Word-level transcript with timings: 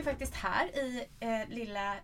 ju 0.00 0.04
faktiskt 0.04 0.34
här 0.34 0.66
i 0.78 1.06
eh, 1.20 1.48
lilla 1.48 1.96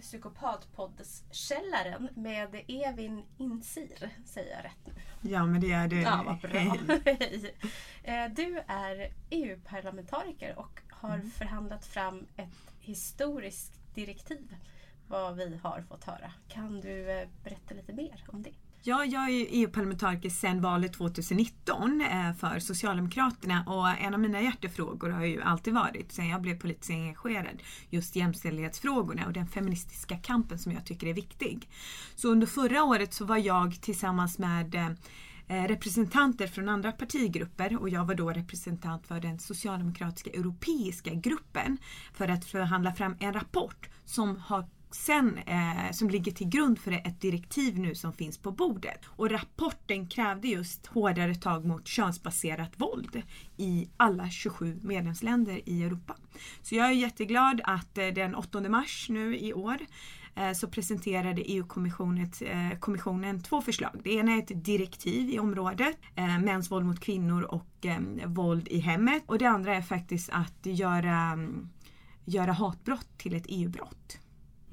Psykopatpoddkällaren 0.00 2.08
med 2.14 2.64
Evin 2.68 3.22
Insir. 3.38 4.10
Säger 4.26 4.56
jag 4.56 4.64
rätt 4.64 4.86
nu? 4.86 4.92
Ja, 5.30 5.46
men 5.46 5.60
det 5.60 5.72
är 5.72 5.88
det. 5.88 6.00
Ja, 6.00 6.22
vad 6.26 6.40
bra. 6.40 6.50
Hej. 6.60 6.80
Hej. 7.04 7.54
Eh, 8.02 8.28
Du 8.34 8.58
är 8.66 9.12
EU-parlamentariker 9.30 10.58
och 10.58 10.80
har 10.90 11.14
Mm. 11.14 11.30
förhandlat 11.30 11.86
fram 11.86 12.26
ett 12.36 12.48
historiskt 12.80 13.72
direktiv 13.94 14.56
vad 15.08 15.36
vi 15.36 15.56
har 15.62 15.82
fått 15.88 16.04
höra. 16.04 16.32
Kan 16.48 16.80
du 16.80 17.10
eh, 17.10 17.28
berätta 17.44 17.74
lite 17.74 17.92
mer 17.92 18.24
om 18.28 18.42
det? 18.42 18.52
Ja, 18.86 19.04
jag 19.04 19.24
är 19.24 19.28
ju 19.28 19.46
EU-parlamentariker 19.50 20.30
sedan 20.30 20.60
valet 20.60 20.92
2019 20.92 22.00
eh, 22.00 22.32
för 22.32 22.58
Socialdemokraterna 22.58 23.64
och 23.66 23.88
en 23.88 24.14
av 24.14 24.20
mina 24.20 24.40
hjärtefrågor 24.40 25.10
har 25.10 25.24
ju 25.24 25.42
alltid 25.42 25.74
varit, 25.74 26.12
sedan 26.12 26.28
jag 26.28 26.42
blev 26.42 26.58
politiskt 26.58 26.90
engagerad, 26.90 27.62
just 27.90 28.16
jämställdhetsfrågorna 28.16 29.26
och 29.26 29.32
den 29.32 29.46
feministiska 29.46 30.16
kampen 30.16 30.58
som 30.58 30.72
jag 30.72 30.86
tycker 30.86 31.06
är 31.06 31.14
viktig. 31.14 31.68
Så 32.14 32.28
under 32.28 32.46
förra 32.46 32.84
året 32.84 33.14
så 33.14 33.24
var 33.24 33.36
jag 33.36 33.82
tillsammans 33.82 34.38
med 34.38 34.74
eh, 34.74 34.90
eh, 35.48 35.68
representanter 35.68 36.46
från 36.46 36.68
andra 36.68 36.92
partigrupper 36.92 37.76
och 37.80 37.88
jag 37.88 38.04
var 38.04 38.14
då 38.14 38.30
representant 38.30 39.06
för 39.06 39.20
den 39.20 39.38
socialdemokratiska 39.38 40.30
europeiska 40.30 41.14
gruppen 41.14 41.78
för 42.12 42.28
att 42.28 42.44
förhandla 42.44 42.94
fram 42.94 43.16
en 43.20 43.32
rapport 43.32 43.88
som 44.04 44.36
har 44.36 44.66
sen, 44.94 45.38
eh, 45.38 45.90
som 45.92 46.10
ligger 46.10 46.32
till 46.32 46.48
grund 46.48 46.78
för 46.78 46.92
ett 46.92 47.20
direktiv 47.20 47.78
nu 47.78 47.94
som 47.94 48.12
finns 48.12 48.38
på 48.38 48.50
bordet. 48.50 49.00
Och 49.06 49.30
rapporten 49.30 50.08
krävde 50.08 50.48
just 50.48 50.86
hårdare 50.86 51.34
tag 51.34 51.64
mot 51.64 51.86
könsbaserat 51.86 52.72
våld 52.76 53.22
i 53.56 53.88
alla 53.96 54.30
27 54.30 54.80
medlemsländer 54.82 55.68
i 55.68 55.82
Europa. 55.82 56.16
Så 56.62 56.74
jag 56.74 56.86
är 56.86 56.92
jätteglad 56.92 57.60
att 57.64 57.98
eh, 57.98 58.06
den 58.06 58.34
8 58.34 58.60
mars 58.60 59.06
nu 59.10 59.38
i 59.38 59.52
år 59.52 59.78
eh, 60.34 60.52
så 60.52 60.68
presenterade 60.68 61.42
EU-kommissionen 61.42 63.36
eh, 63.36 63.42
två 63.42 63.62
förslag. 63.62 64.00
Det 64.04 64.14
ena 64.14 64.32
är 64.32 64.38
ett 64.38 64.64
direktiv 64.64 65.30
i 65.30 65.38
området, 65.38 65.96
eh, 66.14 66.38
mäns 66.38 66.70
våld 66.70 66.86
mot 66.86 67.00
kvinnor 67.00 67.42
och 67.42 67.86
eh, 67.86 68.26
våld 68.26 68.68
i 68.68 68.78
hemmet. 68.78 69.22
Och 69.26 69.38
det 69.38 69.46
andra 69.46 69.76
är 69.76 69.82
faktiskt 69.82 70.30
att 70.32 70.66
göra, 70.66 71.16
mm, 71.16 71.68
göra 72.24 72.52
hatbrott 72.52 73.08
till 73.18 73.34
ett 73.34 73.46
EU-brott. 73.48 74.18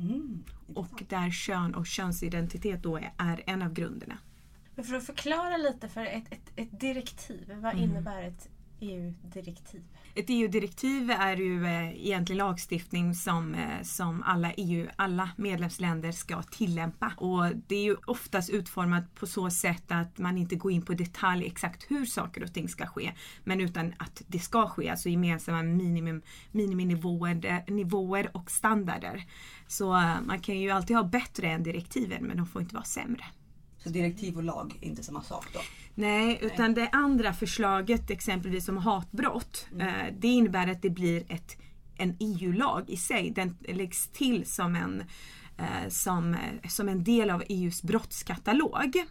Mm. 0.02 0.44
Och 0.76 1.04
där 1.10 1.32
kön 1.32 1.76
och 1.76 1.88
könsidentitet 1.88 2.84
då 2.84 2.98
är, 2.98 3.14
är 3.18 3.44
en 3.46 3.62
av 3.62 3.74
grunderna. 3.74 4.18
Men 4.76 4.86
för 4.86 4.96
att 4.96 5.06
förklara 5.06 5.58
lite 5.58 5.90
för 5.90 6.06
ett, 6.06 6.34
ett, 6.34 6.52
ett 6.56 6.80
direktiv. 6.80 7.54
Vad 7.56 7.74
Mm. 7.74 7.84
innebär 7.84 8.24
ett 8.24 8.50
EU-direktiv? 8.80 9.84
Ett 10.16 10.26
EU-direktiv 10.28 11.12
är 11.12 11.38
ju 11.38 11.66
eh, 11.66 12.06
egentligen 12.08 12.38
lagstiftning 12.38 13.16
som, 13.16 13.56
eh, 13.56 13.82
som 13.84 14.24
alla 14.24 14.54
EU, 14.54 14.88
alla 14.96 15.30
medlemsländer 15.36 16.12
ska 16.12 16.42
tillämpa. 16.44 17.14
Och 17.18 17.46
det 17.68 17.76
är 17.76 17.84
ju 17.84 17.96
oftast 18.06 18.50
utformat 18.50 19.16
på 19.16 19.28
så 19.28 19.50
sätt 19.50 19.84
att 19.88 20.18
man 20.18 20.38
inte 20.38 20.56
går 20.56 20.72
in 20.72 20.82
på 20.82 20.94
detalj 20.94 21.46
exakt 21.46 21.92
hur 21.92 22.06
saker 22.06 22.44
och 22.44 22.54
ting 22.54 22.70
ska 22.70 22.86
ske. 22.86 23.14
Men 23.44 23.62
utan 23.62 23.94
att 23.98 24.22
det 24.28 24.40
ska 24.40 24.68
ske, 24.68 24.90
alltså 24.90 25.10
gemensamma 25.10 25.64
minimum, 25.64 26.22
miniminivåer 26.52 27.46
eh, 27.46 27.74
nivåer 27.74 28.32
och 28.34 28.52
standarder. 28.52 29.26
Så 29.68 29.92
man 30.26 30.40
kan 30.42 30.60
ju 30.60 30.70
alltid 30.70 30.96
ha 30.96 31.04
bättre 31.04 31.48
än 31.48 31.64
direktiven 31.64 32.24
men 32.24 32.38
de 32.38 32.48
får 32.48 32.62
inte 32.62 32.76
vara 32.76 32.84
sämre. 32.84 33.26
Så 33.84 33.90
direktiv 33.90 34.38
och 34.38 34.44
lag 34.44 34.78
är 34.82 34.88
inte 34.88 35.04
samma 35.04 35.22
sak 35.22 35.46
då? 35.54 35.60
Nej, 35.96 36.40
utan 36.42 36.74
det 36.74 36.90
andra 36.92 37.34
förslaget 37.34 38.10
exempelvis 38.10 38.70
om 38.70 38.78
hatbrott. 38.78 39.68
Eh, 39.80 40.14
det 40.20 40.28
innebär 40.28 40.68
att 40.68 40.82
det 40.82 40.90
blir 40.90 41.24
ett, 41.32 41.58
en 41.98 42.18
EU-lag 42.20 42.90
i 42.90 42.98
sig. 42.98 43.32
Den 43.32 43.58
läggs 43.68 44.08
till 44.08 44.46
som 44.46 44.76
en, 44.76 45.04
eh, 45.58 45.90
som, 45.90 46.34
eh, 46.34 46.70
som 46.70 46.90
en 46.90 47.04
del 47.04 47.30
av 47.30 47.44
EUs 47.50 47.84
brottskatalog. 47.84 49.06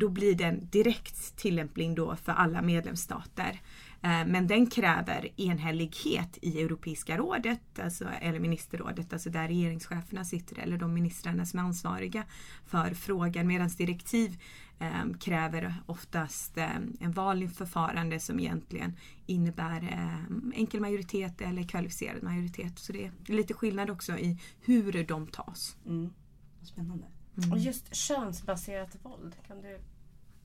Då 0.00 0.08
blir 0.08 0.34
den 0.34 0.68
direkt 0.70 1.36
tillämplig 1.36 1.96
då 1.96 2.16
för 2.16 2.32
alla 2.32 2.62
medlemsstater. 2.62 3.60
Eh, 4.04 4.26
Men 4.26 4.46
den 4.46 4.66
kräver 4.70 5.40
enhällighet 5.40 6.38
i 6.42 6.60
Europeiska 6.62 7.16
rådet, 7.18 7.78
alltså, 7.82 8.08
eller 8.20 8.40
ministerrådet, 8.40 9.12
alltså 9.12 9.30
där 9.30 9.48
regeringscheferna 9.48 10.24
sitter 10.24 10.58
eller 10.58 10.76
de 10.78 10.94
ministrarna 10.94 11.46
som 11.46 11.58
är 11.58 11.62
ansvariga 11.62 12.24
för 12.66 12.94
frågan. 12.94 13.46
Medan 13.46 13.68
direktiv 13.68 14.40
eh, 14.78 15.12
kräver 15.20 15.74
oftast 15.86 16.56
eh, 16.58 16.76
en 17.00 17.12
vanlig 17.12 17.52
förfarande 17.52 18.20
som 18.20 18.40
egentligen 18.40 18.96
innebär 19.26 19.82
eh, 19.82 20.58
enkel 20.58 20.80
majoritet 20.80 21.40
eller 21.40 21.62
kvalificerad 21.62 22.22
majoritet. 22.22 22.78
Så 22.78 22.92
det 22.92 23.04
är 23.04 23.12
lite 23.32 23.54
skillnad 23.54 23.90
också 23.90 24.18
i 24.18 24.38
hur 24.60 25.04
de 25.04 25.26
tas. 25.26 25.76
Mm. 25.86 26.10
Spännande. 26.62 27.04
Och 27.52 27.58
just 27.58 27.94
könsbaserat 27.94 28.96
våld, 29.02 29.36
kan 29.46 29.62
du, 29.62 29.78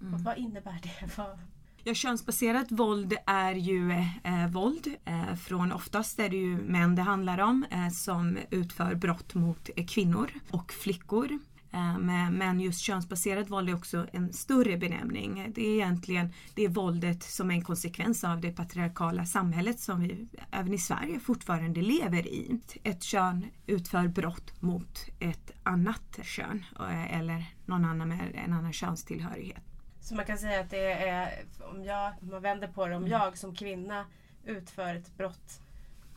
Mm. 0.01 0.12
vad, 0.12 0.22
vad 0.22 0.38
innebär 0.38 0.79
det? 0.84 1.17
Vad, 1.17 1.40
Ja, 1.88 1.94
könsbaserat 1.94 2.72
våld 2.72 3.14
är 3.25 3.56
ju 3.56 3.92
eh, 4.24 4.48
våld. 4.52 4.88
Eh, 5.06 5.36
från 5.36 5.72
oftast 5.72 6.20
är 6.20 6.30
det 6.30 6.38
ju 6.38 6.58
män 6.58 6.96
det 6.96 7.02
handlar 7.02 7.38
om 7.38 7.66
eh, 7.72 7.90
som 7.90 8.38
utför 8.50 8.96
brott 8.96 9.34
mot 9.34 9.70
eh, 9.75 9.86
kvinnor 9.86 10.31
och 10.52 10.72
flickor. 10.72 11.40
Eh, 11.72 11.97
men, 12.00 12.59
just 12.59 12.80
könsbaserat 12.80 13.50
våld 13.50 13.70
är 13.70 13.76
också 13.76 14.08
en 14.12 14.34
större 14.34 14.78
benämning. 14.78 15.52
Det 15.56 15.68
är 15.68 15.74
egentligen 15.74 16.34
det 16.56 16.66
är 16.66 16.70
våldet 16.70 17.24
som 17.24 17.52
är 17.52 17.56
en 17.56 17.64
konsekvens 17.64 18.24
av 18.24 18.42
det 18.42 18.52
patriarkala 18.52 19.26
samhället 19.26 19.80
som 19.80 20.02
vi 20.02 20.28
även 20.52 20.74
i 20.74 20.78
Sverige 20.78 21.20
fortfarande 21.20 21.81
lever 21.81 22.28
i. 22.28 22.59
Ett 22.84 23.03
kön 23.03 23.46
utför 23.68 24.08
brott 24.08 24.62
mot 24.62 25.00
ett 25.20 25.52
annat 25.64 26.20
kön 26.24 26.66
eh, 26.80 27.20
eller 27.20 27.46
någon 27.66 27.86
annan 27.86 28.08
med 28.09 28.42
en 28.46 28.53
annan 28.53 28.74
könstillhörighet 28.74 29.77
så 30.07 30.16
man 30.16 30.25
kan 30.25 30.38
säga 30.38 30.59
att 30.59 30.69
det 30.69 30.91
är, 30.91 31.45
om, 31.72 31.84
jag, 31.84 32.13
man 32.22 32.41
vänder 32.41 32.68
på 32.68 32.88
det, 32.88 32.94
Mm. 32.95 33.03
om 33.03 33.09
jag 33.09 33.38
som 33.38 33.56
kvinna 33.56 34.06
utför 34.45 34.95
ett 34.95 35.18
brott 35.18 35.59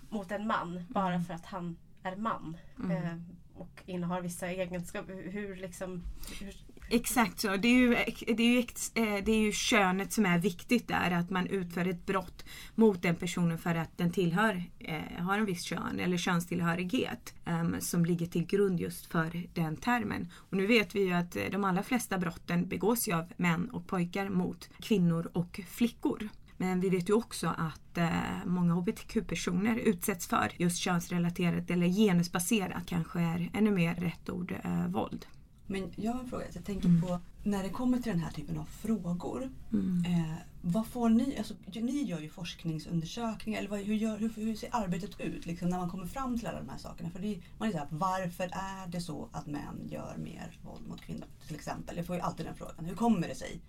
mot 0.09 0.31
en 0.33 0.47
man 0.47 0.85
bara 0.89 1.21
för 1.21 1.35
att 1.35 1.47
han 1.47 1.77
är 2.03 2.17
man 2.17 2.57
Mm. 2.79 2.91
eh, 2.91 3.17
och 3.55 3.83
innehar 3.87 4.21
vissa 4.21 4.49
egenskaper. 4.49 5.31
Hur 5.31 5.57
liksom... 5.57 6.03
Hur, 6.41 6.55
Exakt 6.93 7.41
så. 7.41 7.57
Det 7.57 7.69
är, 7.69 7.73
ju, 7.73 7.89
det, 8.35 8.43
är 8.43 8.53
ju, 8.53 8.59
eh, 8.95 9.25
det 9.25 9.33
är 9.33 9.41
ju 9.41 9.53
könet 9.53 10.13
som 10.13 10.27
är 10.27 10.39
viktigt 10.39 10.89
där. 10.89 11.11
Att 11.11 11.31
man 11.31 11.47
utför 11.47 11.89
ett 11.89 12.07
brott 12.07 12.45
mot 12.75 13.03
den 13.03 13.17
personen 13.17 13.59
för 13.59 13.75
att 13.75 13.99
den 13.99 14.13
tillhör, 14.13 14.65
eh, 14.79 15.23
har 15.25 15.39
en 15.39 15.45
viss 15.45 15.63
kön 15.63 16.01
eller 16.01 16.17
könstillhörighet. 16.17 17.35
Ehm, 17.45 17.77
som 17.81 18.05
ligger 18.05 18.27
till 18.27 18.47
grund 18.47 18.81
just 18.81 19.07
för 19.07 19.47
den 19.55 19.77
termen. 19.77 20.29
Och 20.35 20.57
nu 20.57 20.67
vet 20.67 20.95
vi 20.95 21.01
ju 21.01 21.13
att 21.13 21.37
eh, 21.37 21.43
de 21.53 21.65
allra 21.65 21.83
flesta 21.83 22.19
brotten 22.19 22.69
begås 22.69 23.09
ju 23.09 23.13
av 23.13 23.33
män 23.37 23.71
och 23.71 23.87
pojkar 23.87 24.29
mot 24.29 24.69
kvinnor 24.81 25.31
och 25.35 25.61
flickor. 25.69 26.29
Men 26.57 26.81
vi 26.81 26.89
vet 26.89 27.09
ju 27.09 27.13
också 27.13 27.55
att 27.59 27.99
eh, 27.99 28.09
många 28.47 28.75
hbtq-personer 28.75 29.77
utsätts 29.77 30.27
för 30.27 30.53
just 30.57 30.79
könsrelaterat 30.79 31.71
eller 31.71 31.87
genusbaserat 31.87 32.87
kanske 32.87 33.21
är 33.21 33.51
ännu 33.55 33.71
mer 33.71 33.95
rätt 33.95 34.31
ord, 34.31 34.55
eh, 34.65 34.87
våld. 34.87 35.27
Men 35.71 35.93
jag 35.97 36.13
har 36.13 36.21
en 36.21 36.29
fråga. 36.29 36.45
Jag 36.55 36.65
tänker 36.65 36.89
Mm. 36.89 37.03
på 37.03 37.21
när 37.43 37.63
det 37.63 37.69
kommer 37.69 37.99
till 37.99 38.13
den 38.13 38.21
här 38.21 38.31
typen 38.33 38.59
av 38.59 38.65
frågor. 38.65 39.51
Mm. 39.73 40.05
Eh, 40.07 40.35
vad 40.63 40.87
får 40.87 41.09
ni? 41.09 41.39
Alltså, 41.39 41.55
ni 41.75 42.03
gör 42.03 42.21
ju 42.21 42.29
forskningsundersökningar. 42.29 43.59
Eller 43.59 43.69
vad, 43.71 43.79
hur, 43.81 43.95
gör, 43.95 44.19
hur, 44.19 44.29
hur 44.37 44.55
ser 44.57 44.69
arbetet 44.73 45.21
ut 45.21 45.47
liksom, 45.47 45.69
när 45.69 45.79
man 45.79 45.91
kommer 45.91 46.07
fram 46.07 46.39
till 46.39 46.47
alla 46.49 46.59
de 46.61 46.69
här 46.69 46.79
sakerna? 46.79 47.11
För 47.11 47.19
det, 47.19 47.41
man 47.59 47.69
är 47.69 47.73
så 47.73 47.79
här, 47.79 47.87
varför 47.91 48.45
är 48.45 48.87
det 48.89 49.01
så 49.01 49.29
att 49.33 49.47
män 49.47 49.89
gör 49.91 50.17
mer 50.17 50.59
våld 50.65 50.89
mot 50.89 51.01
kvinnor? 51.01 51.27
Till 51.47 51.57
exempel. 51.57 51.97
Jag 51.97 52.07
får 52.07 52.17
ju 52.17 52.23
alltid 52.23 52.47
den 52.47 52.55
frågan. 52.55 52.85
Hur 52.85 52.95
kommer 52.97 53.29
det 53.29 53.35
sig? 53.35 53.61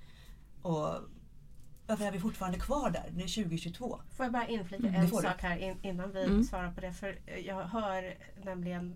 Och 0.62 0.88
varför 1.88 2.06
är 2.06 2.12
vi 2.12 2.20
fortfarande 2.20 2.60
kvar 2.60 2.90
där? 2.90 3.10
Det 3.12 3.24
är 3.24 3.44
2022. 3.44 4.02
får 4.18 4.26
jag 4.26 4.34
bara 4.34 4.48
inflika 4.48 4.88
Mm, 4.88 5.02
en 5.02 5.08
sak 5.10 5.42
här 5.42 5.58
in, 5.58 5.78
innan 5.82 6.12
vi 6.12 6.24
Mm. 6.26 6.44
svarar 6.44 6.72
på 6.72 6.82
det? 6.82 6.94
För 6.94 7.20
jag 7.46 7.64
hör 7.64 8.18
nämligen 8.44 8.94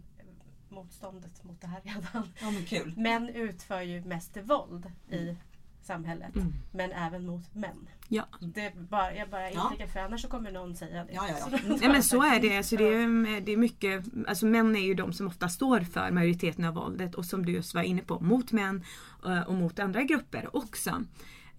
motståndet 0.75 1.43
mot 1.43 1.61
det 1.61 1.67
här 1.67 1.81
redan. 1.83 2.27
Ja 2.41 2.51
men 2.51 2.65
kul. 2.65 2.93
Män 2.97 3.29
utför 3.29 3.81
ju 3.81 4.01
mest 4.05 4.37
våld 4.43 4.91
i 5.09 5.35
samhället. 5.83 6.35
Mm. 6.35 6.53
Men 6.71 6.91
även 6.91 7.25
mot 7.25 7.55
män. 7.55 7.89
Ja. 8.07 8.23
Det 8.39 8.61
är 8.65 8.71
bara, 8.75 9.15
jag 9.15 9.29
bara 9.29 9.51
Ja. 9.51 9.63
inflikar 9.71 9.87
för 9.93 9.99
annars 9.99 10.21
så 10.21 10.27
kommer 10.27 10.51
någon 10.51 10.75
säga 10.75 11.03
det. 11.05 11.13
Ja, 11.13 11.27
ja, 11.29 11.35
ja. 11.51 11.59
Nej 11.79 11.89
men 11.89 12.03
så 12.03 12.23
är 12.23 12.39
det. 12.39 12.57
Alltså, 12.57 12.75
det, 12.75 12.83
Ja. 12.83 12.89
är, 12.99 13.41
det 13.41 13.51
är 13.51 13.57
mycket, 13.57 14.05
alltså 14.27 14.45
män 14.45 14.75
är 14.75 14.79
ju 14.79 14.93
de 14.93 15.13
som 15.13 15.27
ofta 15.27 15.49
står 15.49 15.79
för 15.79 16.11
majoriteten 16.11 16.65
av 16.65 16.73
våldet 16.73 17.15
och 17.15 17.25
som 17.25 17.45
du 17.45 17.51
just 17.51 17.73
var 17.73 17.81
inne 17.81 18.01
på, 18.01 18.19
mot 18.19 18.51
män 18.51 18.83
eh, 19.25 19.41
och 19.41 19.53
mot 19.53 19.79
andra 19.79 20.03
grupper 20.03 20.55
också. 20.55 21.03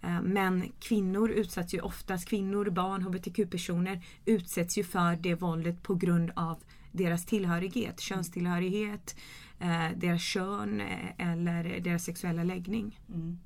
Eh, 0.03 0.23
Men 0.23 0.73
kvinnor 0.81 1.31
utsätts 1.31 1.75
ju 1.75 1.81
oftast, 1.81 2.29
kvinnor, 2.29 2.71
barn, 2.71 3.03
hbtq-personer 3.03 4.01
utsätts 4.25 4.79
ju 4.79 4.85
för 4.85 5.17
det 5.17 5.35
våldet 5.35 5.83
på 5.83 5.95
grund 5.95 6.31
av 6.37 6.59
deras 6.97 7.25
tillhörighet, 7.27 8.01
könstillhörighet, 8.01 9.17
eh, 9.59 9.89
deras 9.97 10.23
kön 10.23 10.81
eh, 10.81 11.29
eller 11.31 11.81
deras 11.81 12.05
sexuella 12.05 12.45
läggning. 12.45 13.01
Mm. 13.09 13.39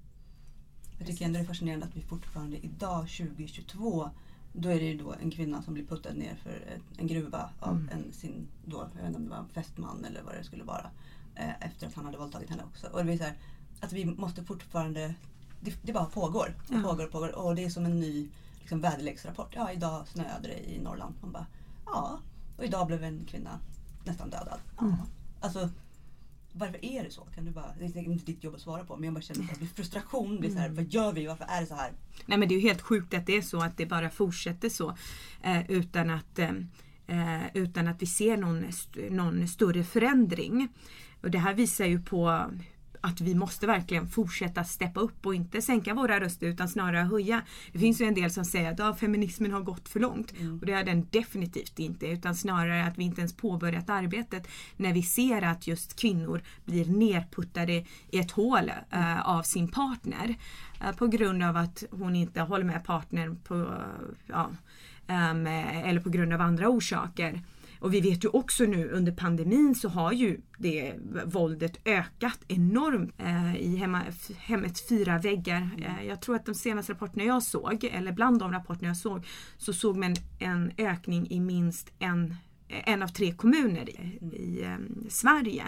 Jag 0.98 1.06
tycker 1.06 1.24
ändå 1.24 1.38
det 1.38 1.44
är 1.44 1.46
fascinerande 1.46 1.86
att 1.86 1.96
vi 1.96 2.02
fortfarande 2.02 2.56
idag 2.56 3.08
2022 3.08 4.10
Då 4.52 4.68
är 4.68 4.74
det 4.80 4.84
ju 4.84 4.98
då 4.98 5.14
en 5.22 5.30
kvinna 5.30 5.62
som 5.62 5.74
blir 5.74 5.84
puttad 5.86 6.14
ner 6.14 6.34
för 6.42 6.78
en 6.98 7.06
gruva 7.06 7.50
av 7.60 7.76
Mm. 7.76 7.88
en, 7.88 8.12
sin, 8.12 8.48
då, 8.64 8.88
jag 8.94 9.00
vet 9.00 9.06
inte 9.06 9.18
om 9.18 9.24
det 9.24 9.30
var 9.30 9.38
en 9.38 9.48
fästman 9.48 10.04
eller 10.04 10.22
vad 10.22 10.34
det 10.34 10.44
skulle 10.44 10.64
vara. 10.64 10.90
Eh, 11.34 11.66
efter 11.66 11.86
att 11.86 11.94
han 11.94 12.04
hade 12.04 12.18
våldtagit 12.18 12.50
henne 12.50 12.62
också. 12.64 12.86
Och 12.86 12.98
det 12.98 13.04
blir 13.04 13.18
här, 13.18 13.32
att 13.80 13.92
vi 13.92 14.04
måste 14.04 14.44
fortfarande, 14.44 15.14
det, 15.60 15.74
det 15.82 15.92
bara 15.92 16.04
pågår. 16.04 16.54
Och 16.68 16.74
Ja. 16.74 16.82
pågår 16.82 17.04
och 17.06 17.12
pågår. 17.12 17.38
Och 17.38 17.54
det 17.54 17.64
är 17.64 17.70
som 17.70 17.84
en 17.84 18.00
ny 18.00 18.28
liksom, 18.60 18.80
väderleksrapport. 18.80 19.52
Ja, 19.56 19.72
idag 19.72 20.08
snöade 20.08 20.48
det 20.48 20.70
i 20.70 20.80
Norrland. 20.82 21.14
Man 21.20 21.32
bara, 21.32 21.46
ja. 21.86 22.20
Och 22.60 22.66
idag 22.66 22.86
blev 22.86 23.04
en 23.04 23.24
kvinna 23.24 23.60
nästan 24.04 24.30
dödad. 24.30 24.58
Mm. 24.80 24.94
Alltså, 25.40 25.68
varför 26.52 26.84
är 26.84 27.04
det 27.04 27.10
så? 27.10 27.24
Kan 27.24 27.44
du 27.44 27.50
bara, 27.50 27.74
det 27.78 27.84
är 27.84 27.98
inte 27.98 28.24
ditt 28.24 28.44
jobb 28.44 28.54
att 28.54 28.60
svara 28.60 28.84
på 28.84 28.96
men 28.96 29.04
jag 29.04 29.14
bara 29.14 29.20
känner 29.20 29.44
att 29.44 29.58
frustration. 29.76 30.40
Blir 30.40 30.50
så 30.50 30.56
Mm. 30.58 30.62
här, 30.70 30.76
vad 30.76 30.92
gör 30.92 31.12
vi? 31.12 31.26
Varför 31.26 31.44
är 31.48 31.60
det 31.60 31.66
så 31.66 31.74
här? 31.74 31.92
Nej 32.26 32.38
men 32.38 32.48
det 32.48 32.54
är 32.54 32.56
ju 32.60 32.68
helt 32.68 32.80
sjukt 32.82 33.14
att 33.14 33.26
det 33.26 33.36
är 33.36 33.42
så 33.42 33.60
att 33.62 33.76
det 33.76 33.86
bara 33.86 34.10
fortsätter 34.10 34.68
så. 34.68 34.96
Eh, 35.42 35.70
utan, 35.70 36.10
att, 36.10 36.38
eh, 36.38 36.50
eh, 37.06 37.46
utan 37.54 37.88
att 37.88 38.02
vi 38.02 38.06
ser 38.06 38.36
någon, 38.36 38.64
någon 39.10 39.48
större 39.48 39.84
förändring. 39.84 40.68
Och 41.22 41.30
det 41.30 41.38
här 41.38 41.54
visar 41.54 41.86
ju 41.86 42.02
på 42.02 42.44
att 43.00 43.20
vi 43.20 43.34
måste 43.34 43.66
verkligen 43.66 44.08
fortsätta 44.08 44.64
steppa 44.64 45.00
upp 45.00 45.26
och 45.26 45.34
inte 45.34 45.62
sänka 45.62 45.94
våra 45.94 46.20
röster 46.20 46.46
utan 46.46 46.68
snarare 46.68 47.04
höja. 47.04 47.42
Det 47.72 47.78
finns 47.78 48.00
ju 48.00 48.04
en 48.04 48.14
del 48.14 48.30
som 48.30 48.44
säger 48.44 48.72
att 48.72 48.78
ja, 48.78 48.94
feminismen 48.94 49.52
har 49.52 49.60
gått 49.60 49.88
för 49.88 50.00
långt. 50.00 50.32
Och 50.60 50.66
det 50.66 50.72
har 50.72 50.84
den 50.84 51.06
definitivt 51.10 51.78
inte 51.78 52.06
utan 52.06 52.34
snarare 52.34 52.84
att 52.84 52.98
vi 52.98 53.02
inte 53.02 53.20
ens 53.20 53.36
påbörjat 53.36 53.90
arbetet 53.90 54.48
när 54.76 54.92
vi 54.92 55.02
ser 55.02 55.42
att 55.42 55.66
just 55.66 56.00
kvinnor 56.00 56.42
blir 56.64 56.86
nerputtade 56.86 57.84
i 58.10 58.18
ett 58.18 58.30
hål 58.30 58.72
eh, 58.90 59.28
av 59.28 59.42
sin 59.42 59.68
partner. 59.68 60.34
Eh, 60.80 60.92
på 60.92 61.06
grund 61.06 61.42
av 61.42 61.56
att 61.56 61.84
hon 61.90 62.16
inte 62.16 62.40
håller 62.40 62.64
med 62.64 62.84
partnern 62.84 63.36
på, 63.36 63.74
ja, 64.26 64.50
ehm, 65.06 65.46
eller 65.46 66.00
på 66.00 66.10
grund 66.10 66.32
av 66.32 66.40
andra 66.40 66.68
orsaker. 66.68 67.42
Och 67.80 67.94
vi 67.94 68.00
vet 68.00 68.24
ju 68.24 68.28
också 68.28 68.64
nu 68.64 68.88
under 68.88 69.12
pandemin 69.12 69.74
så 69.74 69.88
har 69.88 70.12
ju 70.12 70.40
det 70.58 70.94
våldet 71.24 71.80
ökat 71.84 72.38
enormt 72.48 73.14
eh, 73.18 73.56
i 73.56 73.76
hemma, 73.76 74.02
hemmets 74.38 74.88
fyra 74.88 75.18
väggar. 75.18 75.70
Eh, 75.78 76.06
jag 76.06 76.22
tror 76.22 76.36
att 76.36 76.46
de 76.46 76.54
senaste 76.54 76.92
rapporterna 76.92 77.24
jag 77.24 77.42
såg, 77.42 77.84
eller 77.84 78.12
bland 78.12 78.38
de 78.38 78.52
rapporterna 78.52 78.88
jag 78.88 78.96
såg, 78.96 79.26
så 79.58 79.72
såg 79.72 79.96
man 79.96 80.14
en 80.38 80.72
ökning 80.78 81.30
i 81.30 81.40
minst 81.40 81.92
en, 81.98 82.36
en 82.68 83.02
av 83.02 83.08
tre 83.08 83.32
kommuner 83.32 83.90
i, 83.90 84.18
i 84.36 84.62
eh, 84.62 85.08
Sverige. 85.08 85.64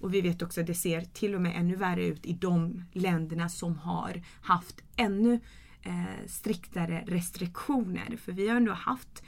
Och 0.00 0.14
vi 0.14 0.20
vet 0.20 0.42
också 0.42 0.60
att 0.60 0.66
det 0.66 0.74
ser 0.74 1.00
till 1.00 1.34
och 1.34 1.40
med 1.40 1.56
ännu 1.56 1.76
värre 1.76 2.04
ut 2.04 2.26
i 2.26 2.32
de 2.32 2.84
länderna 2.92 3.48
som 3.48 3.76
har 3.78 4.22
haft 4.40 4.82
ännu 4.96 5.40
eh, 5.82 6.26
striktare 6.26 7.04
restriktioner. 7.06 8.16
För 8.16 8.32
vi 8.32 8.48
har 8.48 8.56
ändå 8.56 8.72
haft 8.72 9.22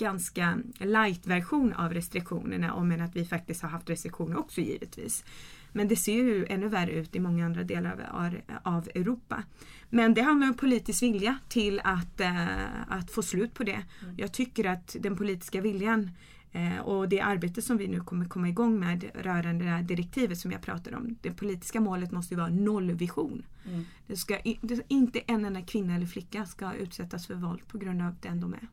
ganska 0.00 0.58
light-version 0.78 1.72
av 1.72 1.94
restriktionerna 1.94 2.74
om 2.74 2.92
än 2.92 3.00
att 3.00 3.16
vi 3.16 3.24
faktiskt 3.24 3.62
har 3.62 3.68
haft 3.68 3.90
restriktioner 3.90 4.38
också 4.38 4.60
givetvis. 4.60 5.24
Men 5.72 5.88
det 5.88 5.96
ser 5.96 6.12
ju 6.12 6.46
ännu 6.48 6.68
värre 6.68 6.90
ut 6.90 7.16
i 7.16 7.20
många 7.20 7.46
andra 7.46 7.62
delar 7.62 8.08
av, 8.12 8.34
av- 8.62 8.88
Europa. 8.94 9.42
Men 9.90 10.14
det 10.14 10.22
handlar 10.22 10.48
om 10.48 10.54
politisk 10.54 11.02
vilja 11.02 11.38
till 11.48 11.80
att, 11.84 12.20
eh, 12.20 12.46
att 12.88 13.10
få 13.10 13.22
slut 13.22 13.54
på 13.54 13.64
det. 13.64 13.84
Jag 14.16 14.32
tycker 14.32 14.64
att 14.64 14.96
den 15.00 15.16
politiska 15.16 15.60
viljan 15.60 16.10
eh, 16.52 16.78
och 16.78 17.08
det 17.08 17.20
arbete 17.20 17.62
som 17.62 17.76
vi 17.76 17.88
nu 17.88 18.00
kommer 18.00 18.24
komma 18.24 18.48
igång 18.48 18.80
med 18.80 19.04
rörande 19.14 19.64
det 19.64 19.70
här 19.70 19.82
direktivet 19.82 20.38
som 20.38 20.52
jag 20.52 20.62
pratade 20.62 20.96
om. 20.96 21.16
Det 21.20 21.30
politiska 21.30 21.80
målet 21.80 22.12
måste 22.12 22.34
ju 22.34 22.38
vara 22.40 22.50
nollvision. 22.50 23.42
Mm. 23.66 23.84
Det 24.06 24.16
ska 24.16 24.38
det, 24.62 24.80
inte 24.88 25.18
en 25.18 25.44
enda 25.44 25.62
kvinna 25.62 25.94
eller 25.96 26.06
flicka 26.06 26.46
ska 26.46 26.72
utsättas 26.72 27.26
för 27.26 27.34
våld 27.34 27.68
på 27.68 27.78
grund 27.78 28.02
av 28.02 28.14
den 28.20 28.40
de 28.40 28.54
är. 28.54 28.68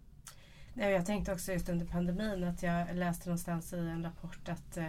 Jag 0.78 1.06
tänkte 1.06 1.34
också 1.34 1.52
just 1.54 1.70
under 1.70 1.86
pandemin 1.86 2.44
att 2.44 2.64
jag 2.64 2.96
läste 2.96 3.30
någonstans 3.30 3.74
i 3.74 3.78
en 3.78 4.04
rapport 4.04 4.50
att 4.50 4.78
eh, 4.78 4.88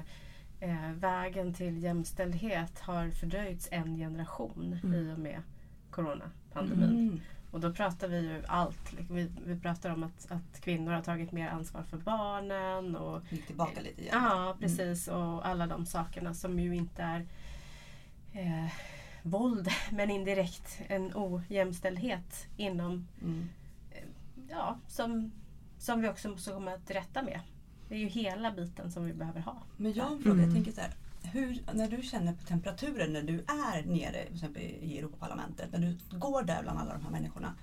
eh, 0.61 0.93
vägen 0.93 1.55
till 1.55 1.83
jämställdhet 1.83 2.79
har 2.79 3.11
fördröjts 3.11 3.69
en 3.71 3.97
generation 3.97 4.81
Mm. 4.85 4.95
i 4.95 5.15
och 5.15 5.19
med 5.19 5.43
coronapandemin. 5.91 6.91
Mm. 7.09 7.21
Och 7.51 7.61
då 7.61 7.73
pratar 7.73 8.09
vi 8.09 8.19
ju 8.21 8.43
allt. 8.47 8.93
liksom, 8.93 9.17
Vi, 9.17 9.31
vi 9.47 9.61
pratar 9.61 9.91
om 9.91 10.03
att, 10.03 10.27
att 10.33 10.61
kvinnor 10.61 10.93
har 10.93 11.03
tagit 11.03 11.33
mer 11.33 11.49
ansvar 11.49 11.83
för 11.83 11.97
barnen 11.97 12.97
och 12.97 13.23
Gick 13.33 13.47
tillbaka 13.47 13.81
lite 13.81 14.01
igen. 14.01 14.15
Ja, 14.23 14.57
precis. 14.61 15.09
Och 15.09 15.47
alla 15.47 15.67
de 15.67 15.87
sakerna 15.87 16.35
som 16.35 16.59
ju 16.59 16.75
inte 16.77 17.03
är 17.03 17.27
eh, 18.33 18.73
våld 19.23 19.69
men 19.91 20.11
indirekt 20.11 20.81
en 20.89 21.13
ojämställdhet 21.15 22.47
inom, 22.57 23.07
Mm. 23.23 23.49
ja, 24.51 24.79
som, 24.89 25.33
som 25.79 26.01
vi 26.01 26.09
också 26.09 26.29
måste 26.29 26.51
komma 26.51 26.71
till 26.87 26.97
rätta 26.97 27.23
med. 27.23 27.41
Det 27.89 27.95
är 27.95 27.99
ju 27.99 28.07
hela 28.09 28.53
biten 28.53 28.93
som 28.93 29.05
vi 29.05 29.13
behöver 29.13 29.41
ha. 29.41 29.63
Men 29.77 29.93
jag 29.93 30.05
har 30.05 30.13
en 30.17 30.23
fråga. 30.23 30.37
Jag 30.37 30.43
Mm. 30.45 30.55
tänker 30.55 30.73
så 30.73 30.81
här, 30.81 30.91
hur, 31.23 31.59
när 31.75 31.89
du 31.89 32.03
känner 32.03 32.33
på 32.33 32.45
temperaturen 32.45 33.13
när 33.13 33.23
du 33.23 33.39
är 33.39 33.83
nere 33.87 34.25
till 34.25 34.35
exempel 34.35 34.63
i 34.63 34.99
Europaparlamentet, 34.99 35.73
när 35.73 35.79
du 36.11 36.19
går 36.19 36.43
där 36.43 36.63
bland 36.63 36.79
alla 36.79 36.93
de 36.93 37.03
här 37.03 37.11
människorna. 37.11 37.55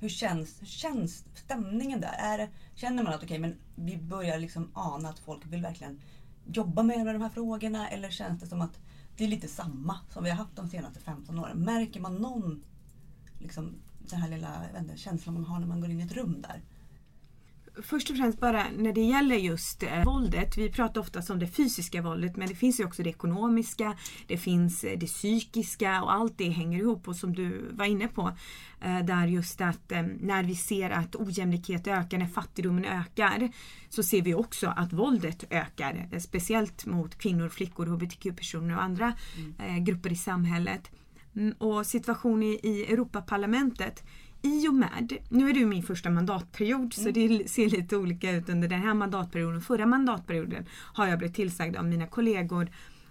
Hur 0.00 0.08
känns, 0.08 0.60
hur 0.60 0.66
känns 0.66 1.24
stämningen 1.34 2.00
där? 2.00 2.14
Är 2.18 2.48
känner 2.74 3.02
man 3.02 3.14
att 3.14 3.22
okej, 3.22 3.38
men 3.38 3.56
vi 3.74 3.96
börjar 3.96 4.38
liksom 4.38 4.70
ana 4.74 5.08
att 5.08 5.18
folk 5.18 5.46
vill 5.46 5.62
verkligen 5.62 6.00
jobba 6.46 6.82
mer 6.82 7.04
med 7.04 7.14
de 7.14 7.22
här 7.22 7.28
frågorna? 7.28 7.88
Eller 7.88 8.10
känns 8.10 8.40
det 8.40 8.46
som 8.46 8.60
att 8.60 8.80
det 9.16 9.24
är 9.24 9.28
lite 9.28 9.48
samma 9.48 9.98
som 10.12 10.24
vi 10.24 10.30
har 10.30 10.36
haft 10.36 10.56
de 10.56 10.68
senaste 10.68 11.00
15 11.00 11.38
åren? 11.38 11.58
Märker 11.58 12.00
man 12.00 12.16
någon 12.16 12.62
liksom, 13.38 13.74
den 13.98 14.20
här 14.20 14.28
lilla 14.28 14.62
jag 14.74 14.82
inte, 14.82 14.96
känslan 14.96 15.34
man 15.34 15.44
har 15.44 15.58
när 15.58 15.66
man 15.66 15.80
går 15.80 15.90
in 15.90 16.00
i 16.00 16.04
ett 16.04 16.12
rum 16.12 16.42
där? 16.48 16.62
Först 17.82 18.10
och 18.10 18.16
främst 18.16 18.40
bara 18.40 18.64
när 18.76 18.92
det 18.92 19.00
gäller 19.00 19.36
just 19.36 19.82
eh, 19.82 20.04
våldet. 20.04 20.58
Vi 20.58 20.70
pratar 20.72 21.00
ofta 21.00 21.32
om 21.32 21.38
det 21.38 21.46
fysiska 21.46 22.02
våldet 22.02 22.36
men 22.36 22.48
det 22.48 22.54
finns 22.54 22.80
ju 22.80 22.84
också 22.84 23.02
det 23.02 23.10
ekonomiska, 23.10 23.96
det 24.26 24.36
finns 24.38 24.84
eh, 24.84 24.98
det 24.98 25.06
psykiska 25.06 26.02
och 26.02 26.12
allt 26.12 26.38
det 26.38 26.48
hänger 26.48 26.78
ihop 26.78 27.08
och 27.08 27.16
som 27.16 27.34
du 27.34 27.68
var 27.72 27.84
inne 27.84 28.08
på. 28.08 28.32
Eh, 28.80 28.98
där 29.04 29.26
just 29.26 29.60
att 29.60 29.92
eh, 29.92 30.02
när 30.20 30.42
vi 30.42 30.54
ser 30.54 30.90
att 30.90 31.16
ojämlikhet 31.16 31.86
ökar, 31.86 32.18
när 32.18 32.26
fattigdomen 32.26 32.84
ökar 32.84 33.50
så 33.88 34.02
ser 34.02 34.22
vi 34.22 34.34
också 34.34 34.72
att 34.76 34.92
våldet 34.92 35.44
ökar. 35.50 36.08
Eh, 36.12 36.18
speciellt 36.20 36.86
mot 36.86 37.18
kvinnor, 37.18 37.48
flickor, 37.48 37.86
hbtq-personer 37.86 38.76
och 38.76 38.82
andra 38.82 39.12
eh, 39.58 39.78
grupper 39.78 40.12
i 40.12 40.16
samhället. 40.16 40.90
Mm, 41.36 41.52
Och 41.58 41.86
situationen 41.86 42.42
i, 42.42 42.60
i 42.62 42.92
Europaparlamentet 42.92 44.02
i 44.48 44.68
och 44.68 44.74
med, 44.74 45.12
nu 45.28 45.50
är 45.50 45.54
det 45.54 45.66
min 45.66 45.82
första 45.82 46.10
mandatperiod 46.10 46.94
så 46.94 47.10
det 47.10 47.50
ser 47.50 47.70
lite 47.70 47.96
olika 47.96 48.30
ut 48.30 48.48
under 48.48 48.68
den 48.68 48.80
här 48.80 48.94
mandatperioden. 48.94 49.60
Förra 49.60 49.86
mandatperioden 49.86 50.66
har 50.72 51.06
jag 51.06 51.18
blivit 51.18 51.36
tillsagd 51.36 51.76
av 51.76 51.84
mina 51.84 52.06
kollegor 52.06 52.68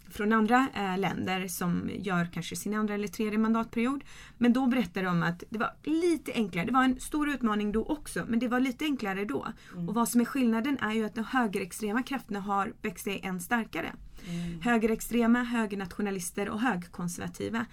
från 0.09 0.33
andra 0.33 0.67
eh, 0.75 0.97
länder 0.97 1.47
som 1.47 1.89
gör 1.99 2.27
kanske 2.33 2.55
sin 2.55 2.73
andra 2.73 2.93
eller 2.93 3.07
tredje 3.07 3.39
mandatperiod. 3.39 4.03
Men 4.37 4.53
då 4.53 4.67
berättade 4.67 5.05
de 5.05 5.23
att 5.23 5.43
det 5.49 5.59
var 5.59 5.71
lite 5.83 6.31
enklare. 6.33 6.65
Det 6.65 6.73
var 6.73 6.83
en 6.83 6.99
stor 6.99 7.29
utmaning 7.29 7.71
då 7.71 7.83
också 7.83 8.25
men 8.27 8.39
det 8.39 8.47
var 8.47 8.59
lite 8.59 8.85
enklare 8.85 9.25
då. 9.25 9.47
Och 9.87 9.93
vad 9.93 10.09
som 10.09 10.21
är 10.21 10.25
skillnaden 10.25 10.77
är 10.81 10.93
ju 10.93 11.05
att 11.05 11.15
de 11.15 11.23
högerextrema 11.23 12.03
krafterna 12.03 12.39
har 12.39 12.73
växt 12.81 13.03
sig 13.03 13.19
än 13.23 13.39
starkare. 13.39 13.93
Högerextrema, 14.61 15.43
högernationalister 15.43 16.49
och 16.49 16.59
högerkonservativa. 16.59 17.65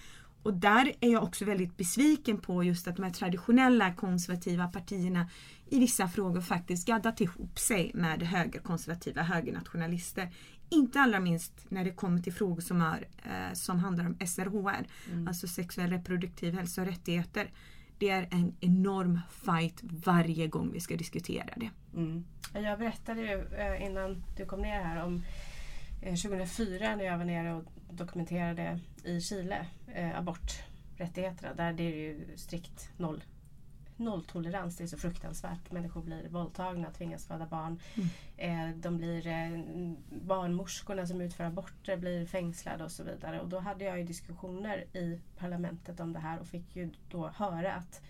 Och 0.44 0.54
där 0.54 0.92
är 1.00 1.12
jag 1.12 1.22
också 1.22 1.44
väldigt 1.44 1.76
besviken 1.76 2.38
på 2.38 2.64
just 2.64 2.88
att 2.88 2.96
de 2.96 3.02
här 3.02 3.10
traditionella 3.10 3.94
konservativa 3.94 4.68
partierna 4.68 5.28
i 5.66 5.78
vissa 5.78 6.08
frågor 6.08 6.40
faktiskt 6.40 6.86
gaddat 6.86 7.20
ihop 7.20 7.58
sig 7.58 7.90
med 7.94 8.22
högerkonservativa 8.22 9.22
högernationalister. 9.22 10.30
Inte 10.68 11.00
allra 11.00 11.20
minst 11.20 11.52
när 11.68 11.84
det 11.84 11.90
kommer 11.90 12.22
till 12.22 12.32
frågor 12.32 12.60
som, 12.60 12.82
är, 12.82 13.08
eh, 13.22 13.52
som 13.52 13.78
handlar 13.78 14.06
om 14.06 14.16
SRHR, 14.26 14.86
alltså 15.28 15.48
sexuell 15.48 15.90
reproduktiv 15.90 16.54
hälsa 16.54 16.80
och 16.80 16.86
rättigheter. 16.86 17.50
Det 17.98 18.10
är 18.10 18.28
en 18.30 18.56
enorm 18.60 19.20
fight 19.30 19.80
varje 19.82 20.46
gång 20.46 20.70
vi 20.72 20.80
ska 20.80 20.96
diskutera 20.96 21.54
det. 21.56 21.70
Mm. 21.94 22.24
Jag 22.52 22.78
berättade 22.78 23.20
ju 23.20 23.44
eh, 23.58 23.86
innan 23.86 24.24
du 24.36 24.46
kom 24.46 24.62
ner 24.62 24.82
här 24.82 25.04
om 25.04 25.22
2004 26.04 26.96
när 26.96 27.04
jag 27.04 27.18
var 27.18 27.24
nere 27.24 27.54
och 27.54 27.64
dokumenterade 27.90 28.80
i 29.04 29.20
Chile 29.20 29.66
eh, 29.94 30.18
aborträttigheterna. 30.18 31.54
Där 31.54 31.72
det 31.72 31.82
är 31.82 31.96
ju 31.96 32.36
strikt 32.36 32.88
noll, 32.96 33.24
nolltolerans. 33.96 34.76
Det 34.76 34.84
är 34.84 34.88
så 34.88 34.96
fruktansvärt. 34.98 35.72
Människor 35.72 36.02
blir 36.02 36.28
våldtagna, 36.28 36.90
tvingas 36.90 37.26
föda 37.26 37.46
barn. 37.46 37.80
Eh, 38.36 38.68
de 38.76 38.96
blir, 38.96 39.26
eh, 39.26 39.60
barnmorskorna 40.08 41.06
som 41.06 41.20
utför 41.20 41.44
aborter 41.44 41.96
blir 41.96 42.26
fängslade 42.26 42.84
och 42.84 42.92
så 42.92 43.02
vidare. 43.02 43.40
Och 43.40 43.48
då 43.48 43.58
hade 43.58 43.84
jag 43.84 43.98
ju 43.98 44.04
diskussioner 44.04 44.78
i 44.96 45.20
parlamentet 45.38 46.00
om 46.00 46.12
det 46.12 46.18
här 46.18 46.38
och 46.40 46.46
fick 46.46 46.76
ju 46.76 46.90
då 47.10 47.28
höra 47.28 47.74
att 47.74 48.00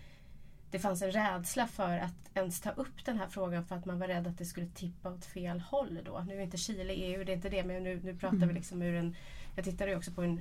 det 0.75 0.81
fanns 0.81 1.03
en 1.03 1.11
rädsla 1.13 1.67
för 1.67 1.99
att 1.99 2.31
ens 2.35 2.61
ta 2.61 2.71
upp 2.71 3.05
den 3.05 3.19
här 3.19 3.27
frågan 3.29 3.65
för 3.65 3.77
att 3.77 3.85
man 3.85 3.99
var 3.99 4.07
rädd 4.09 4.27
att 4.27 4.39
det 4.39 4.45
skulle 4.45 4.67
tippa 4.67 5.11
åt 5.11 5.25
fel 5.25 5.61
håll 5.61 5.99
då. 6.05 6.25
Nu 6.27 6.37
är 6.39 6.41
inte 6.41 6.57
Chile 6.57 6.93
EU, 6.93 7.25
det 7.25 7.33
är 7.33 7.37
inte 7.37 7.49
det, 7.49 7.65
men 7.65 7.83
nu, 7.83 8.01
nu 8.05 8.17
pratar 8.17 8.47
vi 8.47 8.53
liksom 8.53 8.83
ur 8.83 8.95
en... 8.95 9.17
Jag 9.57 9.65
tittade 9.65 9.91
ju 9.91 9.97
också 9.97 10.13
på 10.13 10.23
en 10.23 10.41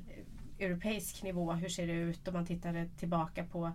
europeisk 0.60 1.24
nivå, 1.24 1.52
hur 1.54 1.70
ser 1.70 1.88
det 1.88 1.94
ut? 1.94 2.28
Och 2.28 2.34
man 2.34 2.46
tittade 2.46 2.90
tillbaka 3.00 3.44
på 3.44 3.72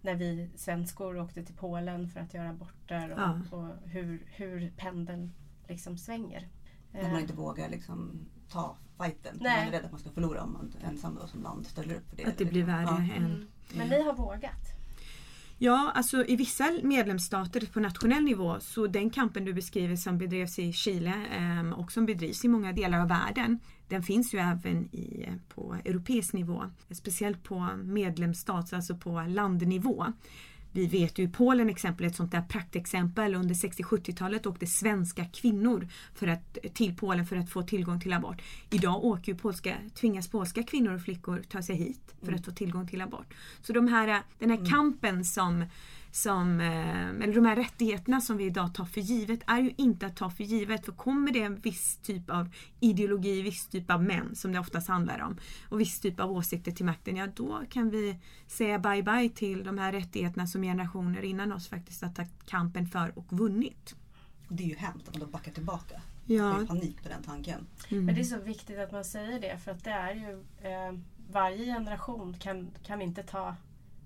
när 0.00 0.14
vi 0.14 0.50
svenskor 0.56 1.18
åkte 1.18 1.44
till 1.44 1.54
Polen 1.54 2.08
för 2.08 2.20
att 2.20 2.34
göra 2.34 2.48
aborter 2.50 3.10
och, 3.12 3.18
Ja. 3.20 3.40
och 3.50 3.68
hur, 3.90 4.22
hur 4.26 4.72
pendeln 4.76 5.32
liksom 5.68 5.98
svänger. 5.98 6.48
När 6.92 7.02
man 7.02 7.12
Eh, 7.12 7.20
inte 7.20 7.34
vågar 7.34 7.68
liksom 7.68 8.26
ta 8.48 8.76
fighten. 8.98 9.38
Nej. 9.40 9.58
Man 9.58 9.68
är 9.68 9.78
rädd 9.78 9.84
att 9.84 9.90
man 9.92 10.00
ska 10.00 10.10
förlora 10.10 10.42
om 10.42 10.52
man 10.52 10.72
ensam 10.84 11.14
då 11.20 11.26
som 11.26 11.42
land 11.42 11.66
ställer 11.66 11.94
upp 11.94 12.08
för 12.10 12.16
det. 12.16 12.24
Att 12.24 12.38
det 12.38 12.44
blir 12.44 12.64
värre 12.64 12.82
Ja. 12.84 13.14
än... 13.16 13.24
mm. 13.26 13.46
Men 13.76 13.88
ni 13.88 14.02
har 14.02 14.14
vågat. 14.14 14.81
Ja, 15.64 15.92
alltså 15.94 16.24
i 16.24 16.36
vissa 16.36 16.70
medlemsstater 16.82 17.66
på 17.72 17.80
nationell 17.80 18.24
nivå 18.24 18.60
så 18.60 18.86
den 18.86 19.10
kampen 19.10 19.44
du 19.44 19.52
beskriver 19.52 19.96
som 19.96 20.18
bedrevs 20.18 20.58
i 20.58 20.72
Chile 20.72 21.14
ehm, 21.32 21.72
och 21.72 21.92
som 21.92 22.06
bedrivs 22.06 22.44
i 22.44 22.48
många 22.48 22.72
delar 22.72 23.00
av 23.00 23.08
världen 23.08 23.58
den 23.88 24.02
finns 24.02 24.34
ju 24.34 24.38
även 24.38 24.94
i, 24.94 25.28
på 25.48 25.76
europeisk 25.84 26.32
nivå. 26.32 26.62
Speciellt 26.90 27.42
på 27.42 27.68
medlemsstats, 27.84 28.72
alltså 28.72 28.96
på 28.96 29.24
landnivå. 29.28 30.06
Vi 30.72 30.86
vet 30.86 31.18
ju 31.18 31.22
i 31.22 31.28
Polen 31.28 31.68
exempel 31.68 32.06
ett 32.06 32.16
sånt 32.16 32.32
där 32.32 32.42
praktexempel. 32.42 33.34
Under 33.34 33.54
60-70-talet 33.54 34.46
åkte 34.46 34.66
svenska 34.66 35.24
kvinnor 35.24 35.88
för 36.14 36.26
att, 36.26 36.58
till 36.74 36.96
Polen 36.96 37.26
för 37.26 37.36
att 37.36 37.50
få 37.50 37.62
tillgång 37.62 38.00
till 38.00 38.12
abort. 38.12 38.42
Idag 38.70 39.04
åker 39.04 39.32
ju 39.32 39.38
polska, 39.38 39.76
tvingas 39.94 40.28
polska 40.28 40.62
kvinnor 40.62 40.94
och 40.94 41.02
flickor 41.02 41.42
ta 41.48 41.62
sig 41.62 41.76
hit 41.76 42.14
för 42.22 42.32
att 42.32 42.44
få 42.44 42.50
tillgång 42.50 42.88
till 42.88 43.00
abort. 43.00 43.34
Så 43.62 43.72
de 43.72 43.88
här, 43.88 44.22
den 44.38 44.50
här 44.50 44.70
kampen 44.70 45.24
som, 45.24 45.64
som, 46.12 46.60
eh, 46.60 47.08
eller 47.08 47.34
de 47.34 47.44
här 47.44 47.56
rättigheterna 47.56 48.20
som 48.20 48.36
vi 48.36 48.44
idag 48.44 48.74
tar 48.74 48.84
för 48.84 49.00
givet 49.00 49.40
är 49.46 49.58
ju 49.58 49.74
inte 49.76 50.06
att 50.06 50.16
ta 50.16 50.30
för 50.30 50.44
givet. 50.44 50.84
För 50.84 50.92
kommer 50.92 51.32
det 51.32 51.42
en 51.42 51.60
viss 51.60 51.96
typ 52.02 52.30
av 52.30 52.54
ideologi, 52.80 53.42
viss 53.42 53.66
typ 53.66 53.90
av 53.90 54.02
män 54.02 54.34
som 54.34 54.52
det 54.52 54.58
oftast 54.58 54.88
handlar 54.88 55.20
om 55.20 55.36
och 55.68 55.80
viss 55.80 56.00
typ 56.00 56.20
av 56.20 56.32
åsikter 56.32 56.72
till 56.72 56.84
makten, 56.84 57.16
ja 57.16 57.26
då 57.36 57.62
kan 57.70 57.90
vi 57.90 58.18
säga 58.46 58.78
bye 58.78 59.02
bye 59.02 59.28
till 59.28 59.64
de 59.64 59.78
här 59.78 59.92
rättigheterna 59.92 60.46
som 60.46 60.62
generationer 60.62 61.22
innan 61.22 61.52
oss 61.52 61.68
faktiskt 61.68 62.02
har 62.02 62.08
tagit 62.08 62.46
kampen 62.46 62.86
för 62.86 63.18
och 63.18 63.32
vunnit. 63.32 63.94
Och 64.48 64.54
det 64.54 64.62
är 64.62 64.68
ju 64.68 64.76
hemskt 64.76 65.08
att 65.08 65.14
man 65.14 65.20
då 65.20 65.32
backar 65.32 65.52
tillbaka. 65.52 66.00
Ja, 66.26 66.44
har 66.44 66.66
panik 66.66 67.02
på 67.02 67.08
den 67.08 67.22
tanken. 67.22 67.66
mm. 67.88 68.04
Men 68.04 68.14
det 68.14 68.20
är 68.20 68.24
så 68.24 68.38
viktigt 68.38 68.78
att 68.78 68.92
man 68.92 69.04
säger 69.04 69.40
det 69.40 69.58
för 69.58 69.70
att 69.70 69.84
det 69.84 69.90
är 69.90 70.14
ju 70.14 70.44
eh, 70.68 70.98
varje 71.30 71.64
generation 71.64 72.34
kan, 72.38 72.70
kan 72.82 73.02
inte 73.02 73.22
ta, 73.22 73.56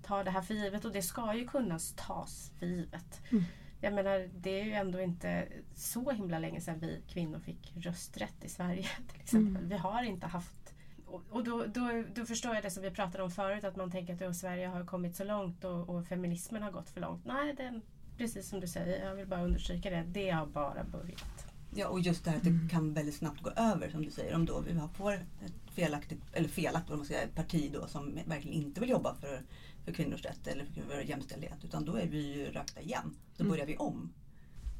ta 0.07 0.23
det 0.23 0.31
här 0.31 0.41
för 0.41 0.53
givet 0.53 0.85
och 0.85 0.91
det 0.91 1.01
ska 1.01 1.35
ju 1.35 1.47
kunna 1.47 1.79
tas 1.95 2.51
för 2.59 2.65
givet. 2.65 3.21
Mm. 3.31 3.43
Jag 3.81 3.93
menar 3.93 4.29
det 4.39 4.59
är 4.59 4.63
ju 4.65 4.73
ändå 4.73 5.01
inte 5.01 5.47
så 5.75 6.11
himla 6.11 6.39
länge 6.39 6.61
sedan 6.61 6.79
vi 6.79 7.01
kvinnor 7.07 7.39
fick 7.39 7.73
rösträtt 7.75 8.43
i 8.43 8.49
Sverige 8.49 8.83
till 9.11 9.21
exempel. 9.21 9.65
Vi 9.65 9.77
har 9.77 10.03
inte 10.03 10.27
haft 10.27 10.73
och 11.05 11.21
och 11.29 11.43
då, 11.43 11.65
då, 11.65 12.03
då 12.15 12.25
förstår 12.25 12.55
jag 12.55 12.63
det 12.63 12.71
som 12.71 12.83
vi 12.83 12.91
pratade 12.91 13.23
om 13.23 13.31
förut 13.31 13.63
att 13.63 13.75
man 13.75 13.91
tänker 13.91 14.13
att 14.13 14.19
då 14.19 14.33
Sverige 14.33 14.67
har 14.67 14.85
kommit 14.85 15.15
så 15.15 15.23
långt 15.23 15.63
och, 15.63 15.89
och 15.89 16.05
feminismen 16.07 16.63
har 16.63 16.71
gått 16.71 16.89
för 16.89 17.01
långt. 17.01 17.25
Nej, 17.25 17.53
den, 17.53 17.81
precis 18.17 18.49
som 18.49 18.59
du 18.59 18.67
säger, 18.67 19.05
jag 19.05 19.15
vill 19.15 19.27
bara 19.27 19.43
understryka 19.43 19.89
det. 19.89 20.03
Det 20.07 20.29
har 20.29 20.45
bara 20.45 20.83
börjat. 20.83 21.47
Ja, 21.75 21.87
och 21.87 21.99
just 21.99 22.23
det 22.23 22.29
här 22.31 22.37
att 22.37 22.43
det 22.43 22.69
kan 22.71 22.93
väldigt 22.93 23.15
snabbt 23.15 23.41
gå 23.41 23.49
över 23.49 23.89
som 23.89 24.05
du 24.05 24.11
säger. 24.11 24.35
Om 24.35 24.45
då 24.45 24.61
vi 24.61 24.73
har- 24.79 24.87
får 24.87 25.13
ett 25.13 25.23
felaktigt, 25.71 26.21
eller 26.33 26.49
felaktigt 26.49 26.91
om 26.91 26.97
man 26.97 27.05
ska 27.05 27.13
säga, 27.13 27.25
ett 27.25 27.35
parti 27.35 27.71
då 27.73 27.87
som 27.87 28.19
verkligen 28.25 28.57
inte 28.63 28.79
vill 28.79 28.89
jobba 28.89 29.15
för, 29.15 29.41
för 29.87 29.93
kvinnors 29.93 30.21
rätt 30.25 30.47
eller 30.47 30.65
för 30.65 31.01
jämställdhet. 31.01 31.63
Utan 31.63 31.85
då 31.85 31.95
är 31.95 32.07
vi 32.07 32.33
ju 32.33 32.45
rökta 32.51 32.81
igen. 32.81 33.15
Då 33.37 33.43
Mm. 33.43 33.51
börjar 33.51 33.65
vi 33.65 33.77
om. 33.77 34.13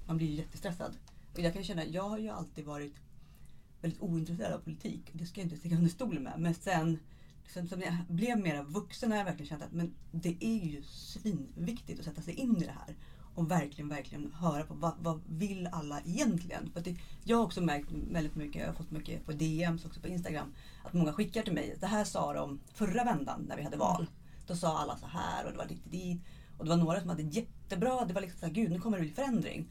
Man 0.08 0.18
blir 0.18 0.28
ju 0.28 0.34
jättestressad. 0.36 0.98
Och 1.34 1.40
jag 1.40 1.54
kan 1.54 1.64
känna, 1.64 1.86
jag 1.86 2.10
har 2.10 2.18
ju 2.18 2.30
alltid 2.30 2.66
varit 2.66 2.96
väldigt 3.82 4.02
ointresserad 4.02 4.54
av 4.54 4.60
politik. 4.60 5.10
Det 5.14 5.26
ska 5.26 5.40
jag 5.42 5.46
inte 5.46 5.58
sticka 5.58 5.76
under 5.76 5.90
stol 5.90 6.20
med. 6.20 6.34
Men 6.38 6.54
sen 6.54 7.00
liksom, 7.44 7.68
som 7.68 7.82
jag 7.82 7.94
blev 8.10 8.40
mer 8.40 8.64
vuxen 8.64 9.12
har 9.12 9.18
jag 9.18 9.26
verkligen 9.26 9.48
känt 9.50 9.64
att 9.64 9.72
men 9.72 9.94
det 10.12 10.38
är 10.40 10.66
ju 10.66 10.84
svinviktigt 10.84 12.00
att 12.00 12.06
sätta 12.06 12.22
sig 12.22 12.34
in 12.34 12.58
i 12.58 12.66
det 12.66 12.76
här. 12.86 12.96
Och 13.36 13.52
verkligen, 13.52 13.90
verkligen 13.90 14.32
höra 14.32 14.64
på 14.64 14.74
vad, 14.74 14.94
vad 15.00 15.22
vill 15.28 15.68
alla 15.72 16.02
egentligen? 16.06 16.70
För 16.74 16.82
det, 16.82 16.96
jag 17.24 17.38
har 17.38 17.44
också 17.44 17.62
märkt 17.62 17.92
väldigt 18.12 18.36
mycket, 18.36 18.62
jag 18.62 18.68
har 18.68 18.74
fått 18.74 18.92
mycket 18.92 19.26
på 19.26 19.32
DMs 19.32 19.86
också 19.86 20.00
på 20.00 20.08
Instagram, 20.08 20.54
att 20.84 20.94
många 20.94 21.14
skickar 21.14 21.42
till 21.42 21.54
mig. 21.54 21.78
Det 21.80 21.88
här 21.88 22.04
sa 22.04 22.34
de 22.34 22.60
förra 22.74 23.04
vändan 23.04 23.46
när 23.50 23.58
vi 23.58 23.64
hade 23.64 23.78
val. 23.78 24.08
Då 24.48 24.56
sa 24.56 24.78
alla 24.78 24.98
så 24.98 25.06
här 25.08 25.46
och 25.46 25.52
det 25.52 25.58
var 25.58 25.66
dit 25.68 25.92
dit. 25.92 26.22
Och 26.58 26.66
det 26.66 26.70
var 26.70 26.78
några 26.78 27.00
som 27.00 27.10
hade 27.10 27.22
jättebra, 27.24 28.06
det 28.06 28.14
var 28.14 28.22
liksom 28.22 28.40
så 28.40 28.46
här, 28.46 28.54
gud 28.54 28.72
nu 28.72 28.80
kommer 28.80 28.98
det 28.98 29.04
bli 29.04 29.12
förändring. 29.14 29.68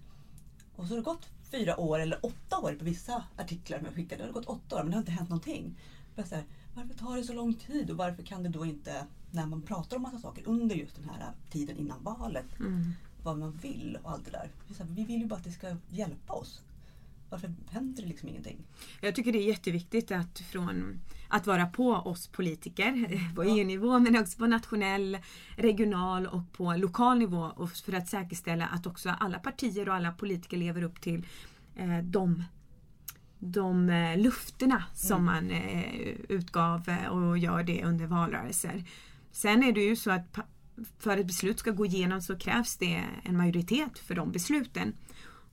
Och 0.76 0.84
så 0.86 0.92
har 0.92 0.96
det 0.96 1.02
gått 1.02 1.28
fyra 1.50 1.80
år 1.80 1.98
eller 1.98 2.26
åtta 2.26 2.58
år 2.58 2.72
på 2.78 2.84
vissa 2.84 3.24
artiklar 3.36 3.78
som 3.78 3.86
jag 3.86 3.94
skickade. 3.94 4.22
Det 4.22 4.26
har 4.28 4.32
gått 4.32 4.46
åtta 4.46 4.76
år 4.76 4.82
men 4.82 4.90
det 4.90 4.96
har 4.96 5.00
inte 5.00 5.12
hänt 5.12 5.28
någonting. 5.28 5.78
Jag 6.14 6.28
så 6.28 6.34
här, 6.34 6.44
varför 6.74 6.94
tar 6.94 7.16
det 7.16 7.24
så 7.24 7.32
lång 7.32 7.54
tid 7.54 7.90
och 7.90 7.96
varför 7.96 8.22
kan 8.22 8.42
det 8.42 8.48
då 8.48 8.66
inte, 8.66 9.06
när 9.30 9.46
man 9.46 9.62
pratar 9.62 9.96
om 9.96 10.02
massa 10.02 10.18
saker 10.18 10.48
under 10.48 10.76
just 10.76 10.96
den 10.96 11.08
här 11.08 11.32
tiden 11.50 11.76
innan 11.76 12.02
valet, 12.02 12.60
Mm. 12.60 12.92
vad 13.22 13.38
man 13.38 13.52
vill 13.52 13.98
och 14.02 14.10
allt 14.10 14.24
det 14.24 14.30
där. 14.30 14.50
Det 14.68 14.78
här, 14.78 14.86
vi 14.90 15.04
vill 15.04 15.20
ju 15.20 15.26
bara 15.26 15.36
att 15.36 15.44
det 15.44 15.52
ska 15.52 15.76
hjälpa 15.90 16.32
oss. 16.32 16.62
Varför 17.30 17.54
händer 17.70 18.02
det 18.02 18.08
liksom 18.08 18.28
ingenting? 18.28 18.58
Jag 19.00 19.14
tycker 19.14 19.32
det 19.32 19.38
är 19.38 19.48
jätteviktigt 19.48 20.10
att, 20.10 20.38
från, 20.38 21.00
att 21.28 21.46
vara 21.46 21.66
på 21.66 21.90
oss 21.92 22.28
politiker 22.28 23.20
på 23.34 23.42
EU-nivå 23.42 23.98
men 23.98 24.16
också 24.16 24.38
på 24.38 24.46
nationell, 24.46 25.18
regional 25.56 26.26
och 26.26 26.52
på 26.52 26.72
lokal 26.72 27.18
nivå 27.18 27.52
och 27.56 27.70
för 27.70 27.92
att 27.92 28.08
säkerställa 28.08 28.66
att 28.66 28.86
också 28.86 29.10
alla 29.20 29.38
partier 29.38 29.88
och 29.88 29.94
alla 29.94 30.12
politiker 30.12 30.56
lever 30.56 30.82
upp 30.82 31.00
till 31.00 31.26
eh, 31.76 31.98
de, 31.98 32.44
de 33.38 33.90
eh, 33.90 34.18
lufterna 34.18 34.84
som 34.94 35.24
man 35.24 35.50
eh, 35.50 36.14
utgav 36.28 36.88
eh, 36.88 37.06
och 37.06 37.38
gör 37.38 37.62
det 37.62 37.84
under 37.84 38.06
valrörelser. 38.06 38.84
Sen 39.32 39.62
är 39.62 39.72
det 39.72 39.80
ju 39.80 39.96
så 39.96 40.10
att 40.10 40.38
för 40.98 41.18
att 41.18 41.26
beslut 41.26 41.58
ska 41.58 41.70
gå 41.70 41.86
igenom 41.86 42.20
så 42.20 42.38
krävs 42.38 42.76
det 42.76 43.04
en 43.22 43.36
majoritet 43.36 43.98
för 43.98 44.14
de 44.14 44.32
besluten. 44.32 44.92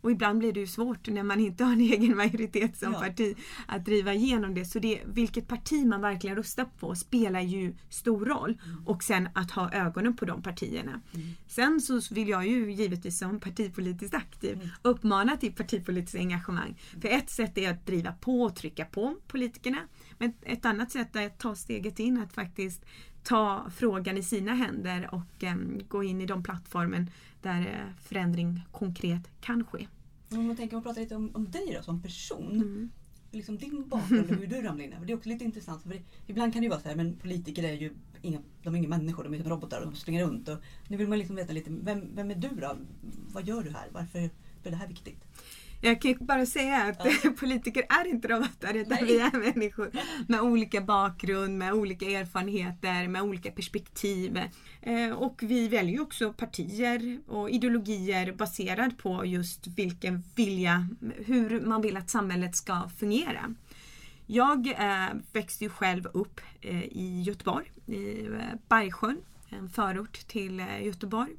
Och 0.03 0.11
ibland 0.11 0.39
blir 0.39 0.53
det 0.53 0.59
ju 0.59 0.67
svårt 0.67 1.07
när 1.07 1.23
man 1.23 1.39
inte 1.39 1.63
har 1.63 1.73
en 1.73 1.81
egen 1.93 2.17
majoritet 2.17 2.77
som 2.77 2.93
Ja. 2.93 2.99
parti 2.99 3.35
att 3.67 3.85
driva 3.85 4.13
igenom 4.13 4.53
det. 4.53 4.65
Så 4.65 4.79
det, 4.79 5.01
vilket 5.05 5.47
parti 5.47 5.85
man 5.85 6.01
verkligen 6.01 6.35
röstar 6.35 6.65
på 6.79 6.95
spelar 6.95 7.41
ju 7.41 7.73
stor 7.89 8.25
roll. 8.25 8.57
Och 8.85 9.03
sen 9.03 9.29
att 9.33 9.51
ha 9.51 9.71
ögonen 9.73 10.15
på 10.15 10.25
de 10.25 10.41
partierna. 10.41 11.01
Sen 11.47 11.81
så 11.81 12.01
vill 12.11 12.27
jag 12.29 12.47
ju 12.47 12.71
givetvis 12.71 13.19
som 13.19 13.39
partipolitiskt 13.39 14.15
aktiv 14.15 14.69
uppmana 14.81 15.37
till 15.37 15.53
partipolitiskt 15.53 16.15
engagemang. 16.17 16.79
För 17.01 17.07
ett 17.09 17.29
sätt 17.29 17.57
är 17.57 17.71
att 17.71 17.85
driva 17.85 18.11
på 18.11 18.41
och 18.41 18.55
trycka 18.55 18.85
på 18.85 19.15
politikerna. 19.27 19.77
Men 20.17 20.33
ett 20.41 20.65
annat 20.65 20.91
sätt 20.91 21.15
är 21.15 21.25
att 21.25 21.39
ta 21.39 21.55
steget 21.55 21.99
in 21.99 22.17
att 22.21 22.33
faktiskt 22.33 22.85
ta 23.23 23.65
frågan 23.75 24.17
i 24.17 24.23
sina 24.23 24.53
händer 24.53 25.09
och 25.11 25.43
em, 25.43 25.81
gå 25.87 26.03
in 26.03 26.21
i 26.21 26.25
de 26.25 26.43
plattformen 26.43 27.09
där 27.41 27.61
eh, 27.61 27.95
förändring 28.07 28.65
konkret 28.71 29.21
kan 29.41 29.65
ske. 29.65 29.87
Om 30.37 30.47
man 30.47 30.55
tänker, 30.55 30.75
om 30.75 30.77
man 30.77 30.83
pratar 30.83 31.01
lite 31.01 31.15
om, 31.15 31.31
om 31.33 31.51
dig 31.51 31.73
då 31.77 31.83
som 31.83 32.01
person. 32.01 32.51
Mm. 32.51 32.89
Liksom 33.31 33.57
din 33.57 33.89
bakgrund 33.89 34.29
och 34.29 34.35
hur 34.35 34.47
du 34.47 34.55
ramlade 34.55 34.83
in. 34.83 34.91
För 34.99 35.05
det 35.05 35.13
är 35.13 35.17
också 35.17 35.29
lite 35.29 35.45
intressant. 35.45 35.83
För 35.83 35.89
det, 35.89 36.01
ibland 36.27 36.53
kan 36.53 36.61
det 36.61 36.65
ju 36.65 36.69
vara 36.69 36.79
så 36.79 36.87
här, 36.87 36.95
men 36.95 37.15
politiker 37.15 37.63
är 37.63 37.73
ju 37.73 37.93
inga, 38.21 38.39
de 38.63 38.75
är 38.75 38.79
inga 38.79 38.89
människor, 38.89 39.23
de 39.23 39.33
är 39.33 39.41
som 39.41 39.49
robotar 39.49 39.81
och 39.81 39.85
de 39.85 39.95
springer 39.95 40.25
runt. 40.25 40.49
Och 40.49 40.57
nu 40.87 40.97
vill 40.97 41.07
man 41.07 41.19
liksom 41.19 41.35
veta 41.35 41.53
lite, 41.53 41.69
vem, 41.69 42.15
vem 42.15 42.31
är 42.31 42.35
du 42.35 42.49
då? 42.49 42.77
Vad 43.33 43.47
gör 43.47 43.63
du 43.63 43.69
här? 43.69 43.87
Varför 43.91 44.19
är 44.19 44.29
det 44.63 44.75
här 44.75 44.87
viktigt? 44.87 45.22
Jag 45.85 46.01
kan 46.01 46.11
ju 46.11 46.17
bara 46.19 46.45
säga 46.45 46.83
att 46.83 47.37
politiker 47.39 47.83
är 47.89 48.07
inte 48.07 48.27
robotar 48.27 48.73
utan 48.73 48.97
Nej. 49.01 49.05
vi 49.05 49.19
är 49.19 49.53
människor 49.53 49.91
med 50.27 50.41
olika 50.41 50.81
bakgrund, 50.81 51.57
med 51.57 51.73
olika 51.73 52.05
erfarenheter, 52.05 53.07
med 53.07 53.21
olika 53.21 53.51
perspektiv. 53.51 54.41
Eh, 54.81 55.11
och 55.11 55.43
vi 55.43 55.67
väljer 55.67 56.01
också 56.01 56.33
partier 56.33 57.19
och 57.27 57.49
ideologier 57.49 58.31
baserad 58.31 58.97
på 58.97 59.25
just 59.25 59.67
vilken 59.67 60.23
vilja, 60.35 60.87
hur 61.25 61.61
man 61.61 61.81
vill 61.81 61.97
att 61.97 62.09
samhället 62.09 62.55
ska 62.55 62.89
fungera. 62.99 63.55
Jag 64.25 64.67
eh, 64.67 65.13
växte 65.33 65.63
ju 65.63 65.69
själv 65.69 66.07
upp 66.13 66.41
eh, 66.61 66.83
i 66.83 67.23
Göteborg, 67.27 67.71
i 67.87 68.29
Bergsjön, 68.67 69.17
en 69.49 69.69
förort 69.69 70.27
till 70.27 70.63
Göteborg. 70.81 71.31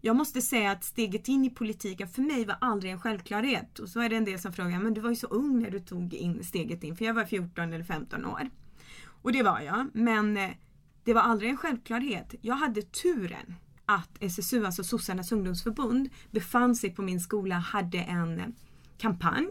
Jag 0.00 0.16
måste 0.16 0.42
säga 0.42 0.70
att 0.70 0.84
steget 0.84 1.28
in 1.28 1.44
i 1.44 1.50
politiken 1.50 2.08
för 2.08 2.22
mig 2.22 2.44
var 2.44 2.56
aldrig 2.60 2.92
en 2.92 3.00
självklarhet. 3.00 3.78
Och 3.78 3.88
så 3.88 4.00
är 4.00 4.08
det 4.08 4.16
en 4.16 4.24
del 4.24 4.38
som 4.38 4.52
frågar, 4.52 4.80
men 4.80 4.94
du 4.94 5.00
var 5.00 5.10
ju 5.10 5.16
så 5.16 5.26
ung 5.26 5.62
när 5.62 5.70
du 5.70 5.80
tog 5.80 6.14
in 6.14 6.44
steget 6.44 6.84
in, 6.84 6.96
för 6.96 7.04
jag 7.04 7.14
var 7.14 7.24
14 7.24 7.72
eller 7.72 7.84
15 7.84 8.24
år. 8.24 8.50
Och 9.22 9.32
det 9.32 9.42
var 9.42 9.60
jag, 9.60 9.86
men 9.92 10.36
eh, 10.36 10.50
det 11.04 11.14
var 11.14 11.20
aldrig 11.20 11.50
en 11.50 11.56
självklarhet. 11.56 12.34
Jag 12.40 12.54
hade 12.54 12.82
turen 12.82 13.54
att 13.86 14.10
SSU, 14.20 14.64
alltså 14.64 14.84
Sossarnas 14.84 15.32
ungdomsförbund, 15.32 16.08
befann 16.30 16.74
sig 16.76 16.90
på 16.90 17.02
min 17.02 17.20
skola, 17.20 17.54
hade 17.54 17.98
en 17.98 18.38
eh, 18.40 18.46
kampanj. 18.98 19.48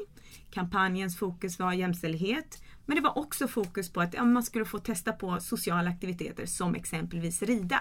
Kampanjens 0.51 1.17
fokus 1.17 1.59
var 1.59 1.73
jämställdhet. 1.73 2.63
Men 2.85 2.95
det 2.95 3.01
var 3.01 3.17
också 3.17 3.47
fokus 3.47 3.93
på 3.93 4.01
att 4.01 4.13
ja, 4.13 4.25
man 4.25 4.43
skulle 4.43 4.65
få 4.65 4.79
testa 4.79 5.11
på 5.11 5.39
sociala 5.39 5.89
aktiviteter 5.89 6.45
som 6.45 6.75
exempelvis 6.75 7.41
rida. 7.41 7.79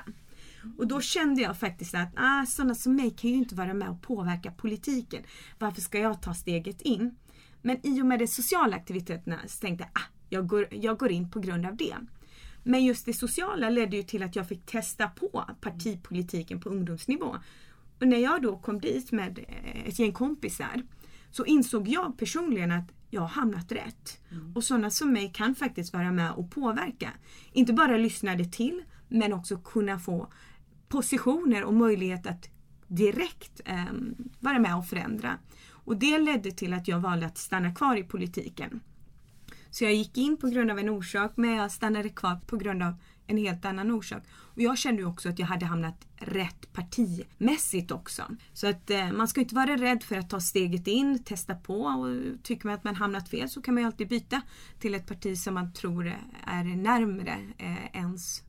Och 0.79 0.87
då 0.87 1.01
kände 1.01 1.43
jag 1.43 1.59
faktiskt 1.59 1.95
att 1.95 2.13
ah, 2.17 2.47
sådana 2.47 2.75
som 2.75 2.97
mig 2.97 3.11
kan 3.11 3.31
ju 3.31 3.37
inte 3.37 3.55
vara 3.55 3.75
med 3.75 3.89
och 3.89 4.03
påverka 4.03 4.51
politiken. 4.51 5.23
Varför 5.59 5.81
ska 5.81 5.99
jag 5.99 6.23
ta 6.23 6.35
steget 6.35 6.81
in? 6.81 7.17
Men 7.63 7.87
i 7.87 8.03
och 8.03 8.07
med 8.07 8.19
de 8.19 8.27
sociala 8.27 8.77
aktiviteterna 8.77 9.39
så 9.47 9.61
tänkte 9.61 9.85
jag 9.85 10.03
ah, 10.03 10.07
jag 10.29 10.47
går, 10.47 10.67
jag 10.71 10.99
går 10.99 11.11
in 11.13 11.31
på 11.31 11.41
grund 11.41 11.67
av 11.67 11.77
det. 11.77 11.97
Men 12.63 12.85
just 12.85 13.07
det 13.07 13.13
sociala 13.13 13.71
ledde 13.71 13.97
ju 13.97 14.03
till 14.03 14.23
att 14.23 14.37
jag 14.37 14.49
fick 14.49 14.67
testa 14.67 15.09
på 15.09 15.45
partipolitiken 15.61 16.61
på 16.61 16.69
ungdomsnivå. 16.69 17.37
Och 18.01 18.09
när 18.09 18.19
jag 18.19 18.43
då 18.43 18.59
kom 18.59 18.81
dit 18.81 19.13
med 19.13 19.39
eh, 19.39 19.89
ett 19.89 19.99
gäng 19.99 20.13
kompisar 20.13 20.83
så 21.31 21.45
insåg 21.45 21.89
jag 21.89 22.19
personligen 22.19 22.73
att 22.73 22.93
jag 23.11 23.21
har 23.21 23.29
hamnat 23.29 23.73
rätt. 23.73 24.21
Mm. 24.31 24.53
Och 24.57 24.65
sådana 24.65 24.91
som 24.91 25.13
mig 25.13 25.33
kan 25.35 25.55
faktiskt 25.55 25.93
vara 25.93 26.13
med 26.13 26.33
och 26.33 26.51
påverka. 26.51 27.11
Inte 27.53 27.73
bara 27.73 27.97
lyssna 27.97 28.37
det 28.37 28.53
till 28.53 28.83
men 29.09 29.33
också 29.33 29.57
kunna 29.57 29.99
få 29.99 30.33
positioner 30.89 31.65
och 31.65 31.75
möjlighet 31.75 32.27
att 32.27 32.49
direkt 32.87 33.61
eh, 33.65 33.85
vara 34.41 34.59
med 34.59 34.77
och 34.77 34.87
förändra. 34.87 35.39
Och 35.71 35.97
det 35.97 36.19
ledde 36.19 36.51
till 36.51 36.73
att 36.73 36.89
jag 36.89 37.01
valde 37.01 37.27
att 37.27 37.39
stanna 37.39 37.75
kvar 37.75 37.97
i 37.97 38.03
politiken. 38.03 38.81
Så 39.71 39.85
jag 39.85 39.95
gick 39.95 40.19
in 40.19 40.37
på 40.37 40.49
grund 40.49 40.71
av 40.71 40.79
en 40.79 40.89
orsak 40.89 41.33
men 41.37 41.51
jag 41.51 41.73
stannade 41.73 42.09
kvar 42.09 42.41
på 42.47 42.57
grund 42.57 42.83
av 42.83 42.95
en 43.27 43.39
helt 43.39 43.65
annan 43.65 43.91
orsak. 43.91 44.23
Och 44.33 44.63
jag 44.63 44.79
kände 44.79 45.05
också 45.05 45.29
att 45.29 45.39
jag 45.39 45.47
hade 45.47 45.67
hamnat 45.67 46.07
rätt 46.17 46.73
partimässigt 46.73 47.91
också. 47.91 48.23
Så 48.53 48.67
att 48.67 48.91
eh, 48.91 49.13
man 49.13 49.29
ska 49.29 49.41
inte 49.41 49.55
vara 49.55 49.77
rädd 49.77 50.03
för 50.03 50.17
att 50.17 50.31
ta 50.31 50.41
steget 50.41 50.87
in, 50.87 51.25
testa 51.25 51.55
på 51.55 51.81
och 51.83 52.43
tycker 52.43 52.67
man 52.67 52.75
att 52.75 52.85
man 52.85 52.97
hamnat 52.97 53.29
fel 53.29 53.49
så 53.49 53.63
kan 53.63 53.75
man 53.75 53.83
ju 53.83 53.87
alltid 53.87 54.09
byta 54.09 54.43
till 54.79 54.95
ett 54.95 55.07
parti 55.07 55.39
som 55.39 55.55
man 55.55 55.73
tror 55.73 56.07
är 56.47 56.65
närmre 56.65 57.39
eh, 57.59 57.97
ens 57.97 58.43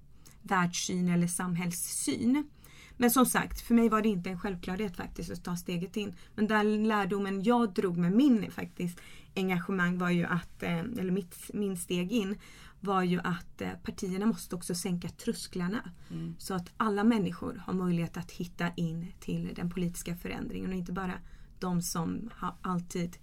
världssyn 0.47 1.09
eller 1.09 1.27
samhällssyn. 1.27 2.49
Men 2.97 3.11
som 3.11 3.25
sagt, 3.25 3.61
för 3.61 3.73
mig 3.73 3.89
var 3.89 4.01
det 4.01 4.09
inte 4.09 4.29
en 4.29 4.39
självklarhet 4.39 4.97
faktiskt 4.97 5.31
att 5.31 5.43
ta 5.43 5.55
steget 5.55 5.97
in. 5.97 6.15
Men 6.35 6.47
den 6.47 6.87
lärdomen 6.87 7.43
jag 7.43 7.73
drog 7.73 7.97
med 7.97 8.11
min 8.11 8.51
faktiskt 8.51 8.99
engagemang 9.35 9.97
var 9.97 10.09
ju 10.09 10.25
att, 10.25 10.63
eh, 10.63 10.79
eller 10.79 11.11
mitt, 11.11 11.35
min 11.53 11.77
steg 11.77 12.11
in, 12.11 12.37
var 12.79 13.03
ju 13.03 13.19
att 13.19 13.61
eh, 13.61 13.69
partierna 13.83 14.25
måste 14.25 14.55
också 14.55 14.75
sänka 14.75 15.09
trösklarna. 15.09 15.91
Mm. 16.11 16.35
Så 16.37 16.53
att 16.53 16.73
alla 16.77 17.03
människor 17.03 17.61
har 17.65 17.73
möjlighet 17.73 18.17
att 18.17 18.31
hitta 18.31 18.69
in 18.75 19.11
till 19.19 19.53
den 19.55 19.69
politiska 19.69 20.15
förändringen 20.15 20.69
och 20.69 20.77
inte 20.77 20.91
bara 20.91 21.13
de 21.59 21.81
som 21.81 22.29
har 22.33 22.55
alltid 22.61 23.17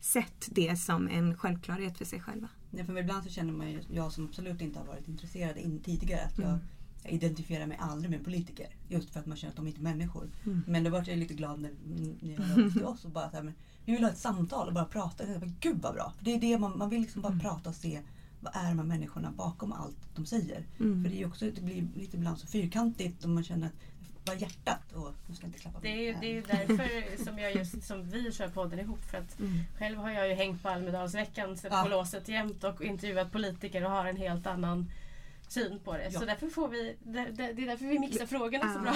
sett 0.00 0.48
det 0.50 0.76
som 0.76 1.08
en 1.08 1.36
självklarhet 1.36 1.98
för 1.98 2.04
sig 2.04 2.20
själva. 2.20 2.48
Ja, 2.76 2.84
för 2.84 2.98
ibland 2.98 3.24
så 3.24 3.30
känner 3.30 3.52
man 3.52 3.70
ju, 3.70 3.80
jag 3.90 4.12
som 4.12 4.24
absolut 4.24 4.60
inte 4.60 4.78
har 4.78 4.86
varit 4.86 5.08
intresserad 5.08 5.56
in 5.56 5.80
tidigare, 5.80 6.24
att 6.24 6.38
jag, 6.38 6.48
mm. 6.48 6.60
jag 7.02 7.12
identifierar 7.12 7.66
mig 7.66 7.78
aldrig 7.80 8.10
med 8.10 8.24
politiker. 8.24 8.66
Just 8.88 9.10
för 9.10 9.20
att 9.20 9.26
man 9.26 9.36
känner 9.36 9.50
att 9.50 9.56
de 9.56 9.66
inte 9.66 9.80
är 9.80 9.82
människor. 9.82 10.30
Mm. 10.46 10.62
Men 10.66 10.84
då 10.84 10.90
var 10.90 11.04
jag 11.06 11.18
lite 11.18 11.34
glad 11.34 11.60
när 11.60 11.70
ni 12.20 12.36
hörde 12.38 12.70
till 12.70 12.84
oss 12.84 13.04
och 13.04 13.10
bara 13.10 13.30
så 13.30 13.36
här, 13.36 13.42
men 13.42 13.54
vi 13.84 13.92
vill 13.92 14.04
ha 14.04 14.10
ett 14.10 14.18
samtal 14.18 14.68
och 14.68 14.74
bara 14.74 14.84
prata. 14.84 15.30
Jag 15.30 15.40
bara, 15.40 15.52
Gud 15.60 15.82
vad 15.82 15.94
bra! 15.94 16.12
För 16.16 16.24
det 16.24 16.34
är 16.34 16.40
det 16.40 16.58
man, 16.58 16.78
man 16.78 16.90
vill 16.90 17.00
liksom 17.00 17.22
bara 17.22 17.32
mm. 17.32 17.40
prata 17.40 17.70
och 17.70 17.76
se 17.76 18.00
vad 18.40 18.56
är 18.56 18.68
de 18.68 18.78
här 18.78 18.86
människorna 18.86 19.32
bakom 19.36 19.72
allt 19.72 19.96
de 20.14 20.26
säger. 20.26 20.66
Mm. 20.80 21.04
För 21.04 21.10
det, 21.10 21.22
är 21.22 21.26
också, 21.26 21.44
det 21.44 21.60
blir 21.60 21.88
lite 21.96 22.16
ibland 22.16 22.38
så 22.38 22.46
fyrkantigt 22.46 23.24
och 23.24 23.30
man 23.30 23.44
känner 23.44 23.66
att 23.66 23.74
vad 24.26 24.40
hjärtat 24.40 24.92
och 24.92 25.14
nu 25.26 25.34
ska 25.34 25.46
inte 25.46 25.58
klappa 25.58 25.78
det 25.82 25.88
är, 25.88 26.02
ju, 26.02 26.14
det 26.20 26.26
är 26.26 26.32
ju 26.32 26.42
därför 26.42 27.24
som, 27.24 27.38
jag 27.38 27.54
just, 27.54 27.82
som 27.82 28.10
vi 28.10 28.32
kör 28.32 28.48
podden 28.48 28.78
ihop. 28.78 29.04
För 29.04 29.18
att 29.18 29.38
mm. 29.38 29.60
Själv 29.78 29.98
har 29.98 30.10
jag 30.10 30.28
ju 30.28 30.34
hängt 30.34 30.62
på 30.62 30.68
Almedalsveckan, 30.68 31.56
ja. 31.62 31.82
på 31.82 31.88
låset 31.88 32.28
jämt 32.28 32.64
och 32.64 32.84
intervjuat 32.84 33.32
politiker 33.32 33.84
och 33.84 33.90
har 33.90 34.04
en 34.04 34.16
helt 34.16 34.46
annan 34.46 34.90
syn 35.48 35.80
på 35.84 35.92
det. 35.92 36.04
Ja. 36.12 36.20
Så 36.20 36.26
därför 36.26 36.48
får 36.48 36.68
vi, 36.68 36.96
det, 37.02 37.30
det, 37.30 37.44
är 37.44 37.66
därför 37.66 37.84
vi 37.84 37.98
mixar 37.98 38.26
frågorna 38.26 38.74
så 38.74 38.80
bra. 38.80 38.94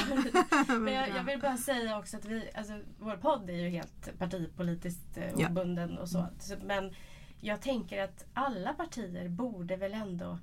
Men 0.79 0.95
jag, 0.95 1.09
jag, 1.09 1.25
vill 1.25 1.41
bara 1.41 1.57
säga 1.57 1.99
också 1.99 2.17
att 2.17 2.25
vi, 2.25 2.51
alltså, 2.55 2.81
vår 2.99 3.17
podd 3.17 3.51
är 3.51 3.55
ju 3.55 3.69
helt 3.69 4.19
partipolitiskt 4.19 5.17
eh, 5.17 5.51
obunden 5.51 5.99
och 5.99 6.09
så. 6.09 6.19
Mm. 6.19 6.31
så. 6.39 6.57
Men 6.63 6.95
jag 7.41 7.61
tänker 7.61 8.03
att 8.03 8.25
alla 8.35 8.73
partier 8.73 9.29
borde 9.29 9.77
väl 9.77 9.95
ändå 9.95 10.39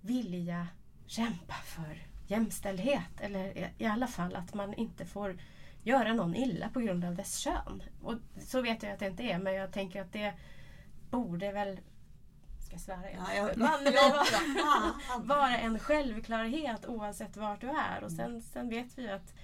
vilja 0.00 0.68
kämpa 1.06 1.54
för 1.54 2.02
jämställdhet. 2.30 3.20
Eller 3.20 3.70
i 3.78 3.86
alla 3.86 4.06
fall 4.06 4.36
att 4.36 4.54
man 4.54 4.74
inte 4.74 5.06
får 5.06 5.36
göra 5.82 6.12
någon 6.12 6.34
illa 6.34 6.68
på 6.68 6.80
grund 6.80 7.04
av 7.04 7.14
dess 7.14 7.38
kön. 7.38 7.82
Och 8.02 8.14
så 8.40 8.62
vet 8.62 8.82
jag 8.82 8.92
att 8.92 8.98
det 8.98 9.06
inte 9.06 9.22
är 9.22 9.38
men 9.38 9.54
jag 9.54 9.72
tänker 9.72 10.02
att 10.02 10.12
det 10.12 10.34
borde 11.10 11.52
väl 11.52 11.80
ska 12.70 12.74
jag 12.74 12.80
svära 12.80 13.10
igen? 13.10 13.22
Ja, 13.28 13.34
jag, 13.34 13.56
man, 13.56 13.84
vara, 15.26 15.58
en 15.58 15.78
självklarhet 15.78 16.86
oavsett 16.86 17.36
vart 17.36 17.60
du 17.60 17.68
är. 17.68 18.04
Och 18.04 18.12
sen, 18.12 18.42
sen 18.42 18.68
vet 18.68 18.98
vi 18.98 19.02
ju 19.02 19.08
att, 19.08 19.34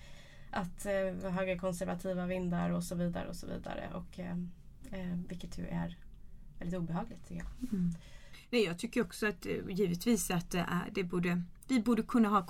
att 0.51 0.87
uh, 0.87 1.31
högerkonservativa 1.31 2.27
vindar 2.27 2.71
och 2.71 2.85
så 2.85 2.95
vidare 2.95 3.29
och 3.29 3.37
så 3.37 3.47
vidare. 3.47 3.91
Och, 3.95 4.19
uh, 4.19 4.37
uh, 5.01 5.17
vilket 5.29 5.59
ju 5.59 5.67
är 5.67 5.97
väldigt 6.59 6.79
obehagligt 6.79 7.29
tycker 7.29 7.45
jag. 7.45 7.73
Mm. 7.73 7.95
Nej, 8.51 8.65
jag 8.65 8.79
tycker 8.79 9.03
också 9.03 9.27
att 9.27 9.47
eh, 9.47 9.53
givetvis 9.69 10.31
att 10.31 10.55
eh, 10.55 10.65
det 10.93 11.05
borde 11.05 11.43
vi 11.69 11.81
borde 11.81 12.03
kunna 12.03 12.29
ha, 12.29 12.47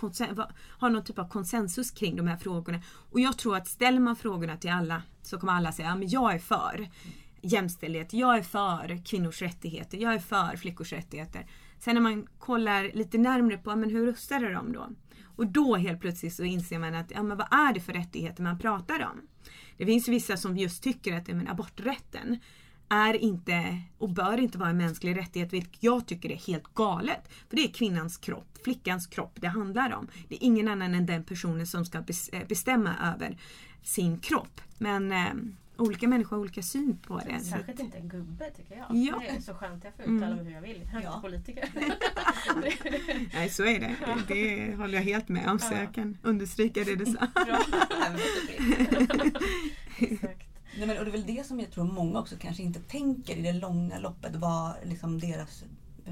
ha 0.81 0.89
någon 0.89 1.05
typ 1.05 1.19
av 1.19 1.29
konsensus 1.29 1.91
kring 1.91 2.17
de 2.17 2.27
här 2.27 2.37
frågorna. 2.37 2.81
Och 3.11 3.21
jag 3.21 3.39
tror 3.39 3.57
att 3.57 3.69
ställer 3.69 4.01
man 4.01 4.17
frågorna 4.17 4.57
till 4.57 4.71
alla 4.71 5.03
så 5.23 5.39
kommer 5.39 5.53
alla 5.53 5.73
säga 5.73 5.91
att 5.93 6.13
jag 6.13 6.35
är 6.35 6.39
för 6.39 6.89
jämställdhet, 7.41 8.13
jag 8.13 8.39
är 8.39 8.43
för 8.43 9.05
kvinnors 9.05 9.43
rättigheter, 9.43 9.99
jag 9.99 10.15
är 10.15 10.19
för 10.19 10.57
flickors 10.57 10.93
rättigheter. 10.93 11.47
Sen 11.79 11.95
när 11.95 12.03
man 12.03 12.27
kollar 12.39 12.91
lite 12.95 13.19
närmre 13.19 13.59
på 13.59 13.77
men 13.77 13.91
hur 13.91 14.07
röstade 14.07 14.53
de 14.53 14.73
då? 14.73 14.89
Och 15.37 15.47
då 15.47 15.77
helt 15.77 16.01
plötsligt 16.01 16.35
så 16.35 16.45
inser 16.45 16.79
man 16.79 16.95
att 16.95 17.11
ja, 17.11 17.23
men 17.23 17.39
vad 17.39 17.53
är 17.53 17.75
det 17.75 17.81
för 17.81 17.93
rättigheter 17.93 18.43
man 18.43 18.59
pratar 18.59 19.05
om? 19.13 19.29
Det 19.77 19.87
finns 19.87 20.09
vissa 20.09 20.37
som 20.37 20.57
just 20.57 20.83
tycker 20.83 21.17
att 21.17 21.27
men, 21.27 21.49
aborträtten 21.49 22.39
är 22.89 23.15
inte 23.15 23.81
och 23.99 24.11
bör 24.11 24.39
inte 24.41 24.59
vara 24.59 24.69
en 24.69 24.77
mänsklig 24.77 25.17
rättighet, 25.17 25.53
vilket 25.53 25.83
jag 25.83 26.07
tycker 26.07 26.33
är 26.33 26.37
helt 26.37 26.75
galet. 26.75 27.29
För 27.49 27.57
det 27.57 27.65
är 27.65 27.69
kvinnans 27.69 28.17
kropp, 28.17 28.59
flickans 28.65 29.07
kropp 29.07 29.33
det 29.35 29.49
handlar 29.49 29.95
om. 29.95 30.09
Det 30.29 30.35
är 30.35 30.45
ingen 30.47 30.69
annan 30.69 30.95
än 30.95 31.07
den 31.07 31.25
personen 31.25 31.67
som 31.67 31.85
ska 31.85 31.99
eh, 31.99 32.47
bestämma 32.49 32.95
över 33.15 33.39
sin 33.83 34.19
kropp. 34.19 34.61
Men 34.79 35.13
eh, 35.13 35.33
olika 35.77 36.09
människor 36.09 36.37
har 36.37 36.41
olika 36.41 36.63
syn 36.63 36.99
på 37.07 37.19
det. 37.19 37.41
Särskilt 37.41 37.81
inte 37.81 37.99
en 37.99 38.09
gubbe 38.09 38.51
tycker 38.57 38.77
jag. 38.77 38.97
Ja. 38.97 39.19
Det 39.21 39.29
är 39.37 39.41
så 39.41 39.55
skönt, 39.55 39.85
jag 39.85 39.95
får 39.95 40.03
uttala 40.03 40.37
mig 40.37 40.45
hur 40.45 40.53
jag 40.53 40.63
vill. 40.63 40.89
Jag 40.93 41.03
är 41.03 41.07
ja. 41.07 41.19
politiker. 41.23 41.69
Nej 43.35 43.51
så 43.51 43.65
är 43.65 43.81
det. 43.81 43.97
Det 44.29 44.75
håller 44.77 44.95
jag 44.95 45.03
helt 45.03 45.29
med 45.29 45.51
om 45.51 45.59
så 45.59 45.75
jag 45.75 45.95
kan 45.95 46.19
understryka 46.23 46.85
det 46.85 46.97
du 46.97 47.07
sa. 47.07 47.27
Exakt. 49.99 50.43
Nej, 50.79 50.87
men, 50.87 50.99
och 50.99 51.05
det 51.05 51.11
är 51.11 51.13
väl 51.13 51.27
det 51.27 51.47
som 51.47 51.61
jag 51.61 51.71
tror 51.71 51.85
många 51.85 52.19
också 52.19 52.37
kanske 52.41 52.63
inte 52.63 52.81
tänker 52.81 53.37
i 53.37 53.43
det 53.43 53.53
långa 53.53 53.99
loppet. 53.99 54.37
Vad 54.37 54.75
liksom 54.85 55.19
deras 55.21 55.65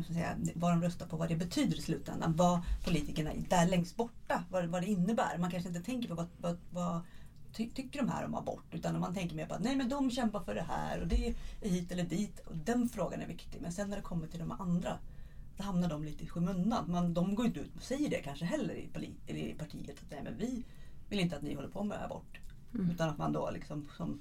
säga, 0.02 0.36
vad 0.54 0.72
de 0.72 0.82
röstar 0.82 1.06
på, 1.06 1.16
vad 1.16 1.28
det 1.28 1.36
betyder 1.36 1.78
i 1.78 1.80
slutändan. 1.80 2.36
Vad 2.36 2.60
politikerna 2.84 3.30
där 3.48 3.66
längst 3.66 3.96
borta, 3.96 4.44
vad, 4.50 4.64
vad 4.64 4.82
det 4.82 4.86
innebär. 4.86 5.38
Man 5.38 5.50
kanske 5.50 5.68
inte 5.68 5.82
tänker 5.82 6.08
på 6.08 6.14
vad, 6.14 6.28
vad, 6.40 6.58
vad 6.70 7.00
ty, 7.52 7.70
tycker 7.70 7.98
de 7.98 8.08
här 8.08 8.24
om 8.24 8.34
abort. 8.34 8.64
Utan 8.74 9.00
man 9.00 9.14
tänker 9.14 9.36
mer 9.36 9.46
på 9.46 9.54
att 9.54 9.64
nej 9.64 9.76
men 9.76 9.88
de 9.88 10.10
kämpar 10.10 10.40
för 10.40 10.54
det 10.54 10.66
här 10.68 11.00
och 11.00 11.06
det 11.06 11.26
är 11.26 11.34
hit 11.60 11.92
eller 11.92 12.04
dit. 12.04 12.38
Och 12.38 12.56
den 12.56 12.88
frågan 12.88 13.20
är 13.20 13.26
viktig. 13.26 13.60
Men 13.60 13.72
sen 13.72 13.90
när 13.90 13.96
det 13.96 14.02
kommer 14.02 14.26
till 14.26 14.40
de 14.40 14.50
andra 14.50 14.98
då 15.56 15.64
hamnar 15.64 15.88
de 15.88 16.04
lite 16.04 16.24
i 16.24 16.28
skymundan. 16.28 16.90
Man, 16.90 17.14
de 17.14 17.34
går 17.34 17.46
inte 17.46 17.60
ut 17.60 17.76
och 17.76 17.82
säger 17.82 18.10
det 18.10 18.22
kanske 18.22 18.44
heller 18.44 18.74
i, 18.74 18.88
i 19.26 19.54
partiet. 19.54 19.98
Att 20.02 20.10
nej, 20.10 20.20
men 20.24 20.36
vi 20.38 20.64
vill 21.08 21.20
inte 21.20 21.36
att 21.36 21.42
ni 21.42 21.54
håller 21.54 21.68
på 21.68 21.84
med 21.84 22.04
abort. 22.04 22.38
Mm. 22.74 22.90
Utan 22.90 23.08
att 23.08 23.18
man 23.18 23.32
då 23.32 23.50
liksom 23.50 23.88
som 23.96 24.20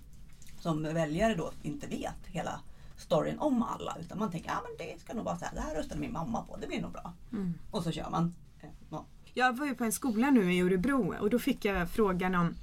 som 0.64 0.84
väljare 0.84 1.36
då 1.36 1.52
inte 1.62 1.88
vet 1.88 2.28
hela 2.28 2.60
storyn 2.98 3.40
om 3.40 3.64
alla. 3.64 3.98
Utan 4.00 4.20
man 4.20 4.32
tänker, 4.32 4.50
ja 4.50 4.62
men 4.64 4.88
det 4.88 5.02
ska 5.02 5.14
nog 5.14 5.26
vara 5.26 5.38
så 5.38 5.46
här, 5.46 5.56
det 5.56 5.62
här 5.62 5.76
röstade 5.76 6.02
min 6.02 6.12
mamma 6.12 6.42
på, 6.42 6.58
det 6.58 6.68
blir 6.68 6.82
nog 6.82 6.92
bra. 6.92 7.14
Mm. 7.32 7.54
Och 7.72 7.84
så 7.84 7.92
kör 7.92 8.10
man. 8.10 8.36
Eh, 8.62 8.70
ja. 8.90 9.06
Jag 9.34 9.58
var 9.58 9.66
ju 9.66 9.76
på 9.76 9.84
en 9.84 9.92
skola 9.92 10.30
nu 10.30 10.54
i 10.54 10.62
Örebro 10.62 11.16
och 11.20 11.30
då 11.30 11.40
fick 11.40 11.66
jag 11.66 11.90
frågan 11.90 12.36
om, 12.36 12.56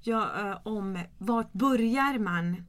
ja, 0.00 0.30
eh, 0.40 0.58
om 0.62 0.98
vart 1.18 1.52
börjar 1.52 2.18
man 2.18 2.64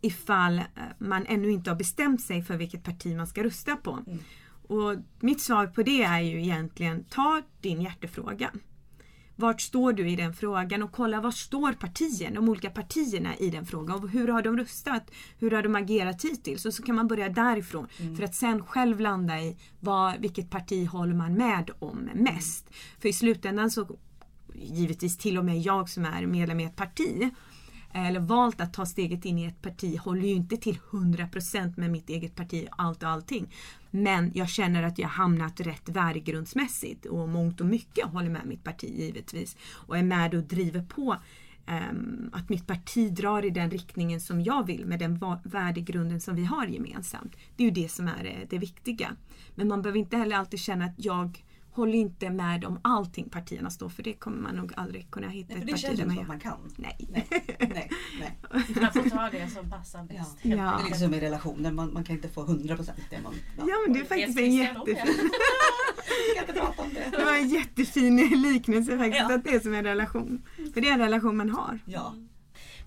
ifall 0.00 0.58
eh, 0.58 0.64
man 0.98 1.26
ännu 1.26 1.50
inte 1.50 1.70
har 1.70 1.76
bestämt 1.76 2.22
sig 2.22 2.42
för 2.42 2.56
vilket 2.56 2.84
parti 2.84 3.16
man 3.16 3.26
ska 3.26 3.44
rösta 3.44 3.76
på. 3.76 3.98
Mm. 4.06 4.18
Och 4.68 4.96
mitt 5.20 5.40
svar 5.40 5.66
på 5.66 5.82
det 5.82 6.02
är 6.02 6.20
ju 6.20 6.42
egentligen, 6.42 7.04
ta 7.04 7.42
din 7.60 7.82
hjärtefråga. 7.82 8.50
Vart 9.40 9.60
står 9.60 9.92
du 9.92 10.08
i 10.08 10.16
den 10.16 10.34
frågan 10.34 10.82
och 10.82 10.92
kolla 10.92 11.20
var 11.20 11.30
står 11.30 11.72
partierna, 11.72 12.34
de 12.34 12.48
olika 12.48 12.70
partierna 12.70 13.36
i 13.36 13.50
den 13.50 13.66
frågan. 13.66 14.02
Och 14.02 14.10
hur 14.10 14.28
har 14.28 14.42
de 14.42 14.56
röstat? 14.56 15.10
Hur 15.38 15.50
har 15.50 15.62
de 15.62 15.74
agerat 15.74 16.24
hittills? 16.24 16.64
Och 16.66 16.74
så 16.74 16.82
kan 16.82 16.94
man 16.94 17.08
börja 17.08 17.28
därifrån 17.28 17.86
mm. 18.00 18.16
för 18.16 18.24
att 18.24 18.34
sen 18.34 18.64
själv 18.64 19.00
landa 19.00 19.40
i 19.40 19.56
vad, 19.80 20.20
vilket 20.20 20.50
parti 20.50 20.88
håller 20.88 21.14
man 21.14 21.34
med 21.34 21.70
om 21.78 22.10
mest. 22.14 22.70
För 23.00 23.08
i 23.08 23.12
slutändan 23.12 23.70
så 23.70 23.98
givetvis 24.54 25.18
till 25.18 25.38
och 25.38 25.44
med 25.44 25.60
jag 25.60 25.88
som 25.88 26.04
är 26.04 26.26
medlem 26.26 26.60
i 26.60 26.64
ett 26.64 26.76
parti 26.76 27.30
eller 28.06 28.20
valt 28.20 28.60
att 28.60 28.72
ta 28.72 28.86
steget 28.86 29.24
in 29.24 29.38
i 29.38 29.44
ett 29.44 29.62
parti 29.62 29.98
håller 29.98 30.22
ju 30.22 30.34
inte 30.34 30.56
till 30.56 30.78
100% 30.90 31.72
med 31.76 31.90
mitt 31.90 32.10
eget 32.10 32.34
parti, 32.34 32.68
allt 32.70 33.02
och 33.02 33.08
allting. 33.08 33.54
Men 33.90 34.32
jag 34.34 34.48
känner 34.48 34.82
att 34.82 34.98
jag 34.98 35.08
hamnat 35.08 35.60
rätt 35.60 35.88
värdegrundsmässigt 35.88 37.06
och 37.06 37.28
mångt 37.28 37.60
och 37.60 37.66
mycket 37.66 38.06
håller 38.06 38.30
med 38.30 38.46
mitt 38.46 38.64
parti 38.64 38.94
givetvis. 38.98 39.56
Och 39.72 39.98
är 39.98 40.02
med 40.02 40.34
och 40.34 40.42
driver 40.42 40.82
på 40.82 41.16
ehm, 41.66 42.30
att 42.32 42.48
mitt 42.48 42.66
parti 42.66 43.12
drar 43.12 43.44
i 43.44 43.50
den 43.50 43.70
riktningen 43.70 44.20
som 44.20 44.40
jag 44.40 44.66
vill 44.66 44.86
med 44.86 44.98
den 44.98 45.20
värdegrunden 45.42 46.20
som 46.20 46.36
vi 46.36 46.44
har 46.44 46.66
gemensamt. 46.66 47.36
Det 47.56 47.62
är 47.62 47.64
ju 47.64 47.82
det 47.82 47.88
som 47.88 48.08
är 48.08 48.24
eh, 48.24 48.48
det 48.50 48.58
viktiga. 48.58 49.16
Men 49.54 49.68
man 49.68 49.82
behöver 49.82 49.98
inte 49.98 50.16
heller 50.16 50.36
alltid 50.36 50.60
känna 50.60 50.84
att 50.84 50.94
jag 50.96 51.44
håller 51.78 51.94
inte 51.94 52.30
med 52.30 52.64
om 52.64 52.78
allting 52.82 53.28
partierna 53.28 53.70
står 53.70 53.88
för. 53.88 54.02
Det 54.02 54.12
kommer 54.12 54.38
man 54.38 54.54
nog 54.56 54.72
aldrig 54.76 55.10
kunna 55.10 55.28
hitta 55.28 55.54
Nej, 55.54 55.60
ett 55.62 55.66
det 55.66 55.72
parti 55.72 55.82
känns 55.82 55.98
där 55.98 56.06
man 56.06 56.16
som 56.16 56.22
att 56.34 56.44
gör. 56.44 56.50
man 56.50 56.58
kan. 56.60 56.72
Nej. 56.76 56.96
Nej, 57.10 57.26
nej, 57.58 57.90
nej. 58.20 58.38
Man 58.82 58.92
får 58.92 59.10
ta 59.10 59.30
det 59.30 59.48
som 59.50 59.70
passar 59.70 60.02
bäst. 60.04 60.36
Ja. 60.42 60.56
Ja. 60.56 60.56
Det 60.80 60.86
är 60.86 60.88
liksom 60.90 61.14
i 61.14 61.20
relationer, 61.20 61.72
man, 61.72 61.92
man 61.92 62.04
kan 62.04 62.16
inte 62.16 62.28
få 62.28 62.46
100% 62.46 62.90
det 63.10 63.20
man... 63.20 63.34
Ja 63.56 63.74
men 63.86 63.92
det 63.94 64.00
är 64.00 64.04
faktiskt 64.04 64.38
en 64.38 64.44
Christian 64.52 64.76
om 64.82 64.88
jätte... 64.88 65.04
det? 65.06 66.40
Inte 66.40 66.52
det. 67.10 67.16
Det 67.16 67.24
var 67.24 67.34
en 67.36 67.48
jättefin 67.48 68.16
liknelse 68.42 68.98
faktiskt, 68.98 69.24
Ja. 69.28 69.34
att 69.34 69.44
det 69.44 69.50
är 69.54 69.60
som 69.60 69.74
en 69.74 69.84
relation. 69.84 70.42
För 70.74 70.80
det 70.80 70.88
är 70.88 70.92
en 70.92 70.98
relation 71.00 71.36
man 71.36 71.50
har. 71.50 71.78
Ja. 71.84 72.14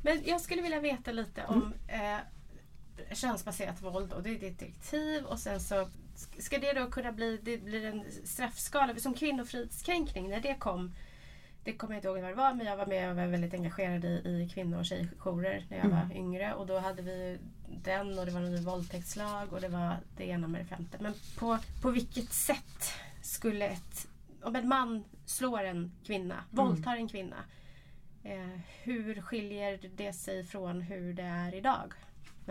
Men 0.04 0.22
jag 0.26 0.42
skulle 0.42 0.62
vilja 0.62 0.80
veta 0.80 1.12
lite 1.12 1.46
om 1.48 1.74
eh, 1.88 3.16
könsbaserat 3.16 3.82
våld 3.82 4.14
och 4.14 4.24
det 4.24 4.30
är 4.30 4.40
ditt 4.40 4.60
direktiv 4.60 5.24
och 5.24 5.40
sen 5.40 5.60
så 5.60 5.88
ska 6.40 6.58
det 6.58 6.74
då 6.74 6.92
kunna 6.92 7.12
bli, 7.12 7.40
det 7.44 7.58
blir 7.58 7.86
en 7.86 8.06
straffskala 8.26 8.96
som 8.96 9.14
kvinnofridskränkning 9.14 10.30
när 10.30 10.40
det 10.40 10.56
kom. 10.56 10.94
Det 11.64 11.74
kommer 11.74 11.94
jag 11.94 11.98
inte 12.00 12.08
ihåg 12.08 12.20
vad 12.20 12.30
det 12.32 12.36
var 12.36 12.54
men 12.54 12.66
jag 12.68 12.78
var 12.78 12.86
med 12.86 13.10
och 13.10 13.16
var 13.16 13.28
väldigt 13.28 13.54
engagerad 13.54 14.06
i, 14.06 14.08
i 14.08 14.50
kvinno 14.54 14.78
och 14.78 14.86
tjejjourer 14.86 15.66
när 15.70 15.78
jag 15.78 15.86
Mm. 15.86 15.98
var 16.10 16.16
yngre 16.16 16.54
och 16.54 16.68
då 16.68 16.80
hade 16.80 17.02
vi 17.02 17.38
den 17.84 18.20
och 18.20 18.26
det 18.26 18.32
var 18.32 18.40
en 18.42 18.52
ny 18.52 18.62
våldtäktslag 18.62 19.54
och 19.54 19.62
det 19.62 19.68
var 19.70 19.98
det 20.18 20.26
ena 20.28 20.48
med 20.48 20.62
det 20.62 20.66
femte. 20.66 20.98
Men 21.02 21.14
på, 21.38 21.58
på 21.82 21.92
vilket 21.92 22.34
sätt 22.34 22.94
skulle 23.22 23.68
ett, 23.68 24.08
om 24.44 24.56
en 24.56 24.68
man 24.68 25.04
slår 25.26 25.64
en 25.64 25.92
kvinna, 26.06 26.44
våldtar 26.50 26.96
en 26.96 27.08
kvinna 27.08 27.38
Eh, 28.24 28.60
hur 28.84 29.22
skiljer 29.22 29.80
det 29.96 30.14
sig 30.14 30.44
från 30.44 30.82
hur 30.82 31.14
det 31.14 31.24
är 31.24 31.56
idag? 31.56 31.94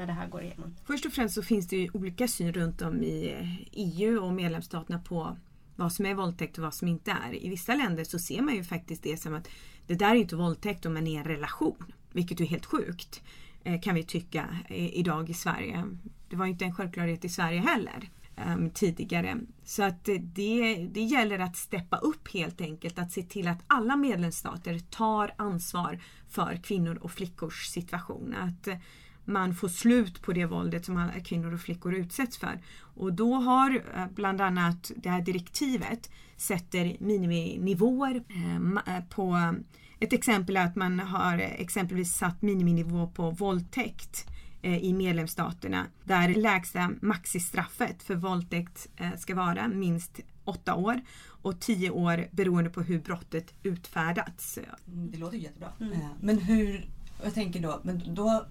När 0.01 0.07
det 0.07 0.13
här 0.13 0.29
går 0.29 0.43
igenom. 0.43 0.77
Först 0.85 1.07
och 1.07 1.13
främst 1.13 1.35
så 1.35 1.43
finns 1.43 1.69
det 1.69 1.77
ju 1.77 1.91
olika 1.93 2.29
syn 2.29 2.53
runt 2.53 2.83
om 2.83 3.03
i 3.03 3.33
eh, 3.33 3.57
EU 3.73 4.25
och 4.25 4.33
medlemsstaterna 4.33 4.99
på 4.99 5.37
vad 5.77 5.93
som 5.93 6.07
är 6.07 6.15
våldtäkt 6.15 6.59
och 6.59 6.65
vad 6.65 6.75
som 6.75 6.89
inte 6.89 7.11
är. 7.11 7.45
I 7.45 7.49
vissa 7.49 7.75
länder 7.75 8.05
så 8.05 8.19
ser 8.19 8.43
man 8.43 8.55
ju 8.55 8.65
faktiskt 8.65 9.03
det 9.03 9.17
som 9.17 9.35
att 9.35 9.49
det 9.87 9.95
där 9.95 10.11
är 10.11 10.15
inte 10.15 10.37
våldtäkt 10.37 10.87
om 10.87 10.95
man 10.95 11.07
är 11.07 11.11
i 11.11 11.17
en 11.17 11.25
relation. 11.25 11.93
Vilket 12.13 12.41
är 12.41 12.45
helt 12.45 12.67
sjukt 12.67 13.23
eh, 13.65 13.81
kan 13.81 13.95
vi 13.95 14.05
tycka 14.05 14.49
idag 14.69 15.31
i 15.31 15.35
Sverige. 15.35 15.85
Det 16.29 16.37
var 16.37 16.47
inte 16.47 16.65
en 16.65 16.75
självklarhet 16.75 17.25
i 17.25 17.29
Sverige 17.29 17.61
heller 17.61 18.11
ehm, 18.37 18.71
tidigare. 18.71 19.37
Så 19.65 19.83
att 19.83 20.05
det, 20.05 20.89
det 20.91 21.03
gäller 21.03 21.39
att 21.39 21.57
steppa 21.57 21.97
upp 21.97 22.33
helt 22.33 22.61
enkelt. 22.61 22.99
Att 22.99 23.13
se 23.13 23.23
till 23.23 23.49
att 23.49 23.63
alla 23.67 23.97
medlemsstater 23.97 24.79
tar 24.79 25.35
ansvar 25.37 26.01
för 26.29 26.61
kvinnor 26.63 26.99
och 27.01 27.13
flickors 27.13 27.67
situation. 27.67 28.35
Att 28.35 28.69
eh, 28.69 28.77
man 29.25 29.55
får 29.55 29.69
slut 29.69 30.23
på 30.23 30.33
det 30.33 30.47
våldet 30.47 30.85
som 30.85 30.97
alla 30.97 31.21
kvinnor 31.21 31.55
och 31.55 31.61
flickor 31.61 31.95
utsätts 31.95 32.39
för. 32.39 32.61
Och 32.95 33.13
då 33.13 33.35
har 33.35 33.71
eh, 33.71 34.07
bland 34.15 34.41
annat 34.41 34.91
det 34.97 35.09
här 35.09 35.21
direktivet 35.23 36.11
sätter 36.37 36.97
miniminivåer 37.01 38.23
eh, 38.29 38.97
eh, 38.97 39.05
på 39.05 39.55
ett 40.01 40.13
exempel 40.13 40.57
är 40.57 40.65
att 40.65 40.77
man 40.77 41.01
har 41.01 41.39
exempelvis 41.39 42.13
satt 42.13 42.43
miniminivå 42.43 43.07
på 43.07 43.31
våldtäkt 43.31 44.27
i 44.63 44.93
medlemsstaterna 44.93 45.87
där 46.05 46.35
lägsta 46.35 46.91
maxistraffet 47.03 48.03
för 48.03 48.15
våldtäkt 48.15 48.89
ska 49.19 49.35
vara 49.35 49.69
minst 49.69 50.21
åtta 50.45 50.75
år 50.75 51.01
och 51.43 51.61
tio 51.61 51.91
år 51.91 52.29
beroende 52.31 52.71
på 52.71 52.83
hur 52.83 53.01
brottet 53.01 53.55
utfärdats. 53.63 54.59
Mm, 54.59 55.11
Det 55.11 55.19
låter 55.19 55.37
jättebra. 55.37 55.73
Mm. 55.81 55.99
Men 56.21 56.39
hur, 56.39 56.89
jag 57.23 57.35
tänker 57.35 57.61
då, 57.61 57.81
men 57.83 58.15
då 58.15 58.47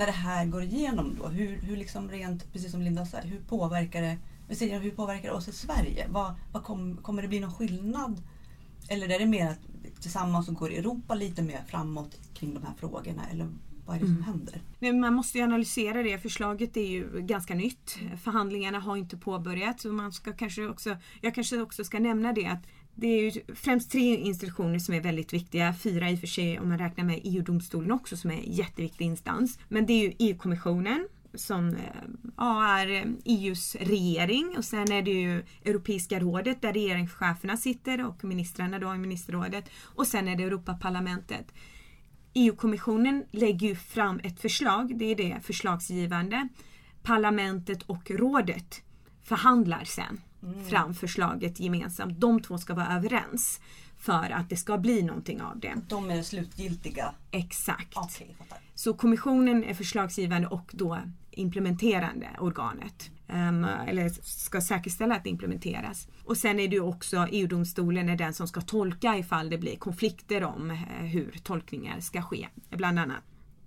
när 0.00 0.06
det 0.06 0.12
här 0.12 0.46
går 0.46 0.62
igenom 0.62 1.16
då, 1.18 1.28
hur, 1.28 1.56
hur 1.56 1.76
liksom 1.76 2.10
rent, 2.10 2.52
precis 2.52 2.70
som 2.70 2.82
Linda 2.82 3.06
sa, 3.06 3.18
hur 3.18 3.40
påverkar 3.40 4.02
det, 4.02 4.18
hur 4.78 4.90
påverkar 4.90 5.28
det 5.28 5.34
oss 5.34 5.48
i 5.48 5.52
Sverige? 5.52 6.06
Vad, 6.10 6.34
vad 6.52 6.64
kom, 6.64 6.96
kommer 6.96 7.22
det 7.22 7.28
bli 7.28 7.40
någon 7.40 7.54
skillnad? 7.54 8.22
Eller 8.88 9.08
är 9.08 9.18
det 9.18 9.26
mer 9.26 9.48
att 9.50 9.60
tillsammans 10.00 10.46
så 10.46 10.52
går 10.52 10.72
Europa 10.72 11.14
lite 11.14 11.42
mer 11.42 11.60
framåt 11.66 12.20
kring 12.34 12.54
de 12.54 12.62
här 12.62 12.74
frågorna? 12.78 13.22
Eller 13.32 13.48
vad 13.86 13.96
är 13.96 14.00
det 14.00 14.06
som 14.06 14.14
Mm. 14.14 14.24
händer? 14.24 14.62
Men 14.78 15.00
man 15.00 15.14
måste 15.14 15.38
ju 15.38 15.44
analysera 15.44 16.02
det. 16.02 16.18
Förslaget 16.18 16.76
är 16.76 16.86
ju 16.86 17.20
ganska 17.20 17.54
nytt. 17.54 17.98
Förhandlingarna 18.22 18.80
har 18.80 18.96
inte 18.96 19.16
påbörjats. 19.16 19.84
Och 19.84 19.94
man 19.94 20.12
ska 20.12 20.32
kanske 20.32 20.66
också, 20.66 20.96
jag 21.20 21.34
kanske 21.34 21.60
också 21.60 21.84
ska 21.84 21.98
nämna 21.98 22.32
det 22.32 22.46
att 22.46 22.62
det 22.94 23.06
är 23.06 23.22
ju 23.22 23.54
främst 23.54 23.90
tre 23.90 24.16
institutioner 24.16 24.78
som 24.78 24.94
är 24.94 25.00
väldigt 25.00 25.32
viktiga. 25.32 25.74
Fyra 25.74 26.10
i 26.10 26.14
och 26.14 26.20
för 26.20 26.26
sig 26.26 26.60
om 26.60 26.68
man 26.68 26.78
räknar 26.78 27.04
med 27.04 27.20
EU-domstolen 27.24 27.92
också 27.92 28.16
som 28.16 28.30
är 28.30 28.34
en 28.34 28.52
jätteviktig 28.52 29.04
instans. 29.04 29.58
Men 29.68 29.86
det 29.86 29.92
är 29.92 30.02
ju 30.02 30.14
EU-kommissionen 30.18 31.08
som 31.34 31.68
eh, 31.68 31.82
ja, 32.36 32.78
är 32.78 32.90
eh, 32.90 33.02
e 33.02 33.06
EUs 33.24 33.76
regering 33.80 34.54
och 34.56 34.64
sen 34.64 34.92
är 34.92 35.02
det 35.02 35.10
ju 35.10 35.44
Europeiska 35.64 36.20
rådet 36.20 36.62
där 36.62 36.72
regeringscheferna 36.72 37.56
sitter 37.56 38.06
och 38.06 38.24
ministrarna 38.24 38.78
då 38.78 38.94
i 38.94 38.98
ministerrådet. 38.98 39.70
Och 39.82 40.06
sen 40.06 40.28
är 40.28 40.36
det 40.36 40.44
Europaparlamentet. 40.44 41.52
EU-kommissionen 42.34 43.24
lägger 43.30 43.68
ju 43.68 43.76
fram 43.76 44.20
ett 44.24 44.40
förslag, 44.40 44.98
det 44.98 45.04
är 45.04 45.16
det 45.16 45.38
förslagsgivande. 45.42 46.48
Parlamentet 47.02 47.82
och 47.82 48.10
rådet 48.10 48.82
förhandlar 49.22 49.84
sen 49.84 50.20
fram 50.68 50.94
förslaget 50.94 51.60
gemensamt. 51.60 52.20
De 52.20 52.42
två 52.42 52.58
ska 52.58 52.74
vara 52.74 52.96
överens 52.96 53.60
för 53.98 54.30
att 54.30 54.48
det 54.48 54.56
ska 54.56 54.78
bli 54.78 55.02
någonting 55.02 55.42
av 55.42 55.60
det. 55.60 55.74
De 55.88 56.10
är 56.10 56.22
slutgiltiga. 56.22 57.14
Exakt. 57.30 57.94
Fattar. 57.94 58.58
Så 58.74 58.94
kommissionen 58.94 59.64
är 59.64 59.74
förslagsgivande 59.74 60.48
och 60.48 60.70
då 60.72 60.98
implementerande 61.30 62.28
organet. 62.38 63.10
Ehm, 63.28 63.64
eller 63.64 64.08
ska 64.22 64.60
säkerställa 64.60 65.14
att 65.14 65.24
det 65.24 65.30
implementeras. 65.30 66.08
Och 66.24 66.36
sen 66.36 66.60
är 66.60 66.68
det 66.68 66.74
ju 66.74 66.80
också 66.80 67.26
EU-domstolen 67.30 68.08
är 68.08 68.16
den 68.16 68.34
som 68.34 68.48
ska 68.48 68.60
tolka 68.60 69.16
ifall 69.16 69.50
det 69.50 69.58
blir 69.58 69.76
konflikter 69.76 70.44
om 70.44 70.70
eh, 70.70 70.76
hur 71.06 71.40
tolkningar 71.42 72.00
ska 72.00 72.22
ske. 72.22 72.48
Bland 72.70 72.98
annat. 72.98 73.22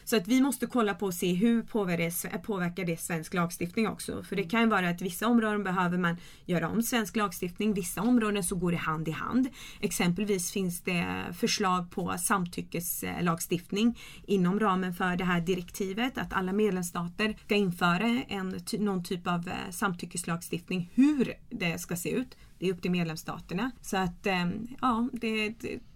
Så 0.05 0.17
att 0.17 0.27
vi 0.27 0.41
måste 0.41 0.65
kolla 0.65 0.93
på 0.93 1.05
och 1.05 1.13
se 1.13 1.33
hur 1.33 1.61
påverkar 1.61 2.29
det, 2.31 2.37
påverkar 2.37 2.85
det 2.85 2.97
svensk 2.97 3.33
lagstiftning 3.33 3.87
också. 3.87 4.23
För 4.23 4.35
det 4.35 4.43
kan 4.43 4.61
ju 4.61 4.67
vara 4.67 4.89
att 4.89 5.01
vissa 5.01 5.27
områden 5.27 5.63
behöver 5.63 5.97
man 5.97 6.17
göra 6.45 6.69
om 6.69 6.83
svensk 6.83 7.15
lagstiftning. 7.15 7.73
Vissa 7.73 8.01
områden 8.01 8.43
så 8.43 8.55
går 8.55 8.71
det 8.71 8.77
hand 8.77 9.07
i 9.07 9.11
hand. 9.11 9.47
Exempelvis 9.79 10.51
finns 10.51 10.81
det 10.81 11.05
förslag 11.33 11.91
på 11.91 12.15
samtyckeslagstiftning 12.17 13.99
inom 14.25 14.59
ramen 14.59 14.93
för 14.93 15.15
det 15.15 15.23
här 15.23 15.41
direktivet. 15.41 16.17
Att 16.17 16.33
alla 16.33 16.53
medlemsstater 16.53 17.37
ska 17.45 17.55
införa 17.55 18.23
en, 18.27 18.59
någon 18.79 19.03
typ 19.03 19.27
av 19.27 19.47
eh, 19.47 19.71
samtyckeslagstiftning. 19.71 20.91
Hur 20.93 21.33
det 21.49 21.79
ska 21.79 21.95
se 21.95 22.09
ut. 22.09 22.37
Det 22.63 22.69
är 22.69 22.73
upp 22.73 22.81
till 22.81 22.91
medlemsstaterna. 22.91 23.71
Så 23.81 23.97
att 23.97 24.25
eh, 24.27 24.49
ja, 24.81 25.09
det, 25.13 25.49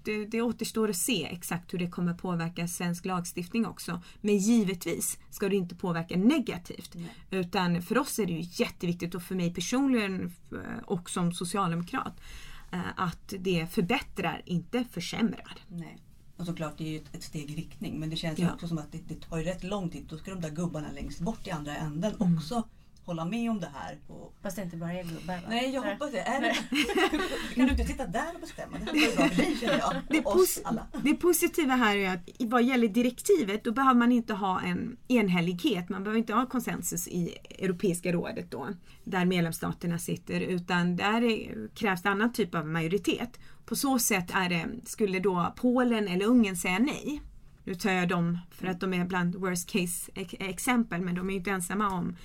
det, 0.03 0.25
det, 0.25 0.41
återstår 0.41 0.89
att 0.89 0.95
se 0.95 1.25
exakt 1.25 1.73
hur 1.73 1.79
det 1.79 1.89
kommer 1.89 2.13
påverka 2.13 2.67
svensk 2.67 3.05
lagstiftning 3.05 3.65
också. 3.65 4.01
Men 4.21 4.37
givetvis 4.37 5.19
ska 5.29 5.49
det 5.49 5.55
inte 5.55 5.75
påverka 5.75 6.17
negativt. 6.17 6.95
Nej. 6.95 7.15
Utan 7.31 7.81
för 7.81 7.97
oss 7.97 8.19
är 8.19 8.25
det 8.25 8.33
ju 8.33 8.63
jätteviktigt 8.63 9.15
och 9.15 9.23
för 9.23 9.35
mig 9.35 9.53
personligen 9.53 10.33
eh, 10.51 10.83
och 10.85 11.09
som 11.09 11.33
socialdemokrat 11.33 12.21
eh, 12.71 12.79
att 12.95 13.33
det 13.39 13.67
förbättrar, 13.71 14.41
inte 14.45 14.85
försämrar. 14.91 15.57
Nej. 15.67 15.97
Och 16.37 16.45
såklart, 16.45 16.77
det 16.77 16.83
är 16.83 16.89
ju 16.91 17.01
ett, 17.11 17.23
steg 17.23 17.51
i 17.51 17.55
riktning. 17.55 17.99
Men 17.99 18.09
det 18.09 18.15
känns 18.15 18.39
Ja. 18.39 18.53
också 18.53 18.67
som 18.67 18.77
att 18.77 18.91
det, 18.91 19.01
det 19.07 19.21
tar 19.21 19.37
ju 19.37 19.43
rätt 19.43 19.63
lång 19.63 19.89
tid. 19.89 20.05
Då 20.09 20.17
ska 20.17 20.31
de 20.31 20.41
där 20.41 20.49
gubbarna 20.51 20.91
längst 20.91 21.19
bort 21.19 21.47
i 21.47 21.51
andra 21.51 21.75
änden 21.75 22.13
Mm. 22.19 22.37
också 22.37 22.63
hålla 23.07 23.25
med 23.25 23.51
om 23.51 23.59
det 23.59 23.71
här. 23.73 23.97
Och, 24.07 24.33
Fast 24.41 24.55
det 24.55 24.63
inte 24.63 24.77
bara 24.77 24.93
är 24.93 25.03
gubbar 25.03 25.33
va? 25.35 25.41
nej, 25.49 25.73
jag 25.73 25.81
hoppas 25.81 26.11
det. 26.11 26.19
Är 26.19 26.41
det 26.41 26.53
kan 27.55 27.65
du 27.65 27.71
inte 27.71 27.85
sitta 27.85 28.05
där 28.07 28.33
och 28.35 28.41
bestämma? 28.41 28.77
Det 28.77 28.85
hade 28.85 28.99
varit 28.99 29.15
bra 29.17 29.27
för 29.29 29.35
dig 29.43 29.57
känner 29.61 29.77
jag. 29.79 29.93
Det, 30.09 30.19
Och 30.19 30.35
oss 30.35 30.57
pos- 30.57 30.61
alla. 30.65 30.87
det 31.03 31.13
positiva 31.13 31.75
här 31.75 31.97
är 31.97 32.13
att 32.13 32.29
vad 32.39 32.63
gäller 32.63 32.87
direktivet 32.87 33.63
då 33.63 33.71
behöver 33.71 33.99
man 33.99 34.11
inte 34.11 34.33
ha 34.33 34.61
en 34.61 34.97
enhällighet. 35.07 35.89
Man 35.89 36.03
behöver 36.03 36.17
inte 36.19 36.33
ha 36.33 36.45
konsensus 36.45 37.07
i 37.07 37.35
Europeiska 37.59 38.11
rådet 38.11 38.51
då. 38.51 38.67
Där 39.03 39.25
medlemsstaterna 39.25 39.99
sitter 39.99 40.39
utan 40.41 40.95
där 40.95 41.21
är, 41.23 41.67
krävs 41.75 42.01
det 42.01 42.09
annan 42.09 42.33
typ 42.33 42.55
av 42.55 42.67
majoritet. 42.67 43.39
På 43.65 43.75
så 43.75 43.99
sätt 43.99 44.31
är 44.33 44.49
det, 44.49 44.65
skulle 44.85 45.19
då 45.19 45.53
Polen 45.57 46.07
eller 46.07 46.25
Ungern 46.25 46.55
säga 46.55 46.79
nej. 46.79 47.21
Nu 47.63 47.75
tar 47.75 47.91
jag 47.91 48.07
dem 48.09 48.39
för 48.51 48.67
att 48.67 48.79
de 48.79 48.93
är 48.93 49.05
bland 49.05 49.35
worst 49.35 49.69
case 49.71 50.11
ex- 50.15 50.33
exempel 50.39 51.01
men 51.01 51.15
de 51.15 51.29
är 51.29 51.33
ju 51.33 51.37
inte 51.39 51.51
ensamma 51.51 51.89
om 51.89 52.15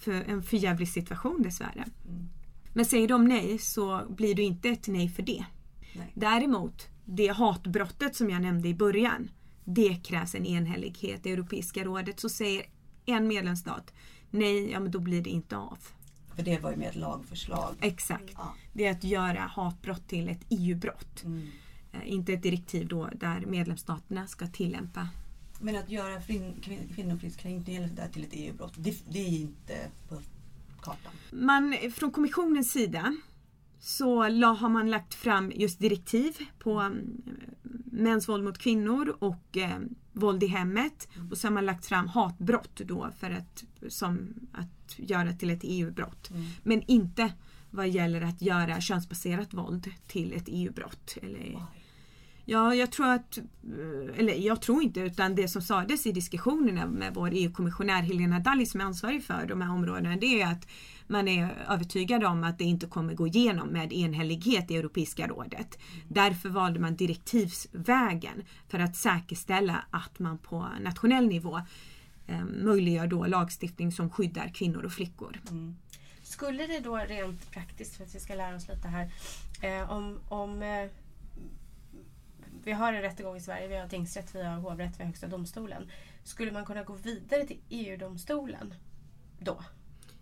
för 0.00 0.12
en 0.12 0.42
förjävlig 0.42 0.88
situation 0.88 1.42
dessvärre. 1.42 1.84
Mm. 2.08 2.28
Men 2.72 2.84
säger 2.84 3.08
de 3.08 3.24
nej 3.24 3.58
så 3.58 4.06
blir 4.08 4.34
det 4.34 4.42
inte 4.42 4.68
ett 4.68 4.88
nej 4.88 5.08
för 5.08 5.22
det. 5.22 5.44
Nej. 5.94 6.12
Däremot, 6.14 6.88
det 7.04 7.28
hatbrottet 7.28 8.16
som 8.16 8.30
jag 8.30 8.42
nämnde 8.42 8.68
i 8.68 8.74
början, 8.74 9.30
det 9.64 9.94
krävs 10.04 10.34
en 10.34 10.46
enhällighet. 10.46 11.26
I 11.26 11.30
Europeiska 11.30 11.84
rådet 11.84 12.20
så 12.20 12.28
säger 12.28 12.62
en 13.06 13.28
medlemsstat 13.28 13.92
nej, 14.32 14.70
ja 14.70 14.80
men 14.80 14.90
då 14.90 14.98
blir 14.98 15.22
det 15.22 15.30
inte 15.30 15.56
av. 15.56 15.78
För 16.34 16.42
det 16.42 16.58
var 16.58 16.70
ju 16.70 16.76
mer 16.76 16.88
ett 16.88 16.96
lagförslag. 16.96 17.74
Exakt. 17.80 18.32
Ja. 18.34 18.54
Det 18.72 18.86
är 18.86 18.90
att 18.90 19.04
göra 19.04 19.40
hatbrott 19.40 20.08
till 20.08 20.28
ett 20.28 20.40
EU-brott. 20.48 21.24
Mm. 21.24 21.48
eh, 21.92 22.12
inte 22.12 22.32
ett 22.32 22.42
direktiv 22.42 22.88
då 22.88 23.10
där 23.14 23.40
medlemsstaterna 23.46 24.26
ska 24.26 24.46
tillämpa. 24.46 25.08
Men 25.62 25.76
att 25.76 25.90
göra 25.90 26.20
kvin- 26.20 26.60
kvin- 26.60 26.94
kvinnofridskränkning 26.94 27.64
till 28.12 28.24
ett 28.24 28.30
EU-brott, 28.32 28.72
det, 28.76 29.02
det 29.08 29.18
är 29.18 29.40
inte 29.40 29.90
på 30.08 30.20
kartan. 30.80 31.12
Man, 31.30 31.76
från 31.94 32.10
kommissionens 32.10 32.72
sida 32.72 33.16
så 33.80 34.28
la, 34.28 34.52
har 34.52 34.68
man 34.68 34.90
lagt 34.90 35.14
fram 35.14 35.52
just 35.54 35.78
direktiv 35.78 36.36
på 36.58 36.80
mm, 36.80 37.22
mäns 37.84 38.28
våld 38.28 38.44
mot 38.44 38.58
kvinnor 38.58 39.16
och 39.18 39.56
eh, 39.56 39.78
våld 40.12 40.42
i 40.42 40.46
hemmet. 40.46 41.08
Och 41.30 41.38
så 41.38 41.46
har 41.46 41.52
man 41.52 41.66
lagt 41.66 41.86
fram 41.86 42.08
hatbrott 42.08 42.76
då 42.76 43.10
för 43.18 43.30
att, 43.30 43.64
som, 43.88 44.34
att 44.52 44.98
göra 44.98 45.32
till 45.32 45.50
ett 45.50 45.62
EU-brott. 45.62 46.30
Mm. 46.30 46.42
Men 46.62 46.82
inte 46.86 47.32
vad 47.70 47.88
gäller 47.88 48.20
att 48.20 48.42
göra 48.42 48.80
könsbaserat 48.80 49.54
våld 49.54 49.90
till 50.06 50.32
ett 50.32 50.44
EU-brott. 50.46 51.16
Eller, 51.22 51.40
Oj. 51.40 51.81
Ja, 52.44 52.74
jag 52.74 52.92
tror 52.92 53.06
att, 53.06 53.38
eh, 53.38 54.18
eller 54.18 54.34
jag 54.34 54.62
tror 54.62 54.82
inte, 54.82 55.00
utan 55.00 55.34
det 55.34 55.48
som 55.48 55.62
sades 55.62 56.06
i 56.06 56.12
diskussionerna 56.12 56.86
med 56.86 57.14
vår 57.14 57.30
EU-kommissionär 57.32 58.02
Helena 58.02 58.38
Dalli 58.40 58.66
som 58.66 58.80
är 58.80 58.84
ansvarig 58.84 59.24
för 59.24 59.46
de 59.46 59.60
här 59.60 59.70
områdena, 59.70 60.16
det 60.16 60.42
är 60.42 60.52
att 60.52 60.68
man 61.06 61.28
är 61.28 61.64
övertygad 61.68 62.24
om 62.24 62.44
att 62.44 62.58
det 62.58 62.64
inte 62.64 62.86
kommer 62.86 63.14
gå 63.14 63.26
igenom 63.26 63.68
med 63.68 63.92
enhällighet 63.92 64.70
i 64.70 64.76
Europeiska 64.76 65.26
rådet. 65.26 65.78
Därför 66.08 66.48
valde 66.48 66.80
man 66.80 66.96
direktivsvägen 66.96 68.44
för 68.68 68.78
att 68.78 68.96
säkerställa 68.96 69.84
att 69.90 70.18
man 70.18 70.38
på 70.38 70.68
nationell 70.80 71.26
nivå 71.26 71.60
eh, 72.26 72.44
möjliggör 72.44 73.06
då 73.06 73.26
lagstiftning 73.26 73.92
som 73.92 74.10
skyddar 74.10 74.48
kvinnor 74.54 74.84
och 74.84 74.92
flickor. 74.92 75.40
Mm. 75.50 75.76
Skulle 76.22 76.66
det 76.66 76.80
då 76.80 76.96
rent 76.96 77.50
praktiskt, 77.50 77.96
för 77.96 78.04
att 78.04 78.14
vi 78.14 78.20
ska 78.20 78.34
lära 78.34 78.56
oss 78.56 78.68
lite 78.68 78.88
här, 78.88 79.12
eh, 79.62 79.90
om, 79.90 80.20
om 80.28 80.62
eh, 80.62 80.90
vi 82.64 82.72
har 82.72 82.92
en 82.92 83.02
rättegång 83.02 83.36
i 83.36 83.40
Sverige, 83.40 83.68
vi 83.68 83.76
har 83.76 83.88
tingsrätt, 83.88 84.34
vi 84.34 84.42
har 84.42 84.56
hovrätt, 84.56 84.92
vi 84.98 85.02
har 85.02 85.06
Högsta 85.06 85.26
domstolen. 85.26 85.90
Skulle 86.24 86.52
man 86.52 86.64
kunna 86.66 86.82
gå 86.82 86.92
vidare 86.94 87.46
till 87.46 87.60
EU-domstolen 87.68 88.74
då? 89.38 89.64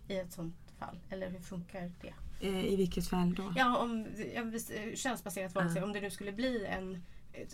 I 0.07 0.15
ett 0.17 0.31
sånt 0.33 0.55
fall? 0.79 0.99
Eller 1.09 1.29
hur 1.29 1.39
funkar 1.39 1.91
det? 2.01 2.13
Eh, 2.47 2.65
I 2.65 2.75
vilket 2.75 3.07
fall 3.07 3.35
då? 3.35 3.53
Ja, 3.55 3.77
om 3.77 4.07
ja, 4.35 4.41
eh, 4.75 4.95
könsbaserat 4.95 5.55
våld, 5.55 5.77
Ja. 5.77 5.83
om 5.83 5.93
det 5.93 6.01
nu 6.01 6.09
skulle 6.11 6.31
bli 6.31 6.65
en... 6.65 7.03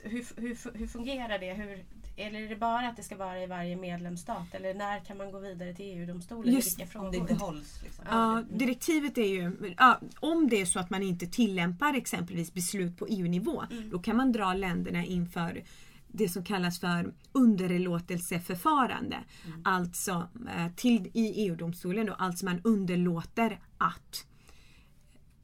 Hur, 0.03 0.41
hur, 0.41 0.77
hur 0.77 0.87
fungerar 0.87 1.39
det? 1.39 1.53
Hur, 1.53 1.85
eller 2.19 2.39
är 2.41 2.49
det 2.49 2.55
bara 2.55 2.87
att 2.87 2.95
det 2.97 3.03
ska 3.03 3.17
vara 3.17 3.43
i 3.43 3.47
varje 3.47 3.75
medlemsstat? 3.75 4.53
Eller 4.53 4.73
när 4.73 4.99
kan 4.99 5.17
man 5.17 5.31
gå 5.31 5.39
vidare 5.39 5.73
till 5.73 5.85
EU-domstolen? 5.85 6.53
Just 6.53 6.95
Om 6.95 7.11
det 7.11 7.17
inte 7.17 7.33
hålls. 7.33 7.83
Liksom. 7.83 8.05
Ja, 8.09 8.43
direktivet 8.49 9.17
är 9.17 9.27
ju, 9.27 9.75
ja, 9.77 9.99
om 10.19 10.49
det 10.49 10.61
är 10.61 10.65
så 10.65 10.79
att 10.79 10.89
man 10.89 11.03
inte 11.03 11.27
tillämpar 11.27 11.93
exempelvis 11.93 12.53
beslut 12.53 12.97
på 12.97 13.07
EU-nivå, 13.07 13.63
Mm. 13.71 13.89
då 13.89 13.99
kan 13.99 14.17
man 14.17 14.31
dra 14.31 14.53
länderna 14.53 15.05
inför 15.05 15.63
det 16.07 16.29
som 16.29 16.43
kallas 16.43 16.79
för 16.79 17.13
underlåtelseförfarande. 17.31 19.17
Alltså 19.63 20.27
eh, 20.57 20.71
till, 20.75 21.11
i 21.13 21.47
EU-domstolen 21.47 22.05
då, 22.05 22.13
alltså 22.13 22.45
man 22.45 22.61
underlåter 22.63 23.59
att 23.77 24.25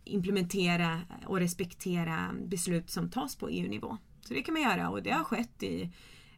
implementera 0.03 1.01
och 1.25 1.39
respektera 1.39 2.29
beslut 2.47 2.89
som 2.89 3.09
tas 3.09 3.35
på 3.35 3.49
EU-nivå. 3.49 3.97
Så 4.21 4.33
det 4.33 4.41
kan 4.41 4.53
man 4.53 4.63
göra 4.63 4.89
och 4.89 5.03
det 5.03 5.11
har 5.11 5.23
skett 5.23 5.63
i 5.63 5.89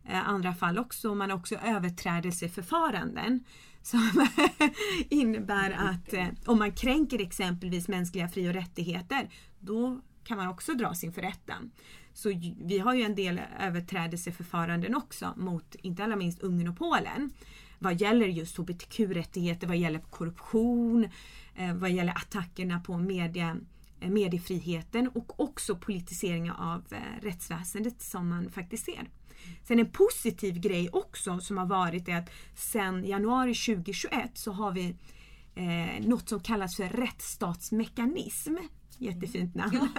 Eh, 0.08 0.30
andra 0.30 0.54
fall 0.54 0.80
också. 0.80 1.16
Man 1.16 1.30
har 1.30 1.38
också 1.38 1.56
överträdelseförfaranden 1.56 3.44
som 3.82 4.28
innebär 5.10 5.72
att 5.72 6.14
eh, 6.14 6.28
om 6.46 6.60
man 6.60 6.72
kränker 6.72 7.22
exempelvis 7.22 7.88
mänskliga 7.88 8.28
fri 8.28 8.50
och 8.50 8.54
rättigheter 8.54 9.30
då 9.60 10.02
kan 10.24 10.38
man 10.38 10.48
också 10.48 10.74
dras 10.74 11.04
inför 11.04 11.22
rätten. 11.22 11.72
Så 12.14 12.30
vi 12.62 12.80
har 12.80 12.94
ju 12.94 13.04
en 13.04 13.16
del 13.16 13.42
överträdelseförfaranden 13.60 14.96
också 14.96 15.34
mot, 15.38 15.76
inte 15.76 16.04
allra 16.04 16.16
minst 16.16 16.40
Ungern 16.40 16.68
och 16.68 16.78
Polen. 16.78 17.32
Vad 17.80 18.02
gäller 18.02 18.28
just 18.28 18.58
hbtq-rättigheter, 18.58 19.68
vad 19.68 19.78
gäller 19.78 20.00
korruption, 20.00 21.10
eh, 21.56 21.74
vad 21.74 21.92
gäller 21.92 22.14
attackerna 22.14 22.80
på 22.80 22.98
media, 22.98 23.58
mediefriheten 24.00 25.08
och 25.08 25.40
också 25.40 25.76
politiseringen 25.76 26.54
av 26.54 26.84
rättsväsendet 27.22 28.02
som 28.02 28.30
man 28.30 28.50
faktiskt 28.50 28.86
ser. 28.86 29.10
Sen 29.64 29.80
en 29.80 29.92
positiv 29.92 30.60
grej 30.60 30.90
också 30.90 31.40
som 31.40 31.58
har 31.58 31.66
varit 31.66 32.08
är 32.08 32.16
att 32.16 32.30
sen 32.56 33.06
januari 33.06 33.56
2021 33.56 34.32
så 34.34 34.52
har 34.52 34.72
vi 34.72 34.96
eh, 35.56 36.08
något 36.08 36.30
som 36.30 36.40
kallas 36.40 36.76
för 36.76 36.90
rättsstatsmekanism. 36.90 38.56
Jättefint 38.98 39.56
namn. 39.56 39.90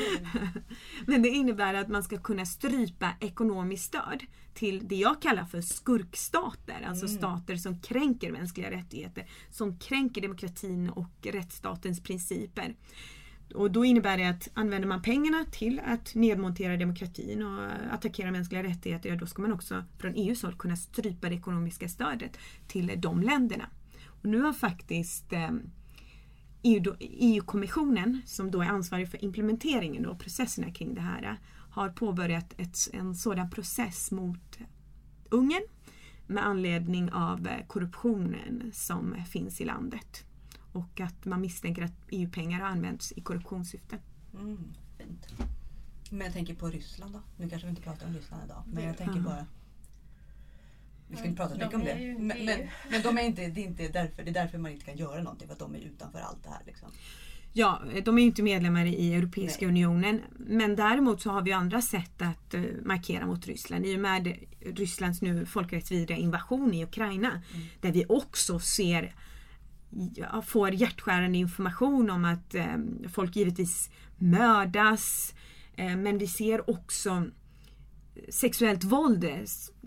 Men 1.06 1.22
det 1.22 1.28
innebär 1.28 1.74
att 1.74 1.88
man 1.88 2.02
ska 2.02 2.18
kunna 2.18 2.46
strypa 2.46 3.12
ekonomiskt 3.20 3.84
stöd 3.84 4.22
till 4.54 4.88
det 4.88 4.96
jag 4.96 5.22
kallar 5.22 5.44
för 5.44 5.60
skurkstater. 5.60 6.86
Alltså 6.88 7.06
Mm. 7.06 7.18
stater 7.18 7.56
som 7.56 7.80
kränker 7.80 8.32
mänskliga 8.32 8.70
rättigheter. 8.70 9.26
Som 9.50 9.78
kränker 9.78 10.20
demokratin 10.20 10.90
och 10.90 11.12
rättsstatens 11.22 12.02
principer. 12.02 12.74
Och 13.54 13.70
då 13.70 13.84
innebär 13.84 14.18
det 14.18 14.28
att 14.28 14.48
använder 14.54 14.88
man 14.88 15.02
pengarna 15.02 15.44
till 15.50 15.80
att 15.84 16.14
nedmontera 16.14 16.76
demokratin 16.76 17.42
och 17.42 17.62
attackera 17.90 18.30
mänskliga 18.30 18.62
rättigheter, 18.62 19.08
ja, 19.08 19.16
då 19.16 19.26
ska 19.26 19.42
man 19.42 19.52
också 19.52 19.84
från 19.98 20.14
EUs 20.14 20.42
håll 20.42 20.54
kunna 20.54 20.76
strypa 20.76 21.28
det 21.28 21.34
ekonomiska 21.34 21.88
stödet 21.88 22.38
till 22.68 22.92
de 22.96 23.22
länderna. 23.22 23.70
Och 24.06 24.24
nu 24.26 24.40
har 24.40 24.52
faktiskt 24.52 25.32
eh, 25.32 25.50
EU-kommissionen, 26.62 28.22
e 28.24 28.28
som 28.28 28.50
då 28.50 28.62
är 28.62 28.66
ansvarig 28.66 29.10
för 29.10 29.24
implementeringen 29.24 30.06
och 30.06 30.18
processerna 30.20 30.70
kring 30.70 30.94
det 30.94 31.00
här, 31.00 31.38
har 31.70 31.88
påbörjat 31.88 32.54
ett, 32.56 32.76
en 32.92 33.14
sådan 33.14 33.50
process 33.50 34.10
mot 34.10 34.58
Ungern 35.30 35.62
med 36.26 36.46
anledning 36.46 37.12
av 37.12 37.46
eh, 37.46 37.66
korruptionen 37.66 38.70
som 38.74 39.14
finns 39.30 39.60
i 39.60 39.64
landet. 39.64 40.25
Och 40.76 41.00
att 41.00 41.24
man 41.24 41.40
misstänker 41.40 41.82
att 41.82 41.92
EU-pengar 42.10 42.60
har 42.60 42.66
använts 42.66 43.12
i 43.16 43.20
korruptionssyfte. 43.20 43.98
Mm. 44.34 44.74
Fint. 44.98 45.26
Men 46.10 46.20
jag 46.20 46.32
tänker 46.32 46.54
på 46.54 46.66
Ryssland 46.68 47.12
då. 47.12 47.22
Nu 47.36 47.48
kanske 47.48 47.66
vi 47.66 47.70
inte 47.70 47.82
pratar 47.82 48.06
om 48.06 48.14
Ryssland 48.14 48.42
idag. 48.44 48.62
Men 48.66 48.84
jag 48.84 48.96
tänker 48.96 49.20
bara... 49.20 49.46
Vi 51.08 51.16
ska 51.16 51.26
inte 51.26 51.36
prata 51.36 51.54
så 51.54 51.58
De 51.58 51.64
mycket 51.64 51.80
om 51.80 51.82
är 51.82 51.86
det. 51.86 52.18
Men, 52.18 52.36
inte 52.36 52.44
men, 52.44 52.60
EU. 52.60 52.68
men 52.90 53.02
de 53.02 53.18
är 53.18 53.22
inte, 53.22 53.46
det 53.46 53.60
är 53.60 53.64
inte 53.64 53.88
därför, 53.88 54.22
det 54.22 54.30
är 54.30 54.34
därför 54.34 54.58
man 54.58 54.72
inte 54.72 54.84
kan 54.84 54.96
göra 54.96 55.22
någonting. 55.22 55.48
För 55.48 55.52
att 55.52 55.58
de 55.58 55.74
är 55.74 55.78
utanför 55.78 56.18
allt 56.18 56.42
det 56.42 56.50
här. 56.50 56.62
Liksom. 56.66 56.88
Ja, 57.52 57.82
de 58.04 58.18
är 58.18 58.22
ju 58.22 58.26
inte 58.26 58.42
medlemmar 58.42 58.86
i 58.86 59.14
Europeiska 59.14 59.66
Nej. 59.66 59.68
unionen. 59.68 60.20
Men 60.38 60.76
däremot 60.76 61.22
så 61.22 61.30
har 61.30 61.42
vi 61.42 61.52
andra 61.52 61.82
sätt 61.82 62.22
att 62.22 62.54
eh, 62.54 62.62
markera 62.84 63.26
mot 63.26 63.46
Ryssland. 63.46 63.86
I 63.86 63.96
och 63.96 64.00
med 64.00 64.36
Rysslands 64.60 65.22
nu 65.22 65.46
folkrättsvidriga 65.46 66.18
invasion 66.18 66.74
i 66.74 66.84
Ukraina. 66.84 67.42
Där 67.80 67.92
vi 67.92 68.04
också 68.08 68.58
ser 68.58 69.14
får 70.46 70.70
hjärtskärande 70.70 71.38
information 71.38 72.10
om 72.10 72.24
att 72.24 72.54
eh, 72.54 72.76
folk 73.12 73.36
givetvis 73.36 73.90
mördas. 74.16 75.34
Eh, 75.76 75.96
men 75.96 76.18
vi 76.18 76.26
ser 76.26 76.70
också 76.70 77.26
sexuellt 78.28 78.84
våld 78.84 79.24
eh, 79.24 79.36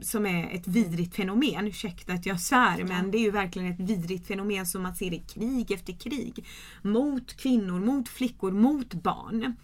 som 0.02 0.26
är 0.26 0.56
ett 0.56 0.68
vidrigt 0.68 1.16
fenomen. 1.16 1.68
Ursäkta 1.68 2.14
att 2.14 2.26
jag 2.26 2.40
svär 2.40 2.84
men 2.84 3.12
det 3.12 3.18
är 3.18 3.22
ju 3.22 3.32
verkligen 3.32 3.72
ett 3.72 3.80
vidrigt 3.80 4.28
fenomen 4.28 4.66
som 4.66 4.84
man 4.84 4.96
ser 4.96 5.14
i 5.14 5.20
krig 5.20 5.72
efter 5.72 5.94
krig. 5.94 6.46
Mot 6.82 7.38
kvinnor, 7.38 7.80
mot 7.80 8.10
flickor, 8.10 8.52
mot 8.52 8.94
barn. 8.94 9.56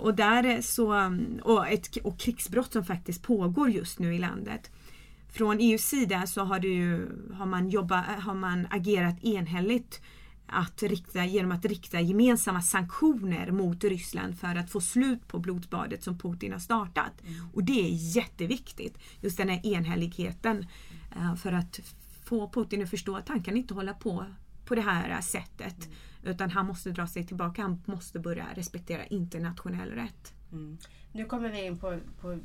Och, 0.00 0.14
där 0.14 0.44
är 0.44 0.60
så, 0.60 1.16
och, 1.42 1.68
ett, 1.68 1.96
och 1.96 2.18
krigsbrott 2.18 2.72
som 2.72 2.84
faktiskt 2.84 3.22
pågår 3.22 3.70
just 3.70 3.98
nu 3.98 4.14
i 4.14 4.18
landet. 4.18 4.70
Från 5.32 5.60
EUs 5.60 5.82
sida 5.82 6.26
så 6.26 6.44
har, 6.44 6.60
ju, 6.60 7.08
har, 7.34 7.46
man 7.46 7.68
jobba, 7.68 7.96
har 7.96 8.34
man 8.34 8.66
agerat 8.70 9.24
enhälligt 9.24 10.00
att 10.46 10.82
rikta, 10.82 11.24
genom 11.24 11.52
att 11.52 11.64
rikta 11.64 12.00
gemensamma 12.00 12.62
sanktioner 12.62 13.50
mot 13.50 13.84
Ryssland 13.84 14.38
för 14.38 14.56
att 14.56 14.70
få 14.70 14.80
slut 14.80 15.28
på 15.28 15.38
blodbadet 15.38 16.02
som 16.02 16.18
Putin 16.18 16.52
har 16.52 16.58
startat. 16.58 17.12
Och 17.52 17.64
det 17.64 17.80
är 17.80 18.16
jätteviktigt, 18.16 18.98
just 19.20 19.36
den 19.36 19.48
här 19.48 19.66
enhälligheten. 19.66 20.66
eh, 21.16 21.34
För 21.34 21.52
att 21.52 21.80
få 22.24 22.50
Putin 22.50 22.82
att 22.82 22.90
förstå 22.90 23.16
att 23.16 23.28
han 23.28 23.42
kan 23.42 23.56
inte 23.56 23.74
hålla 23.74 23.94
på 23.94 24.26
på 24.64 24.74
det 24.74 24.80
här 24.80 25.20
sättet. 25.20 25.88
Utan 26.22 26.50
han 26.50 26.66
måste 26.66 26.90
dra 26.90 27.06
sig 27.06 27.26
tillbaka, 27.26 27.62
han 27.62 27.82
måste 27.86 28.18
börja 28.18 28.46
respektera 28.54 29.04
internationell 29.04 29.90
rätt. 29.90 30.34
Mm. 30.52 30.78
Nu 31.12 31.24
kommer 31.24 31.48
vi 31.48 31.64
in 31.64 31.78
på, 31.78 31.98
på 32.20 32.38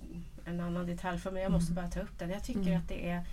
en 0.45 0.59
annan 0.59 0.85
detalj 0.85 1.19
för 1.19 1.31
mig. 1.31 1.43
Jag 1.43 1.51
måste 1.51 1.73
bara 1.73 1.87
ta 1.87 1.99
upp 1.99 2.19
den. 2.19 2.29
Jag 2.29 2.43
tycker 2.43 2.61
Mm. 2.61 2.77
att 2.77 2.87
det 2.87 3.09
är 3.09 3.25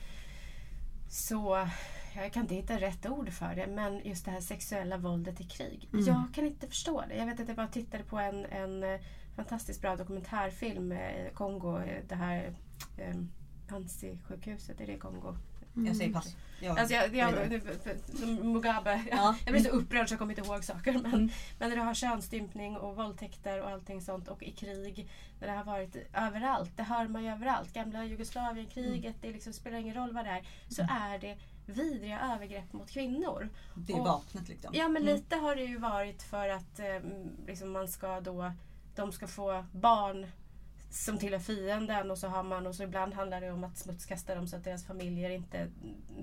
så... 1.08 1.68
Jag 2.14 2.32
kan 2.32 2.42
inte 2.42 2.54
hitta 2.54 2.80
rätt 2.80 3.06
ord 3.06 3.30
för 3.32 3.54
det, 3.54 3.66
men 3.66 4.00
just 4.04 4.24
det 4.24 4.30
här 4.30 4.40
sexuella 4.40 4.96
våldet 4.96 5.40
i 5.40 5.44
krig. 5.44 5.88
Mm. 5.92 6.04
Jag 6.06 6.22
kan 6.34 6.46
inte 6.46 6.66
förstå 6.66 7.04
det. 7.08 7.14
Jag 7.16 7.26
vet 7.26 7.40
att 7.40 7.48
jag 7.48 7.56
bara 7.56 7.68
tittade 7.68 8.04
på 8.04 8.18
en, 8.18 8.44
en 8.46 8.82
eh, 8.84 9.00
fantastiskt 9.36 9.80
bra 9.80 9.96
dokumentärfilm 9.96 10.92
i 10.92 11.30
Kongo. 11.34 11.78
eh, 11.78 12.04
Det 12.08 12.14
här 12.14 12.52
eh, 12.98 13.14
Panzi-sjukhuset, 13.68 14.80
är 14.80 14.86
det 14.86 14.96
Kongo? 14.98 15.36
Jag 15.74 15.96
säger 15.96 16.12
pass. 16.12 16.36
Jag, 16.60 16.78
Alltså 16.78 16.94
jag, 16.94 17.14
jag, 17.16 17.50
nu- 17.50 17.60
som 18.18 18.34
Mugabe. 18.52 19.04
Ja. 19.10 19.36
Jag 19.44 19.52
blir 19.52 19.62
så 19.64 19.70
upprörd 19.70 20.08
så 20.08 20.12
jag 20.12 20.18
kommer 20.18 20.38
inte 20.38 20.48
ihåg 20.50 20.64
saker. 20.64 20.92
Men, 20.92 21.06
Mm. 21.06 21.28
men 21.58 21.68
när 21.68 21.76
det 21.76 21.82
har 21.82 21.94
könsstympning 21.94 22.76
och 22.76 22.96
våldtäkter 22.96 23.62
och 23.62 23.70
allting 23.70 24.00
sånt 24.02 24.28
och 24.28 24.42
i 24.42 24.50
krig. 24.52 25.08
När 25.40 25.48
det 25.48 25.54
har 25.54 25.64
varit 25.64 25.96
överallt. 26.14 26.70
Det 26.76 26.82
hör 26.82 27.08
man 27.08 27.24
ju 27.24 27.30
överallt. 27.30 27.72
Gamla 27.72 28.04
Jugoslavienkriget. 28.04 29.16
Det 29.20 29.32
liksom 29.32 29.52
spelar 29.52 29.78
ingen 29.78 29.94
roll 29.94 30.12
vad 30.12 30.24
det 30.24 30.30
är. 30.30 30.42
Så 30.68 30.82
är 30.82 31.18
det 31.18 31.36
vidriga 31.66 32.20
övergrepp 32.34 32.72
mot 32.72 32.90
kvinnor. 32.90 33.48
Det 33.74 33.92
är 33.92 33.98
och- 34.00 34.04
vapnet 34.06 34.48
liksom. 34.48 34.70
Ja 34.74 34.88
men 34.88 35.02
Mm. 35.02 35.14
lite 35.14 35.36
har 35.36 35.56
det 35.56 35.62
ju 35.64 35.78
varit 35.78 36.22
för 36.22 36.48
att 36.48 36.78
eh, 36.78 36.86
liksom 37.46 37.70
man 37.72 37.88
ska 37.88 38.20
då 38.20 38.52
de 38.94 39.12
ska 39.12 39.26
få 39.26 39.64
barn 39.72 40.26
som 40.92 41.18
tillhör 41.18 41.38
fienden 41.38 42.10
och 42.10 42.18
så 42.18 42.28
har 42.28 42.42
man 42.42 42.66
och 42.66 42.74
så 42.74 42.82
ibland 42.82 43.14
handlar 43.14 43.40
det 43.40 43.52
om 43.52 43.64
att 43.64 43.78
smutskasta 43.78 44.34
dem 44.34 44.46
så 44.48 44.56
att 44.56 44.64
deras 44.64 44.86
familjer 44.86 45.30
inte 45.30 45.70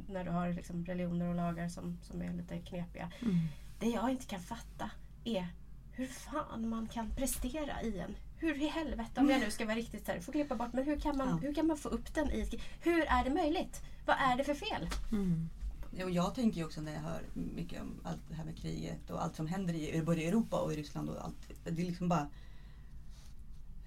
när 0.07 0.23
du 0.23 0.31
har 0.31 0.53
liksom 0.53 0.85
religioner 0.85 1.29
och 1.29 1.35
lagar 1.35 1.69
som, 1.69 1.97
som 2.03 2.21
är 2.21 2.33
lite 2.33 2.57
knepiga. 2.57 3.11
Mm. 3.21 3.35
Det 3.79 3.87
jag 3.87 4.09
inte 4.09 4.25
kan 4.25 4.39
fatta 4.39 4.91
är 5.23 5.47
hur 5.91 6.07
fan 6.07 6.69
man 6.69 6.87
kan 6.87 7.11
prestera 7.15 7.81
i 7.81 7.99
en 7.99 8.15
hur 8.39 8.63
i 8.63 8.67
helvete, 8.67 9.21
om 9.21 9.29
jag 9.29 9.39
nu 9.39 9.51
ska 9.51 9.65
vara 9.65 9.75
riktigt 9.75 10.05
så 10.05 10.11
här, 10.11 10.19
får 10.19 10.31
klippa 10.31 10.55
bort, 10.55 10.73
men 10.73 10.83
hur 10.85 10.99
kan, 10.99 11.17
man, 11.17 11.27
Ja. 11.27 11.35
hur 11.35 11.53
kan 11.53 11.67
man 11.67 11.77
få 11.77 11.89
upp 11.89 12.13
den 12.13 12.31
i... 12.31 12.59
Hur 12.81 13.01
är 13.01 13.23
det 13.23 13.29
möjligt? 13.29 13.81
Vad 14.05 14.15
är 14.19 14.37
det 14.37 14.43
för 14.43 14.53
fel? 14.53 14.89
Mm. 15.11 15.49
Ja, 15.91 16.05
och 16.05 16.11
jag 16.11 16.35
tänker 16.35 16.57
ju 16.57 16.65
också 16.65 16.81
när 16.81 16.93
jag 16.93 16.99
hör 16.99 17.21
mycket 17.33 17.81
om 17.81 18.01
allt 18.03 18.21
det 18.29 18.35
här 18.35 18.45
med 18.45 18.57
kriget 18.57 19.09
och 19.09 19.23
allt 19.23 19.35
som 19.35 19.47
händer 19.47 19.73
i 19.73 20.01
både 20.01 20.23
i 20.23 20.27
Europa 20.27 20.59
och 20.59 20.73
i 20.73 20.75
Ryssland 20.75 21.09
och 21.09 21.23
allt. 21.23 21.51
Det 21.63 21.81
är 21.81 21.85
liksom 21.85 22.09
bara 22.09 22.29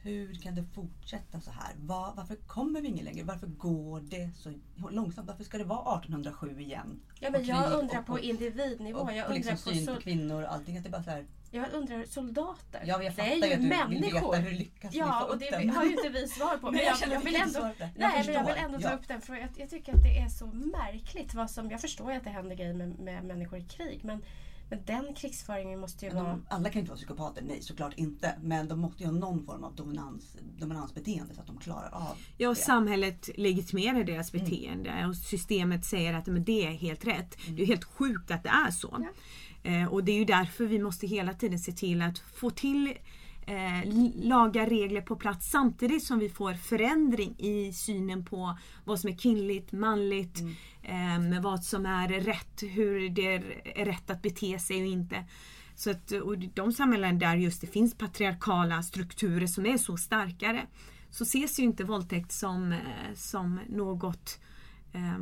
hur 0.03 0.35
kan 0.35 0.55
det 0.55 0.65
fortsätta 0.75 1.41
så 1.41 1.51
här? 1.51 1.75
Var, 1.77 2.13
varför 2.17 2.37
kommer 2.37 2.81
vi 2.81 2.89
ingen 2.89 3.05
längre? 3.05 3.25
Varför 3.25 3.47
går 3.47 4.01
det 4.01 4.31
så 4.37 4.53
långsamt? 4.91 5.29
Varför 5.29 5.45
ska 5.45 5.59
det 5.59 5.65
vara 5.65 5.99
1807 5.99 6.61
igen? 6.61 7.01
Ja, 7.21 7.31
men 7.31 7.45
jag 7.45 7.73
undrar 7.73 7.99
och- 8.01 8.07
på 8.07 8.13
och- 8.13 8.21
individnivå. 8.21 8.99
Och 8.99 9.13
Jag 9.13 9.27
på 9.27 9.33
undrar 9.35 9.51
liksom 9.53 9.73
på 9.73 9.77
syn 9.79 9.87
på 9.95 10.01
kvinnor 10.01 10.43
och 10.43 10.53
allting. 10.53 10.77
Att 10.77 10.85
det 10.85 10.91
bara 10.91 11.03
så 11.03 11.11
här, 11.11 11.27
Jag 11.51 11.73
undrar 11.73 12.05
soldater. 12.05 12.83
ja, 12.87 13.03
jag 13.03 13.15
det 13.17 13.23
är 13.23 13.37
ju 13.37 13.55
att 13.55 13.61
du 13.61 13.69
människor. 13.69 13.89
vill 13.91 14.13
veta 14.13 14.37
hur 14.37 14.51
lyckas 14.59 14.95
Ja, 14.95 15.25
och 15.25 15.39
det 15.39 15.51
den. 15.51 15.71
har 15.71 15.85
ju 15.85 15.91
inte 15.93 16.09
vi 16.09 16.29
svar 16.29 16.57
på. 16.57 16.67
Men 16.71 16.75
Nej, 16.75 16.85
jag, 16.85 16.99
jag 17.09 17.15
jag 17.15 17.21
vill 17.25 17.35
vi 17.35 17.41
ändå, 17.41 17.61
det. 17.61 17.75
Jag 17.79 17.91
nej, 17.97 18.23
men 18.27 18.35
jag 18.35 18.45
vill 18.47 18.65
ändå 18.65 18.79
Ja. 18.83 18.89
ta 18.89 18.95
upp 18.95 19.09
den 19.09 19.21
frågan. 19.21 19.43
Jag, 19.43 19.51
jag 19.63 19.71
tycker 19.71 19.95
att 19.95 20.03
det 20.03 20.19
är 20.19 20.29
så 20.29 20.47
märkligt. 20.47 21.35
Vad 21.35 21.51
som, 21.51 21.71
jag 21.71 21.81
förstår 21.81 22.11
ju 22.13 22.17
att 22.19 22.25
det 22.25 22.31
händer 22.31 22.57
grejer 22.57 22.75
med, 22.75 22.99
med 22.99 23.25
människor 23.25 23.59
i 23.59 23.63
krig. 23.65 24.01
Men, 24.05 24.23
men 24.77 24.85
den 24.85 25.15
krigsföringen 25.15 25.81
måste 25.81 26.07
ju 26.07 26.13
Men 26.15 26.25
vara... 26.25 26.33
de, 26.35 26.47
alla 26.49 26.71
kan 26.71 26.79
inte 26.81 26.91
vara 26.91 26.97
psykopater, 26.97 27.43
nej 27.49 27.63
såklart 27.63 27.93
inte. 27.97 28.35
Men 28.43 28.69
de 28.69 28.81
måste 28.81 29.03
ju 29.03 29.07
ha 29.09 29.13
någon 29.17 29.45
form 29.47 29.65
av 29.65 29.75
dominans, 29.75 30.37
dominansbeteende 30.59 31.35
så 31.35 31.41
att 31.41 31.47
de 31.47 31.59
klarar 31.59 31.91
av 31.95 32.17
Ja, 32.39 32.49
och 32.49 32.55
det. 32.55 32.61
samhället 32.61 33.29
legitimerar 33.37 34.05
deras 34.05 34.35
Mm. 34.35 34.45
beteende 34.45 35.07
och 35.09 35.17
systemet 35.17 35.85
säger 35.85 36.15
att 36.15 36.27
men 36.27 36.45
det 36.45 36.67
är 36.67 36.71
helt 36.71 37.07
rätt. 37.07 37.37
Det 37.57 37.63
är 37.63 37.67
helt 37.67 37.85
sjukt 37.85 38.31
att 38.31 38.43
det 38.43 38.49
är 38.49 38.71
så. 38.71 39.07
Eh, 39.63 39.87
och 39.87 40.05
det 40.05 40.13
är 40.13 40.17
ju 40.17 40.25
därför 40.25 40.65
vi 40.67 40.79
måste 40.79 41.07
hela 41.07 41.35
tiden 41.35 41.59
se 41.59 41.73
till 41.73 42.03
att 42.03 42.19
få 42.19 42.51
till 42.51 42.87
eh, 43.47 43.93
lagar, 44.15 44.67
regler 44.67 45.01
på 45.01 45.17
plats 45.17 45.51
samtidigt 45.51 46.05
som 46.05 46.19
vi 46.19 46.29
får 46.29 46.55
förändring 46.55 47.35
i 47.39 47.73
synen 47.73 48.25
på 48.25 48.59
vad 48.85 49.01
som 49.01 49.11
är 49.11 49.17
kvinnligt, 49.17 49.73
manligt, 49.73 50.41
Mm. 50.41 50.55
Eh, 50.83 51.41
vad 51.43 51.65
som 51.65 51.87
är 51.87 52.09
rätt, 52.09 52.63
hur 52.63 53.09
det 53.09 53.35
är 53.35 53.85
rätt 53.85 54.11
att 54.11 54.23
bete 54.23 54.59
sig 54.59 54.81
och 54.81 54.89
inte. 54.89 55.25
Så 55.75 55.91
att, 55.91 56.13
och 56.13 56.39
de 56.39 56.73
samhällen 56.73 57.19
där 57.19 57.37
just 57.37 57.61
det 57.61 57.67
finns 57.67 57.95
patriarkala 57.95 58.83
strukturer 58.83 59.47
som 59.47 59.67
är 59.67 59.79
så 59.79 59.97
starkare 59.97 60.67
så 61.11 61.25
ses 61.25 61.59
ju 61.59 61.63
inte 61.63 61.85
våldtäkt 61.85 62.33
som, 62.33 62.73
eh, 62.73 63.15
som 63.15 63.61
något, 63.69 64.41
eh, 64.93 65.19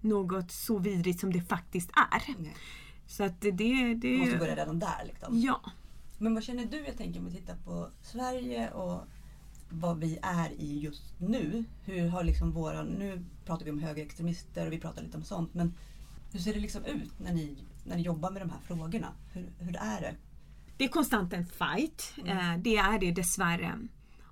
något 0.00 0.50
så 0.50 0.78
vidrigt 0.78 1.20
som 1.20 1.32
det 1.32 1.40
faktiskt 1.40 1.90
är. 1.90 2.34
Nej. 2.38 2.56
Så 3.06 3.24
att 3.24 3.40
det, 3.40 3.50
det, 3.50 3.94
det 3.94 4.18
måste 4.18 4.36
börja 4.36 4.56
redan 4.56 4.78
där 4.78 5.04
liksom. 5.06 5.40
Ja. 5.40 5.60
Men 6.18 6.34
vad 6.34 6.44
känner 6.44 6.64
du, 6.64 6.84
jag 6.84 6.96
tänker 6.96 7.20
om 7.20 7.26
vi 7.26 7.32
tittar 7.32 7.56
på 7.56 7.90
Sverige 8.02 8.70
och 8.70 9.00
vad 9.80 9.98
vi 9.98 10.18
är 10.22 10.50
i 10.58 10.78
just 10.78 11.14
nu. 11.18 11.64
Hur 11.84 12.08
har 12.08 12.24
liksom 12.24 12.52
våra, 12.52 12.82
nu 12.82 13.24
pratar 13.44 13.64
vi 13.64 13.70
om 13.70 13.78
högerextremister 13.78 14.66
och 14.66 14.72
vi 14.72 14.80
pratar 14.80 15.02
lite 15.02 15.16
om 15.16 15.24
sånt. 15.24 15.54
Men 15.54 15.74
hur 16.32 16.38
ser 16.40 16.54
det 16.54 16.60
liksom 16.60 16.84
ut 16.84 17.20
när 17.20 17.32
ni, 17.32 17.56
när 17.84 17.96
ni 17.96 18.02
jobbar 18.02 18.30
med 18.30 18.42
de 18.42 18.50
här 18.50 18.60
frågorna? 18.66 19.08
Hur, 19.32 19.48
hur 19.58 19.76
är 19.76 20.00
det? 20.00 20.14
Det 20.76 20.84
är 20.84 20.88
konstant 20.88 21.32
en 21.32 21.46
fight. 21.46 22.14
Eh, 22.26 22.58
Det 22.58 22.76
är 22.76 22.98
det 22.98 23.12
dessvärre. 23.12 23.78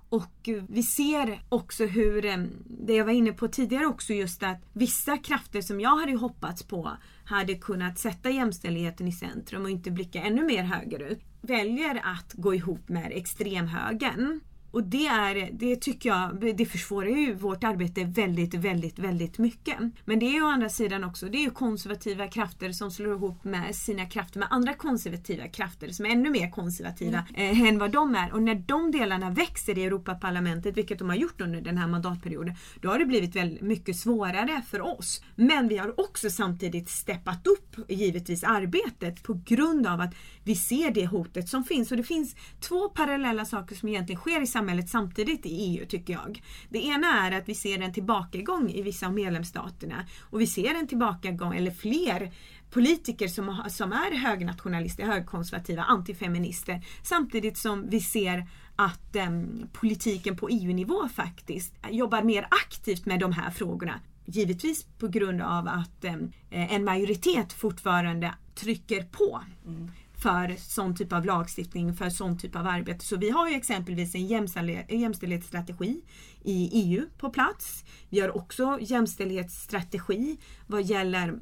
Och 0.09 0.49
eh, 0.49 0.65
vi 0.69 0.83
ser 0.83 1.43
också 1.49 1.85
hur, 1.85 2.25
eh, 2.25 2.45
det 2.65 2.95
jag 2.95 3.05
var 3.05 3.13
inne 3.13 3.33
på 3.33 3.49
tidigare 3.49 3.87
också 3.87 4.13
just 4.13 4.43
att 4.43 4.59
vissa 4.73 5.19
krafter 5.19 5.61
som 5.61 5.81
jag 5.81 5.97
hade 5.97 6.17
hoppats 6.17 6.63
på 6.63 6.91
hade 7.25 7.55
kunnat 7.55 7.99
sätta 7.99 8.31
jämställdheten 8.31 9.09
i 9.09 9.13
centrum 9.13 9.63
och 9.63 9.71
inte 9.71 9.91
blicka 9.91 10.23
ännu 10.23 10.45
mer 10.45 10.63
högerut 10.63 11.21
väljer 11.41 12.01
att 12.05 12.33
gå 12.33 12.55
ihop 12.55 12.89
med 12.89 13.13
extremhögern. 13.13 14.41
Och 14.73 14.85
det, 14.85 15.07
är, 15.07 15.51
det 15.53 15.77
tycker 15.77 16.09
jag 16.09 16.55
det 16.57 16.67
försvårar 16.67 17.09
ju 17.09 17.35
vårt 17.35 17.65
arbete 17.65 18.05
väldigt, 18.05 18.55
väldigt, 18.55 18.99
väldigt 18.99 19.39
mycket. 19.39 19.79
Men 20.05 20.19
det 20.19 20.27
är 20.27 20.33
ju 20.33 20.43
å 20.43 20.49
andra 20.49 20.69
sidan 20.69 21.05
också 21.05 21.27
det 21.27 21.39
är 21.39 21.43
ju 21.43 21.51
konservativa 21.51 22.27
krafter 22.27 22.73
som 22.73 22.91
slår 22.91 23.15
ihop 23.15 23.45
med 23.45 23.77
sina 23.77 24.07
krafter 24.07 24.39
med 24.39 24.49
andra 24.51 24.75
konservativa 24.75 25.49
krafter 25.49 25.89
som 25.89 26.07
är 26.07 26.11
ännu 26.11 26.31
mer 26.31 26.51
konservativa 26.51 27.25
eh, 27.35 27.61
än 27.61 27.79
vad 27.79 27.91
de 27.91 28.15
är. 28.15 28.33
Och 28.33 28.43
när 28.43 28.55
de 28.55 28.91
delarna 28.91 29.31
växer 29.31 29.79
i 29.79 29.85
Europaparlamentet, 29.85 30.77
vilket 30.77 30.99
de 30.99 31.09
har 31.09 31.17
gjort 31.17 31.41
under 31.41 31.61
den 31.61 31.79
här 31.79 31.89
mandatperioden, 31.89 32.55
då 32.81 32.89
har 32.89 32.99
det 32.99 33.07
blivit 33.07 33.37
väldigt 33.37 33.61
mycket 33.61 33.97
svårare 33.97 34.63
för 34.71 34.81
oss. 34.81 35.23
Men 35.35 35.69
vi 35.69 35.79
har 35.79 36.01
också 36.01 36.31
samtidigt 36.31 36.89
steppat 36.89 37.47
upp 37.47 37.91
givetvis 37.91 38.45
arbetet 38.45 39.23
på 39.23 39.41
grund 39.45 39.87
av 39.87 40.01
att 40.01 40.15
vi 40.45 40.55
ser 40.57 40.91
det 40.91 41.07
hotet 41.07 41.49
som 41.49 41.65
finns. 41.65 41.91
Och 41.91 41.97
det 41.97 42.03
finns 42.03 42.37
två 42.61 42.89
parallella 42.89 43.45
saker 43.45 43.75
som 43.75 43.89
egentligen 43.89 44.21
sker 44.21 44.43
i 44.43 44.47
samhället 44.63 44.89
samtidigt 44.89 45.47
i 45.47 45.51
EU 45.51 45.87
tycker 45.87 46.13
jag. 46.13 46.43
Det 46.69 46.79
ena 46.79 47.27
är 47.27 47.33
att 47.33 47.49
vi 47.49 47.55
ser 47.55 47.81
en 47.81 47.93
tillbakagång 47.93 48.71
i 48.71 48.83
vissa 48.83 49.07
av 49.07 49.15
medlemsstaterna 49.15 50.07
och 50.31 50.41
vi 50.41 50.47
ser 50.47 50.75
en 50.75 50.87
tillbakagång, 50.87 51.55
eller 51.55 51.71
fler 51.71 52.33
politiker 52.71 53.29
som, 53.29 53.65
som 53.69 53.93
är 53.93 54.17
högnationalister, 54.17 55.07
högkonservativa, 55.07 55.83
antifeminister. 55.83 56.85
Samtidigt 57.03 57.59
som 57.59 57.91
vi 57.91 58.01
ser 58.01 58.47
att 58.77 59.17
eh, 59.17 59.31
politiken 59.73 60.37
på 60.37 60.49
EU-nivå 60.49 61.09
faktiskt 61.09 61.75
jobbar 61.91 62.23
mer 62.23 62.47
aktivt 62.51 63.07
med 63.07 63.21
de 63.21 63.33
här 63.33 63.51
frågorna. 63.51 64.01
Givetvis 64.25 64.85
på 64.99 65.09
grund 65.09 65.43
av 65.43 65.69
att 65.69 66.05
eh, 66.05 66.75
en 66.75 66.85
majoritet 66.85 67.53
fortfarande 67.53 68.35
trycker 68.55 69.03
på 69.03 69.43
mm 69.67 69.91
för 70.23 70.57
sån 70.59 70.95
typ 70.95 71.13
av 71.13 71.25
lagstiftning, 71.25 71.95
för 71.95 72.11
sån 72.11 72.39
typ 72.39 72.57
av 72.57 72.67
arbete. 72.67 73.05
Så 73.05 73.17
vi 73.17 73.31
har 73.31 73.49
ju 73.49 73.55
exempelvis 73.55 74.15
en 74.15 74.27
jämställdhet, 74.27 74.87
en 74.89 75.01
jämställdhetsstrategi 75.01 76.03
i 76.43 76.71
EU 76.73 77.07
på 77.19 77.31
plats. 77.31 77.85
Vi 78.09 78.21
har 78.21 78.37
också 78.37 78.79
jämställdhetsstrategi 78.81 80.39
vad 80.67 80.83
gäller 80.83 81.39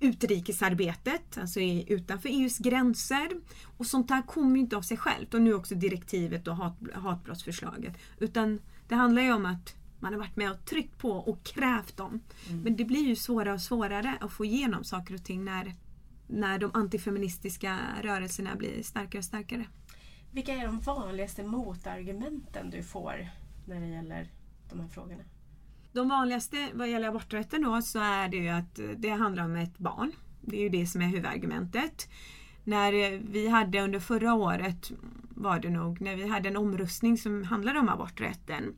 utrikesarbetet, 0.00 1.38
alltså 1.38 1.60
utanför 1.60 2.28
EUs 2.28 2.58
gränser. 2.58 3.28
Och 3.76 3.86
sånt 3.86 4.10
här 4.10 4.22
kommer 4.22 4.56
ju 4.56 4.60
inte 4.60 4.76
av 4.76 4.82
sig 4.82 4.96
självt. 4.96 5.34
Och 5.34 5.42
nu 5.42 5.54
också 5.54 5.74
direktivet 5.74 6.48
och 6.48 6.56
hat, 6.56 6.76
hatbrottsförslaget. 6.94 7.94
Utan 8.18 8.58
det 8.88 8.94
handlar 8.94 9.22
ju 9.22 9.32
om 9.32 9.46
att 9.46 9.74
man 10.00 10.12
har 10.12 10.20
varit 10.20 10.36
med 10.36 10.50
och 10.50 10.64
tryckt 10.64 10.98
på 10.98 11.10
och 11.10 11.42
krävt 11.44 11.96
dem. 11.96 12.20
Men 12.64 12.76
det 12.76 12.84
blir 12.84 13.08
ju 13.08 13.16
svårare 13.16 13.54
och 13.54 13.60
svårare 13.60 14.16
att 14.20 14.32
få 14.32 14.44
igenom 14.44 14.84
saker 14.84 15.14
och 15.14 15.24
ting 15.24 15.44
när, 15.44 15.74
när 16.30 16.58
de 16.58 16.70
antifeministiska 16.74 17.78
rörelserna 18.02 18.56
blir 18.56 18.82
starkare 18.82 19.18
och 19.18 19.24
starkare. 19.24 19.64
Vilka 20.30 20.52
är 20.52 20.66
de 20.66 20.80
vanligaste 20.80 21.42
motargumenten 21.42 22.70
du 22.70 22.82
får 22.82 23.28
när 23.66 23.80
det 23.80 23.86
gäller 23.86 24.28
de 24.70 24.80
här 24.80 24.88
frågorna? 24.88 25.22
De 25.92 26.08
vanligaste 26.08 26.68
vad 26.74 26.90
gäller 26.90 27.08
aborträtten 27.08 27.62
då 27.62 27.82
så 27.82 27.98
är 27.98 28.28
det 28.28 28.36
ju 28.36 28.48
att 28.48 28.78
eh, 28.78 28.88
det 28.96 29.10
handlar 29.10 29.44
om 29.44 29.56
ett 29.56 29.78
barn. 29.78 30.12
Det 30.40 30.56
är 30.56 30.62
ju 30.62 30.68
det 30.68 30.86
som 30.86 31.02
är 31.02 31.06
huvudargumentet. 31.06 32.08
När 32.64 32.92
eh, 32.92 33.20
vi 33.30 33.48
hade 33.48 33.80
under 33.80 34.00
förra 34.00 34.34
året 34.34 34.92
var 35.28 35.60
det 35.60 35.70
nog, 35.70 36.00
när 36.00 36.16
vi 36.16 36.28
hade 36.28 36.48
en 36.48 36.56
omröstning 36.56 37.18
som 37.18 37.44
handlade 37.44 37.78
om 37.78 37.88
aborträtten 37.88 38.74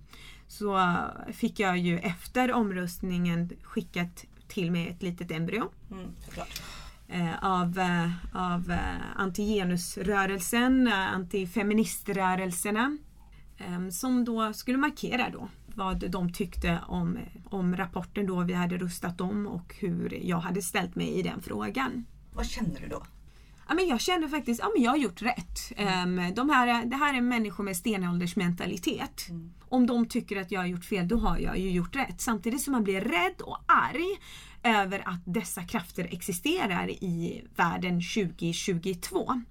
så 0.49 0.97
fick 1.33 1.61
jag 1.61 1.79
ju 1.79 1.99
efter 1.99 2.53
omröstningen 2.53 3.51
skickat 3.63 4.25
till 4.49 4.71
mig 4.71 4.89
ett 4.89 5.03
litet 5.03 5.31
embryo 5.31 5.71
Mm, 5.91 6.11
såklart. 6.25 6.63
Eh, 7.13 7.45
av, 7.45 7.79
eh, 7.79 8.11
av 8.33 8.71
eh, 8.71 8.79
antigenusrörelsen, 9.17 10.89
antifeministrörelserna. 10.89 12.99
Som 13.91 14.25
då 14.25 14.53
skulle 14.53 14.79
markera 14.79 15.31
då 15.31 15.49
vad 15.67 16.11
de 16.11 16.33
tyckte 16.33 16.79
om, 16.89 17.19
om 17.45 17.77
rapporten 17.77 18.27
då 18.27 18.41
vi 18.41 18.53
hade 18.53 18.79
röstat 18.79 19.21
om 19.21 19.47
och 19.47 19.75
hur 19.79 20.19
jag 20.23 20.37
hade 20.37 20.63
ställt 20.63 20.95
mig 20.95 21.09
i 21.09 21.23
den 21.23 21.43
frågan. 21.43 22.05
Vad 22.35 22.47
känner 22.47 22.81
du 22.81 22.89
då? 22.89 23.03
Ja, 23.69 23.75
men 23.75 23.89
jag 23.89 24.01
kände 24.01 24.29
faktiskt 24.29 24.61
att 24.61 24.71
ja, 24.77 24.83
jag 24.83 24.91
har 24.91 24.99
gjort 24.99 25.23
rätt. 25.23 25.73
Um, 25.79 26.35
de 26.35 26.51
här, 26.51 26.85
det 26.85 26.97
här 26.97 27.17
är 27.17 27.21
människor 27.21 27.65
med 27.65 27.77
stenåldersmentalitet. 27.77 29.29
Mm. 29.29 29.53
Om 29.69 29.87
de 29.87 30.09
tycker 30.09 30.41
att 30.41 30.53
jag 30.53 30.61
har 30.61 30.67
gjort 30.67 30.85
fel, 30.85 31.09
då 31.09 31.17
har 31.17 31.39
jag 31.39 31.59
ju 31.59 31.71
gjort 31.71 31.97
rätt. 31.97 32.21
Samtidigt 32.21 32.63
som 32.63 32.73
man 32.73 32.85
blir 32.85 33.01
rädd 33.01 33.41
och 33.41 33.59
arg 33.67 34.19
över 34.63 35.09
att 35.09 35.21
dessa 35.25 35.63
krafter 35.63 36.09
existerar 36.11 36.91
i 36.91 37.45
världen 37.57 38.01
2022. 38.01 39.43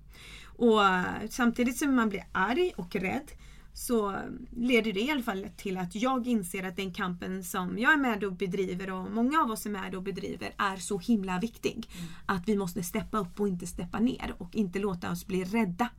Och 0.43 0.82
samtidigt 1.30 1.78
som 1.78 1.95
man 1.95 2.09
blir 2.09 2.24
arg 2.32 2.74
och 2.76 2.95
rädd 2.95 3.32
så 3.74 4.16
leder 4.51 4.93
det 4.93 5.01
i 5.01 5.12
alla 5.12 5.24
fall 5.24 5.47
till 5.57 5.78
att 5.78 5.95
jag 5.95 6.28
inser 6.28 6.64
att 6.64 6.76
den 6.76 6.93
kampen 6.93 7.43
som 7.43 7.78
jag 7.78 7.93
är 7.93 7.97
med 7.97 8.24
och 8.24 8.34
bedriver 8.34 8.91
och 8.91 9.12
många 9.12 9.41
av 9.41 9.51
oss 9.51 9.66
är 9.66 9.70
med 9.70 9.95
och 9.95 10.03
bedriver 10.03 10.53
är 10.57 10.78
så 10.78 10.99
himla 10.99 11.39
viktig. 11.39 11.89
Mm. 11.97 12.12
Att 12.26 12.47
vi 12.47 12.57
måste 12.57 12.84
steppa 12.84 13.18
upp 13.18 13.39
och 13.39 13.47
inte 13.47 13.68
steppa 13.68 13.99
ner 13.99 14.36
och 14.38 14.55
inte 14.55 14.80
låta 14.80 15.12
oss 15.12 15.28
bli 15.28 15.43
rädda 15.43 15.89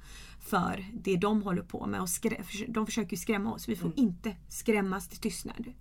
för 0.41 0.85
det 0.93 1.17
de 1.17 1.43
håller 1.43 1.63
på 1.63 1.87
med. 1.87 2.01
Och 2.01 2.09
de 2.69 2.87
försöker 2.87 3.17
skrämma 3.17 3.53
oss. 3.53 3.69
Vi 3.69 3.77
får 3.77 3.87
mm. 3.87 3.99
inte 3.99 4.37
skrämmas 4.49 5.09
till 5.09 5.19
tystnad. 5.19 5.73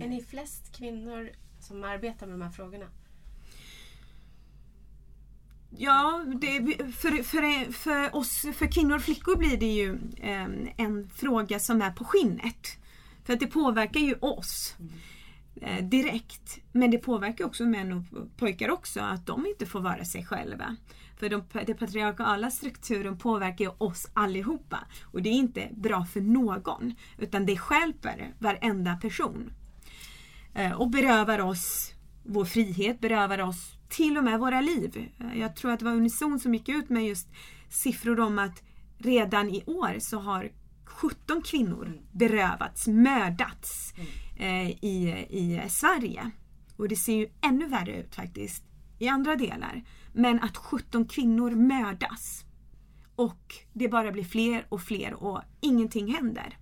Är 0.00 0.08
ni 0.08 0.22
flest 0.22 0.76
kvinnor 0.76 1.30
som 1.70 1.84
arbetar 1.84 2.26
med 2.26 2.34
de 2.38 2.42
här 2.42 2.50
frågorna? 2.50 2.86
Ja, 5.76 6.24
det, 6.40 6.76
för, 6.92 7.22
för, 7.22 7.72
för 7.72 8.16
oss, 8.16 8.46
för 8.54 8.66
kvinnor 8.66 8.96
och 8.96 9.02
flickor 9.02 9.36
blir 9.36 9.56
det 9.56 9.66
ju 9.66 9.98
eh, 10.16 10.46
en 10.76 11.10
fråga 11.14 11.58
som 11.58 11.82
är 11.82 11.90
på 11.90 12.04
skinnet. 12.04 12.78
För 13.24 13.32
att 13.32 13.40
det 13.40 13.46
påverkar 13.46 14.00
ju 14.00 14.14
oss 14.14 14.76
eh, 15.60 15.84
direkt. 15.84 16.58
Men 16.72 16.90
det 16.90 16.98
påverkar 16.98 17.44
också 17.44 17.64
män 17.64 17.92
och 17.92 18.36
pojkar 18.36 18.70
också 18.70 19.00
att 19.00 19.26
de 19.26 19.46
inte 19.46 19.66
får 19.66 19.80
vara 19.80 20.04
sig 20.04 20.24
själva. 20.24 20.76
För 21.16 21.28
de, 21.28 21.44
den 21.66 21.76
patriarkala 21.76 22.50
strukturen 22.50 23.18
påverkar 23.18 23.64
ju 23.64 23.70
oss 23.78 24.10
allihopa. 24.14 24.78
Och 25.02 25.22
det 25.22 25.28
är 25.28 25.34
inte 25.34 25.68
bra 25.72 26.04
för 26.04 26.20
någon. 26.20 26.94
Utan 27.18 27.46
det 27.46 27.56
skälper 27.56 28.34
varenda 28.38 28.96
person. 28.96 29.52
Eh, 30.54 30.72
och 30.72 30.90
berövar 30.90 31.38
oss 31.38 31.92
vår 32.22 32.44
frihet, 32.44 33.00
berövar 33.00 33.38
oss 33.38 33.76
till 33.88 34.18
och 34.18 34.24
med 34.24 34.40
våra 34.40 34.60
liv. 34.60 35.08
Jag 35.34 35.56
tror 35.56 35.70
att 35.70 35.78
det 35.78 35.84
var 35.84 35.92
Unison 35.92 36.40
som 36.40 36.54
gick 36.54 36.68
ut 36.68 36.88
med 36.88 37.06
just 37.06 37.28
siffror 37.68 38.20
om 38.20 38.38
att 38.38 38.62
redan 38.98 39.50
i 39.50 39.64
år 39.66 39.98
så 39.98 40.18
har 40.18 40.50
17 40.84 41.42
kvinnor 41.42 42.00
berövats, 42.12 42.86
mördats 42.86 43.94
mm. 43.96 44.06
eh, 44.36 44.70
i, 44.70 45.26
i 45.30 45.60
Sverige. 45.68 46.30
Och 46.76 46.88
det 46.88 46.96
ser 46.96 47.14
ju 47.14 47.28
ännu 47.40 47.66
värre 47.66 48.00
ut 48.00 48.14
faktiskt 48.14 48.64
i 48.98 49.08
andra 49.08 49.36
delar. 49.36 49.84
Men 50.12 50.40
att 50.40 50.56
17 50.56 51.08
kvinnor 51.08 51.50
mördas 51.50 52.44
och 53.16 53.54
det 53.72 53.88
bara 53.88 54.12
blir 54.12 54.24
fler 54.24 54.66
och 54.68 54.82
fler 54.82 55.14
och 55.14 55.42
ingenting 55.60 56.14
händer. 56.14 56.58